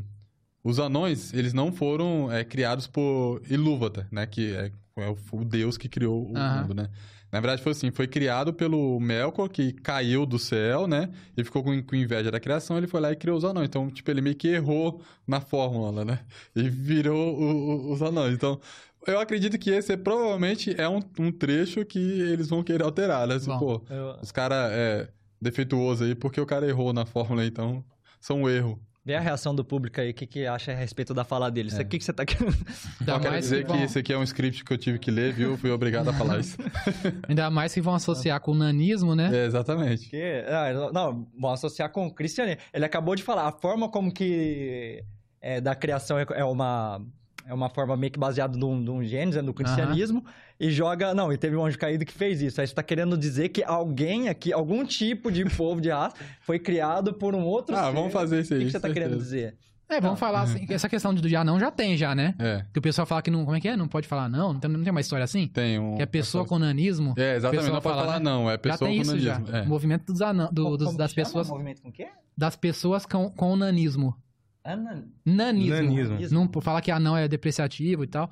os 0.64 0.80
anões, 0.80 1.34
eles 1.34 1.54
não 1.54 1.72
foram 1.72 2.32
é, 2.32 2.44
criados 2.44 2.88
por 2.88 3.42
Ilúvatar, 3.50 4.08
né? 4.12 4.26
Que 4.26 4.54
é 4.56 4.72
é 4.96 5.10
o, 5.10 5.18
o 5.32 5.46
Deus 5.46 5.78
que 5.78 5.90
criou 5.90 6.32
o 6.32 6.38
Aham. 6.38 6.62
mundo, 6.62 6.74
né? 6.76 6.90
Na 7.34 7.40
verdade, 7.40 7.64
foi 7.64 7.72
assim, 7.72 7.90
foi 7.90 8.06
criado 8.08 8.54
pelo 8.54 9.00
Melkor, 9.00 9.50
que 9.50 9.74
caiu 9.74 10.24
do 10.24 10.38
céu, 10.38 10.86
né? 10.86 11.10
E 11.36 11.44
ficou 11.44 11.64
com, 11.64 11.82
com 11.82 11.96
inveja 11.96 12.30
da 12.30 12.40
criação, 12.40 12.78
ele 12.78 12.86
foi 12.86 13.02
lá 13.02 13.12
e 13.12 13.16
criou 13.16 13.36
os 13.36 13.44
anões. 13.44 13.66
Então, 13.68 13.90
tipo, 13.90 14.12
ele 14.12 14.22
meio 14.22 14.36
que 14.36 14.50
errou 14.50 15.02
na 15.28 15.42
fórmula, 15.42 16.06
né? 16.06 16.20
E 16.56 16.70
virou 16.70 17.36
o- 17.36 17.90
o- 17.90 17.92
os 17.92 18.04
anões. 18.04 18.36
Então, 18.36 18.60
eu 19.08 19.20
acredito 19.20 19.58
que 19.58 19.72
esse 19.72 19.92
é, 19.94 19.98
provavelmente 19.98 20.80
é 20.80 20.88
um, 20.88 21.00
um 21.20 21.32
trecho 21.32 21.84
que 21.84 21.98
eles 21.98 22.50
vão 22.50 22.62
querer 22.64 22.84
alterar, 22.84 23.28
né? 23.28 23.40
Se, 23.40 23.48
Bom. 23.48 23.58
pô, 23.58 23.82
Eu- 23.90 24.16
os 24.22 24.32
caras 24.32 24.72
é 24.72 25.10
defeituoso 25.42 26.04
aí, 26.04 26.14
porque 26.14 26.40
o 26.40 26.46
cara 26.46 26.68
errou 26.68 26.94
na 26.94 27.04
fórmula, 27.04 27.44
então, 27.44 27.84
são 28.22 28.44
um 28.44 28.50
erro. 28.50 28.80
Vê 29.06 29.16
a 29.16 29.20
reação 29.20 29.54
do 29.54 29.66
público 29.66 30.00
aí, 30.00 30.12
o 30.12 30.14
que, 30.14 30.26
que 30.26 30.46
acha 30.46 30.72
a 30.72 30.76
respeito 30.76 31.14
da 31.14 31.26
fala 31.26 31.52
deles. 31.52 31.78
O 31.78 31.84
que, 31.84 32.00
que 32.00 32.06
você 32.06 32.14
tá 32.14 32.26
querendo? 32.26 32.56
Ainda 33.02 33.14
Só 33.14 33.20
quero 33.20 33.32
mais, 33.32 33.44
dizer 33.44 33.58
que 33.58 33.64
que 33.64 33.74
vão, 33.74 33.84
esse 33.84 34.00
aqui 34.00 34.14
é 34.14 34.18
um 34.18 34.24
script 34.24 34.64
que 34.64 34.74
eu 34.74 34.78
tive 34.78 34.98
que 34.98 35.12
ler, 35.12 35.34
viu? 35.34 35.58
Fui 35.58 35.70
obrigado 35.72 36.08
a 36.08 36.14
falar 36.14 36.40
isso. 36.40 36.58
ainda 37.28 37.50
mais 37.50 37.74
que 37.74 37.82
vão 37.82 37.96
associar 37.96 38.40
com 38.40 38.52
o 38.52 38.56
nanismo, 38.56 39.14
né? 39.14 39.30
É, 39.34 39.46
exatamente. 39.46 40.10
Que, 40.10 40.46
ah, 40.48 40.92
não, 40.94 41.28
vão 41.38 41.52
associar 41.52 41.90
com 41.90 42.08
o 42.08 42.14
cristianismo. 42.14 42.62
Ele 42.74 42.86
acabou 42.86 43.14
de 43.14 43.24
falar, 43.24 43.50
a 43.50 43.52
forma 43.52 43.90
como 43.90 44.10
que 44.10 45.04
é, 45.42 45.60
da 45.60 45.76
criação 45.76 46.18
é, 46.18 46.26
é 46.36 46.46
uma 46.46 47.02
é 47.46 47.54
uma 47.54 47.70
forma 47.70 47.98
meio 47.98 48.12
que 48.12 48.20
baseada 48.20 48.58
num, 48.58 48.76
num 48.76 49.04
Gênesis, 49.04 49.36
né, 49.36 49.42
no 49.42 49.54
cristianismo, 49.54 50.24
e 50.68 50.72
joga... 50.72 51.14
Não, 51.14 51.32
e 51.32 51.38
teve 51.38 51.56
um 51.56 51.66
anjo 51.66 51.78
caído 51.78 52.06
que 52.06 52.14
fez 52.14 52.42
isso. 52.42 52.60
Aí 52.62 52.68
você 52.68 52.74
tá 52.74 52.84
querendo 52.84 53.18
dizer 53.18 53.50
que 53.50 53.64
alguém 53.64 54.30
aqui, 54.30 54.52
algum 54.54 54.86
tipo 54.86 55.32
de 55.32 55.44
povo 55.56 55.82
de 55.82 55.90
raça, 55.90 56.16
foi 56.42 56.60
criado 56.60 57.14
por 57.14 57.36
um 57.36 57.44
outro 57.44 57.76
Ah, 57.76 57.86
ser. 57.88 57.92
vamos 57.94 58.14
fazer 58.14 58.42
isso 58.42 58.54
O 58.54 58.56
aí. 58.56 58.60
que, 58.62 58.66
que 58.68 58.72
você 58.72 58.80
tá 58.80 58.90
querendo 58.92 59.18
dizer? 59.18 59.56
É, 59.90 60.00
vamos 60.02 60.18
falar 60.20 60.42
assim, 60.42 60.66
que 60.66 60.74
essa 60.74 60.90
questão 60.90 61.14
do 61.14 61.28
já 61.28 61.44
não 61.44 61.60
já 61.60 61.70
tem 61.70 61.96
já, 61.96 62.16
né? 62.16 62.34
É, 62.40 62.66
Que 62.74 62.80
o 62.80 62.82
pessoal 62.82 63.06
fala 63.06 63.22
que 63.22 63.30
não, 63.30 63.44
como 63.46 63.56
é 63.56 63.60
que 63.60 63.68
é? 63.68 63.76
Não 63.78 63.88
pode 63.88 64.08
falar 64.08 64.28
não, 64.28 64.54
não 64.54 64.60
tem, 64.60 64.72
não 64.72 64.82
tem 64.82 64.90
uma 64.90 65.02
história 65.02 65.24
assim? 65.24 65.46
tem 65.48 65.78
um... 65.78 65.96
Que 65.98 66.02
é 66.02 66.06
pessoa 66.08 66.46
com 66.46 66.58
nanismo. 66.58 67.14
É, 67.16 67.36
exatamente. 67.36 67.66
Não 67.66 67.74
pode 67.74 67.84
fala, 67.84 68.02
falar 68.08 68.20
né? 68.20 68.26
não, 68.26 68.50
é 68.50 68.54
Já 68.54 68.58
pessoa 68.58 68.90
tem 68.90 68.98
com 68.98 69.02
isso 69.04 69.20
já. 69.20 69.34
nanismo. 69.34 69.56
É. 69.56 69.62
O 69.62 69.68
movimento 69.68 70.06
dos 70.12 70.22
anã, 70.22 70.50
do- 70.52 70.64
Como- 70.64 70.78
dos- 70.78 70.86
como 70.88 70.98
das 70.98 71.14
pessoas 71.14 71.48
Movimento 71.50 71.82
com 71.84 71.90
o 71.90 71.92
quê? 71.92 72.08
das 72.36 72.56
pessoas 72.56 73.06
com, 73.06 73.30
com 73.30 73.56
nanismo. 73.56 74.16
Ana... 74.64 75.04
Nanismo. 75.26 75.76
Nanismo. 75.76 76.18
Não 76.32 76.62
fala 76.62 76.82
que 76.82 76.90
anão 76.90 77.16
é 77.16 77.28
depreciativo 77.28 78.04
e 78.04 78.08
tal. 78.08 78.32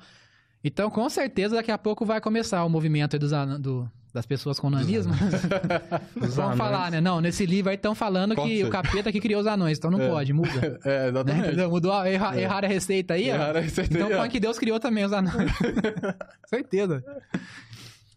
Então, 0.64 0.90
com 0.90 1.08
certeza, 1.08 1.56
daqui 1.56 1.70
a 1.70 1.78
pouco 1.78 2.04
vai 2.06 2.20
começar 2.20 2.64
o 2.64 2.68
movimento 2.68 3.18
dos 3.18 3.32
do- 3.60 3.88
das 4.14 4.26
pessoas 4.26 4.60
com 4.60 4.68
nanismo. 4.68 5.12
Anões. 5.14 6.34
falar, 6.58 6.90
né? 6.90 7.00
Não, 7.00 7.20
nesse 7.20 7.46
livro 7.46 7.70
aí 7.70 7.76
estão 7.76 7.94
falando 7.94 8.36
que 8.36 8.62
o 8.62 8.68
capeta 8.68 9.10
que 9.10 9.18
criou 9.20 9.40
os 9.40 9.46
anões, 9.46 9.78
então 9.78 9.90
não 9.90 9.98
pode, 9.98 10.32
muda. 10.34 10.78
É, 10.84 11.04
Né? 11.04 11.08
exatamente. 11.08 11.46
Entendeu? 11.46 11.70
Mudou, 11.70 11.92
a- 11.92 12.06
erra, 12.08 12.38
erraram 12.40 12.68
a 12.68 12.70
receita 12.70 13.14
aí, 13.14 13.30
ó. 13.30 13.34
Erraram 13.34 13.58
a 13.58 13.62
receita 13.62 13.94
Então 13.94 14.10
põe 14.10 14.28
que 14.28 14.38
Deus 14.38 14.58
criou 14.58 14.78
também 14.78 15.04
os 15.04 15.12
anões. 15.12 15.34
Certeza. 16.46 17.02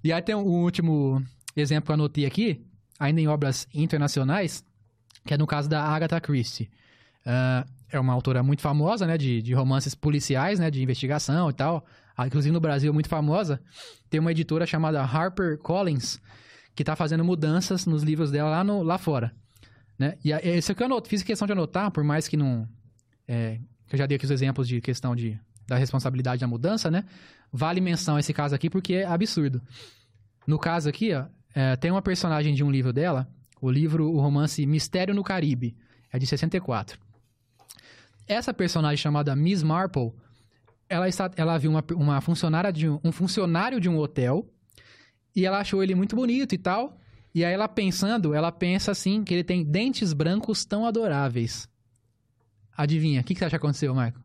E 0.04 0.12
aí 0.14 0.22
tem 0.22 0.36
um 0.36 0.44
último 0.44 1.24
exemplo 1.56 1.86
que 1.86 1.92
eu 1.92 1.96
anotei 1.96 2.26
aqui, 2.26 2.62
ainda 3.00 3.22
em 3.22 3.28
obras 3.28 3.68
internacionais, 3.74 4.64
que 5.26 5.34
é 5.34 5.38
no 5.38 5.48
caso 5.48 5.70
da 5.70 5.82
Agatha 5.82 6.20
Christie. 6.20 6.70
Ah, 7.26 7.66
é 7.90 8.00
uma 8.00 8.14
autora 8.14 8.44
muito 8.44 8.62
famosa, 8.62 9.08
né, 9.08 9.18
de, 9.18 9.42
de 9.42 9.54
romances 9.54 9.96
policiais, 9.96 10.60
né, 10.60 10.70
de 10.70 10.84
investigação 10.84 11.50
e 11.50 11.54
tal. 11.54 11.86
Ah, 12.18 12.28
Inclusive 12.28 12.54
no 12.54 12.60
Brasil, 12.60 12.94
muito 12.94 13.10
famosa. 13.10 13.62
Tem 14.10 14.20
uma 14.20 14.32
editora 14.32 14.66
chamada 14.66 15.02
Harper 15.02 15.58
Collins, 15.58 16.20
que 16.74 16.84
tá 16.84 16.96
fazendo 16.96 17.24
mudanças 17.24 17.86
nos 17.86 18.04
livros 18.04 18.32
dela 18.32 18.50
lá, 18.50 18.64
no, 18.64 18.82
lá 18.84 18.98
fora. 18.98 19.34
Né? 19.98 20.18
E 20.24 20.32
a- 20.34 20.40
esse 20.44 20.72
aqui 20.72 20.82
eu 20.82 20.86
anoto, 20.88 21.10
fiz 21.10 21.24
questão 21.24 21.46
de 21.46 21.54
anotar, 21.54 21.92
por 21.92 22.04
mais 22.04 22.28
que 22.28 22.36
não... 22.38 22.68
é, 23.28 23.60
que 23.88 23.96
eu 23.96 23.98
já 23.98 24.06
dei 24.06 24.16
aqui 24.18 24.26
os 24.26 24.32
exemplos 24.32 24.68
de 24.68 24.82
questão 24.82 25.16
de, 25.16 25.40
da 25.68 25.78
responsabilidade 25.78 26.42
da 26.42 26.48
mudança, 26.48 26.90
né? 26.92 27.06
Vale 27.52 27.80
menção 27.80 28.18
esse 28.20 28.34
caso 28.34 28.54
aqui 28.56 28.70
porque 28.70 28.96
é 28.96 29.06
absurdo. 29.06 29.62
No 30.46 30.60
caso 30.60 30.90
aqui, 30.90 31.14
ó, 31.14 31.26
é, 31.54 31.76
tem 31.78 31.92
uma 31.92 32.02
personagem 32.02 32.54
de 32.54 32.64
um 32.64 32.70
livro 32.72 32.92
dela, 32.92 33.28
o 33.62 33.72
livro, 33.72 34.10
o 34.12 34.20
romance 34.20 34.66
Mistério 34.66 35.14
no 35.16 35.24
Caribe, 35.24 35.76
é 36.12 36.20
de 36.20 36.28
64. 36.28 37.00
Essa 38.28 38.54
personagem 38.54 38.98
chamada 38.98 39.36
Miss 39.36 39.64
Marple, 39.64 40.12
ela, 40.90 41.08
está, 41.08 41.32
ela 41.36 41.58
viu 41.58 41.72
uma, 41.72 41.84
uma 41.94 42.22
funcionária 42.22 42.72
de 42.72 42.88
um, 42.90 43.00
um 43.04 43.12
funcionário 43.12 43.80
de 43.80 43.90
um 43.90 43.98
hotel 43.98 44.48
e 45.36 45.46
ela 45.46 45.60
achou 45.60 45.84
ele 45.84 45.96
muito 45.96 46.16
bonito 46.16 46.54
e 46.54 46.58
tal. 46.58 46.98
E 47.34 47.44
aí 47.44 47.54
ela 47.54 47.68
pensando, 47.68 48.34
ela 48.34 48.52
pensa 48.52 48.92
assim 48.92 49.24
que 49.24 49.34
ele 49.34 49.44
tem 49.44 49.64
dentes 49.64 50.14
brancos 50.14 50.64
tão 50.64 50.86
adoráveis. 50.86 51.68
Adivinha, 52.78 53.22
o 53.22 53.24
que, 53.24 53.34
que 53.34 53.40
você 53.40 53.46
acha 53.46 53.52
que 53.52 53.56
aconteceu, 53.58 53.94
Marco? 53.94 54.20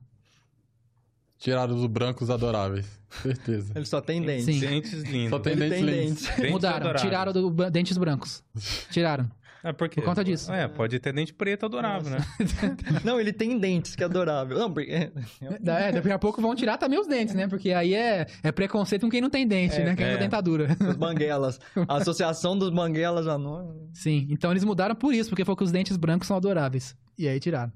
Tiraram 1.39 1.75
os 1.75 1.87
brancos 1.87 2.29
adoráveis. 2.31 2.87
Certeza. 3.09 3.73
Ele 3.75 3.87
só 3.87 4.01
tem 4.01 4.21
dentes. 4.21 4.45
Sim. 4.45 4.61
Dentes 4.61 5.03
lindos. 5.05 5.31
Só 5.31 5.39
tem 5.39 5.53
Ele 5.55 5.61
dentes 5.69 5.79
tem 5.79 5.85
lindos. 5.87 6.23
dentes. 6.23 6.37
Dentes 6.37 6.51
Mudaram, 6.53 6.77
adoráveis. 6.77 7.03
tiraram 7.03 7.33
do, 7.33 7.71
dentes 7.71 7.97
brancos. 7.99 8.45
Tiraram. 8.91 9.31
É 9.63 9.73
porque, 9.73 10.01
Por 10.01 10.07
conta 10.07 10.25
disso. 10.25 10.51
É, 10.53 10.67
pode 10.67 10.99
ter 10.99 11.13
dente 11.13 11.35
preto 11.35 11.67
adorável, 11.67 12.11
né? 12.11 12.19
Não, 13.05 13.21
ele 13.21 13.33
tem 13.33 13.59
dentes, 13.59 13.95
que 13.95 14.03
é 14.03 14.07
adorável. 14.07 14.59
Não, 14.59 14.73
porque... 14.73 14.91
É, 14.91 15.93
daqui 15.93 16.11
a 16.11 16.19
pouco 16.19 16.41
vão 16.41 16.55
tirar 16.55 16.79
também 16.79 16.99
os 16.99 17.07
dentes, 17.07 17.35
né? 17.35 17.47
Porque 17.47 17.71
aí 17.73 17.95
é, 17.95 18.27
é 18.43 18.51
preconceito 18.53 19.03
com 19.03 19.11
quem 19.11 19.21
não 19.21 19.29
tem 19.29 19.47
dente, 19.47 19.77
É, 19.77 19.85
né? 19.85 19.95
Quem 19.97 20.07
é. 20.07 20.11
usa 20.11 20.19
dentadura. 20.19 20.69
Os 20.89 20.97
banguelas. 20.97 21.61
A 21.87 21.97
associação 21.97 22.57
dos 22.57 22.71
banguelas 22.71 23.27
já 23.27 23.37
não... 23.37 23.89
Sim, 23.93 24.27
então 24.31 24.51
eles 24.51 24.65
mudaram 24.65 24.95
por 24.95 25.13
isso, 25.15 25.29
porque 25.29 25.45
foi 25.45 25.55
que 25.57 25.65
os 25.65 25.71
dentes 25.73 25.97
brancos 25.97 26.27
são 26.27 26.37
adoráveis. 26.39 26.97
E 27.19 27.29
aí 27.29 27.39
tiraram. 27.39 27.73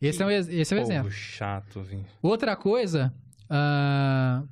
Esse 0.00 0.20
é, 0.22 0.26
um, 0.26 0.30
ex- 0.30 0.48
esse 0.48 0.74
é 0.74 0.76
o 0.76 0.80
Povo 0.80 0.92
exemplo. 0.92 1.10
chato, 1.12 1.82
viu? 1.82 2.04
Outra 2.20 2.56
coisa, 2.56 3.14
ah, 3.48 4.42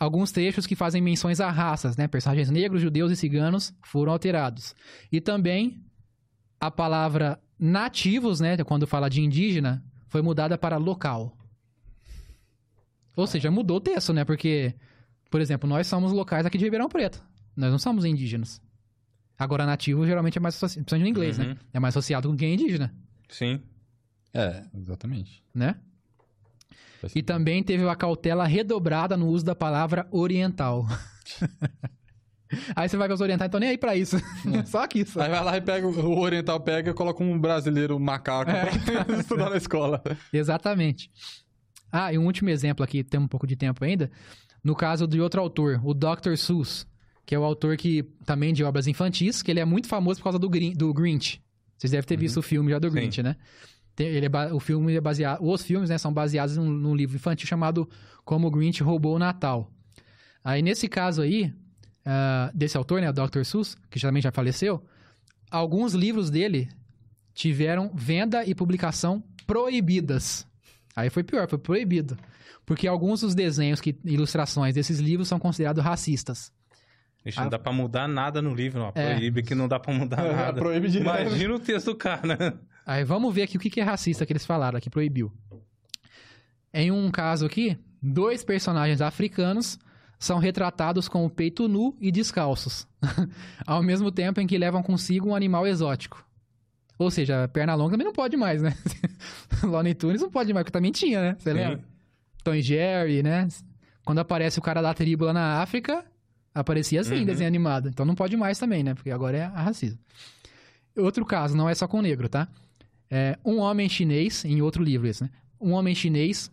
alguns 0.00 0.32
trechos 0.32 0.66
que 0.66 0.74
fazem 0.74 1.00
menções 1.02 1.38
a 1.40 1.50
raças, 1.50 1.96
né? 1.96 2.08
Personagens 2.08 2.50
negros, 2.50 2.80
judeus 2.80 3.12
e 3.12 3.16
ciganos 3.16 3.72
foram 3.84 4.10
alterados. 4.12 4.74
E 5.12 5.20
também 5.20 5.84
a 6.58 6.70
palavra 6.70 7.38
nativos, 7.58 8.40
né? 8.40 8.56
Quando 8.64 8.86
fala 8.86 9.10
de 9.10 9.20
indígena, 9.20 9.84
foi 10.08 10.22
mudada 10.22 10.56
para 10.56 10.78
local. 10.78 11.36
Ou 13.14 13.26
seja, 13.26 13.50
mudou 13.50 13.76
o 13.76 13.80
texto, 13.80 14.12
né? 14.12 14.24
Porque, 14.24 14.74
por 15.30 15.40
exemplo, 15.40 15.68
nós 15.68 15.86
somos 15.86 16.12
locais 16.12 16.46
aqui 16.46 16.56
de 16.56 16.64
Ribeirão 16.64 16.88
Preto. 16.88 17.22
Nós 17.54 17.70
não 17.70 17.78
somos 17.78 18.04
indígenas. 18.04 18.62
Agora, 19.38 19.66
nativo 19.66 20.06
geralmente 20.06 20.38
é 20.38 20.40
mais 20.40 20.54
associado, 20.56 20.84
principalmente 20.84 21.04
no 21.04 21.10
inglês, 21.10 21.38
Uhum. 21.38 21.44
né? 21.46 21.56
É 21.74 21.80
mais 21.80 21.92
associado 21.94 22.28
com 22.28 22.36
quem 22.36 22.50
é 22.50 22.54
indígena, 22.54 22.94
Sim. 23.28 23.60
É, 24.32 24.64
exatamente. 24.74 25.42
né? 25.54 25.76
Faz 27.00 27.12
E 27.12 27.14
sentido. 27.14 27.26
também 27.26 27.62
teve 27.62 27.88
a 27.88 27.96
cautela 27.96 28.46
redobrada 28.46 29.16
no 29.16 29.28
uso 29.28 29.44
da 29.44 29.54
palavra 29.54 30.06
oriental. 30.10 30.86
aí 32.74 32.88
você 32.88 32.96
vai 32.96 33.06
ver 33.08 33.14
os 33.14 33.20
orientais, 33.20 33.48
então 33.48 33.60
nem 33.60 33.70
aí 33.70 33.78
pra 33.78 33.94
isso. 33.96 34.16
Só 34.66 34.82
aqui, 34.84 35.04
só. 35.04 35.20
Aí 35.22 35.30
vai 35.30 35.44
lá 35.44 35.56
e 35.56 35.60
pega, 35.60 35.86
o 35.86 36.18
oriental 36.18 36.60
pega 36.60 36.90
e 36.90 36.94
coloca 36.94 37.22
um 37.22 37.38
brasileiro 37.38 37.98
macaco 37.98 38.50
É. 38.50 38.66
pra 39.04 39.16
estudar 39.18 39.50
na 39.50 39.56
escola. 39.56 40.02
Exatamente. 40.32 41.10
Ah, 41.92 42.12
e 42.12 42.18
um 42.18 42.26
último 42.26 42.50
exemplo 42.50 42.84
aqui, 42.84 43.02
tem 43.02 43.18
um 43.20 43.26
pouco 43.28 43.46
de 43.46 43.56
tempo 43.56 43.84
ainda. 43.84 44.10
No 44.62 44.74
caso 44.76 45.06
de 45.06 45.20
outro 45.20 45.40
autor, 45.40 45.80
o 45.84 45.94
Dr. 45.94 46.36
Seuss, 46.36 46.86
que 47.24 47.34
é 47.34 47.38
o 47.38 47.44
autor 47.44 47.76
que 47.76 48.02
também 48.26 48.52
de 48.52 48.62
obras 48.62 48.86
infantis, 48.86 49.42
que 49.42 49.50
ele 49.50 49.60
é 49.60 49.64
muito 49.64 49.88
famoso 49.88 50.20
por 50.20 50.24
causa 50.24 50.38
do, 50.38 50.48
Grin- 50.48 50.72
do 50.74 50.92
Grinch. 50.92 51.40
Vocês 51.78 51.92
devem 51.92 52.06
ter 52.06 52.16
visto 52.18 52.36
o 52.38 52.42
filme 52.42 52.70
já 52.70 52.78
do 52.78 52.88
Sim. 52.88 52.94
Grinch, 52.94 53.22
né? 53.22 53.36
Tem- 54.00 54.08
ele 54.08 54.26
é 54.26 54.54
o 54.54 54.58
filme 54.58 54.94
é 54.94 55.00
baseado, 55.00 55.44
os 55.46 55.62
filmes, 55.62 55.90
né, 55.90 55.98
são 55.98 56.10
baseados 56.10 56.56
num, 56.56 56.70
num 56.70 56.94
livro 56.94 57.16
infantil 57.16 57.46
chamado 57.46 57.86
Como 58.24 58.46
o 58.46 58.50
Grinch 58.50 58.82
Roubou 58.82 59.14
o 59.14 59.18
Natal. 59.18 59.70
Aí 60.42 60.62
nesse 60.62 60.88
caso 60.88 61.20
aí, 61.20 61.52
ah, 62.06 62.50
desse 62.54 62.78
autor, 62.78 63.02
né, 63.02 63.10
o 63.10 63.12
Dr. 63.12 63.44
Seuss, 63.44 63.76
que 63.90 64.00
também 64.00 64.22
já 64.22 64.32
faleceu, 64.32 64.82
alguns 65.50 65.92
livros 65.92 66.30
dele 66.30 66.66
tiveram 67.34 67.90
venda 67.94 68.42
e 68.42 68.54
publicação 68.54 69.22
proibidas. 69.46 70.46
Aí 70.96 71.10
foi 71.10 71.22
pior, 71.22 71.46
foi 71.46 71.58
proibido. 71.58 72.16
Porque 72.64 72.88
alguns 72.88 73.20
dos 73.20 73.34
desenhos, 73.34 73.82
que, 73.82 73.94
ilustrações 74.02 74.74
desses 74.74 74.98
livros 74.98 75.28
são 75.28 75.38
considerados 75.38 75.84
racistas. 75.84 76.50
Ixi, 77.22 77.38
não 77.38 77.50
dá 77.50 77.58
pra 77.58 77.70
mudar 77.70 78.08
nada 78.08 78.40
no 78.40 78.54
livro, 78.54 78.80
ó. 78.80 78.92
É. 78.94 79.14
Proíbe 79.14 79.42
que 79.42 79.54
não 79.54 79.68
dá 79.68 79.78
pra 79.78 79.92
mudar 79.92 80.22
nada. 80.32 80.58
Proíbe 80.58 80.88
de 80.88 81.00
Imagina 81.00 81.54
o 81.54 81.58
texto 81.60 81.86
do 81.92 81.96
cara. 81.96 82.58
Aí 82.86 83.04
vamos 83.04 83.34
ver 83.34 83.42
aqui 83.42 83.56
o 83.56 83.60
que 83.60 83.70
que 83.70 83.80
é 83.80 83.84
racista 83.84 84.24
que 84.26 84.32
eles 84.32 84.44
falaram, 84.46 84.80
que 84.80 84.90
proibiu. 84.90 85.32
Em 86.72 86.90
um 86.90 87.10
caso 87.10 87.46
aqui, 87.46 87.78
dois 88.02 88.44
personagens 88.44 89.00
africanos 89.00 89.78
são 90.18 90.38
retratados 90.38 91.08
com 91.08 91.24
o 91.24 91.30
peito 91.30 91.66
nu 91.66 91.96
e 92.00 92.12
descalços, 92.12 92.86
ao 93.66 93.82
mesmo 93.82 94.10
tempo 94.12 94.40
em 94.40 94.46
que 94.46 94.58
levam 94.58 94.82
consigo 94.82 95.28
um 95.30 95.34
animal 95.34 95.66
exótico. 95.66 96.24
Ou 96.98 97.10
seja, 97.10 97.48
perna 97.48 97.74
longa 97.74 97.92
também 97.92 98.04
não 98.06 98.12
pode 98.12 98.36
mais, 98.36 98.60
né? 98.60 98.74
Looney 99.64 99.94
Tunes 99.94 100.20
não 100.20 100.30
pode 100.30 100.52
mais, 100.52 100.64
porque 100.64 100.72
também 100.72 100.92
tinha, 100.92 101.20
né? 101.22 101.36
Você 101.38 101.52
lembra? 101.52 101.80
Tom 102.44 102.54
e 102.54 102.60
Jerry, 102.62 103.22
né? 103.22 103.48
Quando 104.04 104.18
aparece 104.18 104.58
o 104.58 104.62
cara 104.62 104.82
da 104.82 104.92
tribo 104.92 105.24
lá 105.24 105.32
na 105.32 105.62
África, 105.62 106.04
aparecia 106.54 107.00
assim, 107.00 107.20
Uhum. 107.20 107.24
desenho 107.24 107.48
animado. 107.48 107.88
Então 107.88 108.04
não 108.04 108.14
pode 108.14 108.36
mais 108.36 108.58
também, 108.58 108.82
né? 108.82 108.92
Porque 108.94 109.10
agora 109.10 109.36
é 109.38 109.44
racismo. 109.46 109.98
Outro 110.96 111.24
caso, 111.24 111.56
não 111.56 111.68
é 111.70 111.74
só 111.74 111.88
com 111.88 112.02
negro, 112.02 112.28
tá? 112.28 112.48
É, 113.10 113.38
um 113.44 113.58
homem 113.58 113.88
chinês, 113.88 114.44
em 114.44 114.62
outro 114.62 114.82
livro 114.82 115.08
esse, 115.08 115.24
né? 115.24 115.30
Um 115.60 115.72
homem 115.72 115.94
chinês 115.94 116.50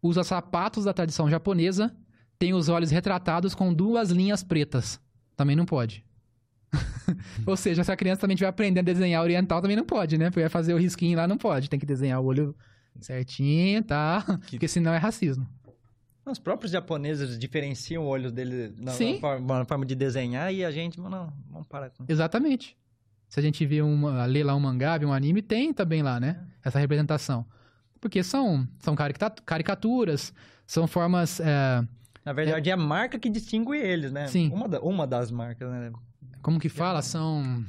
usa 0.00 0.22
sapatos 0.22 0.84
da 0.84 0.92
tradição 0.92 1.28
japonesa 1.28 1.94
tem 2.38 2.54
os 2.54 2.68
olhos 2.68 2.90
retratados 2.90 3.54
com 3.54 3.72
duas 3.72 4.10
linhas 4.10 4.42
pretas. 4.42 5.00
Também 5.34 5.56
não 5.56 5.64
pode. 5.64 6.04
Ou 7.46 7.56
seja, 7.56 7.82
se 7.82 7.90
a 7.90 7.96
criança 7.96 8.20
também 8.20 8.34
estiver 8.34 8.48
aprendendo 8.48 8.90
a 8.90 8.92
desenhar 8.92 9.22
oriental, 9.22 9.60
também 9.60 9.76
não 9.76 9.84
pode, 9.84 10.18
né? 10.18 10.26
Porque 10.26 10.40
vai 10.40 10.48
fazer 10.48 10.74
o 10.74 10.78
risquinho 10.78 11.16
lá, 11.16 11.26
não 11.26 11.38
pode. 11.38 11.70
Tem 11.70 11.78
que 11.78 11.86
desenhar 11.86 12.20
o 12.20 12.24
olho 12.24 12.54
certinho, 13.00 13.82
tá? 13.82 14.22
Porque 14.50 14.68
senão 14.68 14.92
é 14.92 14.98
racismo. 14.98 15.46
Os 16.24 16.40
próprios 16.40 16.72
japoneses 16.72 17.38
diferenciam 17.38 18.04
o 18.04 18.06
olho 18.08 18.32
dele 18.32 18.74
na, 18.76 18.92
na 18.92 19.20
forma, 19.20 19.58
na 19.58 19.64
forma 19.64 19.86
de 19.86 19.94
desenhar 19.94 20.52
e 20.52 20.64
a 20.64 20.72
gente, 20.72 21.00
não, 21.00 21.32
vamos 21.48 21.68
parar 21.68 21.90
com 21.90 22.04
Exatamente. 22.08 22.76
Se 23.36 23.40
a 23.40 23.42
gente 23.42 23.66
vê 23.66 23.82
uma, 23.82 24.24
lê 24.24 24.42
lá 24.42 24.54
um 24.56 24.60
mangá, 24.60 24.96
vê 24.96 25.04
um 25.04 25.12
anime, 25.12 25.42
tem 25.42 25.70
também 25.70 26.02
lá, 26.02 26.18
né? 26.18 26.40
Essa 26.64 26.78
representação. 26.78 27.44
Porque 28.00 28.22
são, 28.22 28.66
são 28.78 28.96
carica- 28.96 29.28
caricaturas, 29.44 30.32
são 30.66 30.86
formas. 30.86 31.38
é, 31.38 31.84
Na 32.24 32.32
verdade, 32.32 32.70
é 32.70 32.72
a 32.72 32.78
marca 32.78 33.18
que 33.18 33.28
distingue 33.28 33.76
eles, 33.76 34.10
né? 34.10 34.26
Sim. 34.26 34.50
Uma, 34.50 34.66
da- 34.66 34.80
uma 34.80 35.06
das 35.06 35.30
marcas, 35.30 35.70
né? 35.70 35.92
como 36.40 36.58
que 36.58 36.70
fala? 36.70 37.02
São. 37.02 37.62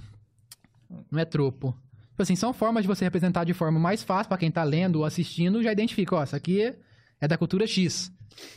Não 1.11 1.19
é 1.19 1.25
tropo. 1.25 1.75
Tipo 2.11 2.23
assim, 2.23 2.37
são 2.37 2.53
formas 2.53 2.83
de 2.83 2.87
você 2.87 3.03
representar 3.03 3.43
de 3.43 3.53
forma 3.53 3.77
mais 3.77 4.01
fácil 4.03 4.29
pra 4.29 4.37
quem 4.37 4.49
tá 4.49 4.63
lendo 4.63 4.99
ou 4.99 5.03
assistindo, 5.05 5.61
já 5.61 5.73
identifica, 5.73 6.15
ó, 6.15 6.23
isso 6.23 6.33
aqui 6.35 6.73
é 7.19 7.27
da 7.27 7.37
cultura 7.37 7.67
X. 7.67 8.09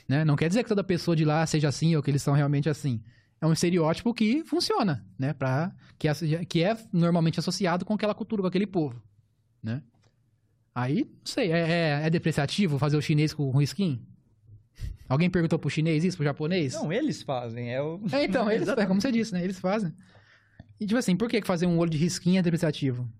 Né? 0.08 0.24
Não 0.24 0.36
quer 0.36 0.46
dizer 0.46 0.62
que 0.62 0.68
toda 0.68 0.84
pessoa 0.84 1.16
de 1.16 1.24
lá 1.24 1.44
seja 1.44 1.66
assim 1.70 1.96
ou 1.96 2.02
que 2.04 2.08
eles 2.12 2.22
são 2.22 2.34
realmente 2.34 2.68
assim. 2.68 3.02
É 3.40 3.46
um 3.46 3.52
estereótipo 3.52 4.12
que 4.12 4.44
funciona, 4.44 5.04
né? 5.18 5.32
Pra, 5.32 5.72
que, 5.98 6.06
é, 6.08 6.14
que 6.44 6.62
é 6.62 6.76
normalmente 6.92 7.38
associado 7.40 7.84
com 7.84 7.94
aquela 7.94 8.14
cultura, 8.14 8.42
com 8.42 8.48
aquele 8.48 8.66
povo, 8.66 9.02
né? 9.62 9.82
Aí, 10.74 11.04
não 11.04 11.26
sei, 11.26 11.50
é, 11.50 11.58
é, 11.58 12.06
é 12.06 12.10
depreciativo 12.10 12.78
fazer 12.78 12.96
o 12.96 13.02
chinês 13.02 13.32
com 13.34 13.50
com 13.50 13.62
skin? 13.62 14.00
Alguém 15.08 15.28
perguntou 15.28 15.58
pro 15.58 15.68
chinês 15.68 16.04
isso, 16.04 16.16
pro 16.16 16.24
japonês? 16.24 16.74
Não, 16.74 16.92
eles 16.92 17.22
fazem. 17.22 17.72
É 17.74 17.82
o... 17.82 18.00
É, 18.12 18.24
então, 18.24 18.48
eles, 18.52 18.68
é 18.68 18.86
como 18.86 19.00
você 19.00 19.10
disse, 19.10 19.32
né? 19.32 19.42
Eles 19.42 19.58
fazem. 19.58 19.92
E, 20.78 20.86
tipo 20.86 20.98
assim, 20.98 21.16
por 21.16 21.28
que 21.28 21.42
fazer 21.42 21.66
um 21.66 21.78
olho 21.78 21.90
de 21.90 21.98
risquinho 21.98 22.38
é 22.38 22.42
depreciativo? 22.42 23.10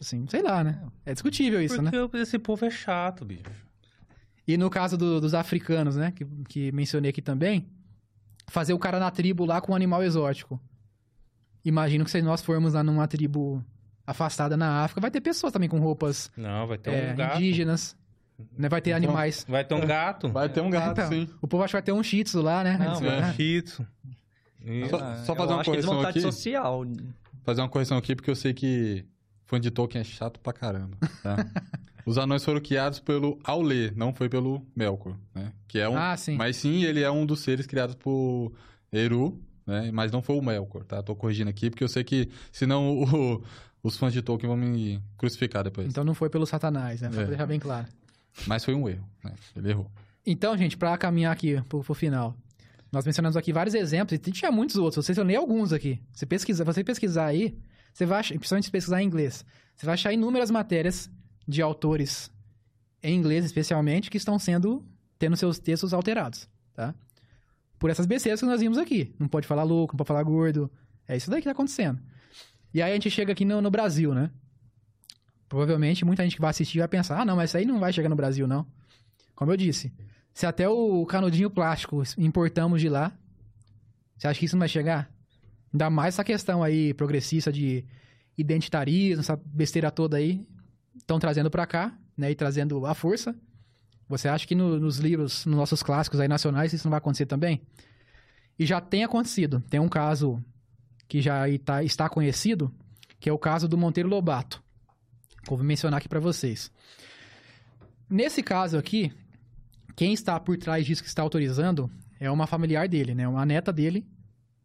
Assim, 0.00 0.26
sei 0.28 0.42
lá, 0.42 0.64
né? 0.64 0.82
É 1.06 1.12
discutível 1.12 1.62
isso, 1.62 1.80
né? 1.80 1.90
Porque 1.90 2.16
esse 2.16 2.38
povo 2.38 2.64
é 2.64 2.70
chato, 2.70 3.24
bicho. 3.24 3.42
E 4.48 4.56
no 4.56 4.68
caso 4.68 4.96
do- 4.96 5.20
dos 5.20 5.32
africanos, 5.34 5.94
né? 5.96 6.10
Que, 6.10 6.24
que 6.48 6.72
mencionei 6.72 7.10
aqui 7.10 7.22
também, 7.22 7.68
fazer 8.50 8.72
o 8.74 8.78
cara 8.78 8.98
na 8.98 9.10
tribo 9.10 9.44
lá 9.44 9.60
com 9.60 9.72
um 9.72 9.74
animal 9.74 10.02
exótico. 10.02 10.60
Imagino 11.64 12.04
que 12.04 12.10
se 12.10 12.20
nós 12.22 12.42
formos 12.42 12.74
lá 12.74 12.82
numa 12.82 13.06
tribo 13.06 13.64
afastada 14.06 14.56
na 14.56 14.82
África, 14.84 15.00
vai 15.00 15.10
ter 15.10 15.20
pessoas 15.20 15.52
também 15.52 15.68
com 15.68 15.78
roupas 15.78 16.30
Não, 16.36 16.66
vai 16.66 16.78
ter 16.78 16.90
é, 16.90 17.12
um 17.12 17.16
gato. 17.16 17.36
indígenas. 17.36 17.96
Né? 18.56 18.68
Vai 18.68 18.80
ter 18.80 18.90
Então, 18.90 18.96
animais. 18.96 19.44
Vai 19.48 19.64
ter 19.64 19.74
um 19.74 19.86
gato. 19.86 20.28
Vai 20.30 20.48
ter 20.48 20.60
um 20.62 20.70
gato, 20.70 20.92
Então, 20.92 21.08
sim. 21.08 21.28
O 21.42 21.46
povo 21.46 21.62
acha 21.62 21.70
que 21.72 21.76
vai 21.76 21.82
ter 21.82 21.92
um 21.92 22.02
shih 22.02 22.24
tzu 22.24 22.40
lá, 22.40 22.64
né? 22.64 22.78
Não, 22.78 23.04
é. 23.06 23.26
Um 23.26 23.32
shih 23.34 23.62
tzu. 23.62 23.86
Isso. 24.64 24.90
Só- 24.90 25.16
só 25.24 25.34
fazer 25.36 25.52
uma 25.52 25.60
acho 25.60 25.70
que 25.70 25.76
eles 25.76 25.84
vão 25.84 25.94
correção 25.96 26.10
aqui. 26.10 26.20
social. 26.20 26.82
Fazer 27.44 27.60
uma 27.60 27.68
correção 27.68 27.98
aqui, 27.98 28.16
porque 28.16 28.30
eu 28.30 28.34
sei 28.36 28.54
que 28.54 29.04
fã 29.44 29.60
de 29.60 29.70
Tolkien 29.70 30.00
é 30.00 30.04
chato 30.04 30.40
pra 30.40 30.52
caramba. 30.54 30.96
tá? 31.22 31.36
Os 32.10 32.18
anões 32.18 32.44
foram 32.44 32.60
criados 32.60 32.98
pelo 32.98 33.38
Aulê, 33.44 33.92
não 33.92 34.12
foi 34.12 34.28
pelo 34.28 34.66
Melkor, 34.74 35.14
né? 35.34 35.52
Que 35.68 35.78
é 35.78 35.88
um... 35.88 35.96
Ah, 35.96 36.16
sim. 36.16 36.34
Mas 36.36 36.56
sim, 36.56 36.82
ele 36.82 37.02
é 37.02 37.10
um 37.10 37.24
dos 37.24 37.40
seres 37.40 37.66
criados 37.66 37.94
por 37.94 38.52
Eru, 38.90 39.40
né? 39.66 39.90
Mas 39.92 40.10
não 40.10 40.20
foi 40.20 40.36
o 40.36 40.42
Melkor, 40.42 40.84
tá? 40.84 41.02
Tô 41.02 41.14
corrigindo 41.14 41.50
aqui, 41.50 41.70
porque 41.70 41.84
eu 41.84 41.88
sei 41.88 42.02
que 42.02 42.28
senão 42.50 42.98
o- 43.04 43.42
os 43.82 43.96
fãs 43.96 44.12
de 44.12 44.22
Tolkien 44.22 44.48
vão 44.48 44.56
me 44.56 45.00
crucificar 45.16 45.62
depois. 45.62 45.86
Então 45.86 46.02
não 46.02 46.12
foi 46.14 46.28
pelo 46.28 46.44
satanás, 46.46 47.00
né? 47.00 47.10
Só 47.12 47.18
É. 47.20 47.22
pra 47.22 47.28
deixar 47.30 47.46
bem 47.46 47.60
claro. 47.60 47.86
Mas 48.46 48.64
foi 48.64 48.74
um 48.74 48.88
erro, 48.88 49.08
né? 49.24 49.32
Ele 49.56 49.70
errou. 49.70 49.90
Então, 50.26 50.56
gente, 50.56 50.76
pra 50.76 50.98
caminhar 50.98 51.32
aqui 51.32 51.62
pro, 51.68 51.82
pro 51.84 51.94
final. 51.94 52.34
Nós 52.90 53.04
mencionamos 53.06 53.36
aqui 53.36 53.52
vários 53.52 53.74
exemplos, 53.74 54.14
e 54.14 54.32
tinha 54.32 54.50
muitos 54.50 54.74
outros. 54.76 54.96
Eu 54.96 55.02
selecionei 55.04 55.36
alguns 55.36 55.72
aqui. 55.72 56.00
Você 56.12 56.26
pesquisa, 56.26 56.64
você 56.64 56.82
pesquisar 56.82 57.26
aí, 57.26 57.56
você 57.94 58.04
vai 58.04 58.18
achar, 58.18 58.34
principalmente 58.34 58.64
se 58.64 58.70
pesquisar 58.72 59.00
em 59.00 59.06
inglês, 59.06 59.44
você 59.76 59.86
vai 59.86 59.94
achar 59.94 60.12
inúmeras 60.12 60.50
matérias 60.50 61.08
de 61.50 61.60
autores 61.60 62.30
em 63.02 63.14
inglês, 63.14 63.44
especialmente, 63.44 64.10
que 64.10 64.16
estão 64.16 64.38
sendo 64.38 64.84
tendo 65.18 65.36
seus 65.36 65.58
textos 65.58 65.92
alterados, 65.92 66.48
tá? 66.72 66.94
Por 67.78 67.90
essas 67.90 68.06
besteiras 68.06 68.40
que 68.40 68.46
nós 68.46 68.60
vimos 68.60 68.78
aqui. 68.78 69.14
Não 69.18 69.28
pode 69.28 69.46
falar 69.46 69.62
louco, 69.64 69.92
não 69.92 69.98
pode 69.98 70.08
falar 70.08 70.22
gordo. 70.22 70.70
É 71.06 71.16
isso 71.16 71.30
daí 71.30 71.40
que 71.40 71.44
tá 71.44 71.50
acontecendo. 71.50 72.00
E 72.72 72.80
aí 72.80 72.90
a 72.90 72.94
gente 72.94 73.10
chega 73.10 73.32
aqui 73.32 73.44
no, 73.44 73.60
no 73.60 73.70
Brasil, 73.70 74.14
né? 74.14 74.30
Provavelmente 75.48 76.04
muita 76.04 76.22
gente 76.22 76.36
que 76.36 76.40
vai 76.40 76.50
assistir 76.50 76.78
vai 76.78 76.88
pensar: 76.88 77.20
ah, 77.20 77.24
não, 77.24 77.36
mas 77.36 77.50
isso 77.50 77.56
aí 77.56 77.66
não 77.66 77.78
vai 77.78 77.92
chegar 77.92 78.08
no 78.08 78.16
Brasil, 78.16 78.46
não. 78.46 78.66
Como 79.34 79.50
eu 79.50 79.56
disse, 79.56 79.92
se 80.32 80.46
até 80.46 80.68
o 80.68 81.04
canudinho 81.06 81.50
plástico 81.50 82.02
importamos 82.16 82.80
de 82.80 82.88
lá, 82.88 83.12
você 84.16 84.28
acha 84.28 84.38
que 84.38 84.46
isso 84.46 84.56
não 84.56 84.60
vai 84.60 84.68
chegar? 84.68 85.10
Ainda 85.72 85.90
mais 85.90 86.14
essa 86.14 86.24
questão 86.24 86.62
aí 86.62 86.94
progressista 86.94 87.52
de 87.52 87.84
identitarismo, 88.36 89.20
essa 89.20 89.36
besteira 89.36 89.90
toda 89.90 90.16
aí, 90.16 90.46
estão 90.96 91.18
trazendo 91.18 91.50
pra 91.50 91.66
cá, 91.66 91.96
né, 92.16 92.30
e 92.30 92.34
trazendo 92.34 92.84
a 92.86 92.94
força. 92.94 93.34
Você 94.08 94.28
acha 94.28 94.46
que 94.46 94.54
no- 94.54 94.78
nos 94.80 94.98
livros, 94.98 95.46
nos 95.46 95.56
nossos 95.56 95.82
clássicos 95.82 96.18
aí 96.20 96.28
nacionais, 96.28 96.72
isso 96.72 96.86
não 96.86 96.90
vai 96.90 96.98
acontecer 96.98 97.26
também? 97.26 97.62
E 98.58 98.66
já 98.66 98.80
tem 98.80 99.04
acontecido. 99.04 99.62
Tem 99.70 99.80
um 99.80 99.88
caso 99.88 100.42
que 101.08 101.20
já 101.20 101.42
aí 101.42 101.58
tá- 101.58 101.82
está 101.82 102.08
conhecido, 102.08 102.72
que 103.18 103.28
é 103.28 103.32
o 103.32 103.38
caso 103.38 103.66
do 103.68 103.78
Monteiro 103.78 104.08
Lobato. 104.08 104.62
Vou 105.48 105.58
mencionar 105.58 105.98
aqui 105.98 106.08
pra 106.08 106.20
vocês. 106.20 106.70
Nesse 108.08 108.42
caso 108.42 108.76
aqui, 108.76 109.12
quem 109.96 110.12
está 110.12 110.38
por 110.38 110.56
trás 110.56 110.84
disso 110.84 111.02
que 111.02 111.08
está 111.08 111.22
autorizando 111.22 111.90
é 112.18 112.30
uma 112.30 112.46
familiar 112.46 112.88
dele, 112.88 113.14
né? 113.14 113.26
Uma 113.26 113.46
neta 113.46 113.72
dele 113.72 114.06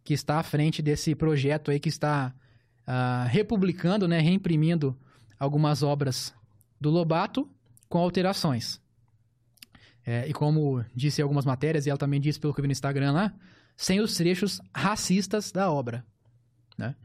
que 0.03 0.13
está 0.13 0.39
à 0.39 0.43
frente 0.43 0.81
desse 0.81 1.15
projeto 1.15 1.71
aí 1.71 1.79
que 1.79 1.89
está 1.89 2.33
ah, 2.87 3.25
republicando, 3.29 4.07
né? 4.07 4.19
Reimprimindo 4.19 4.97
algumas 5.45 5.83
obras 5.83 6.33
do 6.79 6.89
Lobato 6.89 7.49
com 7.87 7.99
alterações. 7.99 8.81
É, 10.05 10.27
e 10.27 10.33
como 10.33 10.83
disse 10.93 11.21
em 11.21 11.23
algumas 11.23 11.45
matérias, 11.45 11.85
e 11.85 11.89
ela 11.89 11.97
também 11.97 12.21
disse 12.21 12.39
pelo 12.39 12.53
que 12.53 12.59
eu 12.59 12.63
vi 12.63 12.67
no 12.67 12.73
Instagram 12.73 13.11
lá, 13.11 13.33
sem 13.75 13.99
os 13.99 14.15
trechos 14.15 14.61
racistas 14.73 15.51
da 15.51 15.71
obra, 15.71 16.05
né? 16.77 16.95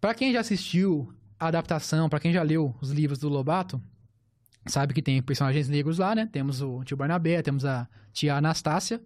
Para 0.00 0.14
quem 0.14 0.32
já 0.32 0.40
assistiu 0.40 1.12
a 1.38 1.48
adaptação, 1.48 2.08
para 2.08 2.20
quem 2.20 2.32
já 2.32 2.42
leu 2.42 2.74
os 2.80 2.90
livros 2.90 3.18
do 3.18 3.28
Lobato, 3.28 3.80
sabe 4.66 4.94
que 4.94 5.02
tem 5.02 5.20
personagens 5.22 5.68
negros 5.68 5.98
lá, 5.98 6.14
né? 6.14 6.26
Temos 6.30 6.62
o 6.62 6.82
tio 6.84 6.96
Barnabé, 6.96 7.42
temos 7.42 7.64
a 7.64 7.86
tia 8.12 8.34
Anastácia. 8.36 9.00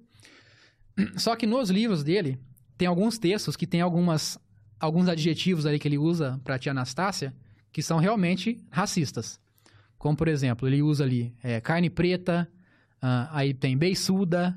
Só 1.17 1.35
que 1.35 1.47
nos 1.47 1.71
livros 1.71 2.05
dele, 2.05 2.39
tem 2.79 2.87
alguns 2.87 3.19
textos 3.19 3.57
que 3.57 3.67
tem 3.67 3.81
algumas, 3.81 4.39
alguns 4.79 5.09
adjetivos 5.09 5.67
ali 5.67 5.81
que 5.81 5.89
ele 5.89 5.99
usa 5.99 6.41
pra 6.45 6.59
tia 6.59 6.71
Anastácia 6.71 7.35
que 7.75 7.83
são 7.83 7.99
realmente 7.99 8.65
racistas. 8.71 9.41
Como, 9.99 10.17
por 10.17 10.29
exemplo, 10.29 10.69
ele 10.69 10.81
usa 10.81 11.03
ali 11.03 11.35
é, 11.43 11.61
carne 11.61 11.91
preta, 11.91 12.49
ah, 13.03 13.29
aí 13.33 13.53
tem 13.53 13.77
beiçuda, 13.77 14.57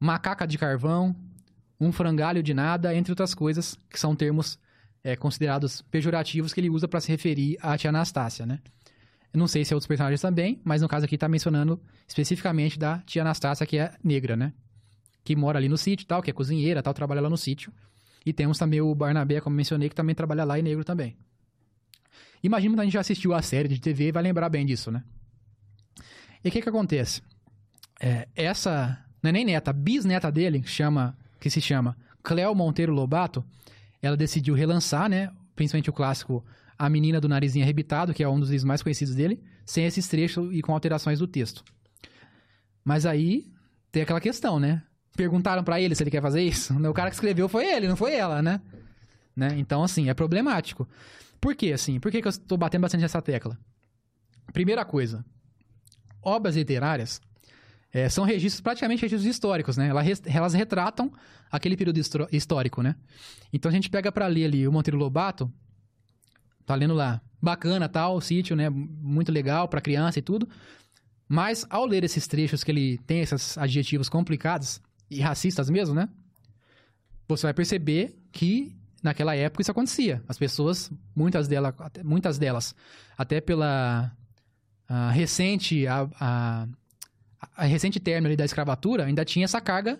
macaca 0.00 0.46
de 0.46 0.56
carvão, 0.56 1.14
um 1.78 1.92
frangalho 1.92 2.42
de 2.42 2.54
nada, 2.54 2.94
entre 2.94 3.12
outras 3.12 3.34
coisas, 3.34 3.76
que 3.90 4.00
são 4.00 4.16
termos 4.16 4.58
é, 5.04 5.14
considerados 5.14 5.82
pejorativos 5.82 6.54
que 6.54 6.60
ele 6.60 6.70
usa 6.70 6.88
pra 6.88 7.02
se 7.02 7.08
referir 7.08 7.58
à 7.60 7.76
tia 7.76 7.90
Anastácia, 7.90 8.46
né? 8.46 8.60
Eu 9.30 9.38
não 9.38 9.46
sei 9.46 9.62
se 9.62 9.74
é 9.74 9.76
outros 9.76 9.86
personagens 9.86 10.22
também, 10.22 10.58
mas 10.64 10.80
no 10.80 10.88
caso 10.88 11.04
aqui 11.04 11.18
tá 11.18 11.28
mencionando 11.28 11.78
especificamente 12.08 12.78
da 12.78 13.00
tia 13.00 13.20
Anastácia, 13.20 13.66
que 13.66 13.76
é 13.76 13.94
negra, 14.02 14.36
né? 14.36 14.54
Que 15.22 15.36
mora 15.36 15.58
ali 15.58 15.68
no 15.68 15.76
sítio 15.76 16.06
tal, 16.06 16.22
que 16.22 16.30
é 16.30 16.32
cozinheira 16.32 16.82
tal, 16.82 16.94
trabalha 16.94 17.20
lá 17.20 17.28
no 17.28 17.36
sítio. 17.36 17.70
E 18.24 18.32
temos 18.32 18.56
também 18.56 18.80
o 18.80 18.94
Barnabé, 18.94 19.38
como 19.42 19.54
mencionei, 19.54 19.90
que 19.90 19.94
também 19.94 20.14
trabalha 20.14 20.44
lá 20.44 20.58
e 20.58 20.62
negro 20.62 20.82
também. 20.82 21.14
Imagino 22.42 22.74
que 22.74 22.80
a 22.80 22.84
gente 22.84 22.92
já 22.92 23.00
assistiu 23.00 23.32
a 23.34 23.42
série 23.42 23.68
de 23.68 23.80
TV 23.80 24.08
e 24.08 24.12
vai 24.12 24.22
lembrar 24.22 24.48
bem 24.48 24.66
disso, 24.66 24.90
né? 24.90 25.02
E 26.44 26.48
o 26.48 26.52
que 26.52 26.60
que 26.60 26.68
acontece? 26.68 27.22
É, 28.00 28.26
essa, 28.34 28.98
não 29.22 29.28
é 29.28 29.32
nem 29.32 29.44
neta, 29.44 29.70
a 29.70 29.74
bisneta 29.74 30.30
dele, 30.30 30.62
chama, 30.64 31.16
que 31.38 31.48
se 31.48 31.60
chama 31.60 31.96
Cleo 32.22 32.54
Monteiro 32.54 32.92
Lobato, 32.92 33.44
ela 34.00 34.16
decidiu 34.16 34.54
relançar, 34.54 35.08
né? 35.08 35.30
Principalmente 35.54 35.90
o 35.90 35.92
clássico 35.92 36.44
A 36.76 36.88
Menina 36.88 37.20
do 37.20 37.28
Narizinho 37.28 37.64
Arrebitado, 37.64 38.12
que 38.12 38.24
é 38.24 38.28
um 38.28 38.40
dos 38.40 38.48
livros 38.48 38.64
mais 38.64 38.82
conhecidos 38.82 39.14
dele, 39.14 39.40
sem 39.64 39.84
esses 39.84 40.08
trechos 40.08 40.52
e 40.52 40.60
com 40.60 40.72
alterações 40.72 41.20
do 41.20 41.28
texto. 41.28 41.62
Mas 42.84 43.06
aí 43.06 43.52
tem 43.92 44.02
aquela 44.02 44.20
questão, 44.20 44.58
né? 44.58 44.82
Perguntaram 45.16 45.62
pra 45.62 45.80
ele 45.80 45.94
se 45.94 46.02
ele 46.02 46.10
quer 46.10 46.22
fazer 46.22 46.42
isso. 46.42 46.74
O 46.74 46.94
cara 46.94 47.10
que 47.10 47.14
escreveu 47.14 47.48
foi 47.48 47.66
ele, 47.66 47.86
não 47.86 47.96
foi 47.96 48.14
ela, 48.14 48.42
né? 48.42 48.60
né? 49.36 49.54
Então, 49.58 49.82
assim, 49.82 50.08
é 50.08 50.14
problemático. 50.14 50.88
Por 51.42 51.56
quê, 51.56 51.72
assim? 51.72 51.98
Por 51.98 52.12
que, 52.12 52.22
que 52.22 52.28
eu 52.28 52.30
estou 52.30 52.56
batendo 52.56 52.82
bastante 52.82 53.00
nessa 53.00 53.20
tecla? 53.20 53.58
Primeira 54.52 54.84
coisa, 54.84 55.24
obras 56.22 56.54
literárias 56.54 57.20
é, 57.92 58.08
são 58.08 58.24
registros, 58.24 58.60
praticamente 58.60 59.02
registros 59.02 59.26
históricos, 59.28 59.76
né? 59.76 59.88
Elas, 59.88 60.22
elas 60.24 60.54
retratam 60.54 61.12
aquele 61.50 61.76
período 61.76 61.98
histórico, 62.30 62.80
né? 62.80 62.94
Então 63.52 63.68
a 63.68 63.72
gente 63.72 63.90
pega 63.90 64.12
pra 64.12 64.28
ler 64.28 64.44
ali 64.44 64.68
o 64.68 64.72
Monteiro 64.72 64.96
Lobato, 64.96 65.52
tá 66.64 66.76
lendo 66.76 66.94
lá, 66.94 67.20
bacana 67.40 67.88
tal, 67.88 68.20
sítio, 68.20 68.54
né? 68.54 68.70
Muito 68.70 69.32
legal 69.32 69.66
pra 69.66 69.80
criança 69.80 70.20
e 70.20 70.22
tudo. 70.22 70.48
Mas 71.26 71.66
ao 71.68 71.84
ler 71.84 72.04
esses 72.04 72.28
trechos 72.28 72.62
que 72.62 72.70
ele 72.70 72.98
tem 72.98 73.18
esses 73.18 73.58
adjetivos 73.58 74.08
complicados 74.08 74.80
e 75.10 75.20
racistas 75.20 75.68
mesmo, 75.68 75.92
né? 75.92 76.08
Você 77.26 77.48
vai 77.48 77.54
perceber 77.54 78.16
que 78.30 78.80
naquela 79.02 79.34
época 79.34 79.62
isso 79.62 79.70
acontecia. 79.70 80.22
As 80.28 80.38
pessoas, 80.38 80.90
muitas 81.14 81.48
delas, 81.48 81.74
muitas 82.04 82.38
delas 82.38 82.74
até 83.16 83.40
pela 83.40 84.12
a 84.88 85.10
recente 85.10 85.86
a, 85.86 86.08
a, 86.20 86.68
a 87.56 87.64
recente 87.64 87.98
término 87.98 88.36
da 88.36 88.44
escravatura 88.44 89.04
ainda 89.04 89.24
tinha 89.24 89.44
essa 89.44 89.60
carga 89.60 89.98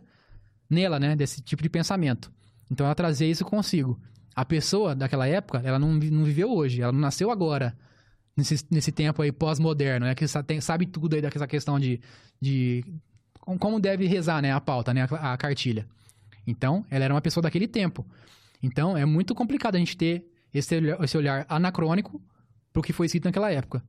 nela, 0.69 0.99
né, 0.99 1.17
desse 1.17 1.41
tipo 1.43 1.63
de 1.63 1.69
pensamento. 1.69 2.33
Então 2.71 2.87
ela 2.87 2.95
trazia 2.95 3.27
isso 3.29 3.45
consigo. 3.45 4.01
A 4.35 4.45
pessoa 4.45 4.95
daquela 4.95 5.27
época, 5.27 5.61
ela 5.63 5.79
não, 5.79 5.93
não 5.93 6.25
viveu 6.25 6.51
hoje, 6.51 6.81
ela 6.81 6.93
não 6.93 7.01
nasceu 7.01 7.31
agora, 7.31 7.77
nesse, 8.37 8.65
nesse 8.71 8.91
tempo 8.91 9.21
aí 9.21 9.31
pós-moderno, 9.31 10.07
né, 10.07 10.15
que 10.15 10.27
sabe, 10.27 10.61
sabe 10.61 10.87
tudo 10.87 11.15
aí 11.15 11.21
dessa 11.21 11.47
questão 11.47 11.79
de, 11.79 12.01
de 12.41 12.85
como 13.41 13.79
deve 13.79 14.07
rezar, 14.07 14.41
né, 14.41 14.53
a 14.53 14.61
pauta, 14.61 14.95
né, 14.95 15.07
a, 15.11 15.33
a 15.33 15.37
cartilha. 15.37 15.87
Então, 16.47 16.85
ela 16.91 17.05
era 17.05 17.15
uma 17.15 17.21
pessoa 17.21 17.43
daquele 17.43 17.69
tempo. 17.69 18.07
Então, 18.63 18.97
é 18.97 19.05
muito 19.05 19.35
complicado 19.35 19.75
a 19.75 19.79
gente 19.79 19.97
ter 19.97 20.25
esse 20.55 20.75
olhar, 20.77 21.03
esse 21.03 21.17
olhar 21.17 21.47
anacrônico 21.49 22.23
para 22.73 22.81
o 22.81 22.83
que 22.83 22.93
foi 22.93 23.07
escrito 23.07 23.25
naquela 23.25 23.51
época. 23.51 23.83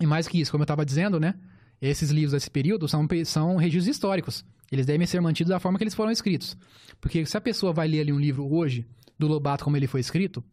E 0.00 0.06
mais 0.06 0.28
que 0.28 0.40
isso, 0.40 0.50
como 0.50 0.62
eu 0.62 0.66
estava 0.66 0.84
dizendo, 0.84 1.18
né? 1.18 1.34
Esses 1.80 2.10
livros 2.10 2.32
desse 2.32 2.50
período 2.50 2.88
são, 2.88 3.06
são 3.24 3.56
registros 3.56 3.88
históricos. 3.96 4.44
Eles 4.70 4.86
devem 4.86 5.06
ser 5.06 5.20
mantidos 5.20 5.50
da 5.50 5.60
forma 5.60 5.78
que 5.78 5.84
eles 5.84 5.94
foram 5.94 6.10
escritos. 6.10 6.56
Porque 7.00 7.24
se 7.24 7.36
a 7.36 7.40
pessoa 7.40 7.72
vai 7.72 7.88
ler 7.88 8.00
ali 8.00 8.12
um 8.12 8.18
livro 8.18 8.46
hoje, 8.52 8.86
do 9.18 9.26
Lobato 9.26 9.64
como 9.64 9.76
ele 9.76 9.86
foi 9.86 10.00
escrito, 10.00 10.44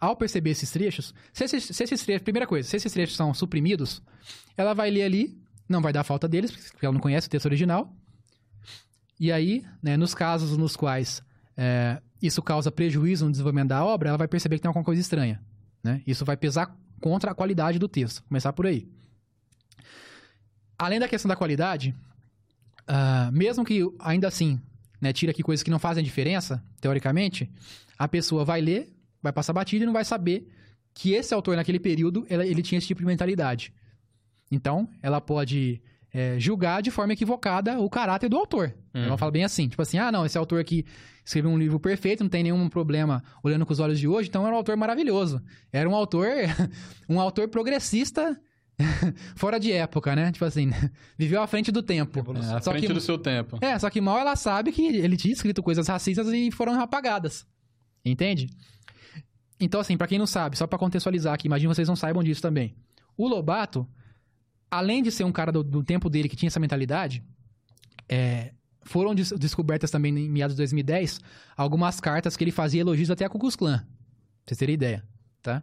ao 0.00 0.16
perceber 0.16 0.50
esses 0.50 0.70
trechos, 0.70 1.14
se 1.32 1.44
esses, 1.44 1.64
se 1.64 1.84
esses 1.84 2.02
trechos, 2.02 2.22
primeira 2.22 2.46
coisa, 2.46 2.68
se 2.68 2.76
esses 2.76 2.92
trechos 2.92 3.16
são 3.16 3.32
suprimidos, 3.32 4.02
ela 4.56 4.74
vai 4.74 4.90
ler 4.90 5.04
ali, 5.04 5.38
não 5.68 5.80
vai 5.80 5.92
dar 5.92 6.04
falta 6.04 6.28
deles, 6.28 6.50
porque 6.72 6.84
ela 6.84 6.92
não 6.92 7.00
conhece 7.00 7.26
o 7.26 7.30
texto 7.30 7.46
original. 7.46 7.94
E 9.18 9.30
aí, 9.30 9.64
né, 9.82 9.96
nos 9.96 10.14
casos 10.14 10.56
nos 10.56 10.74
quais 10.74 11.22
é, 11.56 12.02
isso 12.22 12.42
causa 12.42 12.70
prejuízo 12.70 13.24
no 13.24 13.30
desenvolvimento 13.30 13.68
da 13.68 13.84
obra, 13.84 14.08
ela 14.08 14.18
vai 14.18 14.28
perceber 14.28 14.56
que 14.56 14.62
tem 14.62 14.68
alguma 14.68 14.84
coisa 14.84 15.00
estranha. 15.00 15.40
Né? 15.82 16.02
Isso 16.06 16.24
vai 16.24 16.36
pesar 16.36 16.76
contra 17.00 17.32
a 17.32 17.34
qualidade 17.34 17.78
do 17.78 17.88
texto. 17.88 18.22
Começar 18.24 18.52
por 18.52 18.66
aí. 18.66 18.88
Além 20.78 20.98
da 20.98 21.08
questão 21.08 21.28
da 21.28 21.36
qualidade, 21.36 21.94
uh, 22.88 23.32
mesmo 23.32 23.64
que 23.64 23.82
ainda 24.00 24.26
assim 24.28 24.60
né, 25.00 25.12
tire 25.12 25.30
aqui 25.30 25.42
coisas 25.42 25.62
que 25.62 25.70
não 25.70 25.78
fazem 25.78 26.02
diferença, 26.02 26.64
teoricamente, 26.80 27.50
a 27.98 28.08
pessoa 28.08 28.44
vai 28.44 28.60
ler, 28.60 28.92
vai 29.22 29.32
passar 29.32 29.52
batida 29.52 29.84
e 29.84 29.86
não 29.86 29.92
vai 29.92 30.04
saber 30.04 30.48
que 30.94 31.12
esse 31.12 31.34
autor, 31.34 31.56
naquele 31.56 31.80
período, 31.80 32.24
ele 32.28 32.62
tinha 32.62 32.78
esse 32.78 32.86
tipo 32.86 33.00
de 33.00 33.06
mentalidade. 33.06 33.74
Então, 34.50 34.88
ela 35.02 35.20
pode 35.20 35.82
é, 36.12 36.38
julgar 36.38 36.80
de 36.80 36.90
forma 36.90 37.12
equivocada 37.12 37.78
o 37.80 37.90
caráter 37.90 38.28
do 38.28 38.36
autor. 38.36 38.72
Uhum. 38.94 39.04
Ela 39.04 39.18
fala 39.18 39.32
bem 39.32 39.44
assim, 39.44 39.68
tipo 39.68 39.82
assim, 39.82 39.98
ah, 39.98 40.12
não, 40.12 40.24
esse 40.24 40.38
autor 40.38 40.60
aqui 40.60 40.84
escreveu 41.24 41.50
um 41.50 41.58
livro 41.58 41.80
perfeito, 41.80 42.22
não 42.22 42.30
tem 42.30 42.42
nenhum 42.42 42.68
problema 42.68 43.22
olhando 43.42 43.66
com 43.66 43.72
os 43.72 43.80
olhos 43.80 43.98
de 43.98 44.06
hoje, 44.06 44.28
então 44.28 44.46
era 44.46 44.54
um 44.54 44.58
autor 44.58 44.76
maravilhoso. 44.76 45.42
Era 45.72 45.88
um 45.88 45.94
autor, 45.94 46.28
um 47.08 47.18
autor 47.20 47.48
progressista 47.48 48.38
fora 49.34 49.58
de 49.58 49.72
época, 49.72 50.14
né? 50.14 50.30
Tipo 50.30 50.44
assim, 50.44 50.70
viveu 51.18 51.42
à 51.42 51.46
frente 51.46 51.72
do 51.72 51.82
tempo. 51.82 52.20
É, 52.36 52.54
à 52.54 52.60
só 52.60 52.70
frente 52.70 52.86
que, 52.86 52.92
do 52.92 53.00
seu 53.00 53.18
tempo. 53.18 53.58
É, 53.60 53.78
só 53.78 53.90
que 53.90 54.00
mal 54.00 54.18
ela 54.18 54.36
sabe 54.36 54.70
que 54.70 54.82
ele 54.82 55.16
tinha 55.16 55.32
escrito 55.32 55.62
coisas 55.62 55.88
racistas 55.88 56.28
e 56.28 56.50
foram 56.50 56.80
apagadas. 56.80 57.46
Entende? 58.04 58.48
Então, 59.58 59.80
assim, 59.80 59.96
para 59.96 60.06
quem 60.06 60.18
não 60.18 60.26
sabe, 60.26 60.58
só 60.58 60.66
para 60.66 60.78
contextualizar 60.78 61.34
aqui, 61.34 61.46
imagino 61.46 61.74
vocês 61.74 61.88
não 61.88 61.96
saibam 61.96 62.22
disso 62.22 62.42
também. 62.42 62.76
O 63.16 63.26
Lobato, 63.26 63.88
além 64.70 65.02
de 65.02 65.10
ser 65.10 65.24
um 65.24 65.32
cara 65.32 65.50
do, 65.50 65.62
do 65.62 65.82
tempo 65.82 66.10
dele 66.10 66.28
que 66.28 66.36
tinha 66.36 66.48
essa 66.48 66.60
mentalidade, 66.60 67.24
é, 68.08 68.52
foram 68.84 69.14
des 69.14 69.32
descobertas 69.32 69.90
também 69.90 70.16
em 70.16 70.28
meados 70.28 70.54
de 70.54 70.58
2010 70.58 71.20
algumas 71.56 72.00
cartas 72.00 72.36
que 72.36 72.44
ele 72.44 72.50
fazia 72.52 72.80
elogios 72.80 73.10
até 73.10 73.24
a 73.24 73.28
Ku 73.28 73.38
Klux 73.38 73.56
Klan. 73.56 73.78
Pra 73.78 73.86
vocês 74.46 74.58
terem 74.58 74.74
ideia, 74.74 75.02
tá? 75.42 75.62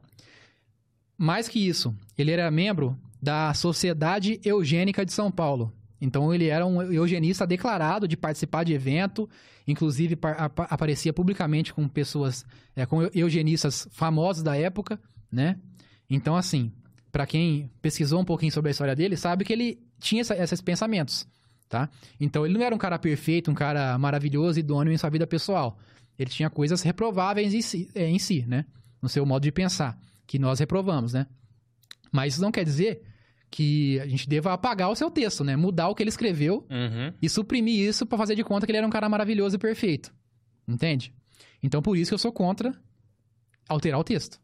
Mais 1.18 1.48
que 1.48 1.60
isso, 1.60 1.96
ele 2.18 2.32
era 2.32 2.50
membro 2.50 2.98
da 3.22 3.54
Sociedade 3.54 4.40
Eugênica 4.44 5.06
de 5.06 5.14
São 5.14 5.32
Paulo. 5.32 5.72
Então 6.02 6.34
ele 6.34 6.48
era 6.48 6.66
um 6.66 6.82
eugenista 6.82 7.46
declarado 7.46 8.08
de 8.08 8.18
participar 8.18 8.64
de 8.64 8.74
evento, 8.74 9.30
inclusive 9.68 10.18
ap 10.24 10.60
aparecia 10.62 11.14
publicamente 11.14 11.72
com 11.72 11.88
pessoas, 11.88 12.44
é, 12.76 12.88
com 12.88 13.04
eugenistas 13.14 13.88
famosos 13.92 14.42
da 14.42 14.58
época, 14.58 15.00
né? 15.32 15.60
Então 16.10 16.36
assim, 16.36 16.72
para 17.12 17.28
quem 17.28 17.70
pesquisou 17.84 18.20
um 18.20 18.26
pouquinho 18.26 18.52
sobre 18.52 18.70
a 18.70 18.72
história 18.72 18.96
dele, 18.96 19.16
sabe 19.16 19.46
que 19.46 19.54
ele 19.54 19.80
tinha 20.00 20.22
essa, 20.22 20.36
esses 20.36 20.60
pensamentos 20.60 21.28
tá? 21.72 21.90
Então 22.20 22.46
ele 22.46 22.54
não 22.54 22.62
era 22.62 22.76
um 22.76 22.78
cara 22.78 23.00
perfeito, 23.00 23.50
um 23.50 23.54
cara 23.54 23.98
maravilhoso, 23.98 24.60
e 24.60 24.62
idôneo 24.62 24.94
em 24.94 24.98
sua 24.98 25.10
vida 25.10 25.26
pessoal. 25.26 25.80
Ele 26.20 26.30
tinha 26.30 26.50
coisas 26.50 26.82
reprováveis 26.82 27.54
em 27.54 27.62
si, 27.62 27.90
é, 27.96 28.08
em 28.08 28.20
si, 28.20 28.46
né? 28.46 28.66
No 29.02 29.08
seu 29.08 29.26
modo 29.26 29.42
de 29.42 29.52
pensar, 29.52 29.98
que 30.28 30.38
nós 30.38 30.60
reprovamos, 30.60 31.14
né? 31.14 31.26
Mas 32.12 32.34
isso 32.34 32.42
não 32.42 32.52
quer 32.52 32.66
dizer 32.66 33.02
que 33.50 34.00
a 34.02 34.06
gente 34.06 34.28
deva 34.28 34.52
apagar 34.52 34.90
o 34.90 34.96
seu 34.96 35.10
texto, 35.10 35.46
né? 35.46 35.56
Mudar 35.56 35.88
o 35.88 35.96
que 35.96 36.04
ele 36.04 36.10
escreveu 36.10 36.68
uhum. 36.70 37.14
e 37.22 37.30
suprimir 37.30 37.80
isso 37.80 38.06
para 38.06 38.18
fazer 38.18 38.36
de 38.36 38.44
conta 38.44 38.66
que 38.66 38.72
ele 38.72 38.78
era 38.78 38.88
um 38.88 38.92
cara 38.92 39.08
maravilhoso 39.08 39.56
e 39.56 39.60
perfeito. 39.60 40.14
Entende? 40.68 41.14
Então 41.64 41.82
por 41.82 41.98
isso 41.98 42.12
que 42.12 42.16
eu 42.16 42.20
sou 42.20 42.34
contra 42.34 42.76
alterar 43.68 44.00
o 44.00 44.04
texto. 44.04 44.40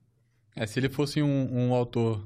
É, 0.56 0.66
se 0.66 0.80
ele 0.80 0.90
fosse 0.90 1.22
um, 1.22 1.48
um 1.52 1.74
autor 1.74 2.26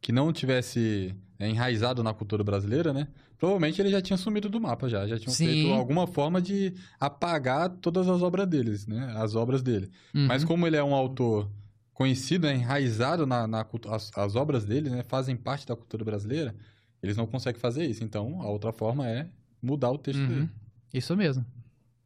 que 0.00 0.12
não 0.12 0.30
tivesse 0.30 1.14
é, 1.42 1.48
enraizado 1.48 2.04
na 2.04 2.14
cultura 2.14 2.44
brasileira, 2.44 2.92
né? 2.92 3.08
Provavelmente 3.36 3.82
ele 3.82 3.90
já 3.90 4.00
tinha 4.00 4.16
sumido 4.16 4.48
do 4.48 4.60
mapa 4.60 4.88
já, 4.88 5.08
já 5.08 5.18
tinham 5.18 5.34
Sim. 5.34 5.46
feito 5.46 5.72
alguma 5.72 6.06
forma 6.06 6.40
de 6.40 6.72
apagar 7.00 7.68
todas 7.68 8.08
as 8.08 8.22
obras 8.22 8.46
deles, 8.46 8.86
né? 8.86 9.12
As 9.16 9.34
obras 9.34 9.60
dele. 9.60 9.90
Uhum. 10.14 10.26
Mas 10.28 10.44
como 10.44 10.68
ele 10.68 10.76
é 10.76 10.84
um 10.84 10.94
autor 10.94 11.50
conhecido, 11.92 12.46
né? 12.46 12.54
enraizado 12.54 13.26
na, 13.26 13.48
na 13.48 13.66
as, 13.88 14.16
as, 14.16 14.36
obras 14.36 14.64
dele, 14.64 14.88
né? 14.88 15.02
Fazem 15.02 15.34
parte 15.34 15.66
da 15.66 15.74
cultura 15.74 16.04
brasileira, 16.04 16.54
eles 17.02 17.16
não 17.16 17.26
conseguem 17.26 17.60
fazer 17.60 17.86
isso. 17.86 18.04
Então, 18.04 18.40
a 18.40 18.48
outra 18.48 18.70
forma 18.70 19.08
é 19.08 19.28
mudar 19.60 19.90
o 19.90 19.98
texto 19.98 20.20
uhum. 20.20 20.28
dele. 20.28 20.50
Isso 20.94 21.16
mesmo. 21.16 21.44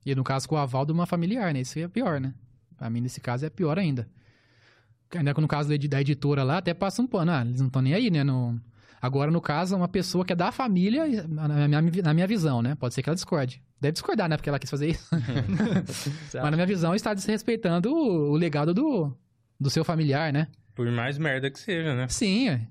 E 0.06 0.14
no 0.14 0.24
caso 0.24 0.48
com 0.48 0.54
o 0.54 0.58
aval 0.58 0.86
de 0.86 0.92
uma 0.92 1.04
familiar, 1.04 1.52
né? 1.52 1.60
Isso 1.60 1.78
é 1.78 1.86
pior, 1.86 2.18
né? 2.18 2.32
Pra 2.74 2.88
mim, 2.88 3.02
nesse 3.02 3.20
caso, 3.20 3.44
é 3.44 3.50
pior 3.50 3.78
ainda. 3.78 4.08
Ainda 5.14 5.34
no 5.34 5.46
caso 5.46 5.68
da 5.68 6.00
editora 6.00 6.42
lá, 6.42 6.56
até 6.56 6.72
passa 6.72 7.02
um 7.02 7.06
pano. 7.06 7.32
Ah, 7.32 7.42
eles 7.42 7.60
não 7.60 7.66
estão 7.66 7.82
nem 7.82 7.92
aí, 7.92 8.10
né? 8.10 8.24
No 8.24 8.58
Agora, 9.00 9.30
no 9.30 9.40
caso, 9.40 9.76
uma 9.76 9.88
pessoa 9.88 10.24
que 10.24 10.32
é 10.32 10.36
da 10.36 10.50
família, 10.50 11.26
na 11.28 11.68
minha, 11.68 12.02
na 12.02 12.14
minha 12.14 12.26
visão, 12.26 12.62
né? 12.62 12.74
Pode 12.74 12.94
ser 12.94 13.02
que 13.02 13.08
ela 13.08 13.14
discorde. 13.14 13.62
Deve 13.80 13.92
discordar, 13.92 14.28
né? 14.28 14.36
Porque 14.36 14.48
ela 14.48 14.58
quis 14.58 14.70
fazer 14.70 14.90
isso. 14.90 15.08
Mas 16.32 16.34
na 16.34 16.50
minha 16.52 16.66
visão, 16.66 16.94
está 16.94 17.12
desrespeitando 17.12 17.92
o, 17.92 18.32
o, 18.32 18.36
legado 18.36 18.72
do, 18.72 19.16
do 19.60 19.70
seu 19.70 19.84
familiar, 19.84 20.32
né? 20.32 20.48
Por 20.74 20.90
mais 20.90 21.18
merda 21.18 21.50
que 21.50 21.58
seja, 21.58 21.94
né? 21.94 22.08
Sim, 22.08 22.48
é. 22.48 22.66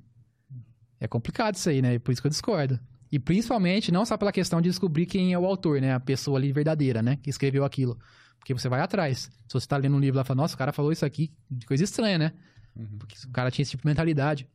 É 1.00 1.08
complicado 1.08 1.56
isso 1.56 1.70
aí, 1.70 1.82
né? 1.82 2.00
Por 2.00 2.12
isso 2.12 2.22
que 2.22 2.28
eu 2.28 2.32
discordo. 2.32 2.80
E 3.12 3.20
principalmente, 3.20 3.92
não 3.92 4.06
só 4.06 4.18
pela 4.18 4.32
questão 4.32 4.60
de 4.62 4.70
descobrir 4.70 5.06
quem 5.06 5.34
é 5.34 5.40
o 5.40 5.46
autor, 5.46 5.80
né? 5.80 5.94
A 5.94 6.00
pessoa 6.00 6.38
ali 6.38 6.52
verdadeira, 6.52 7.02
né? 7.02 7.18
Que 7.22 7.30
escreveu 7.30 7.64
aquilo. 7.64 7.98
Porque 8.40 8.54
você 8.54 8.68
vai 8.68 8.82
atrás. 8.82 9.30
Se 9.48 9.54
você 9.54 9.68
tá 9.68 9.78
lendo 9.78 9.96
um 9.96 10.00
livro 10.00 10.18
lá 10.18 10.24
e 10.24 10.26
fala, 10.26 10.42
nossa, 10.42 10.56
o 10.56 10.58
cara 10.58 10.72
falou 10.72 10.92
isso 10.92 11.06
aqui, 11.06 11.32
de 11.50 11.66
coisa 11.66 11.84
estranha, 11.84 12.18
né? 12.18 12.34
Uhum. 12.76 12.98
Porque 13.00 13.16
o 13.26 13.32
cara 13.32 13.50
tinha 13.50 13.64
esse 13.64 13.72
tipo 13.72 13.84
de 13.84 13.88
mentalidade. 13.88 14.48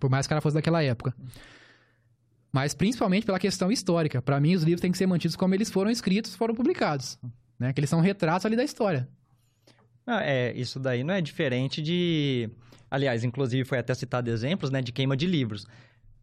Por 0.00 0.10
mais 0.10 0.26
que 0.26 0.32
ela 0.32 0.40
fosse 0.40 0.54
daquela 0.54 0.82
época. 0.82 1.14
Mas 2.52 2.74
principalmente 2.74 3.26
pela 3.26 3.38
questão 3.38 3.70
histórica. 3.70 4.22
Para 4.22 4.40
mim, 4.40 4.54
os 4.54 4.62
livros 4.62 4.80
têm 4.80 4.90
que 4.90 4.98
ser 4.98 5.06
mantidos 5.06 5.36
como 5.36 5.54
eles 5.54 5.70
foram 5.70 5.90
escritos, 5.90 6.34
foram 6.34 6.54
publicados. 6.54 7.18
Né? 7.58 7.72
Que 7.72 7.80
eles 7.80 7.90
são 7.90 8.00
retratos 8.00 8.46
ali 8.46 8.56
da 8.56 8.64
história. 8.64 9.08
Ah, 10.06 10.22
é, 10.22 10.52
isso 10.56 10.80
daí 10.80 11.04
não 11.04 11.14
é 11.14 11.20
diferente 11.20 11.82
de... 11.82 12.48
Aliás, 12.90 13.22
inclusive 13.22 13.64
foi 13.64 13.78
até 13.78 13.92
citado 13.92 14.30
exemplos, 14.30 14.70
né? 14.70 14.80
De 14.80 14.90
queima 14.92 15.14
de 15.14 15.26
livros. 15.26 15.66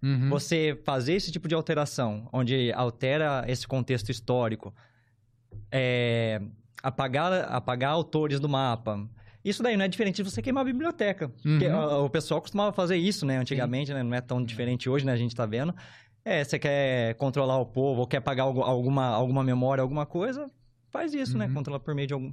Uhum. 0.02 0.30
Você 0.30 0.80
fazer 0.84 1.14
esse 1.14 1.32
tipo 1.32 1.48
de 1.48 1.54
alteração, 1.54 2.28
onde 2.34 2.72
altera 2.74 3.44
esse 3.48 3.68
contexto 3.68 4.10
histórico, 4.10 4.74
é, 5.72 6.42
apagar, 6.82 7.32
apagar 7.52 7.92
autores 7.92 8.40
do 8.40 8.50
mapa, 8.50 9.08
isso 9.46 9.62
daí 9.62 9.78
não 9.78 9.86
é 9.86 9.88
diferente 9.88 10.16
de 10.16 10.24
você 10.24 10.42
queimar 10.42 10.62
a 10.62 10.66
biblioteca. 10.66 11.28
Uhum. 11.46 11.60
Porque, 11.60 11.68
o, 11.70 12.06
o, 12.06 12.10
pessoal 12.10 12.42
costumava 12.42 12.74
fazer 12.74 12.98
isso, 12.98 13.28
né? 13.28 13.38
Antigamente, 13.38 13.94
né? 13.94 14.02
Não 14.02 14.16
é 14.16 14.20
tão 14.20 14.44
diferente 14.44 14.90
hoje, 14.90 15.06
né? 15.06 15.14
A 15.14 15.18
gente 15.18 15.36
tá 15.36 15.46
vendo. 15.46 15.74
É, 16.26 16.44
você 16.44 16.58
quer 16.58 17.14
controlar 17.16 17.60
o 17.60 17.66
povo, 17.68 18.02
ou 18.02 18.08
quer 18.08 18.20
pagar 18.22 18.44
alguma, 18.44 19.06
alguma 19.06 19.44
memória, 19.44 19.84
alguma 19.84 20.08
coisa, 20.08 20.50
faz 20.90 21.14
isso, 21.14 21.38
né? 21.38 21.46
uhum. 21.46 21.52
né? 21.52 21.56
Controlar 21.56 21.80
por 21.80 21.94
meio 21.94 22.08
de 22.08 22.14
algum... 22.16 22.32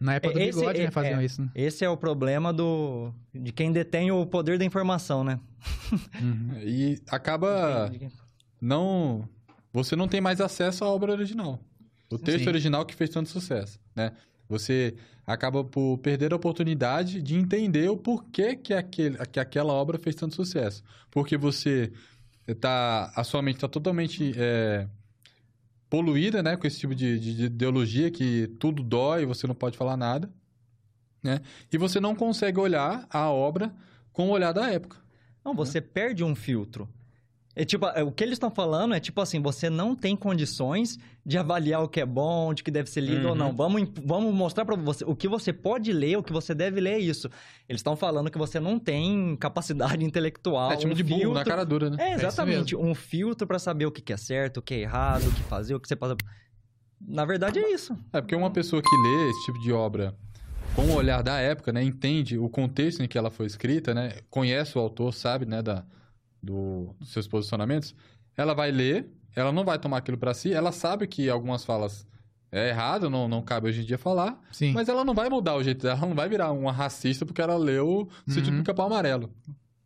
Na 0.00 0.16
época 0.16 0.34
do 0.34 0.40
esse, 0.40 0.58
bigode, 0.58 0.78
né, 0.80 0.90
faziam 0.90 1.20
é, 1.20 1.24
isso, 1.24 1.40
né? 1.40 1.48
Esse 1.54 1.84
é 1.84 1.88
o 1.88 1.96
problema 1.96 2.52
do... 2.52 3.14
de 3.32 3.52
quem 3.52 3.70
detém 3.70 4.10
o 4.10 4.26
poder 4.26 4.58
da 4.58 4.64
informação, 4.64 5.22
né? 5.22 5.38
Uhum. 6.20 6.58
e 6.60 7.00
acaba... 7.08 7.92
Não... 8.60 9.28
Você 9.72 9.94
não 9.94 10.08
tem 10.08 10.20
mais 10.20 10.40
acesso 10.40 10.84
à 10.84 10.88
obra 10.88 11.12
original. 11.12 11.60
O 12.10 12.18
texto 12.18 12.42
Sim. 12.42 12.48
original 12.48 12.84
que 12.84 12.96
fez 12.96 13.08
tanto 13.08 13.28
sucesso, 13.30 13.78
né? 13.94 14.12
Você 14.52 14.94
acaba 15.26 15.64
por 15.64 15.98
perder 15.98 16.32
a 16.32 16.36
oportunidade 16.36 17.22
de 17.22 17.34
entender 17.36 17.88
o 17.90 17.96
porquê 17.96 18.54
que, 18.54 18.74
aquele, 18.74 19.16
que 19.26 19.40
aquela 19.40 19.72
obra 19.72 19.98
fez 19.98 20.14
tanto 20.14 20.34
sucesso. 20.34 20.82
Porque 21.10 21.36
você 21.36 21.90
tá, 22.60 23.10
a 23.16 23.24
sua 23.24 23.40
mente 23.40 23.56
está 23.56 23.68
totalmente 23.68 24.32
é, 24.36 24.86
poluída, 25.88 26.42
né? 26.42 26.56
Com 26.56 26.66
esse 26.66 26.78
tipo 26.80 26.94
de, 26.94 27.18
de- 27.18 27.34
de 27.36 27.44
ideologia 27.46 28.10
que 28.10 28.46
tudo 28.58 28.82
dói, 28.82 29.24
você 29.24 29.46
não 29.46 29.54
pode 29.54 29.76
falar 29.76 29.96
nada, 29.96 30.30
né? 31.22 31.40
E 31.72 31.78
você 31.78 31.98
não 32.00 32.14
consegue 32.14 32.58
olhar 32.60 33.06
a 33.10 33.30
obra 33.30 33.74
com 34.12 34.28
o 34.28 34.32
olhar 34.32 34.52
da 34.52 34.70
época. 34.70 34.98
Não, 35.44 35.54
você 35.54 35.80
perde 35.80 36.22
um 36.22 36.34
filtro. 36.34 36.88
É 37.54 37.66
tipo, 37.66 37.84
é, 37.86 38.02
o 38.02 38.10
que 38.10 38.24
eles 38.24 38.34
estão 38.36 38.50
falando 38.50 38.94
é 38.94 39.00
tipo 39.00 39.20
assim, 39.20 39.38
você 39.40 39.68
não 39.68 39.94
tem 39.94 40.16
condições 40.16 40.98
de 41.24 41.36
avaliar 41.36 41.82
o 41.82 41.88
que 41.88 42.00
é 42.00 42.06
bom, 42.06 42.54
de 42.54 42.62
que 42.62 42.70
deve 42.70 42.88
ser 42.88 43.02
lido 43.02 43.26
ou 43.26 43.32
Uhum. 43.32 43.38
não. 43.38 43.52
Vamos, 43.52 43.82
imp- 43.82 43.98
vamos 44.02 44.34
mostrar 44.34 44.64
pra 44.64 44.74
você 44.74 45.04
o 45.04 45.14
que 45.14 45.28
você 45.28 45.52
pode 45.52 45.92
ler, 45.92 46.16
o 46.16 46.22
que 46.22 46.32
você 46.32 46.54
deve 46.54 46.80
ler 46.80 46.94
é 46.94 46.98
isso. 46.98 47.28
Eles 47.68 47.80
estão 47.80 47.94
falando 47.94 48.30
que 48.30 48.38
você 48.38 48.58
não 48.58 48.78
tem 48.78 49.36
capacidade 49.36 50.02
intelectual, 50.04 50.72
é 50.72 50.76
tipo 50.76 50.92
um 50.92 50.96
de 50.96 51.02
burro 51.02 51.18
na 51.18 51.24
filtro- 51.26 51.44
cara 51.44 51.64
dura, 51.64 51.90
né? 51.90 51.96
É, 52.00 52.08
isso 52.16 52.20
exatamente. 52.26 52.74
um 52.74 52.94
filtro 52.94 53.46
pra 53.46 53.58
saber 53.58 53.84
o 53.84 53.92
que 53.92 54.00
que 54.00 54.14
é 54.14 54.16
certo, 54.16 54.56
o 54.56 54.62
que 54.62 54.72
é 54.72 54.78
errado, 54.80 55.26
o 55.28 55.32
que 55.32 55.42
fazer, 55.42 55.74
o 55.74 55.80
que 55.80 55.86
você 55.88 55.94
passa. 55.94 56.16
Na 57.00 57.24
verdade 57.26 57.58
é 57.58 57.70
isso. 57.72 57.94
É 58.12 58.20
porque 58.20 58.34
uma 58.34 58.50
pessoa 58.50 58.80
que 58.80 58.96
lê 58.96 59.30
esse 59.30 59.44
tipo 59.44 59.58
de 59.60 59.72
obra 59.72 60.14
com 60.74 60.82
o 60.86 60.94
olhar 60.94 61.22
da 61.22 61.38
época, 61.38 61.70
né, 61.70 61.82
entende 61.84 62.38
o 62.38 62.48
contexto 62.48 63.02
em 63.02 63.08
que 63.08 63.18
ela 63.18 63.30
foi 63.30 63.44
escrita, 63.44 63.92
né, 63.92 64.14
conhece 64.30 64.78
o 64.78 64.80
autor, 64.80 65.12
sabe, 65.12 65.44
né, 65.44 65.60
da, 65.60 65.84
do- 66.42 66.94
dos 66.98 67.12
seus 67.12 67.28
posicionamentos, 67.28 67.94
ela 68.36 68.54
vai 68.54 68.70
ler, 68.70 69.10
ela 69.36 69.52
não 69.52 69.64
vai 69.64 69.78
tomar 69.78 69.98
aquilo 69.98 70.18
pra 70.18 70.34
si, 70.34 70.52
ela 70.52 70.72
sabe 70.72 71.06
que 71.06 71.28
algumas 71.30 71.64
falas 71.64 72.06
é 72.50 72.68
errado, 72.70 73.08
não, 73.08 73.28
não 73.28 73.40
cabe 73.42 73.68
hoje 73.68 73.80
em 73.82 73.84
dia 73.84 73.96
falar, 73.96 74.38
Sim. 74.50 74.72
mas 74.72 74.88
ela 74.88 75.04
não 75.04 75.14
vai 75.14 75.28
mudar 75.30 75.54
o 75.56 75.62
jeito 75.62 75.82
dela, 75.82 75.98
ela 75.98 76.06
não 76.08 76.14
vai 76.16 76.28
virar 76.28 76.52
uma 76.52 76.72
racista 76.72 77.24
porque 77.24 77.40
ela 77.40 77.56
leu 77.56 78.08
Sítio 78.26 78.50
do 78.50 78.50
Uhum. 78.52 78.58
Pica-Pau 78.58 78.86
Amarelo, 78.86 79.32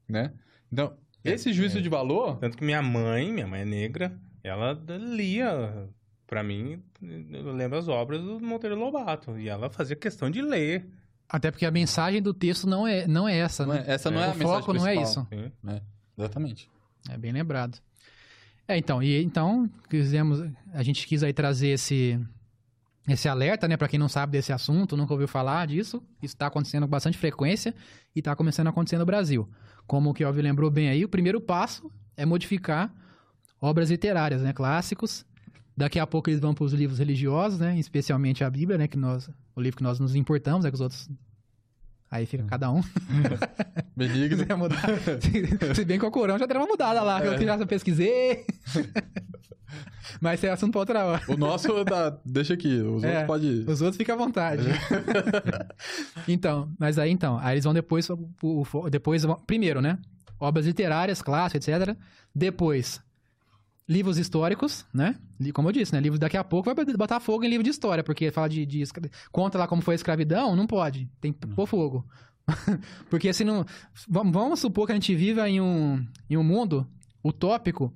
né? 0.09 0.33
Então, 0.73 0.97
É, 1.24 1.33
esse 1.33 1.53
juízo 1.53 1.78
é. 1.78 1.81
de 1.81 1.89
valor... 1.89 2.39
Tanto 2.39 2.57
que 2.57 2.65
minha 2.65 2.83
mãe, 2.83 3.33
minha 3.33 3.47
mãe 3.47 3.61
é 3.61 3.65
negra, 3.65 4.19
ela 4.43 4.73
lia, 4.89 5.89
pra 6.27 6.43
mim, 6.43 6.83
eu 7.03 7.53
lembro 7.53 7.78
as 7.78 7.87
obras 7.89 8.20
do 8.23 8.41
Monteiro 8.41 8.77
Lobato. 8.77 9.39
E 9.39 9.49
ela 9.49 9.69
fazia 9.70 9.95
questão 9.97 10.28
de 10.31 10.41
ler. 10.43 10.89
Até 11.28 11.51
porque 11.51 11.66
a 11.66 11.70
mensagem 11.70 12.20
do 12.23 12.33
texto 12.35 12.69
não 12.69 12.87
é, 12.87 13.07
não 13.07 13.28
é 13.28 13.37
essa, 13.39 13.65
Não 13.66 13.74
né? 13.74 13.85
é- 13.87 13.93
essa 13.95 14.11
não 14.11 14.20
é, 14.20 14.28
o 14.28 14.31
a 14.31 14.35
mensagem 14.35 14.61
foco 14.61 14.73
não 14.73 14.87
é 14.87 14.95
principal. 14.95 15.24
isso. 15.24 15.28
Sim. 15.33 15.53
Exatamente. 16.17 16.71
É 17.09 17.17
bem 17.17 17.33
lembrado. 17.33 17.79
É, 18.69 18.77
então, 18.77 19.03
e 19.03 19.23
então, 19.23 19.71
quisemos, 19.89 20.43
a 20.73 20.83
gente 20.83 21.07
quis 21.07 21.23
aí 21.23 21.33
trazer 21.33 21.69
esse, 21.69 22.19
esse 23.09 23.29
alerta, 23.29 23.69
né, 23.69 23.77
para 23.77 23.87
quem 23.87 23.99
não 23.99 24.09
sabe 24.09 24.33
desse 24.33 24.53
assunto, 24.53 24.97
nunca 24.97 25.13
ouviu 25.13 25.29
falar 25.29 25.67
disso. 25.67 26.03
Isso 26.21 26.35
está 26.35 26.49
acontecendo 26.49 26.83
com 26.83 26.91
bastante 26.91 27.17
frequência 27.17 27.75
e 28.15 28.19
está 28.19 28.35
começando 28.35 28.67
a 28.67 28.71
acontecer 28.71 28.99
no 28.99 29.07
Brasil. 29.07 29.49
Como 29.87 30.11
o 30.11 30.15
Kelvin 30.15 30.43
lembrou 30.43 30.71
bem 30.71 30.89
aí, 30.89 31.05
o 31.05 31.09
primeiro 31.09 31.41
passo 31.41 31.91
é 32.17 32.27
modificar 32.27 32.93
obras 33.61 33.91
literárias, 33.91 34.43
né, 34.43 34.53
clássicos. 34.53 35.25
Daqui 35.77 36.01
a 36.01 36.07
pouco 36.07 36.31
eles 36.31 36.41
vão 36.41 36.55
para 36.55 36.65
os 36.65 36.73
livros 36.73 36.99
religiosos, 36.99 37.61
né, 37.61 37.79
especialmente 37.79 38.43
a 38.43 38.51
Bíblia, 38.51 38.79
né, 38.79 38.89
que 38.89 38.97
nós, 38.97 39.31
o 39.55 39.61
livro 39.61 39.77
que 39.77 39.83
nós 39.83 40.01
nos 40.01 40.17
importamos, 40.17 40.65
né, 40.65 40.71
que 40.71 40.75
os 40.75 40.81
outros 40.81 41.09
Aí 42.11 42.24
fica 42.27 42.45
cada 42.45 42.70
um. 42.70 42.81
Benigno. 43.97 44.39
quiser 44.39 44.57
mudar. 44.57 44.81
se, 45.20 45.74
se 45.74 45.85
bem 45.85 45.99
que 45.99 46.07
o 46.07 46.11
Corão 46.11 46.39
já 46.39 46.47
deram 46.47 46.61
uma 46.62 46.69
mudada 46.69 47.03
lá, 47.03 47.20
que 47.20 47.27
eu 47.27 47.47
já 47.47 47.66
pesquisei. 47.66 48.45
Mas 50.20 50.35
esse 50.35 50.47
é 50.47 50.51
assunto 50.53 50.70
pra 50.73 50.81
outra 50.81 51.05
hora. 51.05 51.23
O 51.28 51.37
nosso, 51.37 51.85
dá- 51.85 52.16
deixa 52.24 52.55
aqui. 52.55 52.81
Os 52.81 53.03
É. 53.03 53.09
outros 53.09 53.27
pode 53.27 53.47
ir. 53.47 53.69
Os 53.69 53.81
outros 53.83 53.97
fica 53.97 54.12
à 54.12 54.16
vontade. 54.16 54.62
então, 56.28 56.70
mas 56.78 56.99
aí 56.99 57.11
então, 57.11 57.39
aí 57.43 57.55
eles 57.55 57.65
vão 57.65 57.74
depois, 57.74 58.09
depois 58.91 59.23
primeiro, 59.47 59.81
né? 59.81 59.99
Obras 60.39 60.65
literárias, 60.66 61.20
clássicas, 61.20 61.66
etc. 61.69 61.97
Depois, 62.35 63.01
livros 63.89 64.19
históricos, 64.19 64.85
né? 64.93 65.17
Como 65.55 65.69
eu 65.69 65.73
disse, 65.73 65.93
né? 65.93 66.01
Livros 66.01 66.19
daqui 66.19 66.37
a 66.37 66.45
pouco 66.45 66.75
vai 66.75 66.85
botar 66.97 67.21
fogo 67.21 67.45
em 67.45 67.49
livro 67.49 67.63
de 67.63 67.71
história, 67.71 68.03
porque 68.03 68.31
fala 68.31 68.49
de, 68.49 68.67
de 68.67 68.83
conta 69.31 69.59
lá 69.59 69.67
como 69.69 69.83
foi 69.83 69.95
a 69.95 69.97
escravidão, 69.97 70.57
não 70.57 70.67
pode, 70.67 71.09
tem 71.21 71.33
que 71.33 71.47
pôr 71.47 71.67
fogo. 71.67 72.05
porque 73.11 73.33
se 73.33 73.45
não, 73.45 73.65
vamos, 74.09 74.61
supor 74.61 74.87
que 74.87 74.93
a 74.93 74.95
gente 74.95 75.15
viva 75.15 75.49
em 75.49 75.61
um, 75.61 76.05
em 76.29 76.37
um 76.37 76.45
mundo 76.45 76.87
utópico 77.25 77.93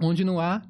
onde 0.00 0.24
não 0.24 0.40
há 0.40 0.62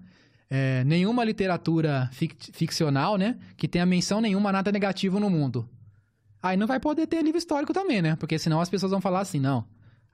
é, 0.51 0.85
nenhuma 0.85 1.25
literatura 1.25 2.09
fic- 2.13 2.51
ficcional, 2.53 3.17
né? 3.17 3.39
Que 3.57 3.67
tenha 3.67 3.87
menção 3.87 4.21
nenhuma 4.21 4.53
nada 4.53 4.71
negativo 4.71 5.19
no 5.19 5.31
mundo. 5.31 5.69
Aí 6.43 6.57
não 6.57 6.67
vai 6.67 6.79
poder 6.79 7.07
ter 7.07 7.23
livro 7.23 7.39
histórico 7.39 7.73
também, 7.73 8.03
né? 8.03 8.17
Porque 8.17 8.39
senão 8.39 8.61
as 8.61 8.69
pessoas 8.69 8.93
vão 8.93 9.01
falar 9.01 9.21
assim, 9.21 9.41
não. 9.41 9.65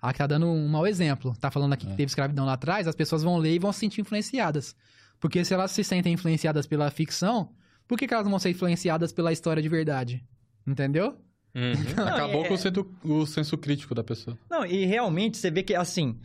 Aqui 0.01 0.19
tá 0.19 0.27
dando 0.27 0.47
um 0.47 0.69
mau 0.69 0.87
exemplo. 0.87 1.35
Tá 1.39 1.51
falando 1.51 1.73
aqui 1.73 1.87
que 1.87 1.97
teve 1.97 2.09
escravidão 2.09 2.47
lá 2.47 2.55
atrás, 2.55 2.87
as 2.87 2.95
pessoas 2.95 3.23
vão 3.23 3.37
ler 3.37 3.55
e 3.55 3.59
vão 3.59 3.73
se 3.73 3.81
sentir 3.81 4.01
influenciadas. 4.01 4.75
Porque 5.19 5.45
se 5.45 5.53
elas 5.53 5.71
se 5.71 5.85
sentem 5.85 6.15
influenciadas 6.15 6.67
pela 6.67 6.91
ficção, 6.91 7.51
por 7.87 7.99
que, 7.99 8.07
que 8.07 8.15
elas 8.15 8.25
não 8.25 8.31
vão 8.31 8.39
ser 8.39 8.51
influenciadas 8.51 9.13
pela 9.13 9.33
história 9.33 9.63
de 9.63 9.69
verdade? 9.69 10.25
Entendeu? 10.67 11.17
Uhum. 11.55 11.73
Acabou 12.07 12.45
é- 12.45 12.49
com 12.49 12.55
o 12.55 12.59
senso, 12.59 12.87
o 13.05 13.27
senso 13.27 13.59
crítico 13.59 13.95
da 13.95 14.03
pessoa. 14.03 14.39
Não, 14.49 14.65
e 14.65 14.87
realmente 14.87 15.37
você 15.37 15.51
vê 15.51 15.63
que, 15.63 15.75
assim, 15.75 16.19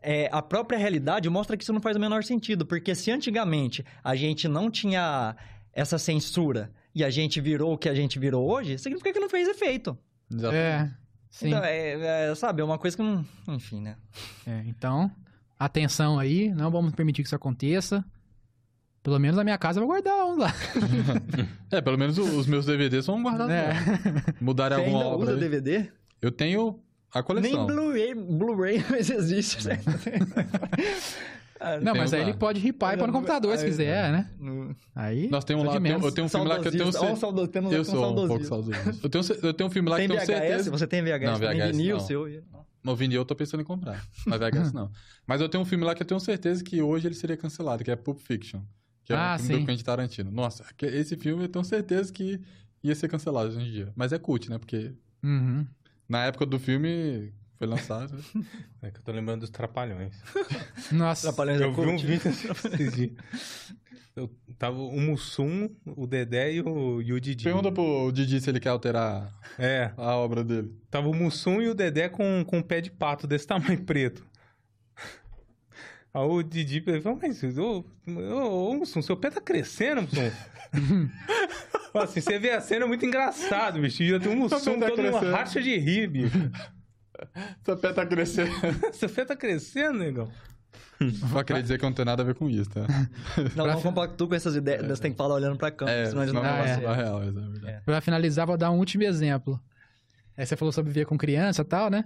é, 0.00 0.28
a 0.30 0.40
própria 0.40 0.78
realidade 0.78 1.28
mostra 1.28 1.56
que 1.56 1.64
isso 1.64 1.72
não 1.72 1.80
faz 1.80 1.96
o 1.96 2.00
menor 2.00 2.22
sentido. 2.22 2.64
Porque 2.64 2.94
se 2.94 3.10
antigamente 3.10 3.84
a 4.04 4.14
gente 4.14 4.46
não 4.46 4.70
tinha 4.70 5.34
essa 5.72 5.98
censura 5.98 6.70
e 6.94 7.02
a 7.02 7.10
gente 7.10 7.40
virou 7.40 7.74
o 7.74 7.78
que 7.78 7.88
a 7.88 7.94
gente 7.94 8.18
virou 8.18 8.48
hoje, 8.48 8.78
significa 8.78 9.12
que 9.12 9.20
não 9.20 9.28
fez 9.28 9.48
efeito. 9.48 9.98
Exatamente. 10.32 10.56
É. 10.56 11.05
Sim. 11.36 11.48
Então, 11.48 11.62
é, 11.62 12.30
é, 12.30 12.34
sabe, 12.34 12.62
é 12.62 12.64
uma 12.64 12.78
coisa 12.78 12.96
que 12.96 13.02
não... 13.02 13.22
Enfim, 13.46 13.82
né? 13.82 13.96
É, 14.46 14.62
então, 14.64 15.10
atenção 15.58 16.18
aí, 16.18 16.48
não 16.54 16.70
vamos 16.70 16.94
permitir 16.94 17.20
que 17.20 17.26
isso 17.28 17.36
aconteça. 17.36 18.02
Pelo 19.02 19.18
menos 19.18 19.36
na 19.36 19.44
minha 19.44 19.58
casa 19.58 19.78
eu 19.78 19.86
vou 19.86 19.92
guardar 19.94 20.24
um 20.24 20.38
lá. 20.38 20.54
É, 21.70 21.82
pelo 21.82 21.98
menos 21.98 22.16
os 22.16 22.46
meus 22.46 22.64
DVDs 22.64 23.04
são 23.04 23.22
guardados. 23.22 23.52
É. 23.52 23.68
lá. 23.68 24.34
Mudarem 24.40 24.78
Você 24.78 24.84
alguma 24.84 25.02
ainda 25.02 25.14
obra. 25.14 25.26
usa 25.26 25.34
aí. 25.34 25.40
DVD? 25.40 25.92
Eu 26.22 26.30
tenho 26.30 26.80
a 27.12 27.22
coleção. 27.22 27.66
Nem 27.66 27.66
Blu-ray, 27.66 28.14
Blu-ray 28.14 28.84
mas 28.88 29.10
existe. 29.10 29.68
né? 29.68 29.78
Ah, 31.58 31.78
Não, 31.80 31.92
Tem 31.92 32.02
mas 32.02 32.12
aí 32.12 32.20
ele 32.20 32.34
pode 32.34 32.60
ripar 32.60 32.94
e 32.94 32.98
pôr 32.98 33.06
no 33.06 33.12
computador 33.12 33.56
se 33.56 33.64
Aí, 33.64 33.70
quiser, 33.70 34.12
né? 34.12 34.30
no- 34.38 34.76
Aí. 34.94 35.28
Nós 35.28 35.44
temos 35.44 35.64
lá, 35.64 35.70
de 35.72 35.76
eu 35.78 35.82
tenho, 35.82 36.04
eu 36.06 36.12
tenho 36.12 36.26
um 36.26 36.28
filme 36.28 36.46
lá 36.48 36.58
que 36.60 36.68
eu 36.68 36.72
tenho 36.72 36.86
um 36.88 37.16
saudoso- 37.16 37.48
temos 37.48 37.72
Eu 37.72 37.80
um 37.80 37.84
sou 37.84 38.12
um 38.12 38.28
pouco 38.28 38.44
saudosista. 38.44 38.98
Eu 39.02 39.08
tenho, 39.08 39.24
eu 39.42 39.54
tenho 39.54 39.68
um 39.68 39.72
filme 39.72 39.88
lá 39.88 39.96
Tem 39.96 40.06
que 40.08 40.12
eu 40.14 40.18
tenho 40.18 40.26
VHS? 40.38 40.46
certeza. 40.48 40.70
Você 40.70 40.86
tem 40.86 41.02
VHS? 41.02 41.24
Não, 41.32 41.38
Tem 41.40 41.48
VHS 41.58 41.76
vinil 41.76 41.96
não. 41.96 42.04
seu? 42.06 42.42
No 42.84 42.94
vinil 42.94 43.20
eu 43.22 43.24
tô 43.24 43.34
pensando 43.34 43.60
em 43.62 43.64
comprar. 43.64 44.06
Mas 44.26 44.38
VHS 44.38 44.72
não. 44.74 44.90
Mas 45.26 45.40
eu 45.40 45.48
tenho 45.48 45.62
um 45.62 45.66
filme 45.66 45.84
lá 45.84 45.94
que 45.94 46.02
eu 46.02 46.06
tenho 46.06 46.20
certeza 46.20 46.62
que 46.62 46.82
hoje 46.82 47.08
ele 47.08 47.14
seria 47.14 47.36
cancelado, 47.36 47.82
que 47.82 47.90
é 47.90 47.96
Pulp 47.96 48.18
Fiction. 48.20 48.60
Que 49.04 49.12
é 49.12 49.16
Ah, 49.16 49.34
um 49.36 49.38
filme 49.38 49.54
sim. 49.54 49.60
do 49.60 49.66
Quentin 49.66 49.84
Tarantino. 49.84 50.30
Nossa, 50.30 50.64
esse 50.82 51.16
filme 51.16 51.44
eu 51.44 51.48
tenho 51.48 51.64
certeza 51.64 52.12
que 52.12 52.40
ia 52.82 52.94
ser 52.94 53.08
cancelado 53.08 53.48
hoje 53.48 53.60
em 53.60 53.70
dia. 53.70 53.92
Mas 53.96 54.12
é 54.12 54.18
cult, 54.18 54.50
né? 54.50 54.58
Porque 54.58 54.92
Uhum. 55.22 55.64
na 56.08 56.24
época 56.26 56.44
do 56.44 56.58
filme 56.58 57.32
foi 57.58 57.66
lançado. 57.66 58.12
É 58.82 58.90
que 58.90 58.98
eu 58.98 59.02
tô 59.02 59.12
lembrando 59.12 59.40
dos 59.40 59.50
Trapalhões. 59.50 60.14
Nossa. 60.92 61.28
Trapalhões 61.28 61.60
é 61.60 61.64
Eu 61.64 61.72
vi 61.72 61.80
um 61.80 61.96
vídeo 61.98 62.28
esses 62.28 62.94
dias. 62.94 63.12
Eu 64.14 64.30
tava 64.58 64.78
o 64.78 64.98
Mussum, 65.00 65.68
o 65.84 66.06
Dedé 66.06 66.52
e 66.54 66.60
o, 66.62 67.02
e 67.02 67.12
o 67.12 67.20
Didi. 67.20 67.44
Pergunta 67.44 67.70
pro 67.70 68.10
Didi 68.12 68.40
se 68.40 68.48
ele 68.48 68.58
quer 68.60 68.70
alterar 68.70 69.30
É, 69.58 69.92
a 69.96 70.14
obra 70.16 70.42
dele. 70.42 70.72
tava 70.90 71.08
o 71.08 71.14
Mussum 71.14 71.60
e 71.60 71.68
o 71.68 71.74
Dedé 71.74 72.08
com, 72.08 72.42
com 72.46 72.58
um 72.58 72.62
pé 72.62 72.80
de 72.80 72.90
pato 72.90 73.26
desse 73.26 73.46
tamanho 73.46 73.82
preto. 73.84 74.24
Aí 76.14 76.22
o 76.22 76.42
Didi 76.42 76.80
falou, 77.02 77.18
mas 77.20 77.58
ô, 77.58 77.84
ô, 78.08 78.70
ô, 78.70 78.74
Mussum, 78.74 79.02
seu 79.02 79.16
pé 79.18 79.30
tá 79.30 79.40
crescendo, 79.40 80.02
Mussum. 80.02 80.30
Assim, 81.92 82.20
você 82.20 82.38
vê 82.38 82.50
a 82.50 82.60
cena 82.60 82.84
é 82.84 82.88
muito 82.88 83.04
engraçado, 83.04 83.80
bicho. 83.80 84.02
E 84.02 84.18
tem 84.20 84.30
um 84.32 84.36
Mussum 84.36 84.78
tá 84.78 84.88
todo 84.88 85.00
uma 85.00 85.10
crescendo. 85.10 85.32
racha 85.32 85.62
de 85.62 85.76
rir, 85.76 86.08
bicho. 86.08 86.50
Seu 87.64 87.76
pé 87.76 87.92
tá 87.92 88.06
crescendo. 88.06 88.50
Seu 88.92 89.08
pé 89.08 89.24
tá 89.24 89.36
crescendo, 89.36 89.98
negão. 89.98 90.30
Só 91.30 91.42
queria 91.44 91.62
dizer 91.62 91.78
que 91.78 91.84
não 91.84 91.92
tem 91.92 92.04
nada 92.04 92.22
a 92.22 92.24
ver 92.26 92.34
com 92.34 92.48
isso, 92.48 92.70
tá? 92.70 92.86
Não, 93.54 93.66
não 93.66 93.82
compactua 93.82 94.28
com 94.28 94.34
essas 94.34 94.56
ideias. 94.56 94.86
Você 94.86 95.02
tem 95.02 95.10
que 95.12 95.16
falar 95.16 95.34
olhando 95.34 95.56
pra 95.56 95.70
câmera, 95.70 95.98
É, 95.98 96.06
senão 96.06 96.22
eles 96.22 96.30
senão 96.30 96.42
não 96.42 96.50
não 96.50 96.56
vão 96.56 96.66
é. 96.66 96.70
é 96.72 96.96
real, 96.96 97.22
é 97.22 97.30
verdade. 97.30 97.82
Pra 97.84 98.00
finalizar, 98.00 98.46
vou 98.46 98.56
dar 98.56 98.70
um 98.70 98.78
último 98.78 99.02
exemplo. 99.04 99.60
Aí 100.36 100.46
você 100.46 100.56
falou 100.56 100.72
sobre 100.72 100.92
ver 100.92 101.04
com 101.06 101.16
criança 101.18 101.62
e 101.62 101.64
tal, 101.64 101.90
né? 101.90 102.04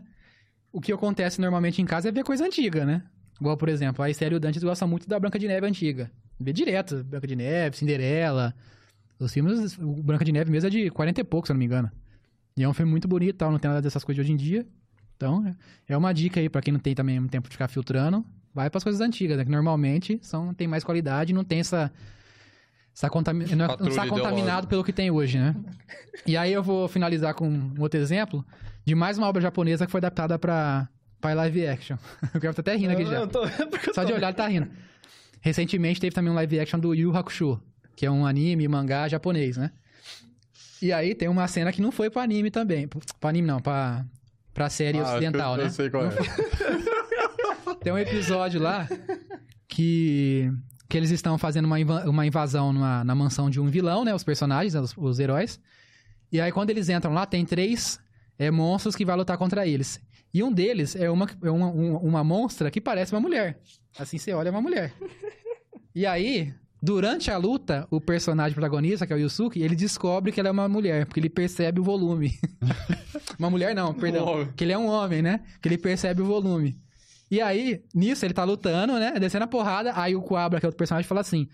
O 0.73 0.81
que 0.81 0.93
acontece 0.93 1.41
normalmente 1.41 1.81
em 1.81 1.85
casa 1.87 2.09
é 2.09 2.13
ver 2.13 2.25
coisa 2.25 2.45
antiga, 2.45 2.85
né? 2.85 3.03
Igual, 3.41 3.57
por 3.57 3.69
exemplo, 3.69 4.05
a 4.05 4.11
Estéreo 4.11 4.39
Dantes 4.41 4.63
gosta 4.63 4.87
muito 4.87 5.09
da 5.09 5.19
Branca 5.19 5.39
de 5.39 5.47
Neve 5.49 5.67
antiga. 5.67 6.11
Vê 6.39 6.53
direto, 6.53 7.03
Branca 7.05 7.27
de 7.27 7.37
Neve, 7.37 7.77
Cinderela. 7.77 8.55
Os 9.19 9.33
filmes, 9.33 9.79
o 9.79 10.03
Branca 10.03 10.25
de 10.25 10.33
Neve 10.33 10.51
mesmo 10.51 10.67
é 10.67 10.71
de 10.71 10.91
40 10.91 11.21
e 11.21 11.25
pouco, 11.25 11.47
se 11.47 11.53
eu 11.53 11.55
não 11.55 11.59
me 11.59 11.65
engano. 11.65 11.91
E 12.57 12.63
é 12.63 12.69
um 12.69 12.73
filme 12.75 12.91
muito 12.91 13.07
bonito 13.09 13.35
e 13.35 13.39
tal, 13.39 13.51
não 13.51 13.59
tem 13.59 13.69
nada 13.69 13.81
dessas 13.83 14.03
coisas 14.03 14.17
de 14.17 14.27
hoje 14.29 14.33
em 14.33 14.37
dia. 14.37 14.67
Então, 15.21 15.47
é- 15.47 15.93
é 15.93 15.97
uma 15.99 16.15
dica 16.15 16.41
aí 16.41 16.49
pra 16.49 16.63
quem 16.63 16.73
não 16.73 16.81
tem 16.81 16.95
também 16.95 17.23
tempo 17.29 17.47
de 17.47 17.53
ficar 17.53 17.69
filtrando. 17.69 18.25
Vai 18.55 18.71
pras 18.71 18.83
coisas 18.83 19.03
antigas, 19.03 19.37
né? 19.37 19.45
Que 19.45 19.51
normalmente 19.51 20.19
são, 20.23 20.55
tem 20.55 20.67
mais 20.67 20.83
qualidade 20.83 21.31
e 21.33 21.35
não 21.35 21.45
tem 21.45 21.61
essa... 21.61 21.93
essa 22.95 23.11
contami- 23.11 23.45
não, 23.55 23.67
é- 23.67 23.77
não 23.79 23.89
está 23.89 24.07
contaminado 24.09 24.67
pelo 24.67 24.83
que 24.83 24.95
tem 24.95 25.11
hoje, 25.11 25.39
né? 25.39 25.55
E 26.27 26.39
aí 26.39 26.51
eu 26.51 26.63
vou 26.63 26.89
finalizar 26.89 27.35
com 27.35 27.47
um 27.47 27.75
outro 27.79 28.01
exemplo 28.01 28.43
de 28.83 28.95
mais 28.95 29.19
uma 29.19 29.27
obra 29.29 29.43
japonesa 29.43 29.85
que 29.85 29.93
foi 29.93 29.99
adaptada 29.99 30.39
pra, 30.39 30.89
Pai 31.21 31.35
live 31.35 31.67
action. 31.67 31.99
O 32.31 32.33
Gabriel 32.33 32.55
tá 32.55 32.61
até 32.63 32.75
rindo 32.77 32.93
aqui 32.95 33.05
já. 33.05 33.17
Eu 33.21 33.27
tô- 33.29 33.43
Só 33.95 34.05
de 34.05 34.15
olhar 34.15 34.29
ele 34.29 34.37
tá 34.37 34.49
rindo. 34.49 34.69
Recentemente 35.43 36.01
teve 36.01 36.15
também 36.15 36.33
um 36.33 36.35
live 36.35 36.59
action 36.61 36.81
do 36.81 36.95
Yu 36.95 37.15
Hakusho, 37.15 37.61
que 37.95 38.07
é 38.07 38.11
um 38.11 38.25
anime, 38.27 38.67
mangá 38.67 39.07
japonês, 39.07 39.59
né? 39.59 39.71
E 40.81 40.95
aí 40.95 41.15
tem 41.15 41.29
uma 41.29 41.47
cena 41.47 41.71
que 41.73 41.83
não 41.83 41.93
foi 41.93 42.09
pro 42.09 42.21
anime 42.23 42.51
também. 42.51 42.89
Pro 42.89 43.01
anime 43.23 43.47
não, 43.47 43.61
pra, 43.61 44.03
pra 44.55 44.69
série 44.71 44.99
Ah, 44.99 45.03
ocidental, 45.03 45.53
eu, 45.55 45.59
né? 45.59 45.65
Eu 45.67 45.71
sei 45.71 45.91
qual 45.91 46.05
é. 46.07 46.11
Tem 47.83 47.93
um 47.93 47.99
episódio 47.99 48.61
lá 48.61 48.87
que, 49.69 50.51
que 50.89 50.97
eles 50.97 51.11
estão 51.11 51.39
fazendo 51.39 51.65
uma, 51.65 51.79
inva- 51.81 52.05
uma 52.09 52.27
invasão 52.27 52.73
numa- 52.73 53.05
na 53.05 53.15
mansão 53.15 53.49
de 53.49 53.61
um 53.61 53.67
vilão, 53.67 54.05
né? 54.05 54.15
Os 54.15 54.25
personagens, 54.25 54.75
os, 54.75 54.95
os 54.97 55.19
heróis. 55.19 55.61
E 56.33 56.41
aí, 56.41 56.53
quando 56.53 56.71
eles 56.71 56.89
entram 56.89 57.13
lá, 57.13 57.27
tem 57.27 57.45
três 57.45 57.99
é, 58.39 58.51
monstros 58.51 58.95
que 58.95 59.05
vai 59.05 59.17
lutar 59.17 59.37
contra 59.39 59.67
eles. 59.67 60.01
E 60.33 60.43
um 60.43 60.53
deles 60.53 60.95
é 60.95 61.11
uma, 61.11 61.27
é 61.43 61.51
uma, 61.51 61.67
uma, 61.71 61.99
uma 61.99 62.25
monstra 62.25 62.71
que 62.71 62.81
parece 62.81 63.13
uma 63.13 63.21
mulher. 63.21 63.59
Assim 63.99 64.17
você 64.19 64.33
olha, 64.33 64.49
é 64.49 64.51
uma 64.53 64.61
mulher. 64.63 64.93
E 65.95 66.07
aí, 66.07 66.55
durante 66.83 67.31
a 67.31 67.37
luta, 67.37 67.87
o 67.91 68.01
personagem 68.01 68.55
protagonista, 68.55 69.07
que 69.07 69.13
é 69.13 69.17
o 69.17 69.19
Yusuke, 69.19 69.61
ele 69.61 69.77
descobre 69.77 70.33
que 70.33 70.41
ela 70.41 70.49
é 70.49 70.53
uma 70.53 70.69
mulher, 70.69 71.07
porque 71.07 71.21
ele 71.21 71.29
percebe 71.29 71.81
o 71.81 71.85
volume. 71.85 72.39
uma 73.39 73.51
mulher 73.51 73.75
não, 73.75 73.93
perdão. 73.93 74.27
homem. 74.27 74.49
que 74.57 74.65
ele 74.65 74.73
é 74.73 74.79
um 74.79 74.87
homem, 74.87 75.23
né? 75.23 75.41
Que 75.61 75.69
ele 75.69 75.79
percebe 75.79 76.23
o 76.23 76.27
volume. 76.27 76.79
E 77.31 77.41
aí, 77.41 77.83
nisso, 77.95 78.25
ele 78.25 78.35
tá 78.35 78.43
lutando, 78.43 78.99
né? 78.99 79.13
Descendo 79.21 79.45
a 79.45 79.49
porrada. 79.49 79.93
Aí 79.95 80.17
o 80.17 80.23
Coabra, 80.23 80.59
que 80.59 80.67
é 80.67 80.69
outro 80.69 80.79
personagem, 80.79 81.07
fala 81.07 81.21
assim: 81.21 81.47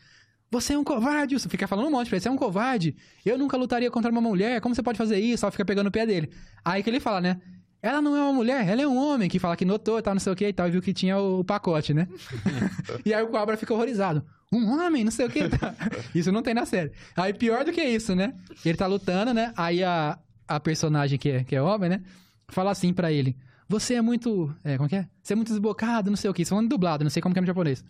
Você 0.50 0.72
é 0.72 0.78
um 0.78 0.84
covarde, 0.84 1.34
Wilson. 1.34 1.50
Fica 1.50 1.68
falando 1.68 1.88
um 1.88 1.90
monte 1.90 2.08
pra 2.08 2.16
ele: 2.16 2.22
Você 2.22 2.28
é 2.28 2.32
um 2.32 2.36
covarde. 2.36 2.96
Eu 3.24 3.36
nunca 3.36 3.58
lutaria 3.58 3.90
contra 3.90 4.10
uma 4.10 4.20
mulher. 4.20 4.60
Como 4.62 4.74
você 4.74 4.82
pode 4.82 4.96
fazer 4.96 5.18
isso? 5.18 5.44
Ela 5.44 5.52
fica 5.52 5.66
pegando 5.66 5.88
o 5.88 5.90
pé 5.90 6.06
dele. 6.06 6.30
Aí 6.64 6.82
que 6.82 6.88
ele 6.88 6.98
fala, 6.98 7.20
né? 7.20 7.40
Ela 7.86 8.02
não 8.02 8.16
é 8.16 8.20
uma 8.22 8.32
mulher, 8.32 8.66
ela 8.68 8.82
é 8.82 8.86
um 8.86 8.96
homem 8.96 9.28
que 9.28 9.38
fala 9.38 9.56
que 9.56 9.64
notou 9.64 9.98
e 9.98 10.02
tal, 10.02 10.14
não 10.14 10.20
sei 10.20 10.32
o 10.32 10.36
que 10.36 10.46
e 10.48 10.52
tal, 10.52 10.66
e 10.68 10.70
viu 10.70 10.82
que 10.82 10.92
tinha 10.92 11.18
o 11.18 11.44
pacote, 11.44 11.94
né? 11.94 12.08
e 13.04 13.12
aí 13.14 13.22
o 13.22 13.28
Cobra 13.28 13.56
fica 13.56 13.72
horrorizado. 13.72 14.24
Um 14.52 14.70
homem, 14.72 15.04
não 15.04 15.10
sei 15.10 15.26
o 15.26 15.30
que. 15.30 15.40
Isso 16.14 16.30
não 16.32 16.42
tem 16.42 16.54
na 16.54 16.64
série. 16.66 16.92
Aí 17.16 17.32
pior 17.34 17.64
do 17.64 17.72
que 17.72 17.82
isso, 17.82 18.14
né? 18.14 18.32
Ele 18.64 18.76
tá 18.78 18.86
lutando, 18.86 19.34
né? 19.34 19.52
Aí 19.56 19.82
a, 19.82 20.18
a 20.46 20.60
personagem 20.60 21.18
que 21.18 21.28
é, 21.28 21.44
que 21.44 21.54
é 21.56 21.60
homem, 21.62 21.90
né? 21.90 22.00
Fala 22.48 22.70
assim 22.70 22.92
pra 22.92 23.10
ele: 23.10 23.36
Você 23.68 23.94
é 23.94 24.00
muito. 24.02 24.54
É, 24.62 24.76
como 24.76 24.88
que 24.88 24.94
é? 24.96 25.06
Você 25.22 25.32
é 25.32 25.36
muito 25.36 25.48
desbocado, 25.48 26.10
não 26.10 26.16
sei 26.16 26.30
o 26.30 26.34
que. 26.34 26.42
Isso 26.42 26.50
falando 26.50 26.68
dublado, 26.68 27.02
não 27.02 27.10
sei 27.10 27.20
como 27.20 27.32
que 27.34 27.38
é 27.40 27.42
no 27.42 27.46
japonês. 27.46 27.84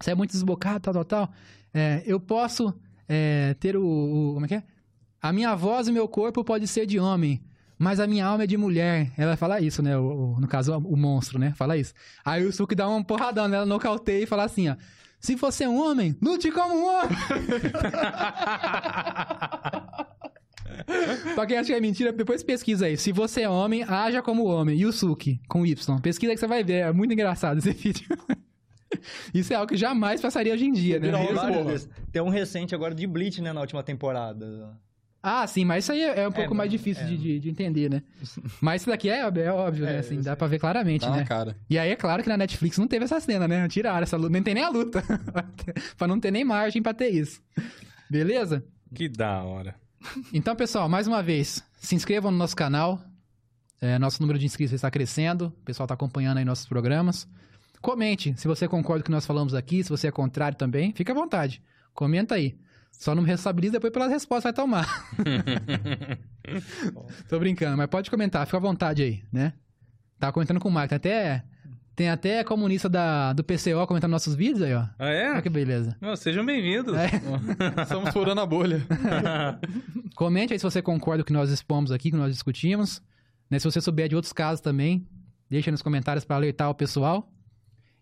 Você 0.00 0.10
é 0.10 0.14
muito 0.16 0.32
desbocado, 0.32 0.80
tal, 0.80 0.92
tal, 0.94 1.04
tal. 1.04 1.32
É, 1.72 2.02
eu 2.04 2.18
posso 2.18 2.74
é, 3.08 3.54
ter 3.60 3.76
o, 3.76 3.84
o- 3.86 4.34
Como 4.34 4.46
é 4.46 4.48
que 4.48 4.54
é? 4.56 4.62
A 5.22 5.32
minha 5.32 5.54
voz 5.54 5.86
e 5.86 5.92
meu 5.92 6.08
corpo 6.08 6.42
pode 6.44 6.66
ser 6.66 6.86
de 6.86 6.98
homem, 6.98 7.40
mas 7.78 8.00
a 8.00 8.06
minha 8.06 8.26
alma 8.26 8.44
é 8.44 8.46
de 8.46 8.56
mulher. 8.56 9.10
Ela 9.16 9.36
fala 9.36 9.60
isso, 9.60 9.82
né? 9.82 9.96
O, 9.96 10.34
o- 10.36 10.40
no 10.40 10.48
caso, 10.48 10.76
o 10.78 10.96
monstro, 10.96 11.38
né? 11.38 11.52
Fala 11.56 11.76
isso. 11.76 11.92
Aí 12.24 12.44
o 12.44 12.52
Suki 12.52 12.74
dá 12.74 12.88
uma 12.88 13.02
porradão 13.04 13.48
nela, 13.48 13.66
nocauteia 13.66 14.22
e 14.22 14.26
fala 14.26 14.44
assim, 14.44 14.68
ó. 14.68 14.76
Se 15.20 15.34
você 15.36 15.64
é 15.64 15.68
um 15.68 15.80
homem, 15.82 16.16
lute 16.20 16.50
como 16.50 16.74
um 16.74 16.86
homem! 16.86 17.16
pra 21.34 21.46
quem 21.46 21.58
acha 21.58 21.72
que 21.72 21.76
é 21.76 21.80
mentira, 21.80 22.12
depois 22.12 22.42
pesquisa 22.42 22.86
aí. 22.86 22.96
Se 22.96 23.12
você 23.12 23.42
é 23.42 23.48
homem, 23.48 23.82
haja 23.84 24.22
como 24.22 24.44
homem. 24.44 24.78
Yusuke, 24.80 25.40
com 25.48 25.64
Y. 25.64 26.00
Pesquisa 26.00 26.32
que 26.34 26.40
você 26.40 26.46
vai 26.46 26.62
ver. 26.62 26.84
É 26.84 26.92
muito 26.92 27.12
engraçado 27.12 27.58
esse 27.58 27.72
vídeo. 27.72 28.06
Isso 29.32 29.52
é 29.52 29.56
algo 29.56 29.68
que 29.68 29.76
jamais 29.76 30.20
passaria 30.20 30.54
hoje 30.54 30.66
em 30.66 30.72
dia, 30.72 30.98
né? 31.00 31.08
Tem 32.12 32.22
um 32.22 32.28
recente 32.28 32.74
agora 32.74 32.94
de 32.94 33.06
Bleach, 33.06 33.40
né, 33.42 33.52
na 33.52 33.60
última 33.60 33.82
temporada. 33.82 34.76
Ah, 35.26 35.46
sim, 35.46 35.64
mas 35.64 35.84
isso 35.84 35.92
aí 35.92 36.02
é 36.02 36.28
um 36.28 36.32
pouco 36.32 36.52
É, 36.52 36.56
mais 36.56 36.70
mas- 36.70 36.70
difícil 36.70 37.02
é. 37.02 37.06
de, 37.06 37.16
de- 37.16 37.40
de 37.40 37.48
entender, 37.50 37.88
né? 37.88 38.02
Mas 38.60 38.82
isso 38.82 38.90
daqui 38.90 39.08
é, 39.08 39.20
é 39.20 39.50
óbvio, 39.52 39.86
né? 39.86 39.96
É, 39.96 39.98
Assim, 40.00 40.20
dá 40.20 40.36
pra 40.36 40.46
ver 40.46 40.58
claramente, 40.58 41.00
Tá 41.00 41.10
na 41.10 41.16
né? 41.16 41.24
cara. 41.24 41.56
E 41.70 41.78
aí 41.78 41.90
é 41.90 41.96
claro 41.96 42.22
que 42.22 42.28
na 42.28 42.36
Netflix 42.36 42.76
não 42.76 42.86
teve 42.86 43.06
essa 43.06 43.18
cena, 43.20 43.48
né? 43.48 43.66
Tiraram 43.68 44.02
essa 44.02 44.16
luta, 44.18 44.28
nem 44.30 44.42
tem 44.42 44.52
nem 44.54 44.62
a 44.64 44.68
luta. 44.68 45.02
pra 45.96 46.06
não 46.06 46.20
ter 46.20 46.30
nem 46.30 46.44
margem 46.44 46.82
pra 46.82 46.92
ter 46.92 47.08
isso. 47.08 47.40
Beleza? 48.10 48.62
Que 48.94 49.08
da 49.08 49.42
hora. 49.42 49.74
Então, 50.32 50.54
pessoal, 50.54 50.88
mais 50.88 51.06
uma 51.06 51.22
vez, 51.22 51.64
se 51.78 51.94
inscrevam 51.94 52.30
no 52.30 52.36
nosso 52.36 52.54
canal. 52.54 53.00
É, 53.80 53.98
nosso 53.98 54.20
número 54.20 54.38
de 54.38 54.46
inscritos 54.46 54.72
está 54.74 54.90
crescendo. 54.90 55.46
O 55.46 55.64
pessoal 55.64 55.84
está 55.86 55.94
acompanhando 55.94 56.38
aí 56.38 56.44
nossos 56.44 56.66
programas. 56.66 57.26
Comente 57.80 58.34
se 58.38 58.46
você 58.48 58.66
concorda 58.68 59.00
com 59.02 59.04
o 59.04 59.04
que 59.06 59.10
nós 59.10 59.26
falamos 59.26 59.54
aqui, 59.54 59.82
se 59.82 59.90
você 59.90 60.08
é 60.08 60.10
contrário 60.10 60.56
também. 60.56 60.92
Fique 60.94 61.10
à 61.10 61.14
vontade. 61.14 61.62
Comenta 61.92 62.34
aí. 62.34 62.56
Só 62.98 63.14
não 63.14 63.22
me 63.22 63.70
depois 63.70 63.92
pelas 63.92 64.10
respostas 64.10 64.50
que 64.50 64.56
vai 64.56 64.64
tomar. 64.64 65.14
Tô 67.28 67.38
brincando, 67.38 67.76
mas 67.76 67.86
pode 67.88 68.10
comentar, 68.10 68.46
fica 68.46 68.56
à 68.56 68.60
vontade 68.60 69.02
aí, 69.02 69.22
né? 69.32 69.52
Tava 70.18 70.32
comentando 70.32 70.60
com 70.60 70.68
o 70.68 70.72
Marco. 70.72 70.98
Tem 70.98 71.12
até, 71.12 71.44
tem 71.94 72.08
até 72.08 72.44
comunista 72.44 72.88
da, 72.88 73.32
do 73.32 73.44
PCO 73.44 73.86
comentando 73.86 74.12
nossos 74.12 74.34
vídeos 74.34 74.62
aí, 74.62 74.74
ó. 74.74 74.86
Ah, 74.98 75.10
é? 75.10 75.32
Olha 75.32 75.42
que 75.42 75.50
beleza. 75.50 75.96
Não, 76.00 76.16
sejam 76.16 76.46
bem-vindos. 76.46 76.94
É. 76.96 77.10
Estamos 77.82 78.10
furando 78.10 78.40
a 78.40 78.46
bolha. 78.46 78.80
Comente 80.16 80.52
aí 80.52 80.58
se 80.58 80.64
você 80.64 80.80
concorda 80.80 81.22
com 81.22 81.24
o 81.24 81.26
que 81.26 81.32
nós 81.32 81.50
expomos 81.50 81.92
aqui, 81.92 82.10
que 82.10 82.16
nós 82.16 82.32
discutimos. 82.32 83.02
Né? 83.50 83.58
Se 83.58 83.64
você 83.64 83.80
souber 83.80 84.08
de 84.08 84.16
outros 84.16 84.32
casos 84.32 84.60
também, 84.60 85.06
deixa 85.50 85.70
nos 85.70 85.82
comentários 85.82 86.24
para 86.24 86.36
alertar 86.36 86.70
o 86.70 86.74
pessoal. 86.74 87.30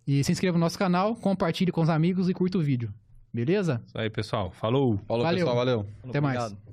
E 0.06 0.22
se 0.22 0.30
inscreva 0.30 0.58
no 0.58 0.64
nosso 0.64 0.78
canal, 0.78 1.16
compartilhe 1.16 1.72
com 1.72 1.80
os 1.80 1.88
amigos 1.88 2.28
e 2.28 2.34
curta 2.34 2.58
o 2.58 2.62
vídeo. 2.62 2.92
Beleza? 3.32 3.82
Isso 3.86 3.96
aí, 3.98 4.10
pessoal. 4.10 4.50
Falou. 4.50 4.98
Falou, 5.08 5.24
Valeu. 5.24 5.38
pessoal. 5.38 5.56
Valeu. 5.56 5.86
Até 6.08 6.20
mais. 6.20 6.38
Obrigado. 6.42 6.71